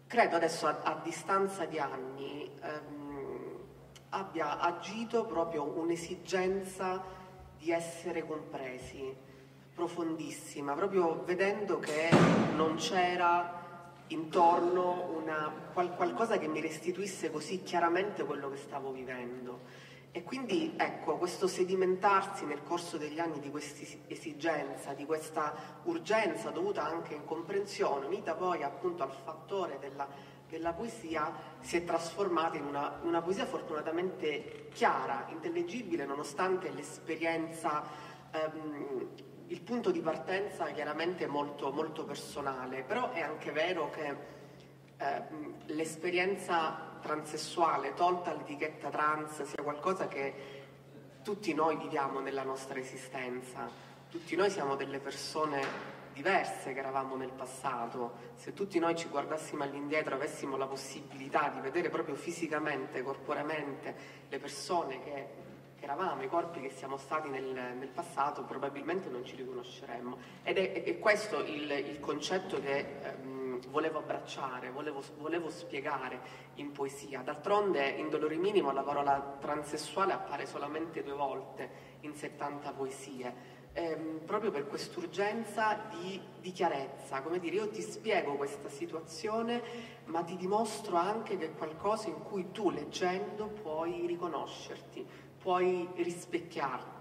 credo 0.06 0.36
adesso 0.36 0.66
a, 0.66 0.80
a, 0.82 1.00
distanza 1.02 1.64
di 1.64 1.78
anni 1.78 2.50
ehm, 2.60 3.58
abbia 4.10 4.58
agito 4.58 5.24
proprio 5.26 5.64
un'esigenza 5.64 7.02
di 7.58 7.70
essere 7.70 8.26
compresi, 8.26 9.14
profondissima, 9.74 10.74
proprio 10.74 11.22
vedendo 11.24 11.78
che 11.78 12.10
non 12.54 12.76
c'era 12.76 13.64
intorno 14.08 15.10
una, 15.16 15.52
qual, 15.72 15.94
qualcosa 15.96 16.38
che 16.38 16.46
mi 16.46 16.60
restituisse 16.60 17.30
così 17.30 17.62
chiaramente 17.62 18.24
quello 18.24 18.50
che 18.50 18.56
stavo 18.56 18.92
vivendo. 18.92 19.84
E 20.16 20.22
quindi 20.22 20.72
ecco, 20.78 21.18
questo 21.18 21.46
sedimentarsi 21.46 22.46
nel 22.46 22.62
corso 22.62 22.96
degli 22.96 23.18
anni 23.18 23.38
di 23.38 23.50
questa 23.50 23.84
esigenza, 24.06 24.94
di 24.94 25.04
questa 25.04 25.52
urgenza 25.82 26.48
dovuta 26.48 26.86
anche 26.86 27.12
in 27.12 27.26
comprensione, 27.26 28.06
unita 28.06 28.34
poi 28.34 28.62
appunto 28.62 29.02
al 29.02 29.12
fattore 29.12 29.76
della, 29.78 30.08
della 30.48 30.72
poesia, 30.72 31.30
si 31.60 31.76
è 31.76 31.84
trasformata 31.84 32.56
in 32.56 32.64
una, 32.64 32.98
una, 33.02 33.20
poesia 33.20 33.44
fortunatamente 33.44 34.70
chiara, 34.72 35.26
intellegibile, 35.28 36.06
nonostante 36.06 36.70
l'esperienza, 36.70 37.84
ehm, 38.30 39.08
il 39.48 39.60
punto 39.60 39.90
di 39.90 40.00
partenza 40.00 40.64
chiaramente 40.68 41.26
molto, 41.26 41.70
molto 41.72 42.04
personale, 42.06 42.84
però 42.84 43.12
è 43.12 43.20
anche 43.20 43.52
vero 43.52 43.90
che 43.90 44.16
ehm, 44.96 45.54
l'esperienza 45.66 46.95
transessuale, 47.06 47.94
tolta 47.94 48.32
l'etichetta 48.34 48.90
trans, 48.90 49.42
sia 49.44 49.62
qualcosa 49.62 50.08
che 50.08 50.64
tutti 51.22 51.54
noi 51.54 51.76
viviamo 51.76 52.18
nella 52.18 52.42
nostra 52.42 52.80
esistenza. 52.80 53.70
Tutti 54.10 54.34
noi 54.34 54.50
siamo 54.50 54.74
delle 54.74 54.98
persone 54.98 55.94
diverse 56.12 56.72
che 56.72 56.80
eravamo 56.80 57.14
nel 57.14 57.30
passato. 57.30 58.34
Se 58.34 58.54
tutti 58.54 58.78
noi 58.80 58.96
ci 58.96 59.08
guardassimo 59.08 59.62
all'indietro, 59.62 60.16
avessimo 60.16 60.56
la 60.56 60.66
possibilità 60.66 61.50
di 61.54 61.60
vedere 61.60 61.90
proprio 61.90 62.16
fisicamente, 62.16 63.02
corporeamente 63.02 63.94
le 64.28 64.38
persone 64.38 65.02
che, 65.04 65.28
che 65.78 65.84
eravamo, 65.84 66.22
i 66.22 66.28
corpi 66.28 66.60
che 66.60 66.70
siamo 66.70 66.96
stati 66.96 67.28
nel, 67.28 67.44
nel, 67.44 67.88
passato, 67.88 68.42
probabilmente 68.42 69.08
non 69.08 69.24
ci 69.24 69.36
riconosceremmo. 69.36 70.16
Ed 70.42 70.58
è, 70.58 70.82
è 70.82 70.98
questo 70.98 71.44
il, 71.44 71.70
il, 71.70 72.00
concetto 72.00 72.60
che... 72.60 72.86
Ehm, 73.02 73.45
volevo 73.68 73.98
abbracciare, 73.98 74.70
volevo, 74.70 75.02
volevo, 75.18 75.50
spiegare 75.50 76.20
in 76.54 76.72
poesia. 76.72 77.20
D'altronde 77.22 77.88
in 77.88 78.08
Dolore 78.08 78.36
Minimo 78.36 78.72
la 78.72 78.82
parola 78.82 79.36
transessuale 79.40 80.12
appare 80.12 80.46
solamente 80.46 81.02
due 81.02 81.14
volte 81.14 81.70
in 82.00 82.14
70 82.14 82.72
poesie. 82.72 83.54
Ehm, 83.72 84.20
proprio 84.24 84.50
per 84.50 84.66
quest'urgenza 84.66 85.78
di, 85.90 86.20
di, 86.40 86.50
chiarezza, 86.52 87.20
come 87.20 87.38
dire, 87.38 87.56
io 87.56 87.68
ti 87.68 87.82
spiego 87.82 88.36
questa 88.36 88.70
situazione, 88.70 89.62
ma 90.06 90.22
ti 90.22 90.36
dimostro 90.36 90.96
anche 90.96 91.36
che 91.36 91.46
è 91.46 91.54
qualcosa 91.54 92.08
in 92.08 92.22
cui 92.22 92.50
tu 92.52 92.70
leggendo 92.70 93.48
puoi 93.48 94.06
riconoscerti, 94.06 95.06
puoi 95.38 95.88
rispecchiarti 95.96 96.95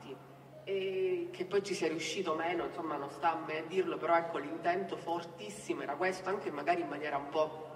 e 0.65 1.29
che 1.31 1.45
poi 1.45 1.63
ci 1.63 1.75
sia 1.75 1.87
riuscito 1.87 2.33
meno, 2.33 2.65
insomma 2.65 2.97
non 2.97 3.09
sta 3.11 3.33
a 3.33 3.45
me 3.45 3.65
dirlo, 3.67 3.97
però 3.97 4.15
ecco 4.15 4.39
l'intento 4.39 4.97
fortissimo 4.97 5.83
era 5.83 5.95
questo, 5.95 6.27
anche 6.27 6.51
magari 6.51 6.81
in 6.81 6.87
maniera 6.87 7.17
un 7.17 7.29
po' 7.29 7.73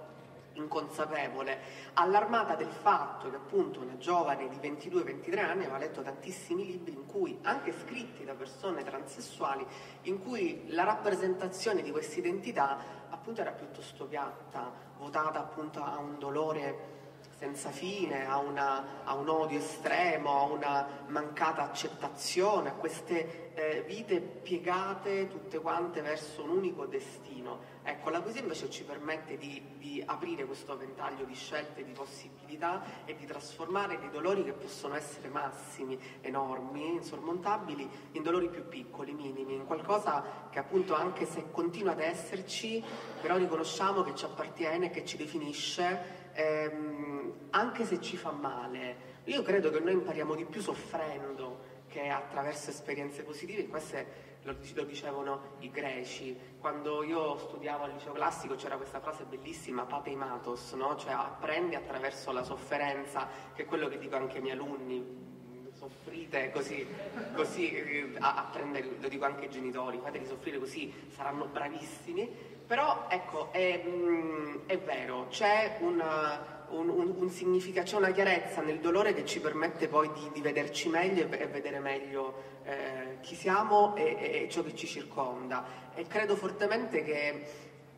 inconsapevole, 0.54 1.58
allarmata 1.94 2.56
del 2.56 2.70
fatto 2.70 3.30
che 3.30 3.36
appunto 3.36 3.80
una 3.80 3.96
giovane 3.96 4.48
di 4.48 4.56
22-23 4.56 5.38
anni 5.38 5.64
aveva 5.64 5.78
letto 5.78 6.02
tantissimi 6.02 6.66
libri 6.66 6.92
in 6.92 7.06
cui, 7.06 7.38
anche 7.42 7.72
scritti 7.72 8.24
da 8.24 8.34
persone 8.34 8.82
transessuali, 8.82 9.64
in 10.02 10.20
cui 10.20 10.64
la 10.70 10.82
rappresentazione 10.82 11.82
di 11.82 11.92
questa 11.92 12.18
identità 12.18 12.78
appunto 13.08 13.40
era 13.40 13.52
piuttosto 13.52 14.06
piatta, 14.06 14.72
votata 14.98 15.38
appunto 15.38 15.82
a 15.82 15.98
un 15.98 16.18
dolore 16.18 16.98
senza 17.40 17.70
fine, 17.70 18.26
a, 18.26 18.36
una, 18.36 19.02
a, 19.02 19.14
un 19.14 19.26
odio 19.30 19.58
estremo, 19.58 20.40
a 20.40 20.42
una 20.42 20.86
mancata 21.06 21.62
accettazione, 21.62 22.68
a 22.68 22.72
queste 22.74 23.54
eh, 23.54 23.82
vite 23.86 24.20
piegate 24.20 25.26
tutte 25.26 25.58
quante 25.58 26.02
verso 26.02 26.42
un 26.42 26.50
unico 26.50 26.84
destino. 26.84 27.78
Ecco, 27.82 28.10
la 28.10 28.20
poesia 28.20 28.42
invece 28.42 28.68
ci 28.68 28.84
permette 28.84 29.38
di, 29.38 29.62
di 29.78 30.02
aprire 30.04 30.44
questo 30.44 30.76
ventaglio 30.76 31.24
di 31.24 31.34
scelte, 31.34 31.82
di 31.82 31.92
possibilità 31.92 32.82
e 33.06 33.16
di 33.16 33.24
trasformare 33.24 33.98
dei 33.98 34.10
dolori 34.10 34.44
che 34.44 34.52
possono 34.52 34.94
essere 34.94 35.28
massimi, 35.28 35.98
enormi, 36.20 36.88
insormontabili, 36.96 37.88
in 38.12 38.22
dolori 38.22 38.50
più 38.50 38.68
piccoli, 38.68 39.14
minimi, 39.14 39.54
in 39.54 39.64
qualcosa 39.64 40.48
che 40.50 40.58
appunto 40.58 40.94
anche 40.94 41.24
se 41.24 41.50
continua 41.50 41.92
ad 41.92 42.00
esserci, 42.00 42.84
però 43.22 43.38
riconosciamo 43.38 44.02
che 44.02 44.14
ci 44.14 44.26
appartiene, 44.26 44.90
che 44.90 45.06
ci 45.06 45.16
definisce 45.16 46.28
ehm, 46.34 47.09
anche 47.50 47.84
se 47.84 48.00
ci 48.00 48.16
fa 48.16 48.30
male. 48.30 49.08
Io 49.24 49.42
credo 49.42 49.70
che 49.70 49.80
noi 49.80 49.92
impariamo 49.92 50.34
di 50.34 50.44
più 50.44 50.60
soffrendo 50.60 51.78
che 51.88 52.08
attraverso 52.08 52.70
esperienze 52.70 53.22
positive, 53.22 53.66
queste 53.66 54.28
lo, 54.42 54.54
dicevano 54.84 55.56
i 55.58 55.70
greci. 55.70 56.38
Quando 56.58 57.02
io 57.02 57.36
studiavo 57.38 57.84
al 57.84 57.92
liceo 57.92 58.12
classico 58.12 58.54
c'era 58.54 58.76
questa 58.76 59.00
frase 59.00 59.24
bellissima, 59.24 59.84
pateimatos, 59.84 60.72
no? 60.72 60.96
cioè 60.96 61.12
apprendi 61.12 61.74
attraverso 61.74 62.32
la 62.32 62.44
sofferenza, 62.44 63.28
che 63.54 63.62
è 63.62 63.66
quello 63.66 63.88
che 63.88 63.98
dico 63.98 64.16
anche 64.16 64.36
ai 64.36 64.42
miei 64.42 64.54
alunni, 64.54 65.28
soffrite 65.72 66.50
così, 66.50 66.86
così 67.34 67.70
eh, 67.72 68.16
apprende, 68.18 68.96
lo 69.00 69.08
dico 69.08 69.24
anche 69.24 69.44
ai 69.44 69.50
genitori, 69.50 69.98
fateli 70.02 70.26
soffrire 70.26 70.58
così 70.58 70.92
saranno 71.08 71.46
bravissimi 71.46 72.58
però 72.70 73.06
ecco, 73.08 73.50
è, 73.50 73.82
mm, 73.84 74.58
è 74.66 74.78
vero, 74.78 75.26
c'è 75.28 75.78
una, 75.80 76.59
un, 76.70 76.88
un, 76.88 77.14
un 77.16 77.30
significato, 77.30 77.90
c'è 77.90 77.96
una 77.96 78.10
chiarezza 78.10 78.60
nel 78.60 78.80
dolore 78.80 79.14
che 79.14 79.24
ci 79.24 79.40
permette 79.40 79.88
poi 79.88 80.10
di, 80.12 80.30
di 80.32 80.40
vederci 80.40 80.88
meglio 80.88 81.28
e, 81.28 81.38
e 81.40 81.46
vedere 81.46 81.78
meglio 81.78 82.34
eh, 82.64 83.18
chi 83.20 83.34
siamo 83.34 83.94
e, 83.96 84.44
e, 84.44 84.48
ciò 84.50 84.62
che 84.62 84.74
ci 84.74 84.86
circonda. 84.86 85.64
E 85.94 86.06
credo 86.06 86.36
fortemente 86.36 87.02
che 87.02 87.44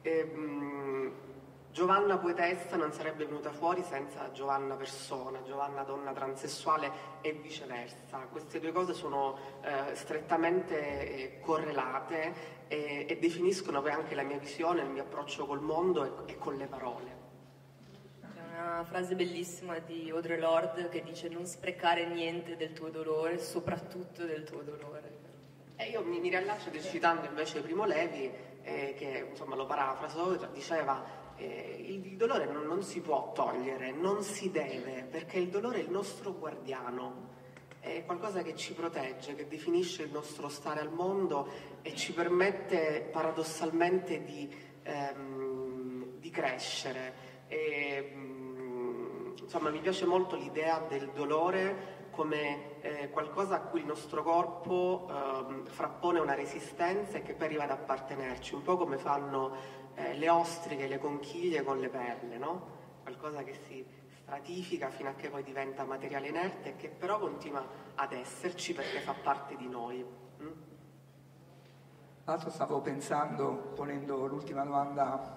eh, 0.03 1.11
Giovanna 1.73 2.18
poetessa 2.18 2.77
non 2.77 2.93
sarebbe 2.93 3.25
venuta 3.25 3.51
fuori 3.51 3.83
senza 3.83 4.31
Giovanna 4.33 4.75
persona, 4.75 5.43
Giovanna 5.43 5.85
donna 5.85 6.12
transessuale 6.12 6.91
e 7.23 7.33
viceversa. 7.33 8.18
Queste 8.31 8.61
due 8.61 8.73
cose 8.73 8.93
sono 8.93 9.39
eh, 9.62 9.95
strettamente 9.95 10.77
eh, 10.77 11.41
correlate 11.41 12.66
e, 12.68 13.07
e, 13.09 13.18
definiscono 13.18 13.81
poi 13.81 13.93
anche 13.93 14.14
la 14.14 14.23
mia 14.23 14.37
visione, 14.37 14.83
il 14.83 14.91
mio 14.91 15.03
approccio 15.03 15.47
col 15.47 15.62
mondo 15.62 16.27
e, 16.27 16.33
e 16.33 16.37
con 16.37 16.57
le 16.57 16.66
parole. 16.66 17.22
Una 18.63 18.85
frase 18.85 19.17
bellissima 19.17 19.81
di 19.81 20.09
Audre 20.11 20.39
Lorde 20.39 20.89
che 20.89 21.03
dice 21.03 21.29
non 21.29 21.47
sprecare 21.47 22.07
niente 22.07 22.57
del 22.57 22.73
tuo 22.73 22.91
dolore, 22.91 23.39
soprattutto 23.39 24.25
del 24.25 24.45
tuo 24.45 24.63
dolore. 24.63 25.19
E 25.75 25.91
io 25.91 26.05
mi, 26.05 26.21
mi 26.21 26.29
riallaccio 26.29 26.71
citando 26.81 27.27
invece 27.27 27.61
Primo 27.61 27.85
Levi, 27.85 28.31
eh, 28.63 28.95
che 28.97 29.27
insomma 29.31 29.57
lo 29.57 29.67
parafraso, 29.67 30.49
diceva 30.53 31.05
eh, 31.37 31.85
il 31.89 32.17
dolore 32.17 32.47
non, 32.47 32.65
non, 32.65 32.85
si 32.85 33.01
può 33.01 33.33
togliere, 33.33 33.91
non 33.91 34.23
si 34.23 34.53
deve, 34.53 35.09
perché 35.11 35.39
il 35.39 35.49
dolore 35.49 35.79
è 35.79 35.83
il 35.83 35.91
nostro 35.91 36.33
guardiano, 36.33 37.31
è 37.81 38.05
qualcosa 38.05 38.43
che 38.43 38.55
ci 38.55 38.75
protegge, 38.75 39.35
che 39.35 39.49
definisce 39.49 40.05
il 40.05 40.13
nostro 40.13 40.49
stare 40.49 40.79
al 40.79 40.93
mondo 40.93 41.49
e 41.83 41.97
ci 41.97 42.13
permette 42.13 43.09
paradossalmente 43.11 44.23
di, 44.23 44.49
ehm, 44.85 46.19
di 46.21 46.31
crescere. 46.31 47.31
E, 47.49 48.32
insomma, 49.53 49.69
mi 49.69 49.81
piace 49.81 50.07
molto 50.07 50.35
l'idea 50.35 50.79
del 50.89 51.11
dolore 51.11 52.01
come 52.11 52.81
eh, 52.81 53.11
qualcosa 53.11 53.57
a 53.57 53.61
cui 53.61 53.81
il 53.81 53.87
nostro 53.87 54.23
corpo 54.23 55.07
eh, 55.11 55.69
frappone 55.69 56.21
una 56.21 56.33
resistenza 56.33 57.19
e 57.19 57.23
che 57.23 57.35
poi 57.35 57.49
arriva 57.49 57.65
ad 57.65 57.71
appartenerci, 57.71 58.55
un 58.55 58.63
po' 58.63 58.79
come 58.79 58.97
fanno 58.97 59.55
eh, 59.95 60.15
le 60.17 60.29
ostriche, 60.31 60.87
le 60.87 60.99
conchiglie 60.99 61.63
con 61.63 61.79
le 61.79 61.91
perle, 61.91 62.39
no? 62.39 62.81
Qualcosa 63.03 63.43
che 63.43 63.55
si 63.67 63.85
stratifica 64.23 64.89
fino 64.89 65.11
a 65.11 65.13
che 65.13 65.29
poi 65.29 65.43
diventa 65.43 65.85
materiale 65.85 66.29
inerte 66.29 66.71
e 66.71 66.77
che 66.77 66.89
però 66.89 67.19
continua 67.19 67.63
ad 67.95 68.13
esserci 68.13 68.73
perché 68.73 69.01
fa 69.01 69.15
parte 69.23 69.55
di 69.57 69.69
noi. 69.69 70.03
Mm? 70.43 70.51
L'altro 72.25 72.49
stavo 72.49 72.81
pensando, 72.81 73.73
ponendo 73.75 74.27
l'ultima 74.27 74.65
domanda 74.65 75.37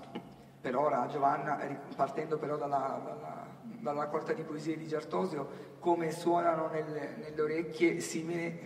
per 0.65 0.75
ora 0.75 1.05
Giovanna, 1.05 1.59
partendo 1.95 2.39
però 2.39 2.57
dalla, 2.57 2.99
dalla, 3.05 3.45
dalla 3.61 3.99
raccolta 3.99 4.33
di 4.33 4.41
poesie 4.41 4.75
di 4.75 4.87
Giartosio, 4.87 5.75
come 5.77 6.09
suonano 6.09 6.69
nelle, 6.69 7.17
nelle 7.17 7.39
orecchie 7.39 7.99
simili 7.99 8.59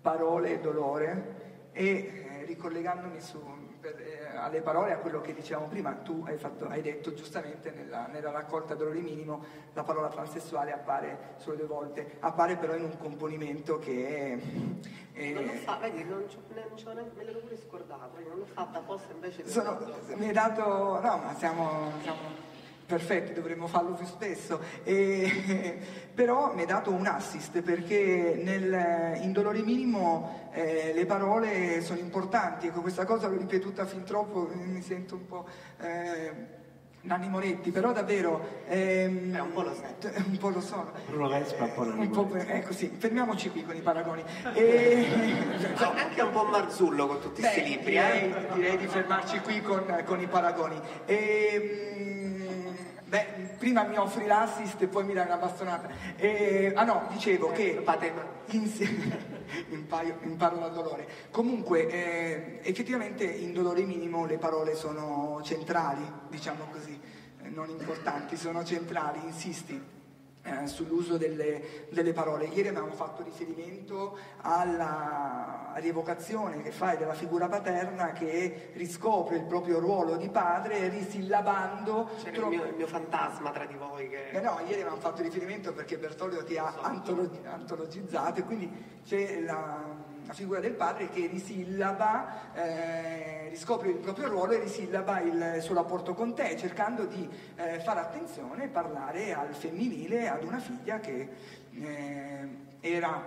parole 0.00 0.52
e 0.52 0.60
dolore 0.60 1.70
e 1.72 1.86
eh, 1.86 2.44
ricollegandomi 2.44 3.20
su, 3.20 3.42
per, 3.84 4.00
eh, 4.00 4.36
alle 4.36 4.62
parole 4.62 4.92
a 4.92 4.96
quello 4.96 5.20
che 5.20 5.34
dicevamo 5.34 5.66
prima, 5.66 5.92
tu 5.92 6.24
hai, 6.26 6.38
fatto, 6.38 6.66
hai 6.68 6.80
detto 6.80 7.12
giustamente 7.12 7.70
nella, 7.70 8.06
nella, 8.06 8.30
raccolta 8.30 8.74
dolore 8.74 9.00
minimo 9.00 9.44
la 9.74 9.82
parola 9.82 10.08
transessuale 10.08 10.72
appare 10.72 11.34
solo 11.36 11.56
due 11.56 11.66
volte, 11.66 12.16
appare 12.20 12.56
però 12.56 12.74
in 12.74 12.84
un 12.84 12.96
componimento 12.96 13.78
che 13.78 14.38
è... 15.12 15.18
è 15.18 15.32
non 15.32 15.44
lo 15.44 15.52
fa, 15.52 15.76
vedi, 15.76 16.02
non 16.04 16.24
c'ho, 16.24 16.92
ne, 16.94 17.10
me 17.14 17.24
l'ero 17.24 17.40
pure 17.40 17.58
scordato, 17.58 18.18
non 18.26 18.38
l'ho 18.38 18.46
fatta 18.46 18.78
apposta 18.78 19.12
invece... 19.12 19.46
Sono, 19.46 19.78
mi 20.16 20.28
hai 20.28 20.32
dato... 20.32 20.62
no, 21.00 21.18
ma 21.18 21.34
siamo, 21.34 21.92
siamo 22.00 22.52
perfetti, 22.86 23.32
dovremmo 23.32 23.66
farlo 23.66 23.92
più 23.92 24.06
spesso, 24.06 24.60
e, 24.82 25.78
però 26.14 26.54
mi 26.54 26.62
ha 26.62 26.66
dato 26.66 26.90
un 26.90 27.06
assist 27.06 27.60
perché 27.62 28.40
nel, 28.42 29.20
in 29.22 29.32
dolore 29.32 29.62
minimo 29.62 30.50
eh, 30.52 30.92
le 30.94 31.06
parole 31.06 31.80
sono 31.82 32.00
importanti, 32.00 32.66
ecco 32.66 32.80
questa 32.80 33.04
cosa 33.04 33.28
l'ho 33.28 33.38
ripetuta 33.38 33.86
fin 33.86 34.04
troppo, 34.04 34.50
mi 34.54 34.82
sento 34.82 35.14
un 35.16 35.26
po'... 35.26 35.46
Eh, 35.80 36.62
Nanni 37.04 37.28
Moretti, 37.28 37.70
però 37.70 37.92
davvero... 37.92 38.62
Ehm, 38.66 39.34
eh, 39.34 39.40
un 39.40 39.52
po' 39.52 39.60
lo 39.60 39.74
sono. 39.74 40.24
Un 40.26 40.36
po' 40.38 40.48
lo 40.48 40.60
sono. 40.62 40.90
Bruno 41.06 41.28
Vespa, 41.28 41.64
un 41.64 41.74
po' 41.74 41.84
Nanni 41.84 42.10
un 42.10 42.44
Ecco 42.46 42.72
sì, 42.72 42.90
fermiamoci 42.96 43.50
qui 43.50 43.62
con 43.62 43.76
i 43.76 43.80
paragoni. 43.80 44.22
E, 44.54 45.06
cioè, 45.76 46.00
anche 46.00 46.22
un 46.22 46.30
po' 46.30 46.44
Marzullo 46.44 47.06
con 47.06 47.20
tutti 47.20 47.42
questi 47.42 47.62
libri. 47.62 47.90
Direi, 47.90 48.30
eh? 48.30 48.48
direi, 48.54 48.76
di 48.78 48.86
fermarci 48.86 49.40
qui 49.40 49.60
con, 49.60 49.84
con 50.06 50.20
i 50.20 50.26
paragoni. 50.26 50.80
E, 51.04 52.33
Beh, 53.14 53.26
prima 53.58 53.84
mi 53.84 53.96
offri 53.96 54.26
l'assist 54.26 54.82
e 54.82 54.88
poi 54.88 55.04
mi 55.04 55.14
dai 55.14 55.26
una 55.26 55.36
bastonata. 55.36 55.88
E, 56.16 56.72
ah 56.74 56.82
no, 56.82 57.06
dicevo 57.12 57.52
che 57.52 57.80
imparo, 59.70 60.18
imparo 60.22 60.56
dal 60.56 60.72
dolore. 60.72 61.06
Comunque, 61.30 61.86
eh, 61.88 62.58
effettivamente 62.62 63.22
in 63.22 63.52
dolore 63.52 63.84
minimo 63.84 64.26
le 64.26 64.36
parole 64.36 64.74
sono 64.74 65.40
centrali, 65.44 66.02
diciamo 66.28 66.64
così, 66.72 67.00
eh, 67.44 67.48
non 67.50 67.68
importanti, 67.68 68.36
sono 68.36 68.64
centrali, 68.64 69.20
insisti 69.22 69.93
eh, 70.44 70.66
sull'uso 70.66 71.16
delle, 71.16 71.86
delle, 71.90 72.12
parole. 72.12 72.44
Ieri 72.46 72.68
abbiamo 72.68 72.92
fatto 72.92 73.22
riferimento 73.22 74.18
alla 74.42 75.72
rievocazione 75.76 76.62
che 76.62 76.70
fai 76.70 76.98
della 76.98 77.14
figura 77.14 77.48
paterna 77.48 78.12
che 78.12 78.70
riscopre 78.74 79.36
il 79.36 79.44
proprio 79.44 79.78
ruolo 79.78 80.16
di 80.16 80.28
padre 80.28 80.88
risillabando... 80.88 82.10
C'è 82.22 82.30
tro... 82.30 82.50
il, 82.50 82.56
mio, 82.56 82.64
il, 82.66 82.74
mio, 82.74 82.86
fantasma 82.86 83.50
tra 83.50 83.64
di 83.64 83.74
voi 83.74 84.08
che... 84.08 84.30
Eh 84.30 84.40
no, 84.40 84.60
ieri 84.66 84.82
abbiamo 84.82 85.00
fatto 85.00 85.22
riferimento 85.22 85.72
perché 85.72 85.96
Bertolio 85.96 86.44
ti 86.44 86.58
ha 86.58 86.74
antologizzato 86.82 88.40
e 88.40 88.42
quindi 88.44 88.70
c'è 89.02 89.40
la 89.40 90.12
la 90.26 90.32
figura 90.32 90.60
del 90.60 90.72
padre 90.72 91.10
che 91.10 91.26
risillaba, 91.26 92.54
eh, 92.54 93.48
riscopre 93.50 93.90
il 93.90 93.96
proprio 93.96 94.28
ruolo 94.28 94.52
e 94.52 94.60
risillaba 94.60 95.20
il 95.20 95.58
suo 95.60 95.74
rapporto 95.74 96.14
con 96.14 96.34
te, 96.34 96.56
cercando 96.56 97.04
di 97.04 97.28
eh, 97.56 97.80
fare 97.80 98.00
attenzione 98.00 98.64
e 98.64 98.68
parlare 98.68 99.34
al 99.34 99.54
femminile, 99.54 100.28
ad 100.28 100.42
una 100.42 100.58
figlia 100.58 100.98
che 101.00 101.28
eh, 101.72 102.48
era 102.80 103.22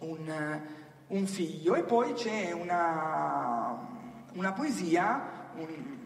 un, 0.00 0.60
un, 1.08 1.26
figlio. 1.26 1.74
E 1.74 1.82
poi 1.82 2.12
c'è 2.12 2.52
una, 2.52 3.88
una 4.34 4.52
poesia, 4.52 5.48
un, 5.56 5.98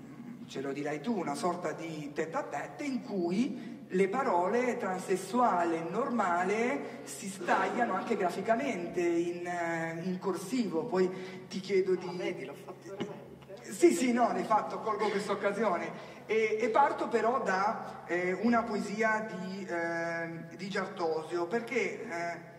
ce 0.47 0.61
lo 0.63 0.73
dirai 0.73 1.01
tu, 1.01 1.19
una 1.19 1.35
sorta 1.35 1.73
di 1.73 2.13
tête 2.15 2.35
à 2.35 2.45
tête 2.45 2.85
in 2.85 3.03
cui 3.03 3.74
le 3.95 4.09
parole 4.09 4.77
transessuale 4.77 5.77
e 5.77 5.91
normale 5.91 7.01
si 7.05 7.29
stagliano 7.29 7.95
anche 7.95 8.17
graficamente 8.17 9.01
in, 9.01 9.47
eh, 9.47 10.01
in, 10.03 10.19
corsivo, 10.19 10.85
poi 10.85 11.09
ti 11.49 11.61
chiedo 11.61 11.95
di... 11.95 12.07
Ah, 12.07 12.13
vedi, 12.17 12.45
l'ho 12.45 12.55
fatto 12.55 12.83
veramente? 12.83 13.23
Sì, 13.71 13.93
sì, 13.93 14.13
no, 14.13 14.33
l'hai 14.33 14.45
fatto, 14.45 14.81
colgo 14.81 15.09
questa 15.09 15.33
occasione. 15.33 16.13
E, 16.27 16.59
e, 16.61 16.69
parto 16.71 17.09
però 17.09 17.41
da 17.43 18.05
eh, 18.07 18.33
una 18.43 18.63
poesia 18.63 19.27
di, 19.29 19.65
eh, 19.65 20.57
di 20.57 20.69
Giartosio, 20.69 21.47
perché 21.47 22.03
eh, 22.03 22.53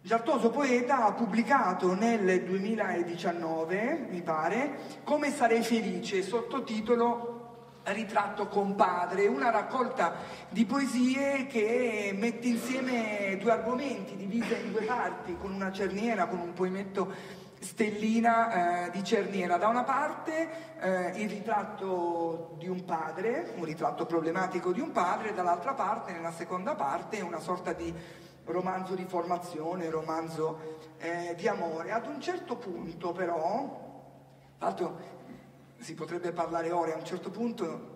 Giartosio 0.00 0.50
poeta 0.50 1.04
ha 1.04 1.12
pubblicato 1.12 1.94
nel 1.94 2.42
2019, 2.42 4.06
mi 4.10 4.22
pare, 4.22 4.78
Come 5.04 5.30
sarei 5.30 5.62
felice, 5.62 6.22
sottotitolo 6.22 7.35
Ritratto 7.88 8.48
compadre, 8.48 9.28
una 9.28 9.50
raccolta 9.50 10.14
di 10.48 10.66
poesie 10.66 11.46
che 11.46 12.12
mette 12.18 12.48
insieme 12.48 13.36
due 13.40 13.52
argomenti 13.52 14.16
divise 14.16 14.56
in 14.56 14.72
due 14.72 14.82
parti, 14.82 15.36
con 15.36 15.52
una 15.52 15.70
cerniera, 15.70 16.26
con 16.26 16.40
un 16.40 16.52
poemetto 16.52 17.12
stellina 17.60 18.86
eh, 18.86 18.90
di 18.90 19.04
cerniera. 19.04 19.56
Da 19.56 19.68
una 19.68 19.84
parte 19.84 20.48
eh, 20.80 21.22
il 21.22 21.28
ritratto 21.28 22.56
di 22.58 22.66
un 22.66 22.84
padre, 22.84 23.52
un 23.56 23.64
ritratto 23.64 24.04
problematico 24.04 24.72
di 24.72 24.80
un 24.80 24.90
padre, 24.90 25.32
dall'altra 25.32 25.74
parte, 25.74 26.10
nella 26.10 26.32
seconda 26.32 26.74
parte, 26.74 27.20
una 27.20 27.38
sorta 27.38 27.72
di 27.72 27.94
romanzo 28.46 28.96
di 28.96 29.04
formazione, 29.04 29.90
romanzo 29.90 30.78
eh, 30.98 31.34
di 31.36 31.46
amore. 31.46 31.92
Ad 31.92 32.08
un 32.08 32.20
certo 32.20 32.56
punto 32.56 33.12
però, 33.12 33.84
fatto 34.58 35.15
si 35.78 35.94
potrebbe 35.94 36.32
parlare 36.32 36.70
ore, 36.70 36.92
a 36.92 36.96
un 36.96 37.04
certo 37.04 37.30
punto 37.30 37.94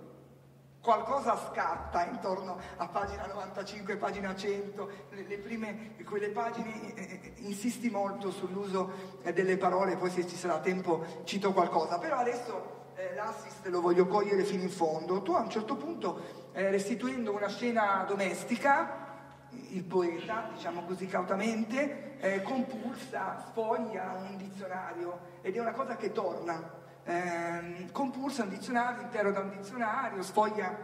qualcosa 0.80 1.36
scatta 1.36 2.06
intorno 2.06 2.58
a 2.76 2.88
pagina 2.88 3.26
95, 3.26 3.96
pagina 3.96 4.34
100, 4.34 4.90
le, 5.10 5.22
le 5.26 5.38
prime, 5.38 5.94
quelle 6.04 6.30
pagine 6.30 6.94
eh, 6.94 7.02
eh, 7.02 7.32
insisti 7.38 7.90
molto 7.90 8.30
sull'uso 8.30 9.18
eh, 9.22 9.32
delle 9.32 9.56
parole, 9.58 9.96
poi 9.96 10.10
se 10.10 10.26
ci 10.26 10.36
sarà 10.36 10.58
tempo 10.60 11.04
cito 11.24 11.52
qualcosa, 11.52 11.98
però 11.98 12.16
adesso 12.16 12.88
eh, 12.94 13.14
l'assist 13.14 13.66
lo 13.66 13.80
voglio 13.80 14.06
cogliere 14.06 14.42
fino 14.44 14.62
in 14.62 14.70
fondo. 14.70 15.22
Tu 15.22 15.32
a 15.32 15.40
un 15.40 15.50
certo 15.50 15.76
punto, 15.76 16.20
eh, 16.52 16.70
restituendo 16.70 17.34
una 17.34 17.48
scena 17.48 18.04
domestica, 18.08 19.08
il 19.50 19.84
poeta, 19.84 20.48
diciamo 20.54 20.84
così 20.84 21.06
cautamente, 21.06 22.18
eh, 22.20 22.42
compulsa, 22.42 23.44
sfoglia 23.48 24.16
un 24.16 24.36
dizionario 24.36 25.38
ed 25.42 25.56
è 25.56 25.60
una 25.60 25.72
cosa 25.72 25.96
che 25.96 26.12
torna 26.12 26.78
eh, 27.10 27.88
compulsa 27.90 28.44
un 28.44 28.50
dizionario, 28.50 29.02
interroga 29.02 29.40
un 29.40 29.50
dizionario, 29.58 30.22
sfoglia 30.22 30.76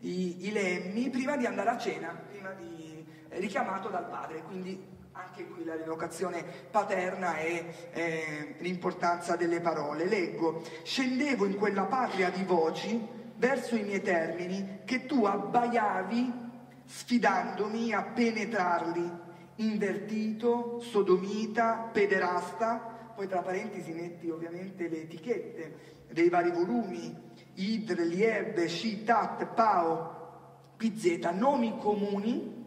i, 0.00 0.46
i, 0.46 0.52
lemmi 0.52 1.08
prima 1.08 1.36
di 1.36 1.46
andare 1.46 1.70
a 1.70 1.78
cena, 1.78 2.08
prima 2.28 2.50
di, 2.50 3.06
eh, 3.28 3.38
richiamato 3.38 3.88
dal 3.88 4.08
padre, 4.08 4.42
quindi 4.42 4.98
anche 5.12 5.46
qui 5.46 5.64
la 5.64 5.76
rievocazione 5.76 6.42
paterna 6.70 7.36
e 7.36 7.90
eh, 7.92 8.54
l'importanza 8.58 9.36
delle 9.36 9.60
parole. 9.60 10.06
Leggo, 10.06 10.62
scendevo 10.82 11.44
in 11.44 11.56
quella 11.56 11.84
patria 11.84 12.30
di 12.30 12.42
voci 12.42 13.06
verso 13.36 13.76
i 13.76 13.82
miei 13.82 14.02
termini 14.02 14.80
che 14.84 15.06
tu 15.06 15.24
abbaiavi 15.24 16.48
sfidandomi 16.86 17.92
a 17.92 18.02
penetrarli, 18.02 19.10
invertito, 19.56 20.80
sodomita, 20.80 21.88
pederasta, 21.92 22.89
poi 23.20 23.28
tra 23.28 23.42
parentesi 23.42 23.92
metti 23.92 24.30
ovviamente 24.30 24.88
le 24.88 25.02
etichette 25.02 25.74
dei 26.10 26.30
vari 26.30 26.50
volumi, 26.50 27.14
Idr, 27.56 28.00
Lieb, 28.00 28.64
Shi, 28.64 29.04
Tat, 29.04 29.44
Pao, 29.44 30.72
PZ, 30.78 31.28
nomi 31.34 31.76
comuni 31.76 32.64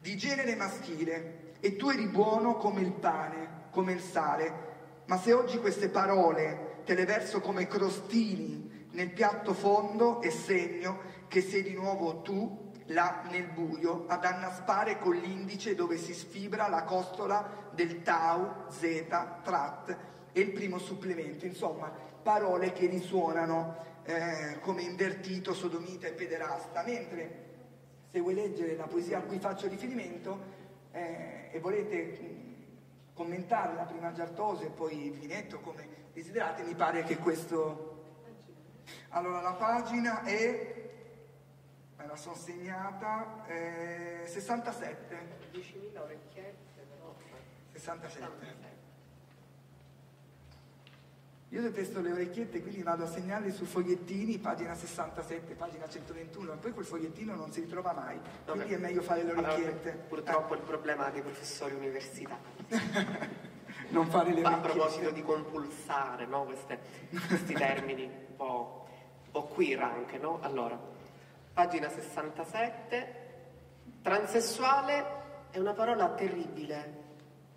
di 0.00 0.16
genere 0.16 0.54
maschile. 0.54 1.54
E 1.58 1.74
tu 1.74 1.88
eri 1.88 2.06
buono 2.06 2.58
come 2.58 2.82
il 2.82 2.92
pane, 2.92 3.66
come 3.70 3.92
il 3.92 4.00
sale, 4.00 4.52
ma 5.06 5.18
se 5.18 5.32
oggi 5.32 5.58
queste 5.58 5.88
parole 5.88 6.82
te 6.84 6.94
le 6.94 7.04
verso 7.04 7.40
come 7.40 7.66
crostini 7.66 8.86
nel 8.92 9.10
piatto 9.10 9.52
fondo 9.52 10.22
è 10.22 10.30
segno 10.30 11.00
che 11.26 11.40
sei 11.40 11.64
di 11.64 11.74
nuovo 11.74 12.22
tu 12.22 12.69
là 12.90 13.22
nel 13.30 13.46
buio 13.46 14.04
ad 14.06 14.24
annaspare 14.24 14.98
con 14.98 15.14
l'indice 15.14 15.74
dove 15.74 15.96
si 15.96 16.12
sfibra 16.14 16.68
la 16.68 16.82
costola 16.82 17.68
del 17.72 18.02
tau, 18.02 18.68
zeta, 18.68 19.40
trat 19.42 19.96
e 20.32 20.40
il 20.40 20.52
primo 20.52 20.78
supplemento, 20.78 21.44
insomma 21.44 21.90
parole 22.22 22.72
che 22.72 22.86
risuonano 22.86 23.88
eh, 24.04 24.58
come 24.60 24.82
invertito, 24.82 25.54
sodomita 25.54 26.06
e 26.06 26.12
pederasta, 26.12 26.82
mentre 26.82 27.48
se 28.10 28.20
vuoi 28.20 28.34
leggere 28.34 28.76
la 28.76 28.86
poesia 28.86 29.18
a 29.18 29.22
cui 29.22 29.38
faccio 29.38 29.68
riferimento 29.68 30.58
eh, 30.90 31.48
e 31.52 31.60
volete 31.60 32.18
mh, 32.20 33.14
commentare 33.14 33.74
la 33.74 33.84
prima 33.84 34.12
Giartoso 34.12 34.62
e 34.62 34.70
poi 34.70 35.10
Vinetto 35.10 35.60
come 35.60 35.88
desiderate, 36.12 36.62
mi 36.64 36.74
pare 36.74 37.04
che 37.04 37.16
questo 37.18 37.88
Allora, 39.10 39.40
la 39.40 39.52
pagina 39.52 40.22
è, 40.22 40.79
me 42.00 42.06
la 42.06 42.16
sono 42.16 42.34
segnata, 42.34 43.44
eh, 43.46 44.22
67. 44.24 45.38
10.000 45.52 45.98
orecchiette, 45.98 46.86
però... 46.88 47.14
67. 47.72 48.68
Io 51.52 51.62
detesto 51.62 52.00
le 52.00 52.12
orecchiette, 52.12 52.62
quindi 52.62 52.82
vado 52.82 53.02
a 53.04 53.08
segnarle 53.08 53.50
su 53.50 53.64
fogliettini, 53.64 54.38
pagina 54.38 54.74
67, 54.74 55.54
pagina 55.54 55.88
121, 55.88 56.52
e 56.52 56.56
poi 56.56 56.72
quel 56.72 56.86
fogliettino 56.86 57.34
non 57.34 57.50
si 57.50 57.60
ritrova 57.60 57.92
mai, 57.92 58.20
quindi 58.44 58.70
Vabbè. 58.70 58.74
è 58.74 58.78
meglio 58.78 59.02
fare 59.02 59.24
le 59.24 59.32
Allora, 59.32 59.52
orecchiette. 59.54 59.90
purtroppo 60.08 60.54
il 60.54 60.60
problema 60.60 61.10
dei 61.10 61.22
professori 61.22 61.74
universitari. 61.74 62.40
non 63.90 64.06
fare 64.06 64.32
le 64.32 64.42
Ma 64.42 64.50
a 64.50 64.52
orecchiette. 64.58 64.78
proposito 64.78 65.10
di 65.10 65.22
compulsare, 65.24 66.26
no? 66.26 66.44
Queste- 66.44 66.78
questi 67.26 67.54
termini 67.54 68.04
un 68.04 68.36
po', 68.36 68.86
un 69.24 69.30
po' 69.32 69.44
queer 69.46 69.82
anche, 69.82 70.18
no? 70.18 70.38
Allora, 70.42 70.78
pagina 71.52 71.88
67, 71.88 73.14
transessuale 74.02 75.18
è 75.50 75.58
una 75.58 75.72
parola 75.72 76.08
terribile, 76.10 76.98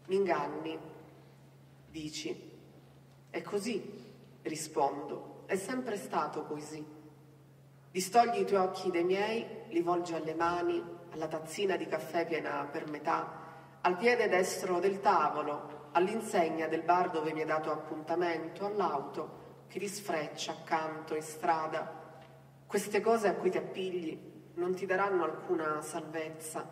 mi 0.07 0.15
inganni, 0.15 0.77
dici. 1.89 2.51
È 3.29 3.41
così, 3.41 4.11
rispondo, 4.41 5.43
è 5.45 5.55
sempre 5.55 5.97
stato 5.97 6.43
così. 6.43 6.85
Distogli 7.91 8.39
i 8.39 8.45
tuoi 8.45 8.61
occhi 8.61 8.91
dai 8.91 9.03
miei, 9.03 9.45
li 9.69 9.81
volgi 9.81 10.13
alle 10.15 10.33
mani, 10.33 10.83
alla 11.11 11.27
tazzina 11.27 11.75
di 11.77 11.85
caffè 11.85 12.25
piena 12.25 12.67
per 12.71 12.89
metà, 12.89 13.41
al 13.81 13.97
piede 13.97 14.27
destro 14.27 14.79
del 14.79 14.99
tavolo, 14.99 15.89
all'insegna 15.91 16.67
del 16.67 16.81
bar 16.81 17.11
dove 17.11 17.33
mi 17.33 17.41
hai 17.41 17.47
dato 17.47 17.71
appuntamento, 17.71 18.65
all'auto 18.65 19.41
che 19.67 19.79
ti 19.79 19.87
sfreccia 19.87 20.51
accanto 20.51 21.15
in 21.15 21.21
strada. 21.21 22.01
Queste 22.74 23.01
cose 23.01 23.28
a 23.28 23.36
cui 23.36 23.51
ti 23.51 23.57
appigli 23.59 24.19
non 24.55 24.74
ti 24.74 24.88
daranno 24.88 25.26
alcuna 25.26 25.80
salvezza. 25.84 26.67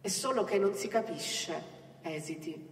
È 0.00 0.08
solo 0.08 0.44
che 0.44 0.58
non 0.58 0.72
si 0.72 0.88
capisce, 0.88 1.62
esiti. 2.00 2.68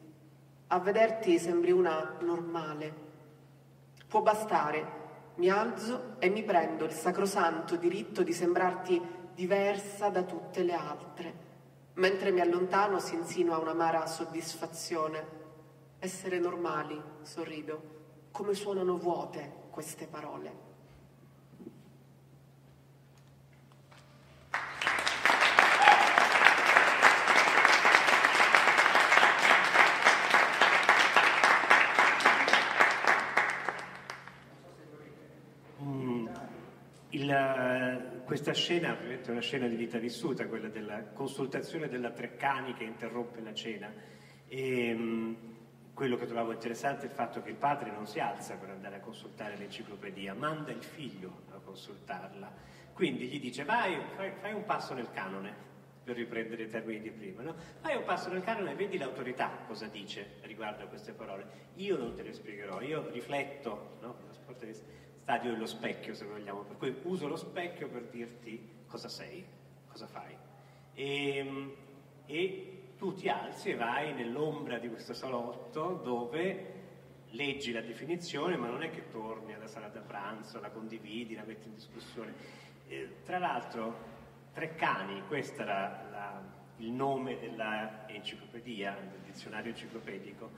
A 0.68 0.78
vederti 0.78 1.38
sembri 1.38 1.72
una 1.72 2.16
normale. 2.20 2.94
Può 4.09 4.22
bastare, 4.22 4.86
mi 5.34 5.51
alzo 5.51 6.14
e 6.20 6.30
mi 6.30 6.42
prendo 6.42 6.86
il 6.86 6.92
sacrosanto 6.92 7.76
diritto 7.76 8.22
di 8.22 8.32
sembrarti 8.32 8.99
diversa 9.34 10.09
da 10.09 10.22
tutte 10.22 10.62
le 10.62 10.72
altre. 10.72 11.34
Mentre 11.96 12.30
mi 12.30 12.40
allontano 12.40 12.99
si 12.99 13.14
insinua 13.14 13.59
un'amara 13.59 14.07
soddisfazione. 14.07 15.22
Essere 15.99 16.38
normali, 16.38 16.99
sorrido, 17.20 17.82
come 18.30 18.55
suonano 18.55 18.96
vuote 18.96 19.66
queste 19.68 20.07
parole. 20.07 20.68
Mm, 35.80 36.26
il- 37.28 38.22
questa 38.24 38.52
scena 38.52 38.98
è 38.98 39.30
una 39.30 39.40
scena 39.40 39.66
di 39.66 39.76
vita 39.76 39.98
vissuta, 39.98 40.46
quella 40.46 40.68
della 40.68 41.02
consultazione 41.12 41.88
della 41.88 42.10
Treccani 42.10 42.74
che 42.74 42.84
interrompe 42.84 43.40
la 43.40 43.52
cena. 43.52 43.92
E, 44.46 44.94
mm, 44.94 45.34
quello 45.92 46.16
che 46.16 46.26
trovavo 46.26 46.52
interessante 46.52 47.02
è 47.02 47.08
il 47.08 47.14
fatto 47.14 47.42
che 47.42 47.50
il 47.50 47.56
padre 47.56 47.90
non 47.90 48.06
si 48.06 48.20
alza 48.20 48.56
per 48.56 48.70
andare 48.70 48.96
a 48.96 49.00
consultare 49.00 49.56
l'enciclopedia, 49.56 50.32
manda 50.32 50.70
il 50.70 50.82
figlio 50.82 51.42
a 51.50 51.58
consultarla. 51.58 52.52
Quindi 52.92 53.26
gli 53.26 53.40
dice 53.40 53.64
vai, 53.64 54.00
fai, 54.14 54.32
fai 54.40 54.52
un 54.52 54.64
passo 54.64 54.94
nel 54.94 55.10
canone, 55.10 55.66
per 56.04 56.16
riprendere 56.16 56.62
i 56.62 56.68
termini 56.68 57.00
di 57.00 57.10
prima, 57.10 57.42
no? 57.42 57.54
fai 57.80 57.96
un 57.96 58.04
passo 58.04 58.30
nel 58.30 58.42
canone 58.42 58.72
e 58.72 58.74
vedi 58.74 58.96
l'autorità 58.96 59.50
cosa 59.66 59.86
dice 59.88 60.36
riguardo 60.42 60.84
a 60.84 60.86
queste 60.86 61.12
parole. 61.12 61.66
Io 61.74 61.96
non 61.98 62.14
te 62.14 62.22
le 62.22 62.32
spiegherò, 62.32 62.80
io 62.80 63.10
rifletto, 63.10 63.98
no? 64.00 64.16
Stadio 65.28 65.50
dello 65.52 65.66
specchio 65.66 66.14
se 66.14 66.24
vogliamo, 66.24 66.62
per 66.62 66.78
cui 66.78 67.00
uso 67.02 67.28
lo 67.28 67.36
specchio 67.36 67.86
per 67.90 68.04
dirti 68.04 68.66
cosa 68.86 69.10
sei, 69.10 69.44
cosa 69.86 70.06
fai. 70.06 70.34
E, 70.94 71.76
e 72.24 72.82
tu 72.96 73.12
ti 73.12 73.28
alzi 73.28 73.68
e 73.72 73.74
vai 73.74 74.14
nell'ombra 74.14 74.78
di 74.78 74.88
questo 74.88 75.12
salotto 75.12 76.00
dove 76.02 76.72
leggi 77.32 77.72
la 77.72 77.82
definizione, 77.82 78.56
ma 78.56 78.68
non 78.68 78.82
è 78.82 78.88
che 78.88 79.10
torni 79.10 79.52
alla 79.52 79.66
sala 79.66 79.88
da 79.88 80.00
pranzo, 80.00 80.60
la 80.60 80.70
condividi, 80.70 81.34
la 81.34 81.44
metti 81.44 81.68
in 81.68 81.74
discussione. 81.74 82.32
Eh, 82.88 83.16
tra 83.22 83.36
l'altro, 83.36 83.96
Treccani, 84.54 85.24
questo 85.26 85.60
era 85.60 86.08
la- 86.10 86.42
il 86.78 86.90
nome 86.90 87.38
dell'enciclopedia, 87.38 88.96
del 88.98 89.20
dizionario 89.26 89.72
enciclopedico, 89.72 90.50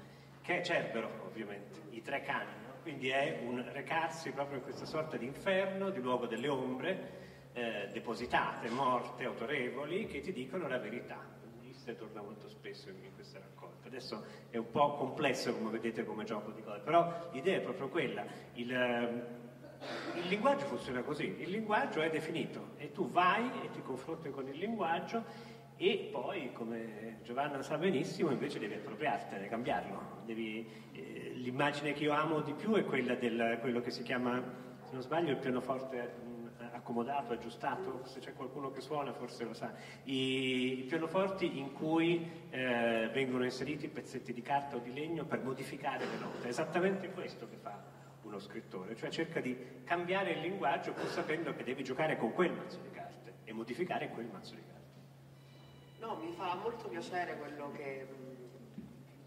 che 0.42 0.60
è 0.60 0.62
Cerbero, 0.62 1.24
ovviamente, 1.26 1.80
i 1.90 2.02
tre 2.02 2.22
cani? 2.22 2.68
Quindi 2.83 3.09
è 3.09 3.41
un 3.45 3.64
recarsi 3.72 4.31
proprio 4.31 4.59
in 4.59 4.62
questa 4.62 4.85
sorta 4.85 5.16
di 5.16 5.26
inferno, 5.26 5.91
di 5.91 6.01
luogo 6.01 6.26
delle 6.26 6.49
ombre, 6.49 7.18
eh, 7.53 7.89
depositate, 7.93 8.68
morte, 8.68 9.24
autorevoli, 9.24 10.07
che 10.07 10.20
ti 10.20 10.33
dicono 10.33 10.68
la 10.68 10.78
verità. 10.78 11.18
Ulisse 11.59 11.97
torna 11.97 12.22
molto 12.22 12.49
spesso 12.49 12.89
in 12.89 13.14
questa 13.14 13.39
raccolta. 13.39 13.89
Adesso 13.89 14.24
è 14.51 14.57
un 14.57 14.70
po' 14.70 14.95
complesso, 14.95 15.55
come 15.55 15.70
vedete, 15.70 16.05
come 16.05 16.24
gioco 16.24 16.51
di 16.53 16.62
cose, 16.62 16.81
però 16.81 17.28
l'idea 17.33 17.59
è 17.59 17.61
proprio 17.61 17.89
quella. 17.89 18.24
Il, 18.55 18.72
ehm, 18.72 19.22
il 20.16 20.26
linguaggio 20.28 20.66
funziona 20.66 21.03
così, 21.03 21.37
il 21.39 21.51
linguaggio 21.51 22.01
è 22.03 22.11
definito 22.11 22.70
e 22.76 22.93
tu 22.93 23.09
vai 23.09 23.51
e 23.62 23.70
ti 23.70 23.81
confronti 23.83 24.31
con 24.31 24.47
il 24.47 24.57
linguaggio 24.57 25.24
e 25.83 26.11
poi, 26.12 26.53
come 26.53 27.20
Giovanna 27.22 27.62
sa 27.62 27.78
benissimo, 27.78 28.31
invece 28.31 28.59
devi 28.59 28.74
appropriartene, 28.74 29.49
cambiarlo. 29.49 30.20
Devi, 30.26 30.68
eh, 30.93 31.33
l'immagine 31.37 31.95
che 31.95 32.03
io 32.03 32.12
amo 32.12 32.43
di 32.43 32.53
più 32.53 32.74
è 32.74 32.85
quella 32.85 33.14
del 33.14 33.57
quello 33.62 33.81
che 33.81 33.91
si 33.91 34.03
chiama, 34.03 34.43
se 34.83 34.93
non 34.93 35.01
sbaglio, 35.01 35.31
il 35.31 35.39
pianoforte 35.39 36.03
mh, 36.03 36.41
accomodato, 36.72 37.33
aggiustato, 37.33 38.03
se 38.05 38.20
c'è 38.20 38.35
qualcuno 38.35 38.70
che 38.70 38.83
suona 38.83 39.14
forse 39.14 39.45
lo 39.45 39.55
sa, 39.55 39.72
i, 40.03 40.81
i 40.81 40.83
pianoforti 40.83 41.59
in 41.59 41.72
cui 41.72 42.31
eh, 42.51 43.09
vengono 43.11 43.45
inseriti 43.45 43.89
pezzetti 43.89 44.35
di 44.35 44.43
carta 44.43 44.76
o 44.76 44.81
di 44.81 44.93
legno 44.93 45.24
per 45.24 45.43
modificare 45.43 46.05
le 46.05 46.18
note. 46.18 46.45
È 46.45 46.49
esattamente 46.51 47.09
questo 47.09 47.49
che 47.49 47.57
fa 47.57 47.83
uno 48.24 48.39
scrittore, 48.39 48.97
cioè 48.97 49.09
cerca 49.09 49.41
di 49.41 49.57
cambiare 49.85 50.33
il 50.33 50.41
linguaggio 50.41 50.93
pur 50.93 51.09
sapendo 51.09 51.55
che 51.55 51.64
devi 51.64 51.83
giocare 51.83 52.18
con 52.18 52.35
quel 52.35 52.53
mazzo 52.53 52.81
di 52.83 52.91
carte 52.91 53.37
e 53.45 53.53
modificare 53.55 54.11
quel 54.11 54.26
mazzo 54.26 54.55
di 54.55 54.61
carte. 54.61 54.80
No, 56.01 56.16
mi 56.16 56.32
fa 56.32 56.55
molto 56.55 56.88
piacere 56.88 57.36
quello 57.36 57.70
che 57.72 58.09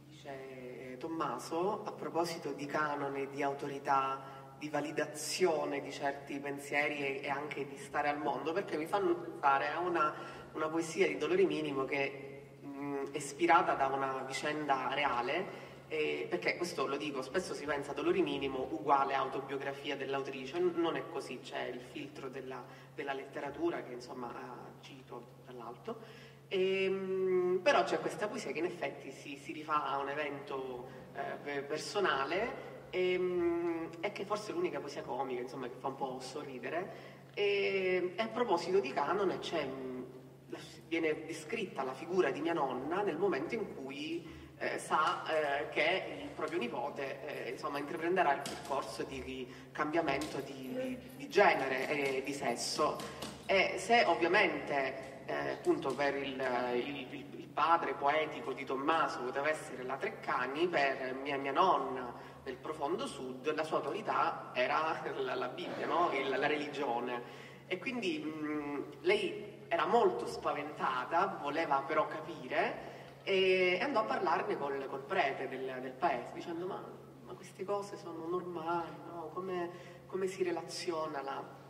dice 0.07 0.97
Tommaso 0.97 1.83
a 1.83 1.91
proposito 1.91 2.51
di 2.51 2.65
canone, 2.65 3.29
di 3.29 3.43
autorità, 3.43 4.19
di 4.57 4.69
validazione 4.69 5.81
di 5.81 5.91
certi 5.91 6.39
pensieri 6.39 7.19
e, 7.19 7.29
anche 7.29 7.67
di 7.67 7.77
stare 7.77 8.09
al 8.09 8.17
mondo, 8.17 8.53
perché 8.53 8.75
mi 8.75 8.87
fanno 8.87 9.13
pensare 9.13 9.67
a 9.69 9.79
una, 9.81 10.15
una 10.53 10.67
poesia 10.67 11.05
di 11.05 11.15
Dolori 11.17 11.45
Minimo 11.45 11.85
che 11.85 12.57
mh, 12.61 13.11
è 13.11 13.17
ispirata 13.17 13.75
da 13.75 13.85
una 13.87 14.23
vicenda 14.23 14.89
reale. 14.95 15.61
eh, 15.89 16.25
perché 16.27 16.57
questo 16.57 16.87
lo 16.87 16.97
dico, 16.97 17.21
spesso 17.21 17.53
si 17.53 17.65
pensa 17.65 17.91
a 17.91 17.93
Dolori 17.93 18.23
Minimo 18.23 18.67
uguale 18.71 19.13
autobiografia 19.13 19.95
dell'autrice, 19.95 20.57
non 20.57 20.95
è 20.95 21.03
così, 21.11 21.39
c'è 21.39 21.65
il 21.65 21.81
filtro 21.81 22.29
della, 22.29 22.63
della 22.95 23.13
letteratura 23.13 23.83
che 23.83 23.93
insomma 23.93 24.31
cito 24.81 25.41
dall'alto. 25.45 26.31
Ehm, 26.47 27.59
però 27.63 27.83
c'è 27.83 27.99
questa 27.99 28.27
poesia 28.27 28.51
che 28.51 28.59
in 28.59 28.65
effetti 28.65 29.11
si, 29.11 29.37
si 29.37 29.51
rifà 29.53 29.85
a 29.85 29.97
un 29.97 30.09
evento 30.09 30.87
eh, 31.15 31.61
personale 31.61 32.87
ehm, 32.89 33.89
e 33.99 34.11
che 34.11 34.25
forse 34.25 34.51
è 34.51 34.53
l'unica 34.53 34.79
poesia 34.79 35.01
comica, 35.01 35.41
insomma, 35.41 35.67
che 35.67 35.75
fa 35.79 35.87
un 35.87 35.95
po' 35.95 36.19
sorridere. 36.19 37.11
E, 37.33 38.13
e 38.15 38.21
a 38.21 38.27
proposito 38.27 38.79
di 38.79 38.91
canone, 38.93 39.39
la- 40.49 40.59
viene 40.87 41.25
descritta 41.25 41.83
la 41.83 41.93
figura 41.93 42.29
di 42.29 42.39
mia 42.41 42.53
nonna 42.53 43.01
nel 43.01 43.17
momento 43.17 43.55
in 43.55 43.73
cui 43.75 44.41
eh, 44.59 44.77
sa 44.77 45.23
eh, 45.25 45.69
che 45.69 46.21
il 46.21 46.29
proprio 46.29 46.59
nipote 46.59 47.45
eh, 47.45 47.49
insomma, 47.49 47.79
intraprenderà 47.79 48.33
il 48.33 48.41
percorso 48.41 49.03
di 49.03 49.47
cambiamento 49.71 50.39
di, 50.39 50.77
di- 50.79 50.97
di 51.17 51.27
genere 51.29 51.89
e 51.89 52.23
di 52.23 52.33
sesso. 52.33 52.97
E 53.45 53.75
se 53.77 54.03
ovviamente 54.05 55.11
eh, 55.25 55.51
appunto 55.51 55.93
per 55.93 56.15
il, 56.15 56.39
il- 56.75 57.13
il- 57.13 57.41
padre 57.53 57.93
poetico 57.93 58.51
di 58.51 58.65
Tommaso 58.65 59.21
poteva 59.21 59.47
essere 59.47 59.83
la 59.83 59.95
Treccani, 59.95 60.67
per 60.67 61.13
mia, 61.21 61.37
mia 61.37 61.51
nonna 61.51 62.11
nel 62.43 62.55
profondo 62.55 63.05
sud 63.05 63.53
la 63.53 63.63
sua 63.63 63.77
autorità 63.77 64.49
era 64.53 64.99
la, 65.17 65.35
la 65.35 65.47
Bibbia, 65.49 65.85
no? 65.85 66.09
Il- 66.13 66.29
la 66.29 66.47
religione. 66.47 67.21
E 67.67 67.77
quindi 67.77 68.17
mh, 68.17 69.01
lei 69.01 69.65
era 69.67 69.85
molto 69.85 70.25
spaventata, 70.25 71.37
voleva 71.43 71.83
però 71.85 72.07
capire 72.07 73.21
e 73.23 73.77
andò 73.83 73.99
a 73.99 74.05
parlarne 74.05 74.57
col, 74.57 74.85
col 74.89 75.03
prete 75.03 75.47
del, 75.47 75.77
del 75.79 75.91
paese 75.93 76.31
dicendo 76.33 76.65
ma, 76.65 76.83
ma 77.23 77.33
queste 77.33 77.63
cose 77.63 77.97
sono 77.97 78.25
normali, 78.25 78.95
no? 79.11 79.29
come, 79.31 79.69
come 80.07 80.25
si 80.25 80.41
relaziona 80.43 81.21
la... 81.21 81.61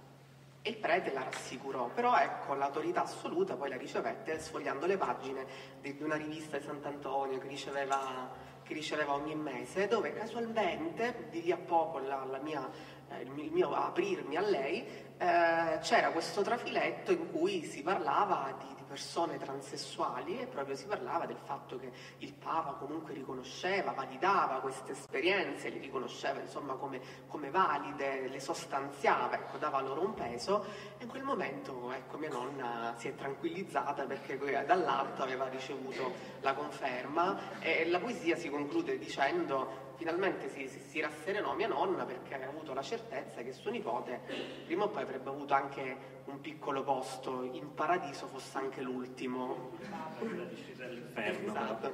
E 0.66 0.70
il 0.70 0.78
prete 0.78 1.11
la 1.11 1.24
rassicurò, 1.24 1.89
però 1.89 2.16
ecco, 2.16 2.53
l'autorità 2.53 3.03
assoluta 3.03 3.57
poi 3.57 3.68
la 3.68 3.76
ricevette 3.76 4.39
sfogliando 4.39 4.86
le 4.86 4.95
pagine 4.95 5.45
di 5.82 5.97
una 5.99 6.16
rivista 6.16 6.57
di 6.57 6.64
Sant'Antonio 6.64 7.38
che 7.38 7.49
riceveva, 7.49 8.32
che 8.64 8.74
riceveva 8.74 9.14
ogni 9.14 9.36
mese, 9.36 9.89
dove 9.89 10.14
casualmente, 10.14 11.28
di 11.30 11.41
lì 11.41 11.51
a 11.51 11.57
poco 11.57 11.99
la, 11.99 12.24
la 12.24 12.39
mia, 12.39 12.66
eh, 13.09 13.24
il 13.24 13.51
mio 13.51 13.76
aprirmi 13.76 14.38
a 14.38 14.41
lei, 14.41 14.88
eh, 15.18 15.80
c'era 15.82 16.11
questo 16.11 16.43
trafiletto 16.43 17.11
in 17.11 17.30
cui 17.30 17.66
si 17.66 17.82
parlava 17.82 18.55
di 18.57 18.83
persone 18.94 19.39
transessuali 19.39 20.39
e 20.39 20.46
proprio 20.46 20.76
si 20.76 20.86
parlava 20.86 21.26
del 21.26 21.39
fatto 21.44 21.80
che 21.80 21.91
il 22.20 22.32
Papa 22.32 22.74
comunque 22.74 23.16
riconosceva, 23.16 23.91
validava 23.91 24.60
queste 24.60 24.91
esperienze, 24.91 25.72
le 25.72 25.80
riconosceva 25.80 26.39
insomma 26.39 26.76
come, 26.76 27.02
come 27.28 27.50
valide, 27.50 28.28
le 28.28 28.39
sostanziava, 28.39 29.34
ecco, 29.34 29.58
dava 29.58 29.82
loro 29.82 30.06
un 30.06 30.14
peso. 30.14 30.64
E 31.00 31.06
in 31.06 31.10
quel 31.10 31.24
momento 31.24 31.91
ecco, 31.91 32.20
mia 32.20 32.30
nonna 32.30 32.94
si 32.96 33.08
è 33.08 33.16
tranquillizzata 33.16 34.04
perché 34.04 34.38
dall'alto 34.64 35.24
aveva 35.24 35.48
ricevuto 35.48 36.14
la 36.41 36.54
conferma 36.54 37.60
e 37.62 37.89
la 37.89 38.00
poesia 38.00 38.36
si 38.36 38.52
conclude 38.52 39.00
dicendo 39.00 39.93
finalmente 39.96 40.50
si, 40.50 40.68
si, 40.68 40.80
si, 40.80 41.00
rasserenò 41.00 41.54
mia 41.54 41.68
nonna 41.68 42.06
perché 42.06 42.36
aveva 42.36 42.52
avuto 42.52 42.74
la 42.74 42.82
certezza 42.82 43.41
che 43.41 43.52
suo 43.52 43.72
nipote 43.72 44.20
prima 44.66 44.84
o 44.84 44.89
poi 44.89 45.04
avrebbe 45.04 45.30
avuto 45.30 45.54
anche 45.54 46.12
un 46.26 46.39
piccolo 46.41 46.84
posto 46.84 47.44
in 47.44 47.74
paradiso, 47.74 48.28
fosse 48.28 48.58
anche 48.58 48.82
l'ultimo. 48.82 49.72
La 50.20 50.44
discesa 50.46 50.86
all'inferno. 50.86 51.52
Esatto. 51.52 51.94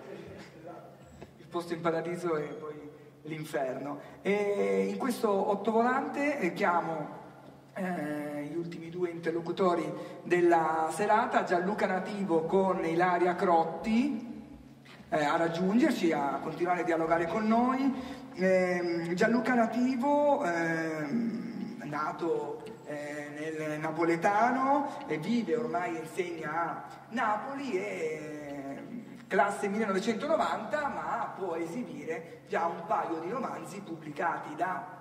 Il 1.37 1.47
posto 1.47 1.73
in 1.73 1.81
paradiso 1.81 2.35
e 2.37 2.43
poi 2.47 2.89
l'inferno. 3.23 3.99
E 4.21 4.87
in 4.89 4.97
questo 4.97 5.29
ottovolante 5.49 6.39
eh, 6.39 6.53
chiamo 6.53 7.17
eh, 7.73 8.47
gli 8.51 8.55
ultimi 8.55 8.89
due 8.89 9.09
interlocutori 9.09 9.91
della 10.23 10.89
serata, 10.91 11.43
Gianluca 11.43 11.87
Nativo 11.87 12.43
con 12.43 12.83
Ilaria 12.85 13.35
Crotti, 13.35 14.28
eh, 15.09 15.23
a 15.23 15.37
raggiungerci, 15.37 16.11
a 16.11 16.39
continuare 16.41 16.81
a 16.81 16.83
dialogare 16.83 17.27
con 17.27 17.47
noi. 17.47 17.93
Eh, 18.35 19.11
Gianluca 19.15 19.53
Nativo, 19.55 20.45
eh, 20.45 21.07
nato 21.83 22.63
eh, 22.85 23.27
nel 23.35 23.79
napoletano, 23.79 24.89
vive 25.19 25.55
ormai 25.55 25.95
e 25.95 25.99
insegna 26.01 26.51
a 26.51 26.83
Napoli 27.09 27.71
e 27.73 28.59
classe 29.27 29.67
1990, 29.67 30.87
ma 30.87 31.33
può 31.37 31.55
esibire 31.55 32.41
già 32.47 32.65
un 32.65 32.85
paio 32.85 33.19
di 33.19 33.29
romanzi 33.29 33.81
pubblicati 33.81 34.55
da 34.55 34.97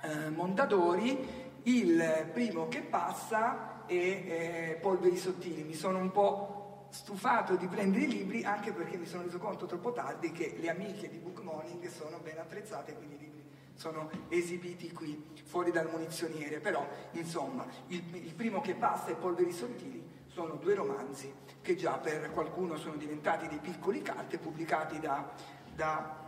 eh, 0.00 0.30
Mondadori, 0.30 1.52
il 1.64 2.28
primo 2.32 2.68
che 2.68 2.80
passa 2.80 3.82
e 3.86 3.96
eh, 3.96 4.78
Polveri 4.80 5.16
Sottili. 5.16 5.62
Mi 5.62 5.74
sono 5.74 5.98
un 5.98 6.10
po' 6.10 6.63
stufato 6.94 7.56
di 7.56 7.66
prendere 7.66 8.04
i 8.04 8.08
libri 8.08 8.44
anche 8.44 8.70
perché 8.70 8.96
mi 8.96 9.04
sono 9.04 9.24
reso 9.24 9.38
conto 9.38 9.66
troppo 9.66 9.92
tardi 9.92 10.30
che 10.30 10.54
le 10.60 10.70
amiche 10.70 11.10
di 11.10 11.18
Book 11.18 11.40
Morning 11.40 11.84
sono 11.88 12.20
ben 12.20 12.38
attrezzate, 12.38 12.94
quindi 12.94 13.16
i 13.16 13.18
libri 13.18 13.42
sono 13.74 14.08
esibiti 14.28 14.92
qui 14.92 15.32
fuori 15.44 15.72
dal 15.72 15.90
munizioniere. 15.90 16.60
Però, 16.60 16.86
insomma, 17.12 17.66
il, 17.88 18.14
il 18.14 18.32
primo 18.34 18.60
che 18.60 18.74
passa 18.74 19.08
e 19.08 19.14
Polveri 19.14 19.50
Sottili 19.50 20.08
sono 20.28 20.54
due 20.54 20.74
romanzi 20.76 21.32
che 21.60 21.74
già 21.74 21.98
per 21.98 22.30
qualcuno 22.30 22.76
sono 22.76 22.94
diventati 22.94 23.48
dei 23.48 23.58
piccoli 23.58 24.00
carte 24.00 24.38
pubblicati 24.38 25.00
da, 25.00 25.32
da 25.74 26.22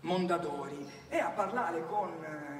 Mondadori. 0.00 0.90
E 1.08 1.18
a 1.18 1.30
parlare 1.30 1.86
con, 1.86 2.10
eh, 2.24 2.59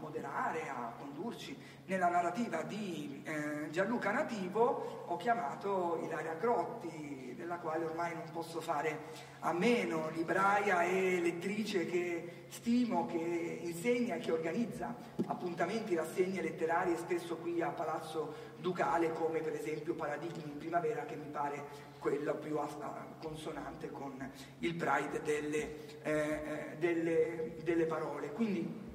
moderare, 0.00 0.68
a 0.68 0.92
condurci 0.98 1.56
nella 1.86 2.08
narrativa 2.08 2.62
di 2.62 3.22
eh, 3.24 3.68
Gianluca 3.70 4.10
Nativo 4.10 5.04
ho 5.06 5.16
chiamato 5.16 6.00
Ilaria 6.02 6.34
Grotti, 6.34 7.34
della 7.36 7.56
quale 7.56 7.84
ormai 7.84 8.14
non 8.14 8.30
posso 8.32 8.60
fare 8.60 9.28
a 9.40 9.52
meno, 9.52 10.10
libraia 10.10 10.82
e 10.82 11.20
lettrice 11.20 11.86
che 11.86 12.44
stimo, 12.48 13.06
che 13.06 13.58
insegna 13.62 14.16
e 14.16 14.18
che 14.18 14.30
organizza 14.30 14.94
appuntamenti, 15.26 15.94
rassegne 15.94 16.42
letterarie 16.42 16.96
spesso 16.96 17.36
qui 17.36 17.62
a 17.62 17.70
Palazzo 17.70 18.48
Ducale 18.58 19.12
come 19.12 19.40
per 19.40 19.54
esempio 19.54 19.94
Paradigmi 19.94 20.52
in 20.52 20.58
primavera 20.58 21.04
che 21.04 21.16
mi 21.16 21.28
pare 21.30 21.88
quella 21.98 22.34
più 22.34 22.58
consonante 23.20 23.90
con 23.90 24.30
il 24.58 24.74
pride 24.74 25.22
delle, 25.22 26.02
eh, 26.02 26.12
eh, 26.12 26.76
delle, 26.78 27.56
delle 27.62 27.86
parole. 27.86 28.32
Quindi 28.32 28.89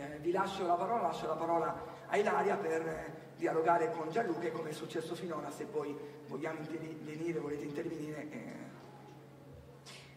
eh, 0.00 0.18
vi 0.20 0.30
lascio 0.30 0.66
la 0.66 0.74
parola, 0.74 1.02
lascio 1.02 1.26
la 1.26 1.34
parola 1.34 1.82
a 2.06 2.16
Ilaria 2.16 2.56
per 2.56 3.22
dialogare 3.36 3.90
con 3.92 4.10
Gianluca 4.10 4.46
e 4.46 4.52
come 4.52 4.70
è 4.70 4.72
successo 4.72 5.14
finora, 5.14 5.50
se 5.50 5.64
poi 5.64 5.96
vogliamo 6.28 6.58
intervenire, 6.58 7.38
volete 7.38 7.64
intervenire. 7.64 8.30
Eh. 8.30 8.72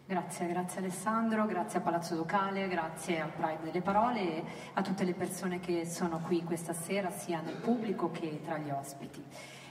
Grazie, 0.06 0.46
grazie 0.46 0.80
Alessandro, 0.80 1.44
grazie 1.44 1.80
a 1.80 1.82
Palazzo 1.82 2.14
Ducale, 2.14 2.66
grazie 2.66 3.20
al 3.20 3.30
Pride 3.30 3.62
delle 3.62 3.82
Parole 3.82 4.20
e 4.20 4.44
a 4.72 4.80
tutte 4.80 5.04
le 5.04 5.12
persone 5.12 5.60
che 5.60 5.84
sono 5.84 6.20
qui 6.20 6.42
questa 6.44 6.72
sera, 6.72 7.10
sia 7.10 7.40
nel 7.42 7.56
pubblico 7.56 8.10
che 8.10 8.40
tra 8.42 8.56
gli 8.56 8.70
ospiti. 8.70 9.22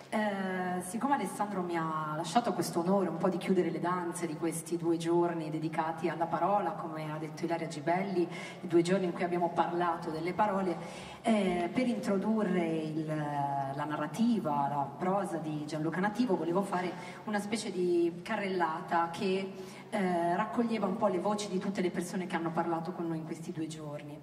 Eh, 0.09 0.81
siccome 0.83 1.15
Alessandro 1.15 1.61
mi 1.61 1.75
ha 1.75 2.13
lasciato 2.15 2.53
questo 2.53 2.79
onore 2.79 3.09
un 3.09 3.17
po' 3.17 3.27
di 3.27 3.37
chiudere 3.37 3.69
le 3.69 3.81
danze 3.81 4.25
di 4.25 4.37
questi 4.37 4.77
due 4.77 4.95
giorni 4.95 5.49
dedicati 5.49 6.07
alla 6.07 6.27
parola, 6.27 6.71
come 6.71 7.11
ha 7.11 7.17
detto 7.17 7.43
Ilaria 7.43 7.67
Gibelli, 7.67 8.21
i 8.61 8.67
due 8.67 8.81
giorni 8.81 9.03
in 9.03 9.11
cui 9.11 9.25
abbiamo 9.25 9.49
parlato 9.49 10.09
delle 10.09 10.31
parole, 10.31 10.77
eh, 11.23 11.69
per 11.73 11.87
introdurre 11.87 12.65
il, 12.65 13.05
la 13.05 13.83
narrativa, 13.83 14.69
la 14.69 14.89
prosa 14.97 15.39
di 15.39 15.65
Gianluca 15.65 15.99
Nativo, 15.99 16.37
volevo 16.37 16.61
fare 16.61 16.89
una 17.25 17.39
specie 17.39 17.69
di 17.69 18.21
carrellata 18.23 19.09
che 19.09 19.51
eh, 19.89 20.35
raccoglieva 20.37 20.85
un 20.85 20.95
po' 20.95 21.07
le 21.07 21.19
voci 21.19 21.49
di 21.49 21.59
tutte 21.59 21.81
le 21.81 21.91
persone 21.91 22.27
che 22.27 22.35
hanno 22.37 22.51
parlato 22.51 22.93
con 22.93 23.07
noi 23.07 23.17
in 23.17 23.25
questi 23.25 23.51
due 23.51 23.67
giorni. 23.67 24.17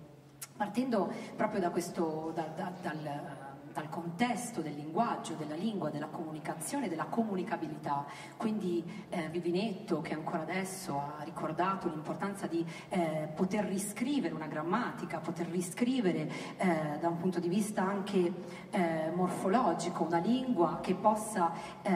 Partendo 0.56 1.12
proprio 1.36 1.60
da 1.60 1.68
questo, 1.68 2.32
da, 2.34 2.46
da, 2.54 2.72
dal 2.80 3.43
dal 3.74 3.88
contesto 3.88 4.60
del 4.60 4.74
linguaggio, 4.74 5.34
della 5.34 5.56
lingua, 5.56 5.90
della 5.90 6.06
comunicazione, 6.06 6.88
della 6.88 7.06
comunicabilità. 7.06 8.06
Quindi 8.36 8.84
eh, 9.08 9.28
Vivinetto, 9.30 10.00
che 10.00 10.14
ancora 10.14 10.42
adesso 10.42 10.96
ha 10.96 11.22
ricordato 11.24 11.88
l'importanza 11.88 12.46
di 12.46 12.64
eh, 12.88 13.28
poter 13.34 13.64
riscrivere 13.64 14.32
una 14.32 14.46
grammatica, 14.46 15.18
poter 15.18 15.48
riscrivere 15.48 16.30
eh, 16.56 16.98
da 17.00 17.08
un 17.08 17.16
punto 17.16 17.40
di 17.40 17.48
vista 17.48 17.82
anche 17.82 18.32
eh, 18.70 19.10
morfologico 19.12 20.04
una 20.04 20.18
lingua 20.18 20.78
che 20.80 20.94
possa 20.94 21.52
eh, 21.82 21.92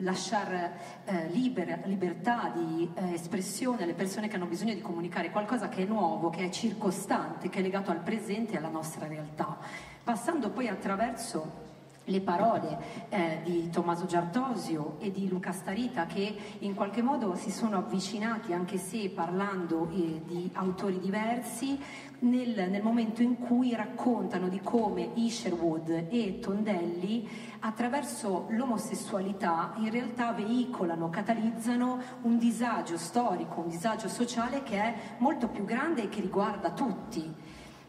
lasciare 0.00 0.72
eh, 1.04 1.28
libera, 1.28 1.78
libertà 1.84 2.50
di 2.52 2.90
espressione 3.12 3.84
alle 3.84 3.94
persone 3.94 4.26
che 4.26 4.34
hanno 4.34 4.46
bisogno 4.46 4.74
di 4.74 4.80
comunicare 4.80 5.30
qualcosa 5.30 5.68
che 5.68 5.84
è 5.84 5.86
nuovo, 5.86 6.28
che 6.28 6.46
è 6.46 6.50
circostante, 6.50 7.48
che 7.48 7.60
è 7.60 7.62
legato 7.62 7.92
al 7.92 8.00
presente 8.00 8.54
e 8.54 8.56
alla 8.56 8.68
nostra 8.68 9.06
realtà 9.06 9.58
passando 10.02 10.50
poi 10.50 10.68
attraverso 10.68 11.60
le 12.06 12.20
parole 12.20 12.78
eh, 13.10 13.40
di 13.44 13.70
Tommaso 13.70 14.06
Giartosio 14.06 14.96
e 14.98 15.12
di 15.12 15.28
Luca 15.28 15.52
Starita 15.52 16.06
che 16.06 16.34
in 16.58 16.74
qualche 16.74 17.00
modo 17.00 17.36
si 17.36 17.50
sono 17.50 17.76
avvicinati, 17.76 18.52
anche 18.52 18.76
se 18.76 19.08
parlando 19.10 19.88
eh, 19.92 20.20
di 20.26 20.50
autori 20.54 20.98
diversi, 20.98 21.78
nel, 22.20 22.70
nel, 22.70 22.82
momento 22.82 23.22
in 23.22 23.38
cui 23.38 23.74
raccontano 23.74 24.48
di 24.48 24.60
come 24.60 25.10
Isherwood 25.14 26.06
e 26.08 26.38
Tondelli 26.40 27.28
attraverso 27.60 28.46
l'omosessualità 28.50 29.74
in 29.76 29.90
realtà 29.90 30.32
veicolano, 30.32 31.08
catalizzano 31.10 32.00
un 32.22 32.38
disagio 32.38 32.96
storico, 32.96 33.60
un 33.60 33.68
disagio 33.68 34.08
sociale 34.08 34.62
che 34.62 34.76
è 34.76 34.94
molto 35.18 35.48
più 35.48 35.64
grande 35.64 36.02
e 36.02 36.08
che 36.08 36.20
riguarda 36.20 36.70
tutti. 36.70 37.32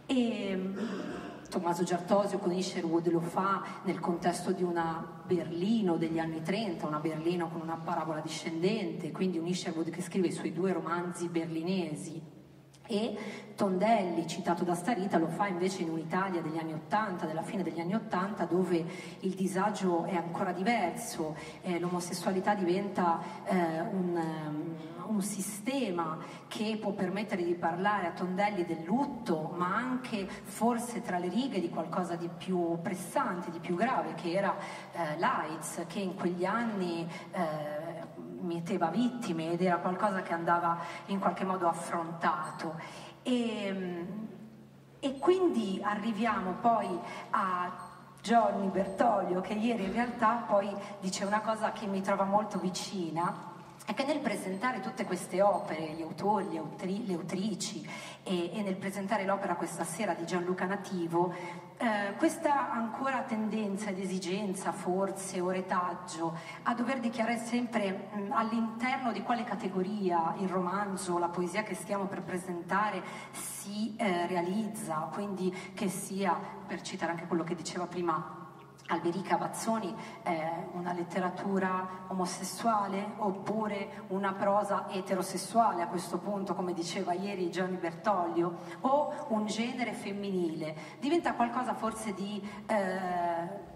E, 0.05 1.31
Tommaso 1.53 1.83
Giartosio 1.83 2.39
con 2.39 2.51
Isherwood 2.51 3.11
lo 3.11 3.19
fa 3.19 3.63
nel 3.83 3.99
contesto 3.99 4.51
di 4.51 4.63
una 4.63 5.21
Berlino 5.23 5.97
degli 5.97 6.17
anni 6.17 6.41
30, 6.41 6.87
una 6.87 6.97
Berlino 6.97 7.47
con 7.47 7.61
una 7.61 7.75
parabola 7.77 8.21
discendente, 8.21 9.11
quindi 9.11 9.37
un 9.37 9.45
Isherwood 9.45 9.91
che 9.91 10.01
scrive 10.01 10.29
i 10.29 10.31
suoi 10.31 10.51
due 10.51 10.73
romanzi 10.73 11.27
berlinesi 11.27 12.19
e 12.87 13.17
Tondelli, 13.55 14.27
citato 14.27 14.63
da 14.63 14.73
Starita, 14.73 15.17
lo 15.17 15.27
fa 15.27 15.47
invece 15.47 15.83
in 15.83 15.89
un'Italia 15.89 16.41
degli 16.41 16.57
anni 16.57 16.73
Ottanta, 16.73 17.25
della 17.25 17.43
fine 17.43 17.63
degli 17.63 17.79
anni 17.79 17.93
Ottanta, 17.93 18.45
dove 18.45 18.83
il 19.19 19.33
disagio 19.35 20.05
è 20.05 20.15
ancora 20.15 20.51
diverso, 20.51 21.35
eh, 21.61 21.79
l'omosessualità 21.79 22.55
diventa 22.55 23.21
eh, 23.45 23.55
un, 23.81 24.15
um, 24.15 25.15
un, 25.15 25.21
sistema 25.21 26.17
che 26.47 26.77
può 26.81 26.91
permettere 26.91 27.43
di 27.43 27.53
parlare 27.53 28.07
a 28.07 28.11
Tondelli 28.11 28.65
del 28.65 28.83
lutto, 28.83 29.53
ma 29.55 29.75
anche 29.75 30.27
forse 30.27 31.01
tra 31.01 31.19
le 31.19 31.29
righe 31.29 31.59
di 31.59 31.69
qualcosa 31.69 32.15
di 32.15 32.29
più 32.35 32.79
pressante, 32.81 33.51
di 33.51 33.59
più 33.59 33.75
grave, 33.75 34.15
che 34.15 34.31
era 34.31 34.55
eh, 34.91 35.17
l'AIDS, 35.19 35.83
che 35.87 35.99
in 35.99 36.15
quegli 36.15 36.43
anni 36.43 37.07
eh, 37.31 38.02
mieteva 38.43 38.87
vittime 38.87 39.51
ed 39.51 39.61
era 39.61 39.77
qualcosa 39.77 40.21
che 40.21 40.33
andava 40.33 40.77
in 41.07 41.19
qualche 41.19 41.43
modo 41.43 41.67
affrontato. 41.67 42.79
E, 43.23 44.05
E 45.03 45.17
quindi 45.19 45.81
arriviamo 45.83 46.53
poi 46.61 46.87
a 47.31 47.69
Johnny 48.21 48.69
Bertoglio 48.69 49.41
che 49.41 49.51
ieri 49.51 49.83
in 49.83 49.91
realtà 49.91 50.45
poi 50.47 50.73
dice 51.01 51.25
una 51.25 51.41
cosa 51.41 51.73
che 51.73 51.87
mi 51.87 52.01
trova 52.01 52.23
molto 52.23 52.57
vicina 52.57 53.51
è 53.85 53.93
che 53.93 54.05
nel 54.05 54.19
presentare 54.19 54.79
tutte 54.79 55.03
queste 55.03 55.41
opere, 55.41 55.91
gli 55.91 56.01
autori, 56.01 56.49
le, 56.51 56.57
autri, 56.57 57.05
le 57.05 57.15
autrici 57.15 57.85
e, 58.23 58.51
e, 58.53 58.61
nel 58.61 58.75
presentare 58.75 59.25
l'opera 59.25 59.55
questa 59.55 59.83
sera 59.83 60.13
di 60.13 60.25
Gianluca 60.25 60.65
Nativo, 60.65 61.33
eh, 61.77 62.15
questa 62.17 62.71
ancora 62.71 63.21
tendenza 63.23 63.89
ed 63.89 63.99
esigenza, 63.99 64.71
forse, 64.71 65.41
o 65.41 65.49
retaggio 65.49 66.37
a 66.63 66.73
dover 66.73 66.99
dichiarare 66.99 67.37
sempre 67.37 68.09
mh, 68.11 68.31
all'interno 68.31 69.11
di 69.11 69.21
quale 69.21 69.43
categoria 69.43 70.35
il 70.39 70.47
romanzo, 70.47 71.17
la 71.17 71.29
poesia 71.29 71.63
che 71.63 71.75
stiamo 71.75 72.05
per 72.05 72.21
presentare 72.21 73.03
si 73.31 73.95
eh, 73.97 74.27
realizza, 74.27 75.09
quindi 75.13 75.53
che 75.73 75.89
sia, 75.89 76.39
per 76.65 76.81
citare 76.81 77.11
anche 77.11 77.27
quello 77.27 77.43
che 77.43 77.55
diceva 77.55 77.85
prima 77.87 78.42
Alberica 78.93 79.37
Bazzoni 79.37 79.93
è 80.21 80.67
una 80.73 80.93
letteratura 80.93 82.05
omosessuale 82.07 83.13
oppure 83.17 84.03
una 84.09 84.33
prosa 84.33 84.87
eterosessuale 84.89 85.81
a 85.81 85.87
questo 85.87 86.19
punto, 86.19 86.53
come 86.53 86.73
diceva 86.73 87.13
ieri 87.13 87.49
Gianni 87.49 87.77
Bertoglio, 87.77 88.59
o 88.81 89.25
un 89.29 89.45
genere 89.47 89.93
femminile. 89.93 90.75
Diventa 90.99 91.33
qualcosa 91.33 91.73
forse 91.73 92.13
di... 92.13 92.41
Eh, 92.67 93.71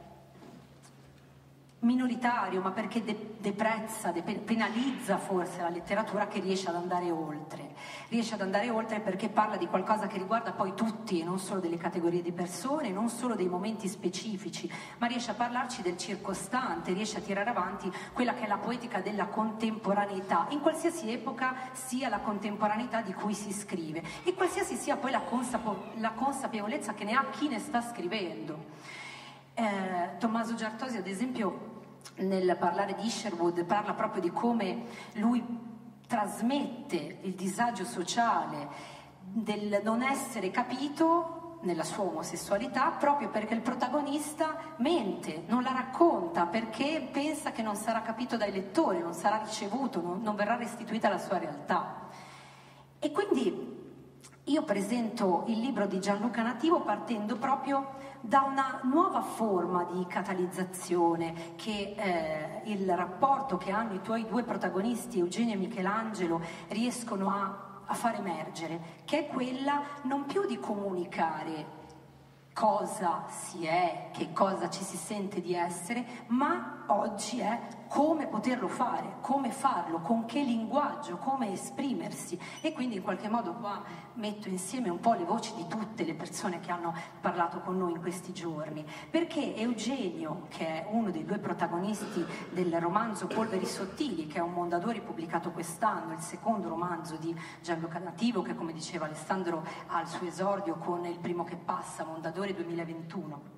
minoritario, 1.79 2.59
ma 2.61 2.71
perché 2.71 3.03
de- 3.03 3.35
deprezza, 3.39 4.11
de- 4.11 4.21
penalizza 4.21 5.17
forse 5.17 5.61
la 5.61 5.69
letteratura 5.69 6.27
che 6.27 6.39
riesce 6.39 6.69
ad 6.69 6.75
andare 6.75 7.11
oltre. 7.11 7.75
Riesce 8.09 8.35
ad 8.35 8.41
andare 8.41 8.69
oltre 8.69 9.01
perché 9.01 9.27
parla 9.27 9.57
di 9.57 9.67
qualcosa 9.67 10.07
che 10.07 10.17
riguarda 10.17 10.53
poi 10.53 10.73
tutti, 10.73 11.21
non 11.23 11.39
solo 11.39 11.59
delle 11.59 11.75
categorie 11.75 12.21
di 12.21 12.31
persone, 12.31 12.89
non 12.89 13.09
solo 13.09 13.35
dei 13.35 13.49
momenti 13.49 13.89
specifici, 13.89 14.71
ma 14.99 15.07
riesce 15.07 15.31
a 15.31 15.33
parlarci 15.33 15.81
del 15.81 15.97
circostante, 15.97 16.93
riesce 16.93 17.17
a 17.17 17.21
tirare 17.21 17.49
avanti 17.49 17.91
quella 18.13 18.33
che 18.33 18.45
è 18.45 18.47
la 18.47 18.55
poetica 18.55 19.01
della 19.01 19.25
contemporaneità, 19.25 20.45
in 20.51 20.61
qualsiasi 20.61 21.11
epoca 21.11 21.53
sia 21.73 22.07
la 22.07 22.19
contemporaneità 22.19 23.01
di 23.01 23.13
cui 23.13 23.33
si 23.33 23.51
scrive 23.51 24.01
e 24.23 24.33
qualsiasi 24.33 24.77
sia 24.77 24.95
poi 24.95 25.11
la, 25.11 25.21
consapo- 25.21 25.87
la 25.97 26.11
consapevolezza 26.11 26.93
che 26.93 27.03
ne 27.03 27.11
ha 27.11 27.25
chi 27.29 27.49
ne 27.49 27.59
sta 27.59 27.81
scrivendo. 27.81 28.67
Eh, 29.53 30.17
Tommaso 30.17 30.55
Giartosi, 30.55 30.95
ad 30.95 31.07
esempio, 31.07 31.75
nel 32.19 32.55
parlare 32.57 32.95
di 32.95 33.05
Isherwood, 33.05 33.65
parla 33.65 33.93
proprio 33.93 34.21
di 34.21 34.31
come 34.31 34.85
lui 35.15 35.66
trasmette 36.07 37.19
il 37.21 37.33
disagio 37.33 37.83
sociale 37.83 38.95
del 39.19 39.81
non 39.83 40.01
essere 40.01 40.49
capito 40.49 41.59
nella 41.61 41.83
sua 41.83 42.05
omosessualità 42.05 42.91
proprio 42.91 43.29
perché 43.29 43.53
il 43.53 43.61
protagonista 43.61 44.75
mente, 44.77 45.43
non 45.47 45.63
la 45.63 45.71
racconta 45.71 46.45
perché 46.45 47.07
pensa 47.11 47.51
che 47.51 47.61
non 47.61 47.75
sarà 47.75 48.01
capito 48.01 48.37
dai 48.37 48.51
lettori, 48.51 48.99
non 48.99 49.13
sarà 49.13 49.37
ricevuto, 49.43 50.01
non, 50.01 50.21
non 50.21 50.35
verrà 50.35 50.55
restituita 50.55 51.09
la 51.09 51.17
sua 51.17 51.37
realtà. 51.37 52.07
E 52.99 53.11
quindi 53.11 53.75
io 54.45 54.63
presento 54.63 55.43
il 55.47 55.59
libro 55.59 55.87
di 55.87 55.99
Gianluca 55.99 56.41
Nativo 56.41 56.81
partendo 56.81 57.35
proprio 57.35 57.95
da 58.21 58.41
una 58.41 58.79
nuova 58.83 59.21
forma 59.21 59.83
di 59.83 60.05
catalizzazione 60.07 61.55
che 61.55 61.95
eh, 61.97 62.61
il 62.65 62.89
rapporto 62.95 63.57
che 63.57 63.71
hanno 63.71 63.93
i 63.93 64.01
tuoi 64.01 64.25
due 64.25 64.43
protagonisti, 64.43 65.19
Eugenio 65.19 65.53
e 65.53 65.57
Michelangelo, 65.57 66.41
riescono 66.69 67.29
a, 67.29 67.81
a 67.85 67.93
far 67.93 68.15
emergere, 68.15 69.01
che 69.05 69.19
è 69.19 69.27
quella 69.27 69.81
non 70.03 70.25
più 70.25 70.45
di 70.45 70.59
comunicare 70.59 71.75
cosa 72.53 73.25
si 73.27 73.65
è, 73.65 74.09
che 74.11 74.33
cosa 74.33 74.69
ci 74.69 74.83
si 74.83 74.97
sente 74.97 75.41
di 75.41 75.53
essere, 75.53 76.03
ma 76.27 76.76
oggi 76.87 77.39
è 77.39 77.59
come 77.87 78.27
poterlo 78.27 78.67
fare, 78.67 79.17
come 79.21 79.51
farlo, 79.51 79.99
con 79.99 80.25
che 80.25 80.41
linguaggio, 80.41 81.17
come 81.17 81.53
esprimersi 81.53 82.39
e 82.61 82.73
quindi 82.73 82.97
in 82.97 83.01
qualche 83.01 83.29
modo 83.29 83.53
qua 83.53 83.81
metto 84.15 84.49
insieme 84.49 84.89
un 84.89 84.99
po' 84.99 85.13
le 85.13 85.23
voci 85.23 85.53
di 85.55 85.67
tutte 85.67 86.03
le 86.03 86.13
persone 86.13 86.59
che 86.59 86.71
hanno 86.71 86.93
parlato 87.21 87.59
con 87.61 87.77
noi 87.77 87.93
in 87.93 88.01
questi 88.01 88.33
giorni, 88.33 88.85
perché 89.09 89.55
Eugenio, 89.55 90.47
che 90.49 90.83
è 90.83 90.87
uno 90.89 91.11
dei 91.11 91.23
due 91.23 91.37
protagonisti 91.37 92.25
del 92.51 92.79
romanzo 92.79 93.27
Polveri 93.27 93.65
Sottili, 93.65 94.27
che 94.27 94.39
è 94.39 94.41
un 94.41 94.51
Mondadori 94.51 95.01
pubblicato 95.01 95.51
quest'anno, 95.51 96.13
il 96.13 96.19
secondo 96.19 96.67
romanzo 96.67 97.15
di 97.15 97.35
Gianluca 97.61 97.99
Nativo, 97.99 98.41
che 98.41 98.55
come 98.55 98.73
diceva 98.73 99.05
Alessandro 99.05 99.63
ha 99.87 100.01
il 100.01 100.07
suo 100.07 100.27
esordio 100.27 100.75
con 100.75 101.05
Il 101.05 101.19
primo 101.19 101.43
che 101.43 101.55
passa, 101.55 102.03
Mondadori 102.03 102.53
2021. 102.53 103.55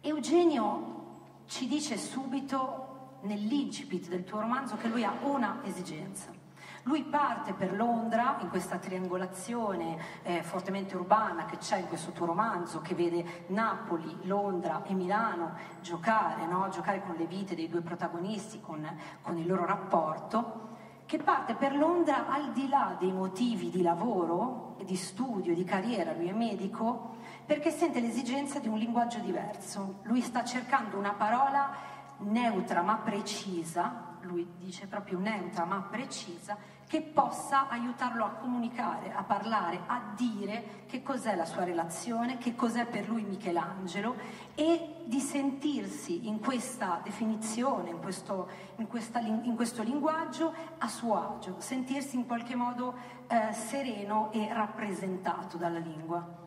Eugenio 0.00 1.01
ci 1.46 1.66
dice 1.66 1.96
subito 1.96 3.18
nell'incipit 3.22 4.08
del 4.08 4.24
tuo 4.24 4.40
romanzo 4.40 4.76
che 4.76 4.88
lui 4.88 5.04
ha 5.04 5.14
una 5.22 5.60
esigenza. 5.64 6.40
Lui 6.84 7.04
parte 7.04 7.52
per 7.52 7.76
Londra 7.76 8.38
in 8.40 8.48
questa 8.48 8.76
triangolazione 8.78 9.98
eh, 10.22 10.42
fortemente 10.42 10.96
urbana 10.96 11.44
che 11.44 11.58
c'è 11.58 11.78
in 11.78 11.86
questo 11.86 12.10
tuo 12.10 12.26
romanzo, 12.26 12.80
che 12.80 12.96
vede 12.96 13.44
Napoli, 13.48 14.18
Londra 14.22 14.82
e 14.84 14.92
Milano 14.92 15.54
giocare, 15.80 16.44
no? 16.46 16.68
giocare 16.70 17.00
con 17.02 17.14
le 17.14 17.26
vite 17.26 17.54
dei 17.54 17.68
due 17.68 17.82
protagonisti, 17.82 18.60
con, 18.60 18.84
con 19.22 19.38
il 19.38 19.46
loro 19.46 19.64
rapporto, 19.64 20.70
che 21.06 21.18
parte 21.18 21.54
per 21.54 21.76
Londra 21.76 22.26
al 22.28 22.50
di 22.52 22.68
là 22.68 22.96
dei 22.98 23.12
motivi 23.12 23.70
di 23.70 23.82
lavoro, 23.82 24.74
di 24.84 24.96
studio, 24.96 25.54
di 25.54 25.62
carriera, 25.62 26.12
lui 26.12 26.28
è 26.28 26.32
medico, 26.32 27.16
perché 27.44 27.70
sente 27.70 28.00
l'esigenza 28.00 28.58
di 28.58 28.68
un 28.68 28.78
linguaggio 28.78 29.18
diverso. 29.18 30.00
Lui 30.02 30.20
sta 30.20 30.44
cercando 30.44 30.98
una 30.98 31.12
parola 31.12 31.90
neutra 32.18 32.82
ma 32.82 32.96
precisa, 32.96 34.10
lui 34.20 34.46
dice 34.58 34.86
proprio 34.86 35.18
neutra 35.18 35.64
ma 35.64 35.80
precisa, 35.80 36.56
che 36.86 37.00
possa 37.00 37.68
aiutarlo 37.68 38.24
a 38.24 38.30
comunicare, 38.30 39.12
a 39.14 39.22
parlare, 39.22 39.80
a 39.86 40.12
dire 40.14 40.84
che 40.86 41.02
cos'è 41.02 41.34
la 41.34 41.46
sua 41.46 41.64
relazione, 41.64 42.36
che 42.36 42.54
cos'è 42.54 42.84
per 42.84 43.08
lui 43.08 43.22
Michelangelo 43.22 44.14
e 44.54 44.96
di 45.06 45.20
sentirsi 45.20 46.28
in 46.28 46.38
questa 46.38 47.00
definizione, 47.02 47.90
in 47.90 48.00
questo, 48.00 48.48
in 48.76 48.86
questa, 48.86 49.20
in 49.20 49.54
questo 49.56 49.82
linguaggio 49.82 50.52
a 50.78 50.88
suo 50.88 51.36
agio, 51.36 51.56
sentirsi 51.60 52.16
in 52.16 52.26
qualche 52.26 52.54
modo 52.54 52.94
eh, 53.26 53.52
sereno 53.52 54.30
e 54.32 54.52
rappresentato 54.52 55.56
dalla 55.56 55.78
lingua. 55.78 56.41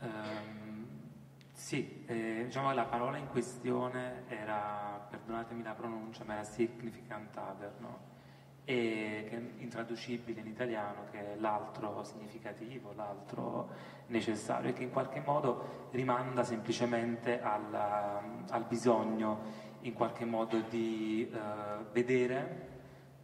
Um 0.00 0.48
sì, 1.58 2.04
eh, 2.06 2.44
diciamo 2.46 2.72
la 2.72 2.84
parola 2.84 3.18
in 3.18 3.26
questione 3.26 4.22
era, 4.28 5.06
perdonatemi 5.10 5.62
la 5.62 5.72
pronuncia, 5.72 6.22
ma 6.24 6.34
era 6.34 6.44
significant 6.44 7.36
other, 7.36 7.72
no? 7.80 7.98
E 8.64 9.26
che 9.28 9.36
è 9.36 9.62
intraducibile 9.62 10.40
in 10.40 10.46
italiano, 10.46 11.06
che 11.10 11.34
è 11.34 11.36
l'altro 11.36 12.04
significativo, 12.04 12.92
l'altro 12.94 13.68
necessario, 14.06 14.70
e 14.70 14.72
che 14.72 14.84
in 14.84 14.90
qualche 14.90 15.20
modo 15.20 15.88
rimanda 15.90 16.44
semplicemente 16.44 17.42
alla, 17.42 18.22
al 18.48 18.64
bisogno, 18.64 19.40
in 19.80 19.94
qualche 19.94 20.24
modo, 20.24 20.60
di 20.60 21.28
eh, 21.28 21.38
vedere 21.92 22.68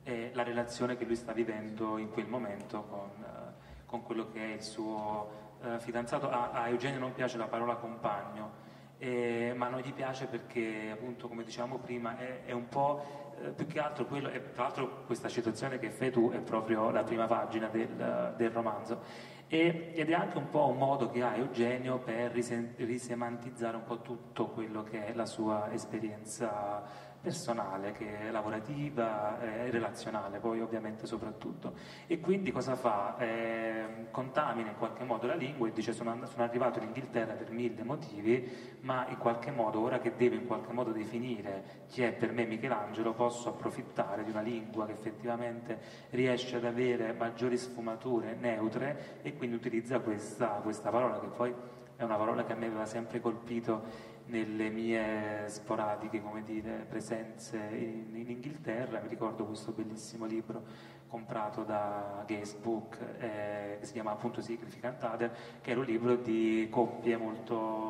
eh, 0.03 0.33
la 0.35 0.43
relazione 0.43 0.97
che 0.97 1.05
lui 1.05 1.17
sta 1.17 1.33
vivendo 1.33 1.99
in 1.99 2.11
quel 2.11 2.27
momento 2.27 2.83
con, 2.83 3.11
eh, 3.23 3.87
con 3.87 4.03
quello 4.03 4.29
che 4.29 4.41
è 4.41 4.55
il 4.55 4.63
suo 4.63 5.44
eh, 5.65 5.81
fidanzato, 5.81 6.31
a, 6.31 6.51
a, 6.53 6.69
Eugenio 6.69 6.99
non 6.99 7.13
piace 7.13 7.39
la 7.39 7.47
parola 7.47 7.77
compagno, 7.77 8.63
eh, 8.99 9.53
ma 9.57 9.69
non 9.69 9.81
gli 9.81 9.93
piace 9.93 10.27
perché 10.27 10.91
appunto 10.93 11.29
come 11.29 11.45
dicevamo 11.45 11.79
prima 11.79 12.17
è, 12.19 12.45
è 12.45 12.53
un 12.53 12.69
po' 12.69 13.33
eh, 13.43 13.51
più 13.51 13.67
che 13.67 13.81
altro 13.81 14.05
quello, 14.05 14.29
e 14.31 14.53
tra 14.53 14.65
l'altro 14.65 15.05
questa 15.07 15.29
citazione 15.29 15.79
che 15.79 15.91
fai 15.91 16.11
tu 16.11 16.31
è 16.31 16.39
proprio 16.39 16.91
la 16.91 17.03
prima 17.03 17.27
pagina 17.27 17.69
del, 17.69 18.35
del 18.37 18.51
romanzo. 18.51 19.33
E, 19.47 19.93
ed 19.95 20.11
è 20.11 20.15
anche 20.15 20.39
un 20.39 20.49
po' 20.49 20.67
un 20.67 20.79
modo 20.79 21.11
che 21.11 21.23
ha 21.23 21.37
Eugenio 21.37 21.99
per 21.99 22.33
risemantizzare 22.33 23.77
un 23.77 23.85
po' 23.85 24.01
tutto 24.01 24.49
quello 24.49 24.83
che 24.83 25.07
è 25.07 25.13
la 25.15 25.27
sua 25.27 25.71
esperienza 25.73 26.83
personale, 27.25 27.93
che 27.93 28.29
è 28.29 28.31
lavorativa 28.31 29.41
e 29.41 29.71
relazionale, 29.71 30.41
poi 30.41 30.61
ovviamente 30.61 31.07
soprattutto. 31.07 31.73
E 32.07 32.21
quindi 32.21 32.53
cosa 32.53 32.77
fa? 32.77 33.17
Eh, 33.17 34.09
contamina 34.11 34.69
in 34.69 34.77
qualche 34.77 35.05
modo 35.05 35.27
la 35.27 35.35
lingua 35.35 35.67
e 35.67 35.73
dice 35.73 35.95
sono, 35.95 36.11
and- 36.11 36.25
sono, 36.25 36.45
arrivato 36.45 36.79
in 36.81 36.89
Inghilterra 36.89 37.33
per 37.33 37.51
mille 37.51 37.83
motivi, 37.83 38.77
ma 38.81 39.07
in 39.09 39.17
qualche 39.17 39.51
modo, 39.51 39.81
ora 39.81 39.99
che 39.99 40.15
devo 40.17 40.35
in 40.35 40.47
qualche 40.47 40.75
modo 40.75 40.93
definire 40.93 41.85
chi 41.89 42.03
è 42.03 42.13
per 42.13 42.31
me 42.33 42.45
Michelangelo, 42.45 43.15
posso 43.15 43.49
approfittare 43.49 44.23
di 44.23 44.31
una 44.31 44.43
lingua 44.43 44.85
che 44.85 44.93
effettivamente 44.93 45.81
riesce 46.11 46.57
ad 46.57 46.65
avere 46.67 47.15
maggiori 47.15 47.57
sfumature 47.57 48.37
neutre 48.39 49.21
e 49.23 49.35
quindi 49.35 49.57
utilizza 49.57 49.99
questa, 50.01 50.61
questa 50.63 50.91
parola 50.91 51.19
che 51.19 51.29
poi 51.29 51.55
è 51.97 52.03
una 52.03 52.17
parola 52.17 52.45
che 52.45 52.53
a 52.53 52.57
me 52.57 52.67
aveva 52.67 52.87
sempre 52.87 53.21
colpito 53.21 54.13
nelle 54.27 54.71
mie 54.71 55.45
sporadiche 55.49 56.23
dire, 56.45 56.87
presenze 56.89 57.57
in, 57.57 58.15
in, 58.15 58.31
Inghilterra. 58.31 59.01
Mi 59.01 59.09
ricordo 59.09 59.45
questo 59.45 59.73
bellissimo 59.73 60.25
libro 60.25 60.93
comprato 61.09 61.63
da 61.63 62.25
Gazebook 62.27 62.99
eh, 63.19 63.77
che 63.79 63.87
si 63.87 63.93
chiama 63.93 64.11
appunto 64.11 64.41
Significant 64.41 65.03
Other, 65.05 65.33
che 65.61 65.71
era 65.71 65.81
un 65.81 65.87
libro 65.87 66.17
di 66.17 66.67
coppie 66.71 67.17
molto 67.17 67.84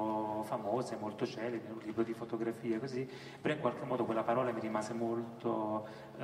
famose, 0.45 0.97
molto 0.97 1.27
celebri, 1.27 1.73
un 1.73 1.81
libro 1.83 2.03
di 2.03 2.13
fotografie 2.13 2.79
così, 2.79 3.09
però 3.41 3.55
in 3.55 3.61
qualche 3.61 3.85
modo 3.85 4.05
quella 4.05 4.23
parola 4.23 4.53
mi 4.53 4.61
rimase 4.61 4.93
molto, 4.93 5.87
eh, 6.17 6.23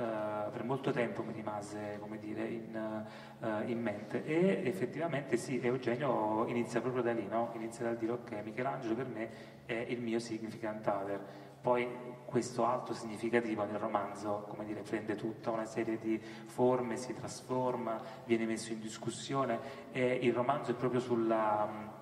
per 0.51 0.63
molto 0.63 0.91
tempo 0.91 1.23
mi 1.23 1.33
rimase 1.33 1.97
come 1.99 2.17
dire, 2.19 2.47
in, 2.47 3.05
eh, 3.39 3.69
in, 3.69 3.81
mente 3.81 4.23
e 4.23 4.61
effettivamente 4.65 5.37
sì, 5.37 5.59
Eugenio 5.59 6.45
inizia 6.47 6.81
proprio 6.81 7.03
da 7.03 7.11
lì, 7.11 7.27
no? 7.27 7.51
inizia 7.55 7.85
dal 7.85 7.97
dire 7.97 8.13
ok, 8.13 8.41
Michelangelo 8.43 8.95
per 8.95 9.07
me 9.07 9.29
è 9.65 9.85
il 9.89 10.01
mio 10.01 10.19
significant 10.19 10.85
other. 10.87 11.19
Poi 11.61 11.87
questo 12.25 12.65
alto 12.65 12.93
significativo 12.93 13.63
nel 13.63 13.77
romanzo, 13.77 14.45
come 14.47 14.65
dire, 14.65 14.81
prende 14.81 15.15
tutta 15.15 15.51
una 15.51 15.65
serie 15.65 15.99
di 15.99 16.19
forme, 16.19 16.95
si 16.97 17.13
trasforma, 17.13 18.01
viene 18.25 18.45
messo 18.45 18.71
in 18.71 18.79
discussione 18.79 19.59
e 19.91 20.17
il 20.21 20.33
romanzo 20.33 20.71
è 20.71 20.73
proprio 20.73 20.99
sulla, 20.99 22.00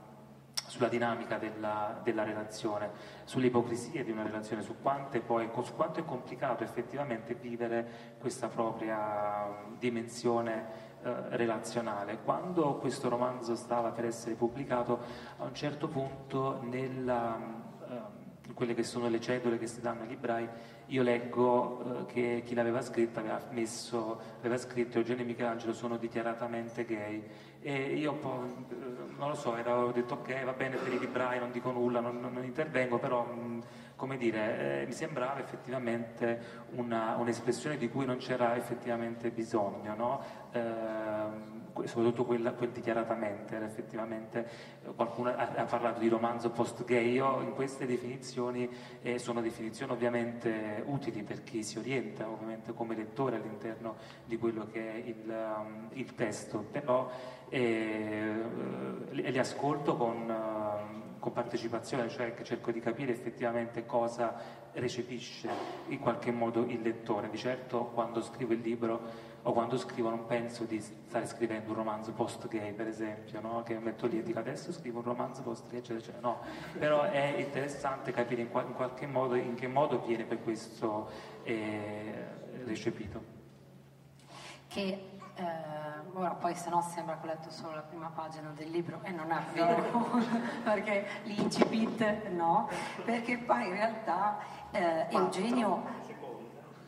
sulla 0.70 0.88
dinamica 0.88 1.38
della, 1.38 2.00
della, 2.04 2.24
relazione, 2.24 2.92
sull'ipocrisia 3.24 4.04
di 4.04 4.12
una 4.12 4.22
relazione, 4.22 4.62
su, 4.62 4.76
poi, 4.80 5.50
su 5.64 5.76
quanto 5.76 6.00
è 6.00 6.06
complicato 6.06 6.64
effettivamente 6.64 7.34
vivere 7.34 8.16
questa 8.20 8.50
propria 8.50 9.48
dimensione 9.80 10.88
eh, 11.02 11.30
relazionale. 11.30 12.20
Quando 12.24 12.76
questo 12.76 13.10
romanzo 13.10 13.56
stava 13.56 13.90
per 13.90 14.06
essere 14.06 14.36
pubblicato, 14.36 15.00
a 15.38 15.46
un 15.46 15.56
certo 15.56 15.88
punto 15.88 16.60
nella, 16.62 17.36
eh, 17.90 18.54
quelle 18.54 18.76
che 18.76 18.84
sono 18.84 19.10
le 19.10 19.20
cedole 19.20 19.58
che 19.58 19.66
si 19.66 19.82
danno 19.82 20.04
ai 20.04 20.10
librai, 20.10 20.48
io 20.86 21.02
leggo 21.02 22.02
eh, 22.02 22.06
che 22.06 22.44
chi 22.46 22.54
l'aveva 22.54 22.82
scritto 22.84 23.20
aveva, 23.20 23.42
messo, 23.50 24.20
aveva 24.38 24.58
scritto 24.58 25.00
Eugenio 25.00 25.24
e 25.24 25.26
Michelangelo 25.26 25.74
sono 25.74 25.98
dichiaratamente 25.98 26.86
gay 26.86 27.24
e 27.62 27.96
io 27.96 28.14
po', 28.14 28.46
non 29.18 29.30
lo 29.30 29.36
so, 29.36 29.52
ho 29.52 29.92
detto 29.92 30.14
ok 30.16 30.44
va 30.44 30.54
bene 30.54 30.78
per 30.78 30.94
i 30.94 31.00
librai, 31.00 31.40
non 31.40 31.52
dico 31.52 31.72
nulla, 31.72 32.00
non, 32.00 32.20
non 32.20 32.44
intervengo, 32.44 33.00
però 33.00 33.28
come 34.00 34.16
dire, 34.16 34.82
eh, 34.82 34.86
mi 34.86 34.94
sembrava 34.94 35.40
effettivamente 35.40 36.68
una, 36.76 37.18
un'espressione 37.18 37.76
di 37.76 37.90
cui 37.90 38.06
non 38.06 38.16
c'era 38.16 38.56
effettivamente 38.56 39.30
bisogno, 39.30 39.94
no? 39.94 40.24
Eh, 40.52 41.88
soprattutto 41.88 42.26
quella, 42.26 42.52
quel 42.52 42.70
dichiaratamente, 42.70 43.58
effettivamente 43.64 44.50
eh, 44.84 44.94
qualcuno 44.96 45.30
ha, 45.30 45.52
ha, 45.56 45.64
parlato 45.66 46.00
di 46.00 46.08
romanzo 46.08 46.50
post-gay, 46.50 47.14
io 47.14 47.42
in 47.42 47.54
queste 47.54 47.86
definizioni 47.86 48.70
eh, 49.02 49.20
sono 49.20 49.42
definizioni 49.42 49.92
ovviamente 49.92 50.84
utili 50.86 51.24
per 51.24 51.44
chi 51.44 51.64
si 51.64 51.78
orienta 51.78 52.28
ovviamente 52.28 52.74
come 52.74 52.96
lettore 52.96 53.38
all'interno 53.38 53.96
di 54.26 54.38
quello 54.38 54.68
che 54.72 54.92
è 54.92 54.96
il, 55.08 55.54
um, 55.58 55.90
il 55.94 56.14
testo, 56.16 56.66
però 56.72 57.10
eh, 57.50 58.34
li 59.12 59.40
ascolto 59.40 59.96
con... 59.96 60.30
Uh, 60.30 61.08
con 61.20 61.34
partecipazione, 61.34 62.08
cioè 62.10 62.34
che 62.34 62.44
cerco 62.44 62.72
di 62.72 62.80
capire 62.80 63.12
effettivamente 63.12 63.86
cosa 63.86 64.34
recepisce 64.72 65.50
in 65.88 66.00
qualche 66.00 66.32
modo 66.32 66.64
il 66.64 66.82
lettore. 66.82 67.30
Di 67.30 67.38
certo 67.38 67.86
quando 67.94 68.22
scrivo 68.22 68.54
il 68.54 68.62
libro 68.62 69.02
o 69.44 69.54
quando 69.54 69.78
scrivo 69.78 70.10
non 70.10 70.26
penso 70.26 70.66
di 70.66 70.82
stare 70.82 71.26
scrivendo 71.26 71.70
un 71.70 71.76
romanzo 71.76 72.12
post-gay, 72.12 72.74
per 72.74 72.88
esempio, 72.88 73.40
no? 73.40 73.64
che 73.64 73.78
metto 73.80 74.08
lì 74.08 74.20
e 74.20 74.24
dico 74.24 74.40
adesso 74.40 74.72
scrivo 74.74 75.00
un 75.00 75.06
romanzo 75.06 75.42
post-gay, 75.42 75.80
eccetera, 75.80 76.00
eccetera. 76.00 76.28
No, 76.28 76.40
però 76.78 77.04
è 77.04 77.36
interessante 77.38 78.12
capire 78.12 78.42
in, 78.42 78.50
qual- 78.50 78.68
in, 78.68 78.74
qualche 78.74 79.08
modo 79.08 79.36
in 79.36 79.56
che 79.56 79.68
modo 79.68 80.00
viene 80.00 80.26
per 80.26 80.44
questo 80.44 81.10
eh, 81.44 82.28
recepito. 82.66 83.38
Che 84.68 85.10
eh, 85.36 85.44
ora 86.14 86.32
poi 86.32 86.54
se 86.54 86.70
no 86.70 86.82
sembra 86.82 87.18
che 87.18 87.26
ho 87.26 87.30
letto 87.30 87.50
solo 87.50 87.76
la 87.76 87.82
prima 87.82 88.12
pagina 88.14 88.52
del 88.56 88.70
libro 88.70 89.00
e 89.04 89.12
non 89.12 89.32
è 89.32 89.42
vero, 89.54 90.06
perché 90.64 91.08
l'incipit 91.24 92.28
no, 92.28 92.70
perché 93.06 93.38
poi 93.38 93.68
in 93.68 93.72
realtà 93.72 94.40
eh, 94.72 95.08
Eugenio... 95.10 96.08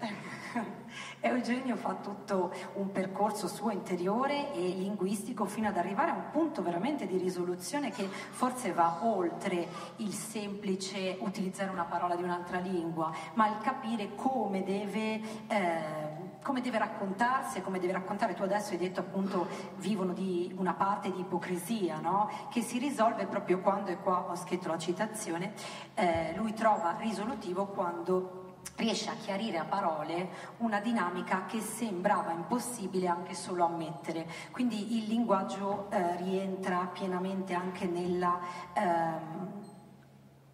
Eugenio 1.23 1.75
fa 1.75 1.93
tutto 1.95 2.51
un 2.73 2.91
percorso 2.91 3.47
suo 3.47 3.69
interiore 3.69 4.51
e 4.53 4.59
linguistico 4.59 5.45
fino 5.45 5.67
ad 5.67 5.77
arrivare 5.77 6.09
a 6.09 6.15
un 6.15 6.29
punto 6.31 6.63
veramente 6.63 7.05
di 7.05 7.17
risoluzione 7.17 7.91
che 7.91 8.07
forse 8.07 8.73
va 8.73 8.99
oltre 9.03 9.67
il 9.97 10.13
semplice 10.13 11.17
utilizzare 11.19 11.69
una 11.69 11.85
parola 11.85 12.15
di 12.15 12.23
un'altra 12.23 12.57
lingua, 12.57 13.11
ma 13.35 13.47
il 13.47 13.57
capire 13.61 14.15
come 14.15 14.63
deve... 14.63 15.21
Eh, 15.47 16.29
come 16.41 16.61
deve 16.61 16.79
raccontarsi 16.79 17.59
e 17.59 17.61
come 17.61 17.77
deve 17.77 17.93
raccontare, 17.93 18.33
tu 18.33 18.41
adesso 18.41 18.71
hai 18.71 18.79
detto 18.79 18.99
appunto 18.99 19.47
vivono 19.75 20.11
di 20.11 20.51
una 20.57 20.73
parte 20.73 21.11
di 21.11 21.19
ipocrisia, 21.19 21.99
no? 21.99 22.31
che 22.49 22.61
si 22.61 22.79
risolve 22.79 23.27
proprio 23.27 23.59
quando, 23.59 23.91
e 23.91 23.97
qua 23.97 24.25
ho 24.27 24.35
scritto 24.35 24.67
la 24.67 24.79
citazione, 24.79 25.53
eh, 25.93 26.33
lui 26.35 26.53
trova 26.53 26.95
risolutivo 26.97 27.67
quando 27.67 28.40
riesce 28.75 29.09
a 29.09 29.15
chiarire 29.15 29.57
a 29.57 29.65
parole 29.65 30.29
una 30.57 30.79
dinamica 30.79 31.45
che 31.45 31.59
sembrava 31.59 32.31
impossibile 32.31 33.07
anche 33.07 33.33
solo 33.33 33.65
ammettere. 33.65 34.27
Quindi 34.51 34.97
il 34.97 35.07
linguaggio 35.07 35.89
eh, 35.91 36.17
rientra 36.17 36.89
pienamente 36.91 37.53
anche 37.53 37.85
nella... 37.85 38.39
Ehm, 38.73 39.79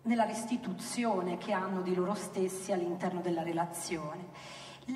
nella 0.07 0.25
restituzione 0.25 1.37
che 1.37 1.51
hanno 1.51 1.81
di 1.81 1.93
loro 1.93 2.13
stessi 2.13 2.71
all'interno 2.71 3.19
della 3.19 3.43
relazione. 3.43 4.29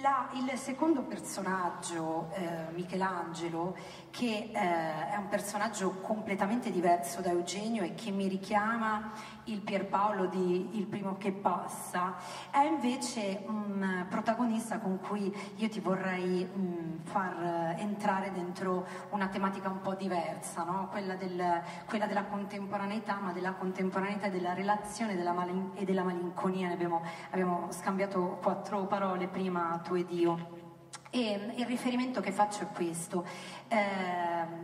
La, 0.01 0.29
il 0.35 0.57
secondo 0.57 1.01
personaggio, 1.01 2.29
eh, 2.31 2.71
Michelangelo, 2.71 3.75
che 4.11 4.51
eh, 4.51 5.09
è 5.09 5.15
un 5.17 5.27
personaggio 5.29 5.99
completamente 6.01 6.69
diverso 6.69 7.21
da 7.21 7.31
Eugenio 7.31 7.83
e 7.83 7.95
che 7.95 8.11
mi 8.11 8.27
richiama 8.27 9.11
il 9.45 9.61
Pierpaolo 9.61 10.27
di 10.27 10.77
Il 10.77 10.85
primo 10.85 11.17
che 11.17 11.31
passa, 11.31 12.15
è 12.51 12.59
invece 12.59 13.43
un 13.47 14.05
protagonista 14.09 14.79
con 14.79 14.99
cui 14.99 15.33
io 15.55 15.69
ti 15.69 15.79
vorrei 15.79 16.45
mh, 16.45 17.03
far 17.03 17.75
entrare 17.77 18.31
dentro 18.31 18.85
una 19.09 19.27
tematica 19.27 19.69
un 19.69 19.81
po' 19.81 19.95
diversa, 19.95 20.63
no? 20.63 20.89
quella, 20.91 21.15
del, 21.15 21.61
quella, 21.87 22.05
della 22.05 22.25
contemporaneità, 22.25 23.19
ma 23.19 23.31
della 23.31 23.53
contemporaneità 23.53 24.29
della 24.29 24.53
relazione 24.53 25.15
della 25.15 25.31
malin- 25.31 25.71
e 25.75 25.85
della 25.85 26.03
malinconia. 26.03 26.69
Abbiamo, 26.71 27.01
abbiamo 27.31 27.67
scambiato 27.71 28.39
quattro 28.41 28.85
parole 28.85 29.27
prima 29.27 29.79
tu 29.83 29.95
ed 29.95 30.11
io. 30.11 30.60
E 31.13 31.53
il 31.55 31.65
riferimento 31.65 32.21
che 32.21 32.31
faccio 32.31 32.63
è 32.63 32.67
questo. 32.73 33.25
Eh, 33.67 34.60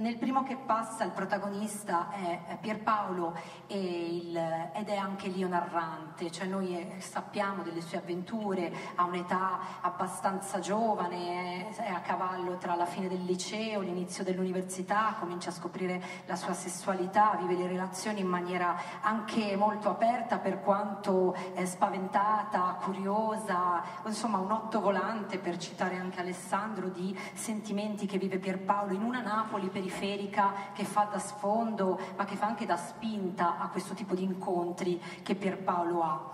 nel 0.00 0.16
primo 0.16 0.42
che 0.42 0.56
passa 0.56 1.04
il 1.04 1.10
protagonista 1.10 2.10
è 2.10 2.56
Pierpaolo 2.58 3.36
il, 3.68 4.34
ed 4.72 4.88
è 4.88 4.96
anche 4.96 5.28
Lio 5.28 5.46
narrante, 5.46 6.30
cioè 6.30 6.46
noi 6.46 6.74
eh, 6.74 7.00
sappiamo 7.00 7.62
delle 7.62 7.82
sue 7.82 7.98
avventure 7.98 8.72
a 8.94 9.04
un'età 9.04 9.58
abbastanza 9.82 10.58
giovane, 10.58 11.68
è 11.76 11.88
a 11.88 12.00
cavallo 12.00 12.56
tra 12.56 12.74
la 12.76 12.86
fine 12.86 13.08
del 13.08 13.22
liceo, 13.24 13.80
l'inizio 13.80 14.24
dell'università, 14.24 15.16
comincia 15.18 15.50
a 15.50 15.52
scoprire 15.52 16.02
la 16.24 16.36
sua 16.36 16.54
sessualità, 16.54 17.36
vive 17.38 17.54
le 17.54 17.68
relazioni 17.68 18.20
in 18.20 18.26
maniera 18.26 18.76
anche 19.02 19.54
molto 19.56 19.90
aperta 19.90 20.38
per 20.38 20.60
quanto 20.62 21.36
spaventata, 21.64 22.78
curiosa, 22.80 23.82
insomma 24.06 24.38
un 24.38 24.50
otto 24.50 24.80
volante 24.80 25.38
per 25.38 25.58
citare 25.58 25.96
anche 25.96 26.20
Alessandro 26.20 26.88
di 26.88 27.16
sentimenti 27.34 28.06
che 28.06 28.16
vive 28.16 28.38
Pierpaolo 28.38 28.94
in 28.94 29.02
una 29.02 29.20
Napoli 29.20 29.68
periferica 29.68 29.88
periferica 29.90 30.52
che 30.72 30.84
fa 30.84 31.08
da 31.10 31.18
sfondo, 31.18 31.98
ma 32.16 32.24
che 32.24 32.36
fa 32.36 32.46
anche 32.46 32.64
da 32.64 32.76
spinta 32.76 33.58
a 33.58 33.68
questo 33.68 33.94
tipo 33.94 34.14
di 34.14 34.22
incontri 34.22 35.00
che 35.22 35.34
Pierpaolo 35.34 36.02
ha. 36.02 36.30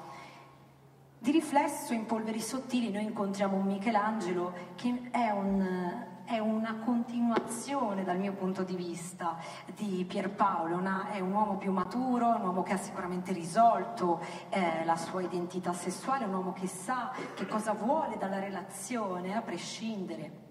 Di 1.19 1.31
riflesso 1.31 1.95
in 1.95 2.05
polveri 2.05 2.41
sottili 2.41 2.91
noi 2.91 3.05
incontriamo 3.05 3.57
un 3.57 3.65
Michelangelo 3.65 4.53
che 4.77 5.09
è, 5.11 5.31
un, 5.31 6.05
è 6.25 6.39
una 6.39 6.77
continuazione 6.85 8.05
dal 8.05 8.19
mio 8.19 8.35
punto 8.35 8.63
di 8.63 8.77
vista 8.77 9.37
di 9.75 10.05
Pierpaolo, 10.07 10.77
una, 10.77 11.11
è 11.11 11.21
un 11.21 11.33
uomo 11.33 11.57
più 11.57 11.73
maturo, 11.73 12.29
un 12.29 12.43
uomo 12.43 12.63
che 12.63 12.75
ha 12.75 12.79
sicuramente 12.79 13.33
risolto 13.33 14.21
eh, 14.51 14.85
la 14.85 14.97
sua 14.97 15.23
identità 15.23 15.73
sessuale, 15.73 16.27
un 16.27 16.35
uomo 16.35 16.53
che 16.53 16.69
sa 16.69 17.11
che 17.35 17.47
cosa 17.47 17.73
vuole 17.73 18.19
dalla 18.19 18.39
relazione 18.39 19.35
a 19.35 19.41
prescindere 19.41 20.45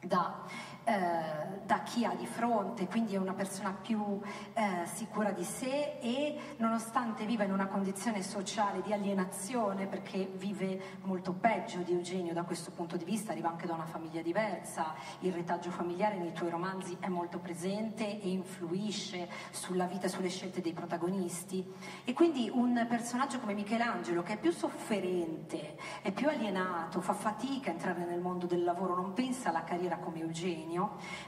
da 0.00 0.44
eh, 0.84 1.60
da 1.64 1.82
chi 1.82 2.04
ha 2.04 2.14
di 2.14 2.26
fronte, 2.26 2.86
quindi 2.86 3.14
è 3.14 3.18
una 3.18 3.34
persona 3.34 3.72
più 3.72 4.20
eh, 4.52 4.84
sicura 4.84 5.30
di 5.30 5.44
sé 5.44 5.98
e 6.00 6.38
nonostante 6.56 7.24
viva 7.24 7.44
in 7.44 7.52
una 7.52 7.66
condizione 7.66 8.22
sociale 8.22 8.82
di 8.82 8.92
alienazione, 8.92 9.86
perché 9.86 10.30
vive 10.34 10.98
molto 11.02 11.32
peggio 11.32 11.78
di 11.78 11.92
Eugenio 11.92 12.32
da 12.32 12.42
questo 12.42 12.70
punto 12.72 12.96
di 12.96 13.04
vista, 13.04 13.32
arriva 13.32 13.48
anche 13.48 13.66
da 13.66 13.74
una 13.74 13.84
famiglia 13.84 14.22
diversa, 14.22 14.94
il 15.20 15.32
retaggio 15.32 15.70
familiare 15.70 16.18
nei 16.18 16.32
tuoi 16.32 16.50
romanzi 16.50 16.96
è 17.00 17.08
molto 17.08 17.38
presente 17.38 18.20
e 18.20 18.28
influisce 18.28 19.28
sulla 19.50 19.86
vita 19.86 20.06
e 20.06 20.08
sulle 20.08 20.28
scelte 20.28 20.60
dei 20.60 20.72
protagonisti. 20.72 21.64
E 22.04 22.12
quindi 22.12 22.50
un 22.52 22.86
personaggio 22.88 23.38
come 23.38 23.54
Michelangelo, 23.54 24.22
che 24.22 24.34
è 24.34 24.38
più 24.38 24.50
sofferente, 24.50 25.76
è 26.02 26.10
più 26.12 26.28
alienato, 26.28 27.00
fa 27.00 27.14
fatica 27.14 27.70
a 27.70 27.72
entrare 27.72 28.04
nel 28.04 28.20
mondo 28.20 28.46
del 28.46 28.64
lavoro, 28.64 28.96
non 28.96 29.12
pensa 29.12 29.50
alla 29.50 29.64
carriera 29.64 29.96
come 29.96 30.20
Eugenio, 30.20 30.71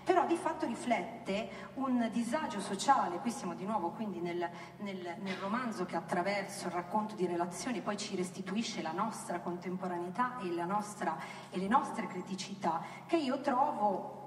però 0.04 0.26
di 0.26 0.36
fatto 0.36 0.66
riflette 0.66 1.72
un 1.74 2.08
disagio 2.12 2.60
sociale, 2.60 3.18
qui 3.18 3.30
siamo 3.30 3.54
di 3.54 3.64
nuovo 3.64 3.90
quindi 3.90 4.20
nel, 4.20 4.48
nel, 4.78 5.16
nel 5.20 5.36
romanzo 5.36 5.84
che 5.84 5.96
attraverso 5.96 6.66
il 6.66 6.72
racconto 6.72 7.14
di 7.14 7.26
relazioni 7.26 7.80
poi 7.80 7.96
ci 7.96 8.16
restituisce 8.16 8.82
la 8.82 8.92
nostra 8.92 9.40
contemporaneità 9.40 10.38
e, 10.40 10.48
nostra, 10.64 11.16
e 11.50 11.58
le 11.58 11.68
nostre 11.68 12.06
criticità, 12.06 12.82
che 13.06 13.16
io 13.16 13.40
trovo 13.40 14.22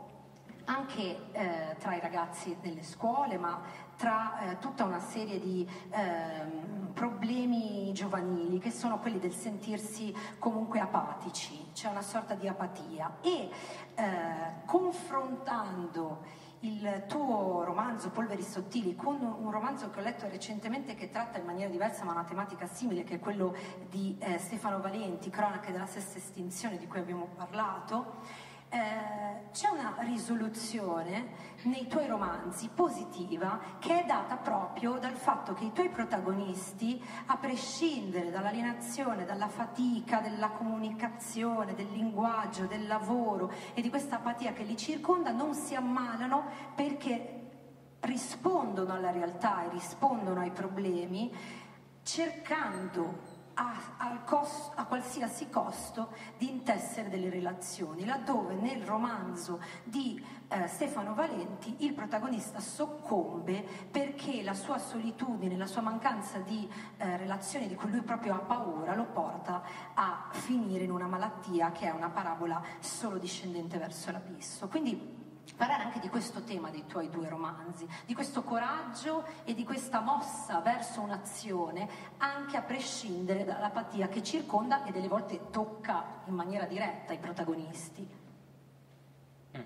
anche 0.66 1.32
eh, 1.32 1.76
tra 1.80 1.96
i 1.96 2.00
ragazzi 2.00 2.58
delle 2.62 2.84
scuole, 2.84 3.38
ma 3.38 3.62
tra 3.98 4.40
eh, 4.40 4.60
tutta 4.60 4.86
una 4.86 5.00
serie 5.00 5.40
di 5.40 5.68
eh, 5.90 6.76
problemi 6.94 7.92
giovanili 7.94 8.60
che 8.60 8.72
sono 8.72 9.00
quelli 9.00 9.20
del 9.20 9.34
sentirsi 9.34 10.16
comunque 10.40 10.80
apatici, 10.80 11.70
c'è 11.74 11.90
una 11.90 12.02
sorta 12.02 12.36
di 12.36 12.48
apatia. 12.48 13.18
E 13.22 13.50
eh, 13.96 14.06
confrontando 14.66 16.46
il 16.62 17.04
tuo 17.08 17.64
romanzo 17.64 18.10
Polveri 18.10 18.42
sottili 18.42 18.96
con 18.96 19.22
un 19.22 19.52
romanzo 19.52 19.92
che 19.92 20.00
ho 20.00 20.04
letto 20.04 20.28
recentemente 20.28 20.96
che 20.96 21.10
tratta 21.12 21.38
in 21.38 21.46
maniera 21.46 21.70
diversa 21.70 22.04
ma 22.04 22.14
una 22.14 22.24
tematica 22.24 22.66
simile 22.66 23.04
che 23.04 23.16
è 23.16 23.20
quello 23.20 23.56
di 23.90 24.16
eh, 24.20 24.40
Stefano 24.40 24.80
Valenti, 24.80 25.30
Cronache 25.30 25.72
della 25.72 25.86
sesta 25.86 26.18
estinzione 26.18 26.78
di 26.78 26.88
cui 26.88 27.00
abbiamo 27.00 27.28
parlato, 27.36 28.16
eh, 28.70 29.50
c'è 29.52 29.70
una 29.70 29.96
risoluzione 30.00 31.46
nei 31.64 31.88
tuoi 31.88 32.08
romanzi 32.08 32.70
positiva 32.74 33.60
che 33.80 34.04
è 34.04 34.06
data 34.06 34.36
proprio 34.38 35.00
dal 35.00 35.16
fatto 35.16 35.54
che 35.54 35.66
i 35.66 35.72
tuoi 35.72 35.90
protagonisti, 35.90 37.02
a 37.28 37.38
prescindere 37.38 38.30
dall'alienazione, 38.30 39.26
dalla 39.26 39.48
fatica, 39.48 40.20
della 40.20 40.50
comunicazione, 40.50 41.76
del 41.76 41.90
linguaggio, 41.92 42.66
del 42.66 42.88
lavoro 42.88 43.52
e 43.74 43.82
di 43.82 43.90
questa 43.90 44.18
apatia 44.18 44.54
che 44.54 44.64
li 44.64 44.78
circonda, 44.78 45.32
non 45.32 45.54
si 45.54 45.74
ammalano 45.76 46.46
perché 46.76 47.34
rispondono 48.02 48.94
alla 48.94 49.12
realtà 49.12 49.64
e 49.64 49.70
rispondono 49.70 50.42
ai 50.42 50.52
problemi 50.52 51.34
cercando 52.04 53.27
a, 53.58 54.20
costo, 54.24 54.72
a, 54.76 54.86
qualsiasi 54.86 55.50
costo 55.50 56.10
di 56.38 56.50
intessere 56.50 57.10
delle 57.10 57.30
relazioni, 57.30 58.06
laddove 58.06 58.54
nel 58.54 58.84
romanzo 58.84 59.60
di 59.84 60.24
eh, 60.48 60.68
Stefano 60.68 61.14
Valenti 61.14 61.76
il 61.80 61.94
protagonista 61.94 62.60
soccombe 62.60 63.66
perché 63.90 64.44
la 64.44 64.54
sua 64.54 64.78
solitudine, 64.78 65.58
la 65.58 65.66
sua 65.66 65.82
mancanza 65.82 66.40
di 66.40 66.70
eh, 66.98 67.18
relazioni 67.18 67.68
di 67.68 67.76
cui 67.76 67.90
lui 67.90 68.02
proprio 68.02 68.36
ha 68.36 68.40
paura 68.40 68.96
lo 68.96 69.06
porta 69.06 69.64
a 69.94 70.28
finire 70.32 70.84
in 70.84 70.92
una 70.92 71.08
malattia 71.08 71.72
che 71.72 71.88
è 71.88 71.92
una 71.92 72.10
parabola 72.10 72.62
solo 72.80 73.18
discendente 73.18 73.78
verso 73.78 74.12
l'abisso. 74.12 74.68
Quindi 74.68 75.26
parlare 75.56 75.84
anche 75.84 76.00
di 76.00 76.10
questo 76.10 76.42
tema 76.42 76.70
dei 76.70 76.86
tuoi 76.86 77.10
due 77.10 77.30
romanzi, 77.30 77.88
di 78.06 78.14
questo 78.14 78.44
coraggio 78.44 79.26
e 79.44 79.54
di 79.54 79.64
questa 79.64 80.02
mossa 80.02 80.60
verso 80.60 81.02
un'azione, 81.02 81.88
anche 82.18 82.58
a 82.58 82.62
prescindere 82.62 83.44
dall'apatia 83.44 84.08
che 84.08 84.24
circonda 84.24 84.84
e 84.86 84.92
delle 84.92 85.08
volte 85.08 85.50
tocca 85.50 86.22
in 86.26 86.34
maniera 86.34 86.66
diretta 86.66 87.14
i 87.14 87.18
protagonisti. 87.18 88.08
Mm. 89.58 89.62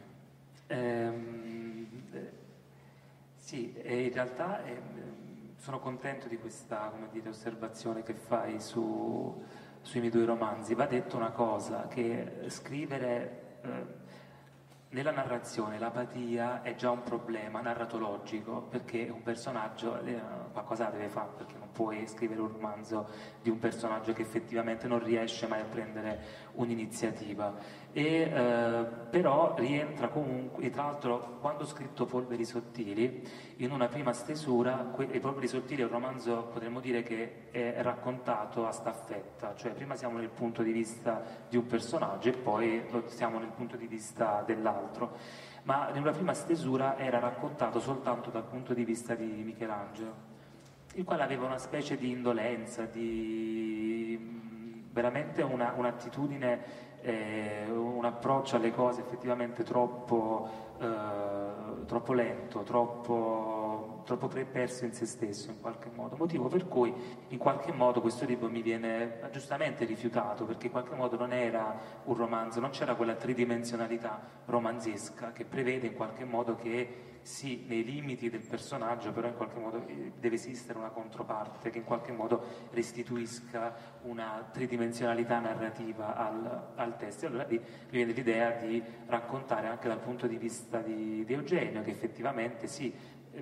Ehm, 0.68 1.88
eh, 2.12 2.32
sì, 3.36 3.74
in 3.76 4.14
realtà 4.14 4.64
eh, 4.64 4.82
sono 5.58 5.80
contento 5.80 6.28
di 6.28 6.38
questa 6.38 6.92
dire, 7.12 7.30
osservazione 7.30 8.04
che 8.04 8.14
fai 8.14 8.60
su, 8.60 9.44
sui 9.82 10.00
miei 10.00 10.12
due 10.12 10.26
romanzi. 10.26 10.74
Va 10.74 10.86
detto 10.86 11.18
una 11.18 11.32
cosa, 11.32 11.88
che 11.88 12.46
scrivere... 12.48 13.60
Eh, 13.62 14.01
nella 14.92 15.12
narrazione 15.12 15.80
l'apatia 15.80 16.64
è 16.64 16.76
già 16.76 16.92
un 16.92 17.04
problema 17.04 17.62
narratologico 17.62 18.64
perché 18.70 19.10
un 19.10 19.22
personaggio 19.22 20.02
eh, 20.02 20.20
qualcosa 20.52 20.90
deve 20.90 21.08
fare 21.08 21.30
perché 21.38 21.56
non 21.58 21.72
puoi 21.72 22.06
scrivere 22.08 22.42
un 22.42 22.52
romanzo 22.52 23.08
di 23.42 23.50
un 23.50 23.58
personaggio 23.58 24.12
che 24.12 24.22
effettivamente 24.22 24.88
non 24.88 25.02
riesce 25.02 25.48
mai 25.48 25.62
a 25.62 25.66
prendere 25.66 26.20
un'iniziativa 26.56 27.54
e, 27.94 28.22
eh, 28.22 28.86
però 29.10 29.54
rientra 29.58 30.08
comunque, 30.08 30.64
e 30.64 30.70
tra 30.70 30.84
l'altro 30.84 31.38
quando 31.42 31.64
ho 31.64 31.68
scritto 31.68 32.06
Polveri 32.06 32.46
Sottili, 32.46 33.28
in 33.58 33.72
una 33.72 33.88
prima 33.88 34.14
stesura, 34.14 34.90
que- 34.94 35.08
Polveri 35.20 35.48
Sottili 35.48 35.82
è 35.82 35.86
un 35.86 35.92
romanzo, 35.92 36.50
potremmo 36.54 36.80
dire 36.80 37.04
che 37.04 37.50
è 37.52 37.82
raccontato 37.82 38.66
a 38.66 38.72
staffetta, 38.72 39.56
cioè 39.56 39.72
prima 39.72 39.96
siamo 39.96 40.18
nel 40.18 40.30
punto 40.30 40.64
di 40.64 40.72
vista 40.72 41.22
di 41.50 41.58
un 41.58 41.66
personaggio 41.66 42.30
e 42.30 42.34
poi 42.34 42.84
siamo 43.08 43.40
nel 43.40 43.52
punto 43.56 43.76
di 43.76 43.88
vista 43.88 44.42
dell'altro, 44.46 45.18
ma 45.64 45.90
nella 45.90 46.12
prima 46.12 46.34
stesura 46.34 46.98
era 46.98 47.20
raccontato 47.20 47.80
soltanto 47.80 48.30
dal 48.30 48.46
punto 48.46 48.74
di 48.74 48.86
vista 48.86 49.16
di 49.16 49.26
Michelangelo, 49.26 50.30
il 50.94 51.04
quale 51.04 51.24
aveva 51.24 51.46
una 51.46 51.58
specie 51.58 51.98
di 51.98 52.10
indolenza, 52.10 52.86
di 52.86 54.40
veramente 54.92 55.42
una, 55.42 55.74
un'attitudine 55.76 56.90
eh, 57.02 57.66
un 57.70 58.06
approccio 58.06 58.56
alle 58.56 58.72
cose 58.72 59.02
effettivamente 59.02 59.64
troppo, 59.64 60.50
eh, 60.80 61.86
troppo 61.86 62.14
lento, 62.14 62.62
troppo, 62.64 64.02
troppo 64.06 64.28
perso 64.52 64.86
in 64.86 64.94
se 64.94 65.06
stesso 65.06 65.50
in 65.50 65.60
qualche 65.60 65.90
modo, 65.94 66.16
motivo 66.16 66.48
per 66.48 66.68
cui 66.68 66.94
in 67.28 67.38
qualche 67.38 67.72
modo 67.72 68.02
questo 68.02 68.26
libro 68.26 68.50
mi 68.50 68.62
viene 68.62 69.20
giustamente 69.32 69.86
rifiutato 69.86 70.46
perché 70.46 70.68
in 70.68 70.72
qualche 70.72 70.96
modo 70.96 71.18
non 71.18 71.34
era 71.34 71.76
un 72.06 72.16
romanzo, 72.16 72.60
non 72.60 72.70
c'era 72.70 72.96
quella 72.96 73.16
tridimensionalità 73.16 74.20
romanzesca 74.46 75.32
che 75.32 75.46
prevede 75.46 75.88
in 75.88 75.94
qualche 75.94 76.26
modo 76.26 76.56
che 76.56 77.11
sì, 77.22 77.66
nei 77.68 77.84
limiti 77.84 78.30
del 78.30 78.42
personaggio, 78.42 79.12
però 79.12 79.28
in 79.28 79.36
qualche 79.36 79.60
modo 79.60 79.86
eh, 79.88 80.12
deve 80.20 80.36
esistere 80.36 80.80
una 80.80 80.90
controparte 80.90 81.70
che 81.70 81.80
in 81.80 81.84
qualche 81.84 82.12
modo 82.12 82.44
restituisca 82.72 83.74
una 84.04 84.50
tridimensionalità 84.52 85.40
narrativa 85.40 86.16
al, 86.16 86.72
al 86.76 86.98
testo. 86.98 87.26
E 87.26 87.28
allora 87.28 87.46
mi 87.50 87.60
viene 87.90 88.12
l'idea 88.12 88.52
di 88.52 88.82
raccontare 89.06 89.68
anche 89.68 89.88
dal 89.88 90.00
punto 90.00 90.28
di 90.28 90.38
vista 90.38 90.80
di, 90.80 91.24
di 91.24 91.34
Eugenio, 91.34 91.82
che 91.84 91.92
effettivamente 91.92 92.68
sì, 92.68 92.94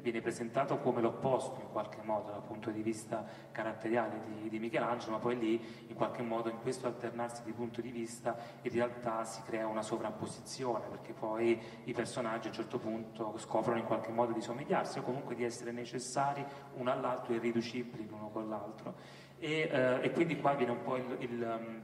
viene 0.01 0.21
presentato 0.21 0.77
come 0.77 1.01
l'opposto 1.01 1.59
in 1.61 1.71
qualche 1.71 1.99
modo 2.03 2.31
dal 2.31 2.43
punto 2.43 2.69
di 2.69 2.81
vista 2.81 3.25
caratteriale 3.51 4.21
di, 4.25 4.49
di, 4.49 4.59
Michelangelo, 4.59 5.13
ma 5.13 5.17
poi 5.17 5.37
lì 5.37 5.85
in 5.87 5.95
qualche 5.95 6.21
modo 6.21 6.49
in 6.49 6.59
questo 6.61 6.87
alternarsi 6.87 7.43
di 7.43 7.51
punto 7.51 7.81
di 7.81 7.89
vista 7.89 8.37
in 8.61 8.71
realtà 8.71 9.23
si 9.23 9.41
crea 9.43 9.67
una 9.67 9.81
sovrapposizione 9.81 10.87
perché 10.87 11.13
poi 11.13 11.59
i 11.85 11.93
personaggi 11.93 12.47
a 12.47 12.49
un 12.49 12.55
certo 12.55 12.77
punto 12.77 13.37
scoprono 13.37 13.79
in 13.79 13.85
qualche 13.85 14.11
modo 14.11 14.31
di 14.31 14.41
somigliarsi 14.41 14.99
o 14.99 15.01
comunque 15.01 15.35
di 15.35 15.43
essere 15.43 15.71
necessari 15.71 16.45
uno 16.75 16.91
all'altro 16.91 17.33
e 17.33 17.37
irriducibili 17.37 18.07
l'uno 18.07 18.29
con 18.29 18.47
l'altro. 18.47 18.93
E, 19.39 19.69
eh, 19.71 19.99
e, 20.01 20.11
quindi 20.11 20.37
qua 20.39 20.53
viene 20.53 20.73
un 20.73 20.81
po' 20.81 20.97
il, 20.97 21.15
il 21.19 21.81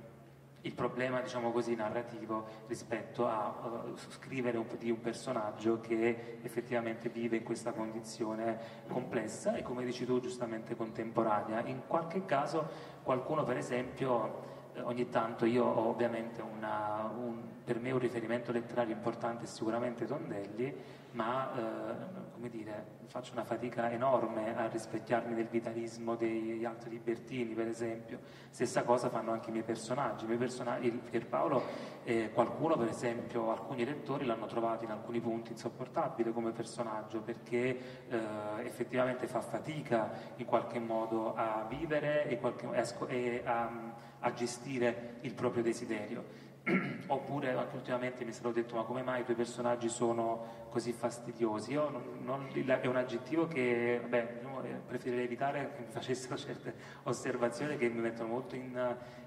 il 0.65 0.73
problema 0.73 1.21
diciamo 1.21 1.51
così, 1.51 1.75
narrativo 1.75 2.45
rispetto 2.67 3.27
a 3.27 3.83
uh, 3.85 3.95
scrivere 4.09 4.57
un, 4.57 4.65
di 4.79 4.89
un 4.89 4.99
personaggio 4.99 5.79
che 5.79 6.39
effettivamente 6.41 7.09
vive 7.09 7.37
in 7.37 7.43
questa 7.43 7.71
condizione 7.71 8.83
complessa 8.87 9.55
e 9.55 9.61
come 9.61 9.85
dici 9.85 10.05
tu 10.05 10.19
giustamente 10.19 10.75
contemporanea. 10.75 11.63
In 11.65 11.81
qualche 11.85 12.25
caso 12.25 12.67
qualcuno 13.03 13.43
per 13.43 13.57
esempio 13.57 14.53
eh, 14.73 14.81
ogni 14.81 15.07
tanto 15.09 15.45
io 15.45 15.63
ho 15.63 15.87
ovviamente 15.87 16.41
una, 16.41 17.11
un, 17.15 17.43
per 17.63 17.79
me 17.79 17.91
un 17.91 17.99
riferimento 17.99 18.51
letterario 18.51 18.95
importante 18.95 19.43
è 19.43 19.47
sicuramente 19.47 20.05
Tondelli, 20.05 20.75
ma 21.15 21.51
eh, 21.55 22.33
come 22.33 22.49
dire, 22.49 22.85
faccio 23.07 23.31
una 23.31 23.45
fatica 23.45 23.89
enorme 23.89 24.55
a 24.55 24.67
rispecchiarmi 24.67 25.33
del 25.33 25.47
vitalismo 25.47 26.15
degli 26.15 26.65
altri 26.65 26.89
libertini, 26.89 27.53
per 27.53 27.67
esempio. 27.67 28.19
Stessa 28.49 28.83
cosa 28.83 29.09
fanno 29.09 29.31
anche 29.31 29.49
i 29.49 29.51
miei 29.53 29.63
personaggi. 29.63 30.25
I 30.25 30.27
miei 30.27 30.39
personaggi 30.39 30.87
il 30.87 30.99
Pierpaolo, 30.99 31.63
eh, 32.03 32.31
qualcuno, 32.33 32.75
per 32.75 32.89
esempio, 32.89 33.51
alcuni 33.51 33.85
lettori 33.85 34.25
l'hanno 34.25 34.47
trovato 34.47 34.83
in 34.83 34.91
alcuni 34.91 35.21
punti 35.21 35.53
insopportabile 35.53 36.33
come 36.33 36.51
personaggio 36.51 37.21
perché 37.21 38.07
eh, 38.09 38.19
effettivamente 38.59 39.27
fa 39.27 39.39
fatica 39.39 40.11
in 40.35 40.45
qualche 40.45 40.79
modo 40.79 41.33
a 41.33 41.65
vivere 41.69 42.27
e, 42.27 42.37
qualche, 42.37 42.67
e 43.07 43.41
a, 43.45 43.63
a, 43.63 43.71
a 44.19 44.33
gestire 44.33 45.15
il 45.21 45.33
proprio 45.33 45.63
desiderio 45.63 46.45
Oppure 47.07 47.53
ultimamente 47.73 48.23
mi 48.23 48.31
è 48.31 48.33
stato 48.33 48.51
detto 48.51 48.75
ma 48.75 48.83
come 48.83 49.03
mai 49.03 49.21
i 49.21 49.23
tuoi 49.23 49.35
personaggi 49.35 49.87
sono 49.87 50.65
così 50.69 50.93
fastidiosi? 50.93 51.73
Io 51.73 51.89
non, 51.89 52.03
non, 52.23 52.47
è 52.53 52.87
un 52.87 52.95
aggettivo 52.95 53.45
che 53.45 53.99
vabbè, 54.01 54.41
eh, 54.63 54.81
preferirei 54.87 55.25
evitare 55.25 55.73
che 55.75 55.81
mi 55.81 55.89
facessero 55.91 56.35
certe 56.35 56.73
osservazioni 57.03 57.77
che 57.77 57.87
mi 57.89 58.01
mettono 58.01 58.29
molto 58.29 58.55
in, 58.55 58.75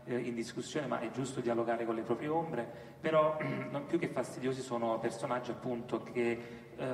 eh, 0.05 0.19
in, 0.19 0.35
discussione, 0.35 0.89
ma 0.89 0.99
è 0.99 1.11
giusto 1.11 1.41
dialogare 1.41 1.85
con 1.85 1.95
le 1.95 2.03
proprie 2.03 2.27
ombre, 2.27 2.69
però 3.01 3.39
non 3.71 3.87
più 3.87 4.01
che 4.01 4.09
fastidiosi 4.09 4.61
sono 4.61 4.99
personaggi 4.99 5.53
appunto 5.53 6.03
che, 6.03 6.41
eh, 6.77 6.87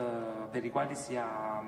per 0.51 0.63
i 0.63 0.71
quali 0.71 0.95
si 0.95 1.17
ha, 1.17 1.63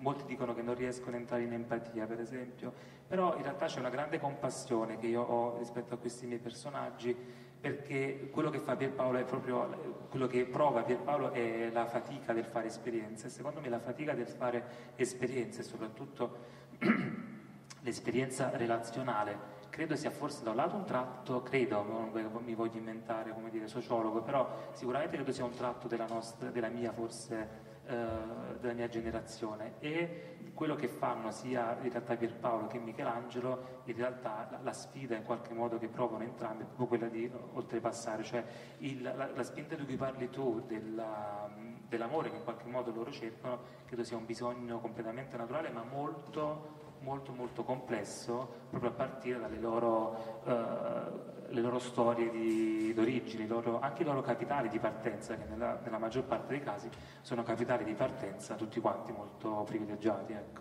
molti 0.00 0.24
dicono 0.26 0.54
che 0.54 0.60
non 0.60 0.74
riescono 0.74 1.16
a 1.16 1.18
entrare 1.18 1.44
in 1.44 1.54
empatia 1.54 2.04
per 2.04 2.20
esempio, 2.20 2.74
però 3.06 3.34
in 3.36 3.42
realtà 3.42 3.64
c'è 3.64 3.78
una 3.78 3.88
grande 3.88 4.20
compassione 4.20 4.98
che 4.98 5.06
io 5.06 5.22
ho 5.22 5.56
rispetto 5.56 5.94
a 5.94 5.96
questi 5.96 6.26
miei 6.26 6.40
personaggi 6.40 7.16
perché 7.60 8.28
quello 8.30 8.50
che 8.50 8.58
fa 8.58 8.76
Pierpaolo 8.76 9.18
è 9.18 9.24
proprio 9.24 10.06
quello 10.08 10.26
che 10.26 10.44
prova 10.44 10.82
Pierpaolo 10.82 11.32
è 11.32 11.70
la 11.70 11.86
fatica 11.86 12.32
del 12.32 12.44
fare 12.44 12.68
esperienze. 12.68 13.28
Secondo 13.28 13.60
me 13.60 13.68
la 13.68 13.80
fatica 13.80 14.14
del 14.14 14.26
fare 14.26 14.92
esperienze, 14.96 15.62
soprattutto 15.62 16.56
l'esperienza 17.82 18.50
relazionale, 18.54 19.56
credo 19.68 19.96
sia 19.96 20.10
forse 20.10 20.42
da 20.44 20.50
un 20.50 20.56
lato 20.56 20.76
un 20.76 20.84
tratto, 20.84 21.42
credo, 21.42 21.82
non 21.82 22.42
mi 22.44 22.54
voglio 22.54 22.78
inventare 22.78 23.32
come 23.32 23.50
dire 23.50 23.68
sociologo, 23.68 24.22
però 24.22 24.70
sicuramente 24.72 25.16
credo 25.16 25.32
sia 25.32 25.44
un 25.44 25.54
tratto 25.54 25.88
della, 25.88 26.06
nostra, 26.06 26.50
della 26.50 26.68
mia 26.68 26.92
forse 26.92 27.66
eh, 27.88 28.58
della 28.60 28.74
mia 28.74 28.88
generazione 28.88 29.76
e 29.78 30.36
quello 30.58 30.74
che 30.74 30.88
fanno 30.88 31.30
sia 31.30 31.78
in 31.82 31.88
realtà 31.88 32.16
Pierpaolo 32.16 32.66
che 32.66 32.80
Michelangelo, 32.80 33.82
in 33.84 33.94
realtà 33.94 34.48
la, 34.50 34.58
la 34.60 34.72
sfida 34.72 35.14
in 35.14 35.22
qualche 35.22 35.54
modo 35.54 35.78
che 35.78 35.86
provano 35.86 36.24
entrambi 36.24 36.64
è 36.64 36.66
proprio 36.66 36.88
quella 36.88 37.06
di 37.06 37.30
oltrepassare, 37.52 38.24
cioè 38.24 38.44
il, 38.78 39.00
la, 39.00 39.30
la, 39.32 39.42
spinta 39.44 39.76
di 39.76 39.84
cui 39.84 39.94
parli 39.94 40.28
tu 40.30 40.60
della, 40.66 41.48
dell'amore 41.86 42.30
che 42.30 42.38
in 42.38 42.42
qualche 42.42 42.66
modo 42.66 42.90
loro 42.90 43.12
cercano, 43.12 43.60
credo 43.84 44.02
sia 44.02 44.16
un 44.16 44.26
bisogno 44.26 44.80
completamente 44.80 45.36
naturale 45.36 45.70
ma 45.70 45.84
molto 45.84 46.86
molto 47.02 47.30
molto 47.30 47.62
complesso 47.62 48.64
proprio 48.68 48.90
a 48.90 48.94
partire 48.94 49.38
dalle 49.38 49.60
loro 49.60 50.42
eh, 50.44 51.37
le 51.50 51.60
loro 51.60 51.78
storie 51.78 52.30
di, 52.30 52.92
d'origine, 52.94 53.46
loro, 53.46 53.80
anche 53.80 54.02
i 54.02 54.04
loro 54.04 54.20
capitali 54.20 54.68
di 54.68 54.78
partenza, 54.78 55.36
che 55.36 55.44
nella, 55.44 55.80
nella, 55.82 55.98
maggior 55.98 56.24
parte 56.24 56.48
dei 56.48 56.62
casi 56.62 56.88
sono 57.20 57.42
capitali 57.42 57.84
di 57.84 57.94
partenza 57.94 58.54
tutti 58.54 58.80
quanti 58.80 59.12
molto 59.12 59.62
privilegiati. 59.64 60.32
Ecco. 60.32 60.60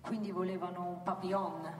Quindi 0.00 0.30
volevano 0.30 0.86
un 0.86 1.02
papillon, 1.02 1.72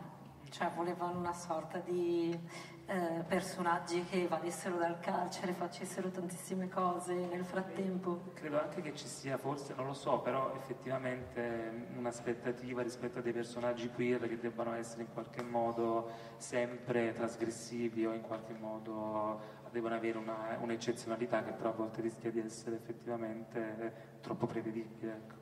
cioè 0.50 0.70
volevano 0.74 1.18
una 1.18 1.32
sorta 1.32 1.78
di 1.78 2.38
eh, 2.86 3.24
personaggi 3.26 4.04
che 4.04 4.22
evadessero 4.22 4.76
dal 4.76 5.00
carcere, 5.00 5.52
facessero 5.52 6.08
tantissime 6.10 6.68
cose 6.68 7.14
nel 7.14 7.44
frattempo. 7.44 8.30
Credo 8.34 8.60
anche 8.60 8.80
che 8.80 8.94
ci 8.94 9.06
sia 9.06 9.36
forse, 9.36 9.74
non 9.74 9.86
lo 9.86 9.92
so, 9.92 10.20
però 10.20 10.54
effettivamente 10.54 11.88
un'aspettativa 11.96 12.82
rispetto 12.82 13.18
a 13.18 13.22
dei 13.22 13.32
personaggi 13.32 13.90
queer 13.90 14.28
che 14.28 14.38
debbano 14.38 14.74
essere 14.74 15.02
in 15.02 15.12
qualche 15.12 15.42
modo 15.42 16.10
sempre 16.36 17.12
trasgressivi 17.12 18.06
o 18.06 18.12
in 18.12 18.22
qualche 18.22 18.54
modo 18.54 19.54
devono 19.70 19.94
avere 19.94 20.18
una, 20.18 20.56
un'eccezionalità 20.60 21.42
che 21.42 21.50
però 21.50 21.70
a 21.70 21.72
volte 21.72 22.00
rischia 22.00 22.30
di 22.30 22.40
essere 22.40 22.76
effettivamente 22.76 24.18
troppo 24.20 24.46
prevedibile. 24.46 25.12
Ecco. 25.12 25.34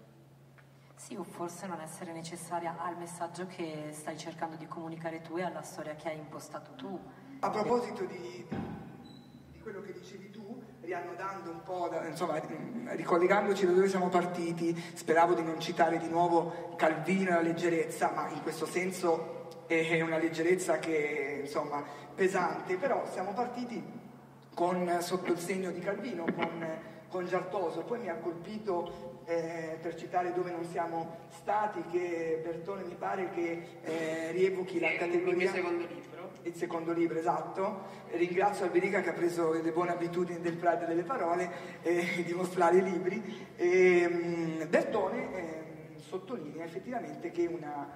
Sì, 0.97 1.17
o 1.17 1.23
forse 1.23 1.67
non 1.67 1.81
essere 1.81 2.13
necessaria 2.13 2.77
al 2.79 2.97
messaggio 2.97 3.47
che 3.47 3.91
stai 3.93 4.17
cercando 4.17 4.57
di 4.57 4.67
comunicare 4.67 5.21
tu 5.21 5.37
e 5.37 5.43
alla 5.43 5.61
storia 5.61 5.95
che 5.95 6.09
hai 6.09 6.17
impostato 6.17 6.73
tu. 6.77 6.99
A 7.45 7.51
proposito 7.51 8.05
di, 8.05 8.47
di 9.53 9.59
quello 9.61 9.83
che 9.83 9.93
dicevi 9.93 10.31
tu, 10.31 10.63
riannodando 10.81 11.51
un 11.51 11.63
po', 11.63 11.89
da, 11.91 12.07
insomma, 12.07 12.41
ricollegandoci 12.95 13.67
da 13.67 13.73
dove 13.73 13.87
siamo 13.87 14.09
partiti, 14.09 14.75
speravo 14.95 15.35
di 15.35 15.43
non 15.43 15.61
citare 15.61 15.99
di 15.99 16.09
nuovo 16.09 16.73
Calvino 16.77 17.29
e 17.29 17.35
la 17.35 17.41
leggerezza, 17.43 18.13
ma 18.15 18.31
in 18.31 18.41
questo 18.41 18.65
senso 18.65 19.67
è 19.67 20.01
una 20.01 20.17
leggerezza 20.17 20.79
che 20.79 21.41
insomma 21.43 21.85
pesante, 22.15 22.79
però 22.79 23.05
siamo 23.13 23.35
partiti 23.35 23.85
con, 24.55 24.97
sotto 25.03 25.31
il 25.31 25.39
segno 25.39 25.71
di 25.71 25.81
Calvino, 25.81 26.25
con, 26.25 26.79
con 27.11 27.27
Giartoso, 27.27 27.83
poi 27.83 27.99
mi 27.99 28.09
ha 28.09 28.15
colpito 28.15 29.14
eh, 29.27 29.79
per 29.81 29.97
citare 29.97 30.33
dove 30.33 30.51
non 30.51 30.65
siamo 30.65 31.17
stati, 31.31 31.83
che 31.91 32.41
Bertone 32.43 32.85
mi 32.85 32.95
pare 32.95 33.31
che 33.31 33.63
eh, 33.83 34.31
rievochi 34.33 34.79
la 34.79 34.93
categoria... 34.97 35.49
Il 35.49 35.55
secondo 35.55 35.87
libro. 35.87 36.31
Il 36.43 36.55
secondo 36.55 36.93
libro, 36.93 37.19
esatto. 37.19 38.03
Ringrazio 38.11 38.65
Alberica 38.65 39.01
che 39.01 39.11
ha 39.11 39.15
preso 39.15 39.53
le 39.53 39.73
buone 39.73 39.93
abitudini 39.93 40.41
del 40.41 40.57
Pride 40.57 40.87
delle 40.87 41.03
parole 41.03 41.51
eh, 41.83 42.23
di 42.25 42.33
mostrare 42.33 42.79
i 42.79 42.83
libri. 42.83 43.49
E, 43.57 44.07
um, 44.07 44.69
Bertone 44.69 45.35
eh, 45.35 45.99
sottolinea 46.01 46.65
effettivamente 46.65 47.31
che 47.31 47.47
una, 47.47 47.89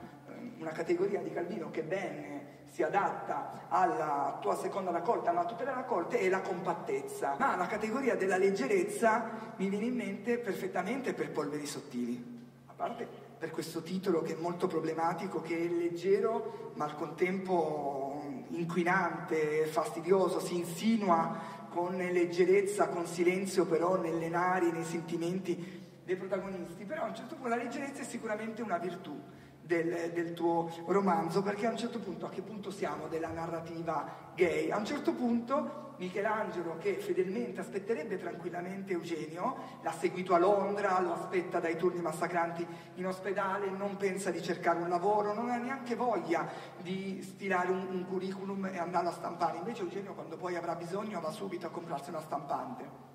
una 0.58 0.70
categoria 0.70 1.20
di 1.20 1.30
Calvino 1.30 1.70
che 1.70 1.82
ben 1.82 2.56
si 2.70 2.82
adatta 2.82 3.66
alla 3.68 4.38
tua 4.40 4.56
seconda 4.56 4.90
raccolta, 4.90 5.32
ma 5.32 5.40
a 5.40 5.44
tutte 5.44 5.64
le 5.64 5.74
raccolte, 5.74 6.18
è 6.18 6.28
la 6.28 6.40
compattezza. 6.40 7.34
Ma 7.38 7.56
la 7.56 7.66
categoria 7.66 8.16
della 8.16 8.36
leggerezza 8.36 9.30
mi 9.56 9.68
viene 9.68 9.86
in 9.86 9.94
mente 9.94 10.38
perfettamente 10.38 11.14
per 11.14 11.30
polveri 11.30 11.66
sottili, 11.66 12.40
a 12.66 12.72
parte 12.74 13.26
per 13.38 13.50
questo 13.50 13.82
titolo 13.82 14.20
che 14.20 14.34
è 14.34 14.40
molto 14.40 14.66
problematico, 14.66 15.40
che 15.40 15.56
è 15.56 15.68
leggero 15.68 16.72
ma 16.74 16.84
al 16.84 16.96
contempo 16.96 18.22
inquinante, 18.48 19.66
fastidioso, 19.66 20.40
si 20.40 20.56
insinua 20.56 21.56
con 21.70 21.96
leggerezza, 21.96 22.88
con 22.88 23.06
silenzio 23.06 23.66
però 23.66 23.96
nelle 23.96 24.28
nari, 24.28 24.72
nei 24.72 24.84
sentimenti 24.84 25.86
dei 26.04 26.16
protagonisti, 26.16 26.84
però 26.84 27.02
a 27.02 27.08
un 27.08 27.14
certo 27.14 27.34
punto 27.34 27.50
la 27.50 27.56
leggerezza 27.56 28.00
è 28.00 28.04
sicuramente 28.04 28.62
una 28.62 28.78
virtù 28.78 29.20
del, 29.68 30.12
del, 30.14 30.32
tuo 30.32 30.70
romanzo, 30.86 31.42
perché 31.42 31.66
a 31.66 31.70
un 31.70 31.76
certo 31.76 31.98
punto, 31.98 32.24
a 32.24 32.30
che 32.30 32.40
punto 32.40 32.70
siamo 32.70 33.06
della 33.06 33.28
narrativa 33.28 34.32
gay? 34.34 34.70
A 34.70 34.78
un 34.78 34.86
certo 34.86 35.12
punto 35.12 35.92
Michelangelo, 35.98 36.78
che 36.78 36.94
fedelmente 36.94 37.60
aspetterebbe 37.60 38.18
tranquillamente 38.18 38.94
Eugenio, 38.94 39.56
l'ha 39.82 39.92
seguito 39.92 40.32
a 40.32 40.38
Londra, 40.38 40.98
lo 41.00 41.12
aspetta 41.12 41.60
dai 41.60 41.76
turni 41.76 42.00
massacranti 42.00 42.66
in 42.94 43.06
ospedale, 43.06 43.68
non 43.68 43.96
pensa 43.96 44.30
di 44.30 44.40
cercare 44.40 44.80
un 44.80 44.88
lavoro, 44.88 45.34
non 45.34 45.50
ha 45.50 45.56
neanche 45.56 45.96
voglia 45.96 46.48
di 46.80 47.20
stilare 47.22 47.70
un, 47.70 47.86
un 47.90 48.06
curriculum 48.06 48.66
e 48.66 48.78
andarlo 48.78 49.10
a 49.10 49.12
stampare. 49.12 49.58
Invece 49.58 49.82
Eugenio, 49.82 50.14
quando 50.14 50.38
poi 50.38 50.56
avrà 50.56 50.76
bisogno, 50.76 51.20
va 51.20 51.30
subito 51.30 51.66
a 51.66 51.70
comprarsi 51.70 52.08
una 52.08 52.22
stampante. 52.22 53.06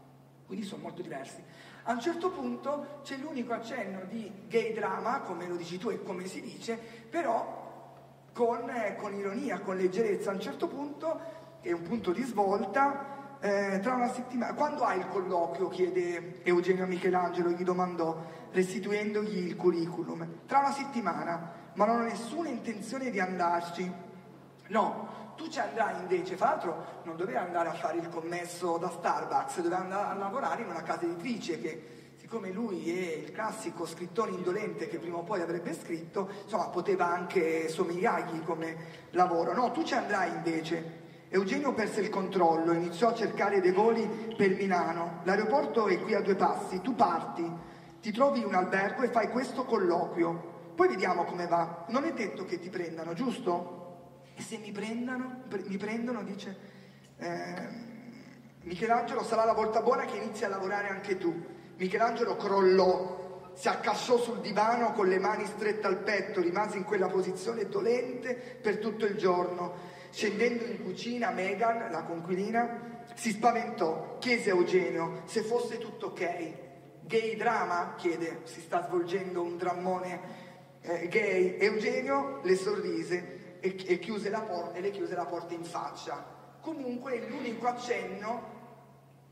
Quindi 0.46 0.66
sono 0.66 0.84
molto 0.84 1.02
diversi. 1.02 1.42
A 1.86 1.92
un 1.92 2.00
certo 2.00 2.30
punto 2.30 3.00
c'è 3.04 3.18
l'unico 3.18 3.52
accenno 3.52 4.04
di 4.08 4.32
gay 4.48 4.74
drama, 4.74 5.20
come 5.20 5.48
lo 5.48 5.56
dici 5.58 5.78
tu 5.78 5.90
e 5.90 6.02
come 6.02 6.26
si 6.28 6.40
dice, 6.40 6.80
però 7.10 7.62
con, 8.32 8.70
eh, 8.70 8.96
con 8.96 9.14
ironia, 9.14 9.60
con 9.60 9.76
leggerezza. 9.76 10.32
A 10.32 10.34
un 10.34 10.40
certo 10.40 10.68
punto, 10.68 11.20
è 11.60 11.74
un 11.74 11.82
punto 11.82 12.12
di 12.12 12.24
svolta, 12.24 13.38
eh, 13.42 13.80
tra 13.82 13.96
una 13.96 14.08
settimana, 14.08 14.54
quando 14.54 14.84
hai 14.84 15.00
il 15.00 15.08
colloquio, 15.10 15.68
chiede 15.68 16.42
Eugenio 16.44 16.86
Michelangelo, 16.86 17.50
gli 17.50 17.64
domandò, 17.64 18.18
restituendogli 18.52 19.46
il 19.46 19.58
curriculum, 19.58 20.46
tra 20.46 20.60
una 20.60 20.72
settimana, 20.72 21.52
ma 21.74 21.86
non 21.86 22.00
ho 22.00 22.04
nessuna 22.04 22.48
intenzione 22.48 23.10
di 23.10 23.20
andarci. 23.20 23.92
No, 24.70 25.08
tu 25.36 25.48
ci 25.48 25.60
andrai 25.60 26.00
invece, 26.00 26.36
fra 26.38 26.50
l'altro 26.50 26.86
non 27.04 27.16
dovevi 27.16 27.38
andare 27.38 27.70
a 27.70 27.74
fare 27.74 27.98
il 27.98 28.10
commesso 28.10 28.78
da 28.78 28.90
Starbucks, 28.90 29.58
doveva 29.58 29.80
andare 29.80 30.12
a 30.12 30.14
lavorare 30.14 30.62
in 30.62 30.70
una 30.70 30.84
casa 30.84 31.04
editrice 31.04 31.60
che 31.60 32.02
siccome 32.18 32.52
lui 32.52 32.90
è 32.90 33.16
il 33.16 33.32
classico 33.32 33.86
scrittore 33.86 34.32
indolente 34.32 34.88
che 34.88 34.98
prima 34.98 35.18
o 35.18 35.24
poi 35.24 35.42
avrebbe 35.42 35.74
scritto, 35.74 36.30
insomma 36.44 36.68
poteva 36.70 37.06
anche 37.06 37.68
somigliargli 37.68 38.44
come 38.44 38.76
lavoro. 39.12 39.54
No, 39.54 39.72
tu 39.72 39.84
ci 39.84 39.94
andrai 39.94 40.32
invece. 40.32 41.02
Eugenio 41.30 41.74
perse 41.74 42.00
il 42.00 42.10
controllo, 42.10 42.74
iniziò 42.74 43.10
a 43.10 43.14
cercare 43.14 43.60
dei 43.60 43.72
voli 43.72 44.34
per 44.38 44.52
Milano. 44.56 45.22
L'aeroporto 45.24 45.88
è 45.88 46.00
qui 46.00 46.14
a 46.14 46.22
due 46.22 46.36
passi, 46.36 46.80
tu 46.82 46.96
parti, 46.96 47.52
ti 48.00 48.12
trovi 48.12 48.40
in 48.40 48.46
un 48.46 48.54
albergo 48.54 49.02
e 49.04 49.10
fai 49.10 49.30
questo 49.30 49.66
colloquio. 49.66 50.72
Poi 50.76 50.88
vediamo 50.88 51.26
come 51.26 51.48
va. 51.48 51.86
Non 51.90 52.04
è 52.04 52.14
detto 52.14 52.46
che 52.46 52.60
ti 52.60 52.70
prendano, 52.70 53.14
giusto? 53.14 53.83
E 54.36 54.42
se 54.42 54.58
mi 54.58 54.72
prendono, 54.72 55.44
mi 55.66 55.78
prendono 55.78 56.24
dice, 56.24 56.58
eh, 57.18 57.68
Michelangelo 58.62 59.24
sarà 59.24 59.46
la 59.46 59.54
volta 59.54 59.82
buona 59.82 60.06
che 60.06 60.18
inizi 60.18 60.46
a 60.46 60.50
lavorare 60.50 60.90
anche 60.90 61.18
tu. 61.18 61.34
Michelangelo 61.78 62.36
crollò, 62.36 63.52
si 63.54 63.68
accassò 63.68 64.18
sul 64.18 64.40
divano 64.40 64.94
con 64.94 65.08
le 65.08 65.20
mani 65.20 65.46
strette 65.46 65.86
al 65.86 66.00
petto, 66.00 66.42
rimase 66.42 66.78
in 66.78 66.84
quella 66.84 67.08
posizione 67.08 67.68
dolente 67.68 68.34
per 68.34 68.80
tutto 68.80 69.06
il 69.06 69.16
giorno. 69.16 69.92
Scendendo 70.10 70.64
in 70.66 70.84
cucina, 70.84 71.32
Megan, 71.32 71.92
la 71.92 72.04
conquilina, 72.04 73.02
si 73.16 73.32
spaventò, 73.32 74.18
chiese 74.20 74.52
a 74.52 74.56
Eugenio 74.56 75.22
se 75.26 75.42
fosse 75.42 75.78
tutto 75.78 76.08
ok. 76.08 76.54
Gay 77.02 77.36
drama? 77.36 77.96
chiede, 77.98 78.42
si 78.44 78.62
sta 78.62 78.86
svolgendo 78.88 79.42
un 79.42 79.58
drammone 79.58 80.20
eh, 80.82 81.08
gay. 81.08 81.58
Eugenio 81.60 82.40
le 82.44 82.56
sorrise 82.56 83.42
e, 83.64 83.82
e, 83.88 84.00
chiuse 84.00 84.30
por- 84.30 84.72
e 84.74 84.82
le 84.82 84.92
chiuse 84.92 85.16
la 85.16 85.26
porta 85.26 85.54
in 85.54 85.64
faccia. 85.64 86.32
comunque 86.60 87.28
l'unico 87.28 87.68
accenno 87.68 88.52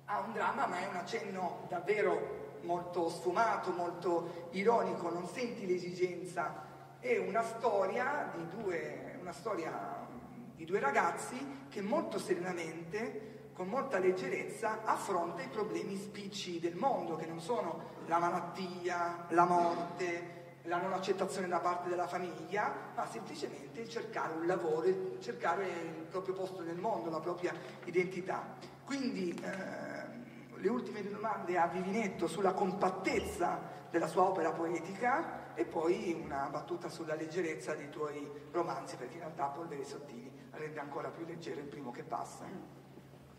a 0.06 0.20
un 0.20 0.32
dramma, 0.32 0.68
ma 0.68 0.80
è 0.80 0.88
un 0.88 0.96
accenno 0.96 1.66
davvero 1.68 2.60
molto 2.62 3.10
sfumato, 3.10 3.72
molto 3.72 4.48
ironico, 4.52 5.10
non 5.10 5.28
senti 5.28 5.66
l'esigenza, 5.66 6.66
è 7.00 7.18
una 7.18 7.44
storia 7.44 8.32
di 8.36 8.48
due, 8.62 9.20
storia 9.32 10.08
di 10.56 10.66
due 10.66 10.80
ragazzi 10.80 11.66
che 11.70 11.82
molto 11.82 12.18
serenamente, 12.18 13.50
con 13.54 13.68
molta 13.68 13.98
leggerezza, 13.98 14.84
affronta 14.84 15.42
i 15.42 15.48
problemi 15.50 15.98
spicci 15.98 16.60
del 16.60 16.76
mondo, 16.76 17.16
che 17.16 17.26
non 17.26 17.40
sono 17.40 17.84
la 18.08 18.20
malattia, 18.20 19.26
la 19.30 19.46
morte, 19.46 20.41
la 20.64 20.78
non 20.78 20.94
accettazione 20.94 21.48
da 21.48 21.60
parte 21.60 21.90
della 21.90 22.08
famiglia, 22.08 22.74
ma 22.96 23.08
semplicemente 23.08 23.88
cercare 23.88 24.34
un 24.34 24.46
lavoro, 24.46 25.20
cercare 25.20 25.66
il 25.66 26.06
proprio 26.10 26.34
posto 26.34 26.62
nel 26.62 26.78
mondo, 26.78 27.10
la 27.10 27.20
propria 27.20 27.54
identità. 27.86 28.56
Quindi 28.86 29.30
eh, 29.44 30.60
le 30.60 30.70
ultime 30.70 31.02
domande 31.10 31.58
a 31.58 31.68
Vivinetto 31.68 32.28
sulla 32.28 32.54
compattezza 32.54 33.80
della 33.90 34.08
sua 34.08 34.24
opera 34.24 34.52
poetica 34.52 35.54
e 35.56 35.66
poi 35.66 36.20
una 36.24 36.48
battuta 36.50 36.90
sulla 36.90 37.16
leggerezza 37.16 37.74
dei 37.74 37.90
tuoi 37.90 38.30
romanzi, 38.52 38.96
perché 38.96 39.16
in 39.16 39.20
realtà 39.22 39.48
Polveri 39.48 39.84
Sottili 39.84 40.32
rende 40.52 40.80
ancora 40.80 41.10
più 41.10 41.26
leggero 41.26 41.60
il 41.60 41.68
primo 41.68 41.92
che 41.92 42.04
passa. 42.04 42.46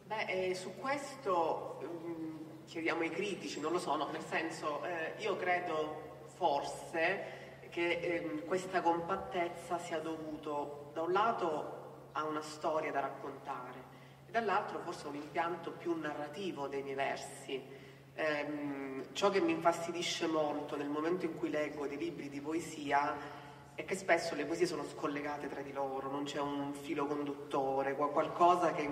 Beh, 0.05 0.25
eh, 0.25 0.55
su 0.55 0.75
questo 0.77 1.79
um, 1.81 2.65
chiediamo 2.67 3.01
ai 3.01 3.11
critici, 3.11 3.61
non 3.61 3.73
lo 3.73 3.79
so, 3.79 3.97
no, 3.97 4.11
nel 4.11 4.25
senso, 4.25 4.85
eh, 4.85 5.15
io 5.19 5.37
credo 5.37 6.11
forse 6.43 7.69
che 7.71 7.89
eh, 7.89 8.45
questa 8.47 8.83
compattezza 8.83 9.79
sia 9.79 10.01
dovuto 10.01 10.91
da 10.93 11.03
un 11.03 11.13
lato 11.13 12.09
a 12.11 12.25
una 12.25 12.43
storia 12.43 12.91
da 12.91 12.99
raccontare 12.99 13.85
e 14.27 14.33
dall'altro 14.33 14.81
forse 14.81 15.07
a 15.07 15.11
un 15.11 15.15
impianto 15.15 15.71
più 15.71 15.97
narrativo 15.97 16.67
dei 16.67 16.83
miei 16.83 16.97
versi. 16.97 17.63
Eh, 18.15 19.07
ciò 19.13 19.31
che 19.31 19.41
mi 19.41 19.53
infastidisce 19.53 20.27
molto 20.27 20.77
nel 20.77 20.89
momento 20.89 21.27
in 21.27 21.37
cui 21.39 21.49
leggo 21.49 21.87
dei 21.87 21.97
libri 21.97 22.29
di 22.29 22.41
poesia 22.41 23.15
è 23.77 23.85
che 23.85 23.95
spesso 23.95 24.35
le 24.35 24.45
poesie 24.45 24.67
sono 24.67 24.85
scollegate 24.85 25.49
tra 25.49 25.63
di 25.63 25.73
loro, 25.73 26.11
non 26.11 26.25
c'è 26.25 26.41
un 26.41 26.75
filo 26.75 27.07
conduttore, 27.07 27.95
qualcosa 27.95 28.73
che 28.73 28.91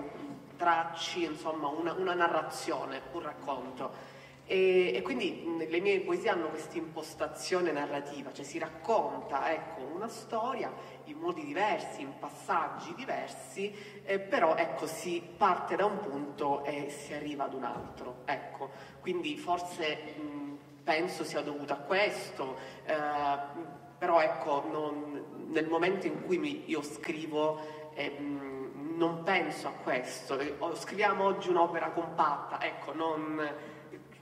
tracci 0.55 1.25
insomma, 1.25 1.67
una, 1.67 1.91
una 1.91 2.13
narrazione, 2.13 3.01
un 3.11 3.21
racconto. 3.21 4.19
E, 4.51 4.91
e, 4.97 5.01
quindi 5.01 5.65
le 5.69 5.79
mie 5.79 6.01
poesie 6.01 6.29
hanno 6.29 6.49
questa 6.49 6.77
impostazione 6.77 7.71
narrativa, 7.71 8.33
cioè 8.33 8.43
si 8.43 8.59
racconta 8.59 9.49
ecco, 9.49 9.79
una 9.95 10.09
storia 10.09 10.69
in 11.05 11.17
modi 11.19 11.45
diversi, 11.45 12.01
in 12.01 12.11
passaggi 12.19 12.93
diversi, 12.93 13.73
eh, 14.03 14.19
però 14.19 14.57
ecco, 14.57 14.87
si 14.87 15.23
parte 15.37 15.77
da 15.77 15.85
un 15.85 15.99
punto 15.99 16.65
e 16.65 16.89
si 16.89 17.13
arriva 17.13 17.45
ad 17.45 17.53
un 17.53 17.63
altro. 17.63 18.23
Ecco. 18.25 18.71
Quindi 18.99 19.37
forse 19.37 20.15
mh, 20.17 20.57
penso 20.83 21.23
sia 21.23 21.39
dovuto 21.39 21.71
a 21.71 21.77
questo, 21.77 22.57
eh, 22.83 22.93
però 23.97 24.19
ecco, 24.19 24.65
non, 24.69 25.47
nel 25.47 25.69
momento 25.69 26.07
in 26.07 26.25
cui 26.25 26.37
mi, 26.37 26.63
io 26.65 26.81
scrivo 26.81 27.93
eh, 27.93 28.09
mh, 28.09 28.97
non 28.97 29.23
penso 29.23 29.69
a 29.69 29.71
questo, 29.81 30.37
scriviamo 30.75 31.23
oggi 31.23 31.47
un'opera 31.47 31.91
compatta, 31.91 32.61
ecco, 32.61 32.93
non 32.93 33.79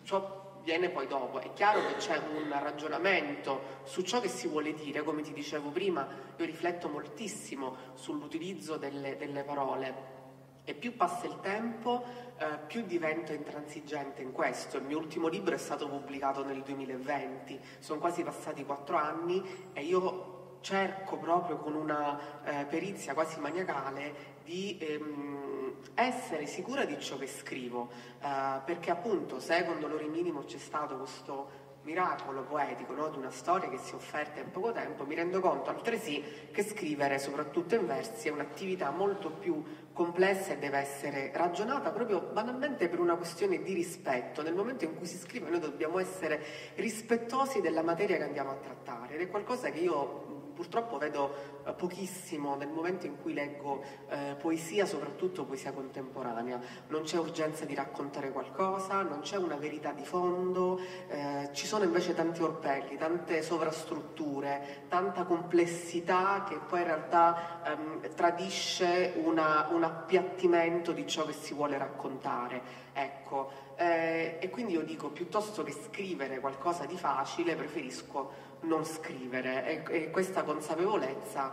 ciò 0.10 0.58
viene 0.64 0.90
poi 0.90 1.06
dopo. 1.06 1.40
È 1.40 1.54
chiaro 1.54 1.86
che 1.86 1.96
c'è 1.98 2.18
un 2.18 2.50
ragionamento 2.50 3.78
su 3.84 4.02
ciò 4.02 4.20
che 4.20 4.28
si 4.28 4.48
vuole 4.48 4.74
dire, 4.74 5.04
come 5.04 5.22
ti 5.22 5.34
dicevo 5.34 5.70
prima, 5.70 6.08
io 6.36 6.46
rifletto 6.46 6.90
moltissimo 6.90 7.76
sull'utilizzo 7.94 8.78
delle, 8.78 9.18
delle 9.18 9.44
parole. 9.44 10.18
E 10.64 10.74
più 10.74 10.96
passa 10.96 11.28
il 11.28 11.40
tempo, 11.42 12.04
eh, 12.38 12.58
più 12.66 12.84
divento 12.86 13.34
intransigente 13.34 14.24
in 14.24 14.32
questo. 14.32 14.78
Il 14.78 14.84
mio 14.84 14.98
ultimo 14.98 15.28
libro 15.28 15.54
è 15.54 15.60
stato 15.60 15.88
pubblicato 15.88 16.44
nel 16.44 16.64
2020, 16.64 17.60
sono 17.78 18.00
quasi 18.00 18.24
passati 18.24 18.66
quattro 18.66 18.98
anni 18.98 19.44
e 19.74 19.84
io 19.84 20.58
cerco 20.62 21.18
proprio 21.18 21.58
con 21.58 21.76
una 21.76 22.44
eh, 22.44 22.66
perizia 22.66 23.14
quasi 23.14 23.40
maniacale 23.40 24.38
di 24.44 24.78
ehm, 24.80 25.49
essere 25.94 26.46
sicura 26.46 26.86
di 26.86 27.00
ciò 27.00 27.18
che 27.18 27.28
scrivo, 27.28 27.90
eh, 28.22 28.62
perché 28.66 28.92
appunto 28.92 29.40
secondo 29.40 29.88
l'ora 29.88 30.06
minimo 30.06 30.44
c'è 30.44 30.58
stato 30.58 30.98
questo 30.98 31.68
miracolo 31.84 32.44
poetico 32.44 32.94
no? 32.94 33.10
di 33.10 33.18
una 33.18 33.32
storia 33.32 33.70
che 33.70 33.78
si 33.78 33.94
è 33.94 33.96
offerta 33.96 34.40
in 34.40 34.52
poco 34.52 34.72
tempo, 34.72 35.06
mi 35.06 35.16
rendo 35.16 35.40
conto 35.40 35.70
altresì 35.70 36.24
che 36.52 36.64
scrivere, 36.64 37.20
soprattutto 37.20 37.76
in 37.76 37.88
versi, 37.88 38.28
è 38.28 38.32
un'attività 38.32 38.92
molto 38.92 39.32
più 39.32 39.64
complessa 39.94 40.54
e 40.54 40.58
deve 40.58 40.78
essere 40.78 41.32
ragionata 41.34 41.92
proprio 41.92 42.22
banalmente 42.22 42.88
per 42.88 43.00
una 43.00 43.16
questione 43.16 43.62
di 43.62 43.74
rispetto. 43.74 44.42
Nel 44.42 44.54
momento 44.54 44.86
in 44.86 44.96
cui 44.96 45.08
si 45.08 45.18
scrive 45.18 45.50
noi 45.50 45.60
dobbiamo 45.60 46.00
essere 46.00 46.42
rispettosi 46.76 47.60
della 47.60 47.82
materia 47.82 48.18
che 48.18 48.24
andiamo 48.24 48.52
a 48.52 48.56
trattare 48.56 49.16
ed 49.16 49.22
è 49.22 49.30
qualcosa 49.30 49.70
che 49.70 49.80
io 49.80 50.29
purtroppo 50.60 50.98
vedo 50.98 51.62
eh, 51.64 51.72
pochissimo 51.72 52.56
nel 52.56 52.68
momento 52.68 53.06
in 53.06 53.16
cui 53.22 53.34
leggo 53.34 53.82
eh, 54.10 54.36
poesia, 54.38 54.86
soprattutto 54.86 55.46
poesia 55.46 55.72
contemporanea. 55.72 56.60
Non 56.90 57.04
c'è 57.04 57.18
urgenza 57.18 57.64
di 57.64 57.74
raccontare 57.74 58.30
qualcosa, 58.34 59.02
non 59.04 59.22
c'è 59.22 59.38
una 59.38 59.56
verità 59.56 59.94
di 59.94 60.04
fondo, 60.04 60.78
eh, 61.08 61.50
ci 61.54 61.66
sono 61.66 61.86
invece 61.86 62.14
tanti 62.14 62.44
orpelli, 62.44 62.98
tante 62.98 63.42
sovrastrutture, 63.42 64.84
tanta 64.90 65.24
complessità 65.24 66.44
che 66.46 66.58
poi 66.58 66.80
in 66.80 66.86
realtà 66.86 67.62
ehm, 67.64 68.14
tradisce 68.14 69.14
una, 69.24 69.70
un 69.72 69.84
appiattimento 69.84 70.92
di 70.92 71.08
ciò 71.08 71.26
che 71.26 71.32
si 71.32 71.54
vuole 71.54 71.78
raccontare. 71.78 72.88
Ecco, 72.92 73.50
eh, 73.78 74.40
e 74.42 74.50
quindi 74.50 74.74
io 74.74 74.82
dico, 74.82 75.08
piuttosto 75.08 75.64
che 75.64 75.72
scrivere 75.72 76.42
qualcosa 76.42 76.86
di 76.86 76.98
facile, 76.98 77.56
preferisco 77.56 78.49
non 78.62 78.86
scrivere 78.86 79.86
e, 79.88 80.04
e 80.04 80.10
questa 80.12 80.44
consapevolezza 80.44 81.52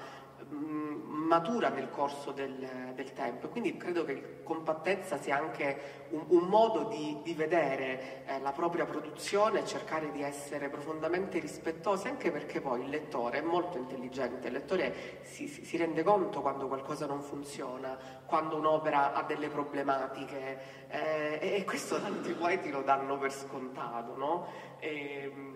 mh, 0.48 0.54
mm, 0.54 0.96
matura 1.26 1.68
nel 1.70 1.90
corso 1.90 2.30
del, 2.32 2.92
del, 2.94 3.12
tempo. 3.12 3.48
Quindi 3.48 3.76
credo 3.76 4.04
che 4.04 4.42
compattezza 4.42 5.18
sia 5.18 5.36
anche 5.36 6.06
un, 6.10 6.24
un 6.28 6.48
modo 6.48 6.84
di, 6.84 7.18
di 7.22 7.34
vedere 7.34 8.24
eh, 8.26 8.40
la 8.40 8.52
propria 8.52 8.84
produzione 8.84 9.60
e 9.60 9.64
cercare 9.64 10.10
di 10.12 10.22
essere 10.22 10.68
profondamente 10.68 11.38
rispettosi, 11.38 12.08
anche 12.08 12.30
perché 12.30 12.60
poi 12.60 12.82
il 12.82 12.88
lettore 12.90 13.38
è 13.38 13.42
molto 13.42 13.78
intelligente, 13.78 14.46
il 14.48 14.52
lettore 14.52 15.20
si, 15.22 15.48
si, 15.48 15.76
rende 15.76 16.02
conto 16.02 16.40
quando 16.40 16.68
qualcosa 16.68 17.06
non 17.06 17.22
funziona, 17.22 17.98
quando 18.24 18.56
un'opera 18.56 19.14
ha 19.14 19.22
delle 19.22 19.48
problematiche 19.48 20.86
eh, 20.88 21.38
e, 21.40 21.56
e 21.56 21.64
questo 21.64 22.00
tanti 22.00 22.32
poeti 22.32 22.70
lo 22.70 22.82
danno 22.82 23.18
per 23.18 23.32
scontato, 23.32 24.16
no? 24.16 24.46
E, 24.78 25.32
ehm, 25.32 25.55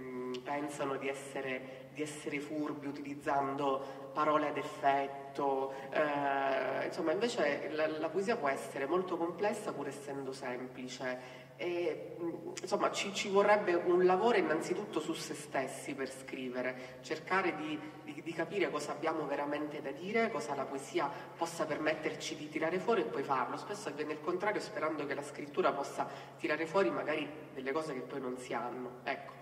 pensano 0.51 0.97
di 0.97 1.09
essere, 1.09 1.89
di 1.93 2.03
essere, 2.03 2.41
furbi 2.41 2.87
utilizzando 2.87 4.11
parole 4.13 4.49
ad 4.49 4.57
effetto, 4.57 5.73
eh, 5.91 6.87
insomma 6.87 7.13
invece 7.13 7.71
la, 7.73 7.87
la, 7.87 8.09
poesia 8.09 8.37
può 8.37 8.49
essere 8.49 8.87
molto 8.87 9.17
complessa 9.17 9.73
pur 9.73 9.87
essendo 9.87 10.33
semplice 10.33 11.39
e, 11.57 12.17
insomma 12.61 12.91
ci, 12.91 13.15
ci, 13.15 13.29
vorrebbe 13.29 13.75
un 13.75 14.05
lavoro 14.05 14.39
innanzitutto 14.39 14.99
su 14.99 15.13
se 15.13 15.35
stessi 15.35 15.95
per 15.95 16.11
scrivere, 16.11 16.99
cercare 17.03 17.55
di, 17.55 17.79
di, 18.03 18.21
di, 18.21 18.33
capire 18.33 18.71
cosa 18.71 18.91
abbiamo 18.91 19.27
veramente 19.27 19.81
da 19.81 19.93
dire, 19.93 20.31
cosa 20.31 20.57
la 20.57 20.65
poesia 20.65 21.09
possa 21.37 21.65
permetterci 21.65 22.35
di 22.35 22.49
tirare 22.49 22.81
fuori 22.81 23.03
e 23.03 23.05
poi 23.05 23.23
farlo. 23.23 23.57
Spesso 23.57 23.89
avviene 23.89 24.15
il 24.15 24.21
contrario 24.21 24.61
sperando 24.61 25.07
che 25.07 25.15
la 25.15 25.23
scrittura 25.23 25.71
possa 25.73 26.09
tirare 26.39 26.67
fuori 26.67 26.91
magari 26.91 27.31
delle 27.55 27.71
cose 27.71 27.95
che 27.95 28.01
poi 28.01 28.21
non 28.21 28.37
si 28.37 28.53
hanno. 28.53 28.99
Ecco. 29.05 29.40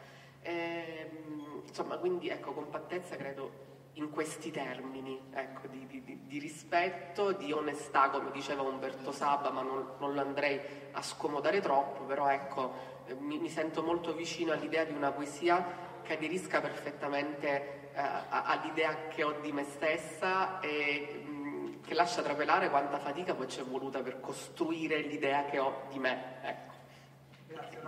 E, 0.48 1.10
ehm, 1.10 1.62
insomma, 1.66 1.98
quindi 1.98 2.28
ecco, 2.30 2.52
compattezza 2.52 3.16
credo 3.16 3.66
in 3.94 4.10
questi 4.10 4.50
termini, 4.50 5.20
ecco, 5.30 5.66
di, 5.66 5.86
di, 5.86 6.20
di, 6.24 6.38
rispetto, 6.38 7.32
di 7.32 7.52
onestà, 7.52 8.08
come 8.08 8.30
diceva 8.30 8.62
Umberto 8.62 9.12
Saba, 9.12 9.50
ma 9.50 9.60
non, 9.60 9.96
non 9.98 10.14
lo 10.14 10.20
andrei 10.20 10.60
a 10.92 11.02
scomodare 11.02 11.60
troppo, 11.60 12.04
però 12.04 12.28
ecco, 12.28 12.72
mi, 13.18 13.38
mi, 13.38 13.50
sento 13.50 13.82
molto 13.82 14.14
vicino 14.14 14.52
all'idea 14.52 14.84
di 14.84 14.94
una 14.94 15.10
poesia 15.10 15.86
che 16.02 16.14
aderisca 16.14 16.60
perfettamente 16.60 17.90
eh, 17.92 18.00
all'idea 18.28 19.08
che 19.08 19.24
ho 19.24 19.32
di 19.40 19.52
me 19.52 19.64
stessa 19.64 20.60
e 20.60 21.22
mh, 21.24 21.30
mm, 21.30 21.82
che 21.82 21.94
lascia 21.94 22.22
trapelare 22.22 22.70
quanta 22.70 22.98
fatica 22.98 23.34
poi 23.34 23.46
c'è 23.46 23.64
voluta 23.64 24.00
per 24.00 24.20
costruire 24.20 25.00
l'idea 25.00 25.44
che 25.44 25.58
ho 25.58 25.82
di 25.90 25.98
me. 25.98 26.36
Ecco. 26.42 26.77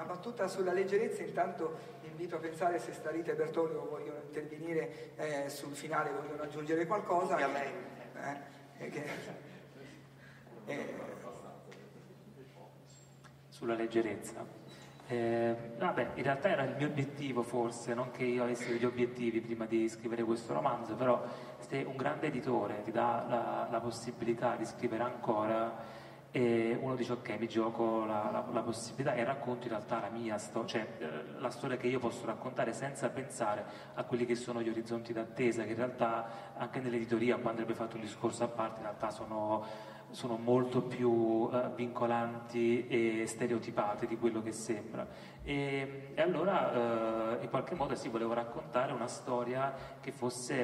Una 0.00 0.14
battuta 0.14 0.48
sulla 0.48 0.72
leggerezza, 0.72 1.22
intanto 1.22 1.76
invito 2.04 2.36
a 2.36 2.38
pensare 2.38 2.78
se 2.78 2.94
Starita 2.94 3.32
e 3.32 3.34
Bertolio 3.34 3.86
vogliono 3.86 4.20
intervenire 4.24 5.14
eh, 5.16 5.50
sul 5.50 5.74
finale, 5.74 6.10
vogliono 6.10 6.40
aggiungere 6.40 6.86
qualcosa. 6.86 7.34
Ovviamente. 7.34 8.08
Eh, 8.78 8.88
che, 8.88 9.04
eh, 10.64 10.94
sulla 13.50 13.74
leggerezza. 13.74 14.42
Eh, 15.06 15.54
vabbè, 15.76 16.12
in 16.14 16.22
realtà 16.22 16.48
era 16.48 16.62
il 16.62 16.76
mio 16.76 16.86
obiettivo 16.86 17.42
forse, 17.42 17.92
non 17.92 18.10
che 18.10 18.24
io 18.24 18.44
avessi 18.44 18.72
degli 18.72 18.86
obiettivi 18.86 19.42
prima 19.42 19.66
di 19.66 19.86
scrivere 19.90 20.22
questo 20.22 20.54
romanzo, 20.54 20.94
però 20.94 21.22
se 21.58 21.84
un 21.86 21.96
grande 21.96 22.28
editore 22.28 22.80
ti 22.84 22.90
dà 22.90 23.26
la, 23.28 23.68
la 23.70 23.80
possibilità 23.80 24.56
di 24.56 24.64
scrivere 24.64 25.02
ancora, 25.02 25.98
e 26.32 26.78
uno 26.80 26.94
dice 26.94 27.12
ok 27.12 27.36
mi 27.38 27.48
gioco 27.48 28.04
la, 28.04 28.28
la, 28.30 28.44
la 28.52 28.62
possibilità 28.62 29.14
e 29.14 29.24
racconto 29.24 29.64
in 29.64 29.70
realtà 29.70 30.00
la 30.00 30.10
mia 30.10 30.38
storia, 30.38 30.68
cioè 30.68 30.88
eh, 30.98 31.40
la 31.40 31.50
storia 31.50 31.76
che 31.76 31.88
io 31.88 31.98
posso 31.98 32.24
raccontare 32.24 32.72
senza 32.72 33.08
pensare 33.08 33.64
a 33.94 34.04
quelli 34.04 34.26
che 34.26 34.36
sono 34.36 34.62
gli 34.62 34.68
orizzonti 34.68 35.12
d'attesa 35.12 35.64
che 35.64 35.70
in 35.70 35.76
realtà 35.76 36.54
anche 36.56 36.80
nell'editoria 36.80 37.36
quando 37.38 37.62
abbia 37.62 37.74
fatto 37.74 37.96
un 37.96 38.02
discorso 38.02 38.44
a 38.44 38.48
parte 38.48 38.76
in 38.76 38.84
realtà 38.84 39.10
sono, 39.10 39.64
sono 40.10 40.36
molto 40.36 40.82
più 40.82 41.48
eh, 41.52 41.70
vincolanti 41.74 42.86
e 42.86 43.24
stereotipate 43.26 44.06
di 44.06 44.16
quello 44.16 44.42
che 44.42 44.52
sembra 44.52 45.06
e, 45.42 46.12
e 46.14 46.20
allora 46.20 47.38
eh, 47.38 47.42
in 47.42 47.48
qualche 47.48 47.74
modo 47.74 47.94
sì 47.94 48.08
volevo 48.08 48.34
raccontare 48.34 48.92
una 48.92 49.06
storia 49.06 49.74
che 50.00 50.12
fosse 50.12 50.62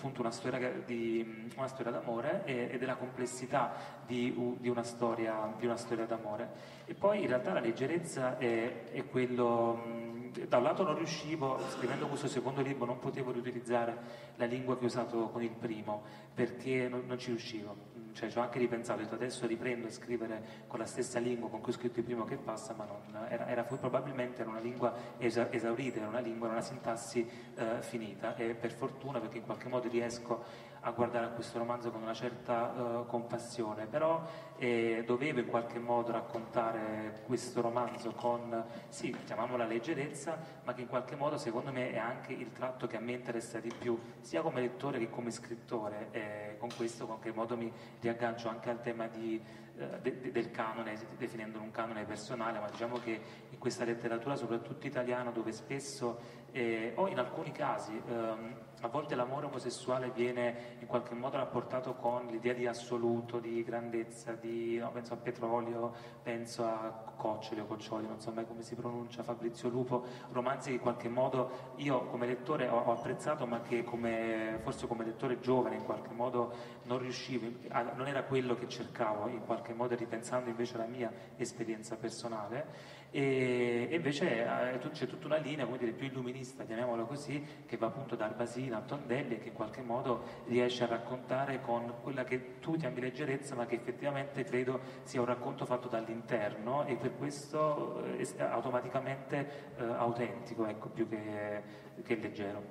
appunto 0.00 0.20
una 0.20 0.30
storia, 0.30 0.70
di, 0.84 1.50
una 1.56 1.66
storia 1.66 1.92
d'amore 1.92 2.42
e, 2.44 2.68
e, 2.72 2.78
della 2.78 2.96
complessità 2.96 3.72
di, 4.06 4.56
di, 4.58 4.68
una 4.68 4.82
storia, 4.82 5.54
di, 5.58 5.66
una 5.66 5.76
storia, 5.76 6.06
d'amore. 6.06 6.48
E 6.86 6.94
poi 6.94 7.20
in 7.20 7.28
realtà 7.28 7.52
la 7.52 7.60
leggerezza 7.60 8.38
è, 8.38 8.90
è 8.90 9.06
quello 9.06 10.09
da 10.48 10.56
un 10.58 10.62
lato 10.62 10.82
non 10.82 10.96
riuscivo, 10.96 11.58
scrivendo 11.68 12.06
questo 12.06 12.28
secondo 12.28 12.60
libro, 12.60 12.86
non 12.86 12.98
potevo 12.98 13.32
riutilizzare 13.32 13.96
la 14.36 14.44
lingua 14.44 14.78
che 14.78 14.84
ho 14.84 14.86
usato 14.86 15.28
con 15.28 15.42
il 15.42 15.50
primo, 15.50 16.02
perché 16.34 16.88
non, 16.88 17.04
non 17.06 17.18
ci 17.18 17.28
riuscivo. 17.28 17.88
Cioè, 18.12 18.28
ci 18.28 18.38
ho 18.38 18.42
anche 18.42 18.58
ripensato, 18.58 18.98
ho 18.98 19.02
detto 19.02 19.14
adesso 19.14 19.46
riprendo 19.46 19.86
a 19.86 19.90
scrivere 19.90 20.64
con 20.66 20.78
la 20.80 20.84
stessa 20.84 21.18
lingua 21.18 21.48
con 21.48 21.60
cui 21.60 21.72
ho 21.72 21.76
scritto 21.76 22.00
il 22.00 22.04
primo 22.04 22.24
che 22.24 22.36
passa, 22.36 22.74
ma 22.74 22.84
non, 22.84 23.26
era, 23.28 23.46
era, 23.46 23.62
probabilmente 23.62 24.40
era 24.40 24.50
una 24.50 24.58
lingua 24.58 24.92
esa, 25.18 25.50
esaurita, 25.50 25.98
era 25.98 26.08
una 26.08 26.18
lingua, 26.18 26.46
era 26.48 26.56
una 26.56 26.64
sintassi 26.64 27.28
eh, 27.54 27.82
finita. 27.82 28.34
E 28.36 28.54
per 28.54 28.72
fortuna, 28.72 29.20
perché 29.20 29.38
in 29.38 29.44
qualche 29.44 29.68
modo 29.68 29.88
riesco 29.88 30.44
a 30.82 30.90
guardare 30.92 31.26
a 31.26 31.28
questo 31.28 31.58
romanzo 31.58 31.90
con 31.90 32.02
una 32.02 32.14
certa 32.14 32.70
uh, 32.70 33.06
compassione, 33.06 33.86
però 33.86 34.22
eh, 34.56 35.02
dovevo 35.06 35.40
in 35.40 35.46
qualche 35.46 35.78
modo 35.78 36.12
raccontare 36.12 37.20
questo 37.26 37.60
romanzo 37.60 38.12
con, 38.12 38.64
sì, 38.88 39.14
chiamiamola 39.26 39.66
leggerezza, 39.66 40.38
ma 40.64 40.72
che 40.72 40.82
in 40.82 40.88
qualche 40.88 41.16
modo 41.16 41.36
secondo 41.36 41.70
me 41.70 41.92
è 41.92 41.98
anche 41.98 42.32
il 42.32 42.50
tratto 42.52 42.86
che 42.86 42.96
a 42.96 43.00
me 43.00 43.12
interessa 43.12 43.60
di 43.60 43.70
più, 43.76 43.98
sia 44.20 44.40
come 44.40 44.60
lettore 44.60 44.98
che 44.98 45.10
come 45.10 45.30
scrittore, 45.30 46.08
e 46.12 46.56
con 46.58 46.70
questo 46.74 47.02
in 47.02 47.08
qualche 47.08 47.32
modo 47.32 47.56
mi 47.56 47.70
riaggancio 48.00 48.48
anche 48.48 48.70
al 48.70 48.80
tema 48.80 49.06
di, 49.06 49.38
uh, 49.76 50.00
de, 50.00 50.30
del 50.30 50.50
canone, 50.50 50.98
definendolo 51.18 51.62
un 51.62 51.72
canone 51.72 52.04
personale, 52.04 52.58
ma 52.58 52.70
diciamo 52.70 52.96
che 52.96 53.20
in 53.50 53.58
questa 53.58 53.84
letteratura, 53.84 54.34
soprattutto 54.34 54.86
italiana, 54.86 55.30
dove 55.30 55.52
spesso, 55.52 56.38
eh, 56.52 56.92
o 56.96 57.06
in 57.06 57.18
alcuni 57.18 57.52
casi, 57.52 58.00
um, 58.08 58.68
a 58.80 58.88
volte 58.88 59.14
l'amore 59.14 59.46
omosessuale 59.46 60.10
viene 60.10 60.76
in 60.80 60.86
qualche 60.86 61.14
modo 61.14 61.36
rapportato 61.36 61.94
con 61.94 62.26
l'idea 62.26 62.54
di 62.54 62.66
assoluto, 62.66 63.38
di 63.38 63.62
grandezza, 63.62 64.32
di, 64.32 64.78
no, 64.78 64.90
penso 64.90 65.14
a 65.14 65.16
Petrolio, 65.16 65.92
penso 66.22 66.64
a 66.64 67.12
Coccioli 67.16 67.60
o 67.60 67.66
Coccioli, 67.66 68.06
non 68.06 68.20
so 68.20 68.30
mai 68.32 68.46
come 68.46 68.62
si 68.62 68.74
pronuncia, 68.74 69.22
Fabrizio 69.22 69.68
Lupo, 69.68 70.04
romanzi 70.32 70.70
che 70.70 70.76
in 70.76 70.80
qualche 70.80 71.08
modo 71.08 71.74
io 71.76 72.06
come 72.06 72.26
lettore 72.26 72.68
ho, 72.68 72.78
ho 72.78 72.92
apprezzato 72.92 73.46
ma 73.46 73.60
che 73.60 73.84
come, 73.84 74.58
forse 74.62 74.86
come 74.86 75.04
lettore 75.04 75.40
giovane 75.40 75.76
in 75.76 75.84
qualche 75.84 76.12
modo 76.12 76.52
non 76.84 76.98
riuscivo, 76.98 77.46
non 77.94 78.06
era 78.06 78.22
quello 78.22 78.54
che 78.54 78.66
cercavo 78.68 79.28
in 79.28 79.44
qualche 79.44 79.74
modo 79.74 79.94
ripensando 79.94 80.48
invece 80.48 80.76
alla 80.76 80.86
mia 80.86 81.12
esperienza 81.36 81.96
personale 81.96 82.99
e, 83.10 83.88
invece 83.90 84.44
eh, 84.44 84.90
c'è 84.90 85.06
tutta 85.06 85.26
una 85.26 85.36
linea 85.36 85.66
dire, 85.76 85.92
più 85.92 86.06
illuminista, 86.06 86.64
chiamiamola 86.64 87.02
così, 87.04 87.44
che 87.66 87.76
va 87.76 87.86
appunto 87.86 88.14
da 88.14 88.26
Arbasino 88.26 88.76
a 88.76 88.80
Tondelli 88.80 89.34
e 89.34 89.38
che 89.38 89.48
in 89.48 89.54
qualche 89.54 89.82
modo 89.82 90.22
riesce 90.46 90.84
a 90.84 90.86
raccontare 90.86 91.60
con 91.60 91.94
quella 92.02 92.24
che 92.24 92.58
tu 92.60 92.76
chiami 92.76 93.00
leggerezza 93.00 93.54
ma 93.54 93.66
che 93.66 93.74
effettivamente 93.76 94.44
credo 94.44 94.80
sia 95.02 95.20
un 95.20 95.26
racconto 95.26 95.64
fatto 95.66 95.88
dall'interno 95.88 96.84
e 96.86 96.96
per 96.96 97.16
questo 97.16 98.04
è 98.04 98.20
eh, 98.20 98.42
automaticamente 98.42 99.72
eh, 99.76 99.82
autentico, 99.84 100.66
ecco, 100.66 100.88
più 100.88 101.08
che, 101.08 101.62
che 102.02 102.14
leggero. 102.16 102.62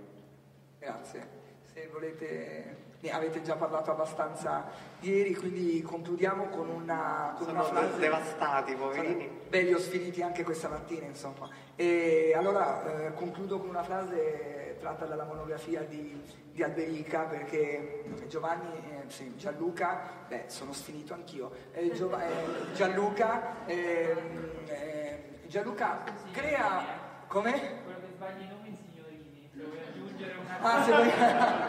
Grazie. 0.80 1.38
Se 1.64 1.88
volete 1.92 2.89
ne 3.02 3.12
avete 3.12 3.42
già 3.42 3.56
parlato 3.56 3.92
abbastanza 3.92 4.66
ieri, 5.00 5.34
quindi 5.34 5.82
concludiamo 5.82 6.48
con 6.50 6.68
una, 6.68 7.34
con 7.38 7.46
Sono 7.48 7.60
una 7.60 7.70
frase. 7.70 7.98
devastati, 7.98 8.76
poverini. 8.76 9.30
Belli 9.48 9.74
o 9.74 9.80
sfiniti 9.80 10.22
anche 10.22 10.44
questa 10.44 10.68
mattina, 10.68 11.06
insomma. 11.06 11.48
E 11.76 12.34
allora 12.36 13.06
eh, 13.08 13.14
concludo 13.14 13.60
con 13.60 13.70
una 13.70 13.84
frase 13.84 14.78
tratta 14.80 15.06
dalla 15.06 15.24
monografia 15.24 15.82
di, 15.82 16.22
di 16.52 16.62
Alberica, 16.62 17.22
perché 17.24 18.04
Giovanni, 18.28 18.76
eh, 18.90 19.04
sì, 19.10 19.36
Gianluca, 19.38 20.02
beh, 20.28 20.44
sono 20.48 20.74
sfinito 20.74 21.14
anch'io. 21.14 21.52
Eh, 21.72 21.92
Giova, 21.94 22.28
eh, 22.28 22.74
Gianluca, 22.74 23.66
eh, 23.66 25.40
Gianluca 25.48 26.04
crea. 26.32 27.08
Come? 27.28 27.52
Quello 27.52 28.00
che 28.00 28.08
sbagli 28.16 28.42
i 28.42 28.48
nomi 28.48 28.78
signorini, 28.82 29.50
se 29.54 29.64
vuoi 29.64 29.80
aggiungere 29.88 30.34
una 30.44 30.60
ah, 30.62 30.84
se 30.84 30.92
vuoi 30.92 31.12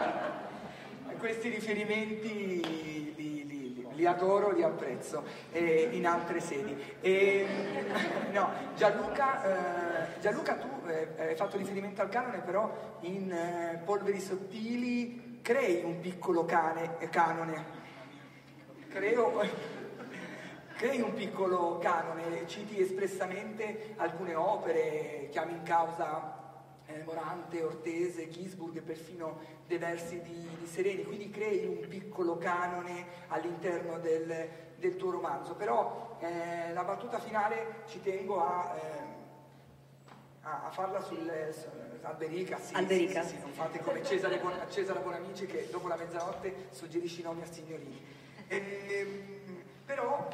questi 1.21 1.49
riferimenti 1.49 2.33
li, 2.35 3.13
li, 3.45 3.87
li, 3.93 4.05
adoro, 4.07 4.49
li 4.49 4.63
apprezzo 4.63 5.23
eh, 5.51 5.89
in 5.91 6.07
altre 6.07 6.39
sedi. 6.39 6.75
E, 6.99 7.45
no, 8.33 8.49
Gianluca, 8.75 9.43
eh, 9.43 10.19
Gianluca, 10.19 10.55
tu 10.55 10.67
eh, 10.87 11.09
hai 11.19 11.35
fatto 11.35 11.57
riferimento 11.57 12.01
al 12.01 12.09
canone, 12.09 12.39
però 12.39 12.97
in 13.01 13.31
eh, 13.31 13.81
Polveri 13.85 14.19
Sottili 14.19 15.39
crei 15.43 15.83
un 15.83 15.99
piccolo 15.99 16.43
cane, 16.43 16.97
eh, 16.97 17.09
canone. 17.09 17.65
Creo, 18.89 19.43
crei 20.75 21.01
un 21.01 21.13
piccolo 21.13 21.77
canone, 21.77 22.47
citi 22.47 22.81
espressamente 22.81 23.93
alcune 23.97 24.33
opere, 24.33 25.27
chiami 25.29 25.51
in 25.51 25.61
causa 25.61 26.40
eh, 26.93 27.03
Morante, 27.03 27.63
Ortese, 27.63 28.29
Gisburg 28.29 28.77
e 28.77 28.81
perfino 28.81 29.39
dei 29.67 29.77
versi 29.77 30.21
di, 30.21 30.47
di, 30.59 30.67
Sereni, 30.67 31.03
quindi 31.03 31.29
crei 31.29 31.65
un 31.65 31.87
piccolo 31.87 32.37
canone 32.37 33.05
all'interno 33.27 33.99
del, 33.99 34.49
del 34.75 34.95
tuo 34.97 35.11
romanzo. 35.11 35.55
Però 35.55 36.17
eh, 36.19 36.73
la 36.73 36.83
battuta 36.83 37.19
finale 37.19 37.83
ci 37.87 38.01
tengo 38.01 38.43
a, 38.43 38.75
eh, 38.75 39.03
a, 40.41 40.65
a 40.65 40.71
farla 40.71 41.01
sul, 41.01 41.29
Alberica, 42.01 42.57
sì, 42.59 42.73
Alberica. 42.73 43.23
Sì, 43.23 43.35
sì, 43.35 43.39
non 43.39 43.51
fate 43.51 43.79
come 43.79 44.03
Cesare, 44.03 44.39
Bon, 44.39 44.53
Cesare 44.69 44.99
Bonamici 44.99 45.45
che 45.45 45.67
dopo 45.69 45.87
la 45.87 45.95
mezzanotte 45.95 46.67
suggerisci 46.71 47.21
nomi 47.21 47.41
a 47.43 47.45
signorini. 47.45 48.03
Eh, 48.47 49.39
però 49.85 50.27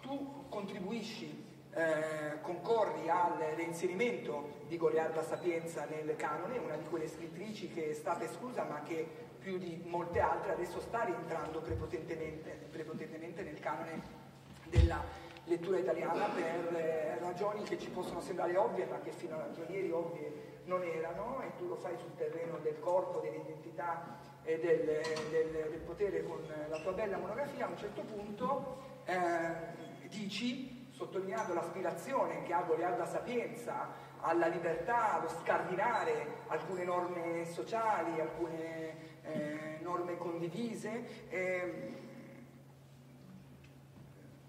tu 0.00 0.46
contribuisci 0.48 1.49
eh, 1.72 2.40
concorri 2.40 3.08
al 3.08 3.38
reinserimento 3.54 4.58
di 4.66 4.76
Goliarda 4.76 5.22
Sapienza 5.22 5.84
nel 5.84 6.16
canone, 6.16 6.58
una 6.58 6.76
di 6.76 6.84
quelle 6.84 7.08
scrittrici 7.08 7.68
che 7.68 7.90
è 7.90 7.94
stata 7.94 8.24
esclusa 8.24 8.64
ma 8.64 8.82
che 8.82 9.06
più 9.38 9.56
di 9.56 9.82
molte 9.86 10.20
altre 10.20 10.52
adesso 10.52 10.80
sta 10.80 11.04
rientrando 11.04 11.60
prepotentemente, 11.60 12.66
prepotentemente 12.70 13.42
nel 13.42 13.58
canone 13.58 14.18
della 14.64 15.02
lettura 15.44 15.78
italiana 15.78 16.26
per 16.26 16.74
eh, 16.76 17.18
ragioni 17.18 17.62
che 17.62 17.78
ci 17.78 17.90
possono 17.90 18.20
sembrare 18.20 18.56
ovvie 18.56 18.84
ma 18.86 19.00
che 19.00 19.10
fino 19.10 19.36
a 19.36 19.48
ieri 19.68 19.90
ovvie 19.90 20.58
non 20.64 20.82
erano 20.82 21.40
e 21.42 21.56
tu 21.56 21.66
lo 21.66 21.76
fai 21.76 21.96
sul 21.96 22.14
terreno 22.16 22.58
del 22.58 22.78
corpo, 22.78 23.18
dell'identità 23.20 24.18
e 24.42 24.58
del, 24.58 25.00
del, 25.30 25.68
del 25.70 25.80
potere 25.80 26.22
con 26.22 26.40
la 26.68 26.78
tua 26.80 26.92
bella 26.92 27.16
monografia, 27.16 27.66
a 27.66 27.70
un 27.70 27.78
certo 27.78 28.02
punto 28.02 28.78
eh, 29.04 30.08
dici 30.08 30.79
sottolineando 31.00 31.54
l'aspirazione 31.54 32.42
che 32.42 32.52
ha 32.52 32.60
Goliarda 32.60 33.06
Sapienza 33.06 33.88
alla 34.20 34.48
libertà, 34.48 35.14
allo 35.14 35.30
scardinare 35.40 36.42
alcune 36.48 36.84
norme 36.84 37.46
sociali, 37.46 38.20
alcune 38.20 38.94
eh, 39.22 39.78
norme 39.80 40.18
condivise. 40.18 41.28
Eh, 41.30 41.94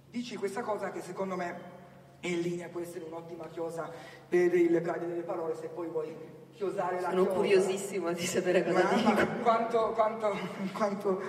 dici 0.09 0.35
questa 0.35 0.61
cosa 0.61 0.91
che 0.91 0.99
secondo 0.99 1.37
me 1.37 1.79
è 2.19 2.27
in 2.27 2.41
linea, 2.41 2.67
può 2.67 2.81
essere 2.81 3.05
un'ottima 3.05 3.47
chiosa 3.47 3.89
per 4.27 4.53
il 4.53 4.81
brani 4.81 5.07
delle 5.07 5.23
parole, 5.23 5.55
se 5.55 5.69
poi 5.69 5.87
vuoi 5.87 6.13
chiosare 6.51 6.99
la 6.99 7.11
Sono 7.11 7.23
chiosa. 7.23 7.37
curiosissimo 7.37 8.11
di 8.11 8.25
sapere 8.25 8.65
cosa 8.65 8.83
ma, 8.83 8.93
dico. 8.93 9.11
Ma 9.13 9.25
quanto, 9.41 9.91
quanto, 9.93 10.37
quanto 10.73 11.21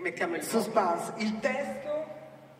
Mettiamo 0.00 0.36
il 0.36 0.42
suspense. 0.42 1.12
Il 1.16 1.40
testo, 1.40 2.06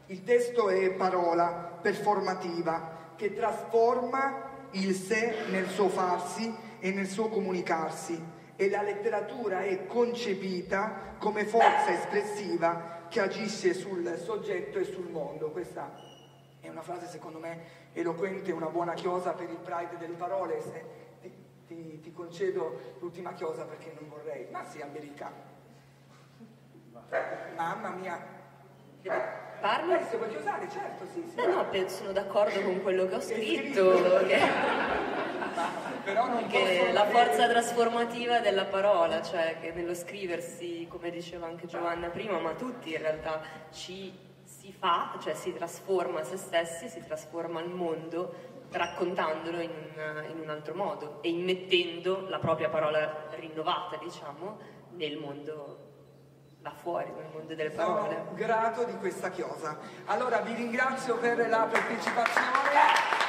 il 0.07 0.25
testo 0.25 0.69
è 0.69 0.91
parola, 0.91 1.70
performativa 1.81 3.13
che 3.17 3.35
trasforma 3.35 4.49
il 4.73 4.95
sé 4.95 5.47
nel 5.51 5.69
suo 5.69 5.89
farsi 5.89 6.55
e 6.79 6.91
nel 6.93 7.07
suo 7.07 7.29
comunicarsi 7.29 8.39
e 8.57 8.69
la 8.69 8.83
letteratura 8.83 9.63
è 9.63 9.87
concepita 9.87 11.15
come 11.19 11.47
forza 11.47 11.93
espressiva 11.93 13.07
che 13.09 13.21
agisce 13.21 13.73
sul 13.73 14.19
soggetto 14.23 14.79
e 14.79 14.85
sul 14.85 15.09
mondo. 15.09 15.51
Questa 15.51 15.91
è 16.61 16.69
una 16.69 16.83
frase 16.83 17.07
secondo 17.07 17.39
me 17.39 17.89
eloquente, 17.93 18.53
una 18.53 18.69
buona 18.69 18.93
chiosa 18.93 19.33
per 19.33 19.49
il 19.49 19.57
Pride 19.57 19.97
delle 19.99 20.15
parole. 20.15 20.61
Se 20.61 20.85
ti, 21.21 21.33
ti, 21.67 22.01
ti 22.01 22.13
concedo 22.13 22.97
l'ultima 22.99 23.33
chiosa 23.33 23.65
perché 23.65 23.95
non 23.99 24.11
vorrei. 24.11 24.47
Ma 24.51 24.63
sì, 24.65 24.83
America. 24.83 25.33
Mamma 27.57 27.89
mia. 27.91 28.39
Parlo? 29.61 29.95
Eh, 29.95 30.05
se 30.09 30.17
vuoi 30.17 30.31
chiusare, 30.31 30.69
certo, 30.71 31.05
sì. 31.13 31.23
sì. 31.29 31.39
Eh 31.39 31.47
no, 31.47 31.69
pe- 31.69 31.89
sono 31.89 32.13
d'accordo 32.13 32.61
con 32.63 32.83
quello 32.83 33.07
che 33.07 33.15
ho 33.15 33.21
scritto, 33.21 34.25
che, 34.27 34.39
Però 36.05 36.27
non 36.27 36.47
che 36.47 36.91
la 36.93 37.05
forza 37.05 37.47
trasformativa 37.47 38.41
della 38.41 38.65
parola, 38.65 39.21
cioè 39.23 39.59
che 39.61 39.73
nello 39.73 39.95
scriversi, 39.95 40.87
come 40.89 41.11
diceva 41.11 41.47
anche 41.47 41.67
Giovanna 41.67 42.09
prima, 42.09 42.39
ma 42.39 42.55
tutti 42.55 42.93
in 42.93 42.99
realtà 42.99 43.43
ci 43.71 44.13
si 44.43 44.73
fa, 44.73 45.19
cioè 45.23 45.35
si 45.35 45.53
trasforma 45.53 46.23
se 46.23 46.39
stessi, 46.39 46.89
si 46.89 47.05
trasforma 47.05 47.61
il 47.61 47.69
mondo 47.69 48.49
raccontandolo 48.71 49.61
in 49.61 49.71
un, 49.71 50.25
in 50.31 50.41
un 50.41 50.49
altro 50.49 50.75
modo 50.75 51.19
e 51.23 51.29
immettendo 51.29 52.27
la 52.29 52.39
propria 52.39 52.69
parola 52.71 53.27
rinnovata, 53.33 53.99
diciamo, 53.99 54.59
nel 54.93 55.19
mondo 55.19 55.90
là 56.63 56.73
fuori, 56.83 57.11
nel 57.17 57.27
mondo 57.33 57.55
delle 57.55 57.71
parole. 57.71 58.17
Sono 58.17 58.35
grato 58.35 58.85
di 58.85 58.97
questa 58.99 59.31
chiosa. 59.31 59.79
Allora 60.07 60.41
vi 60.41 60.55
ringrazio 60.55 61.17
per 61.17 61.49
la 61.49 61.67
partecipazione. 61.71 63.29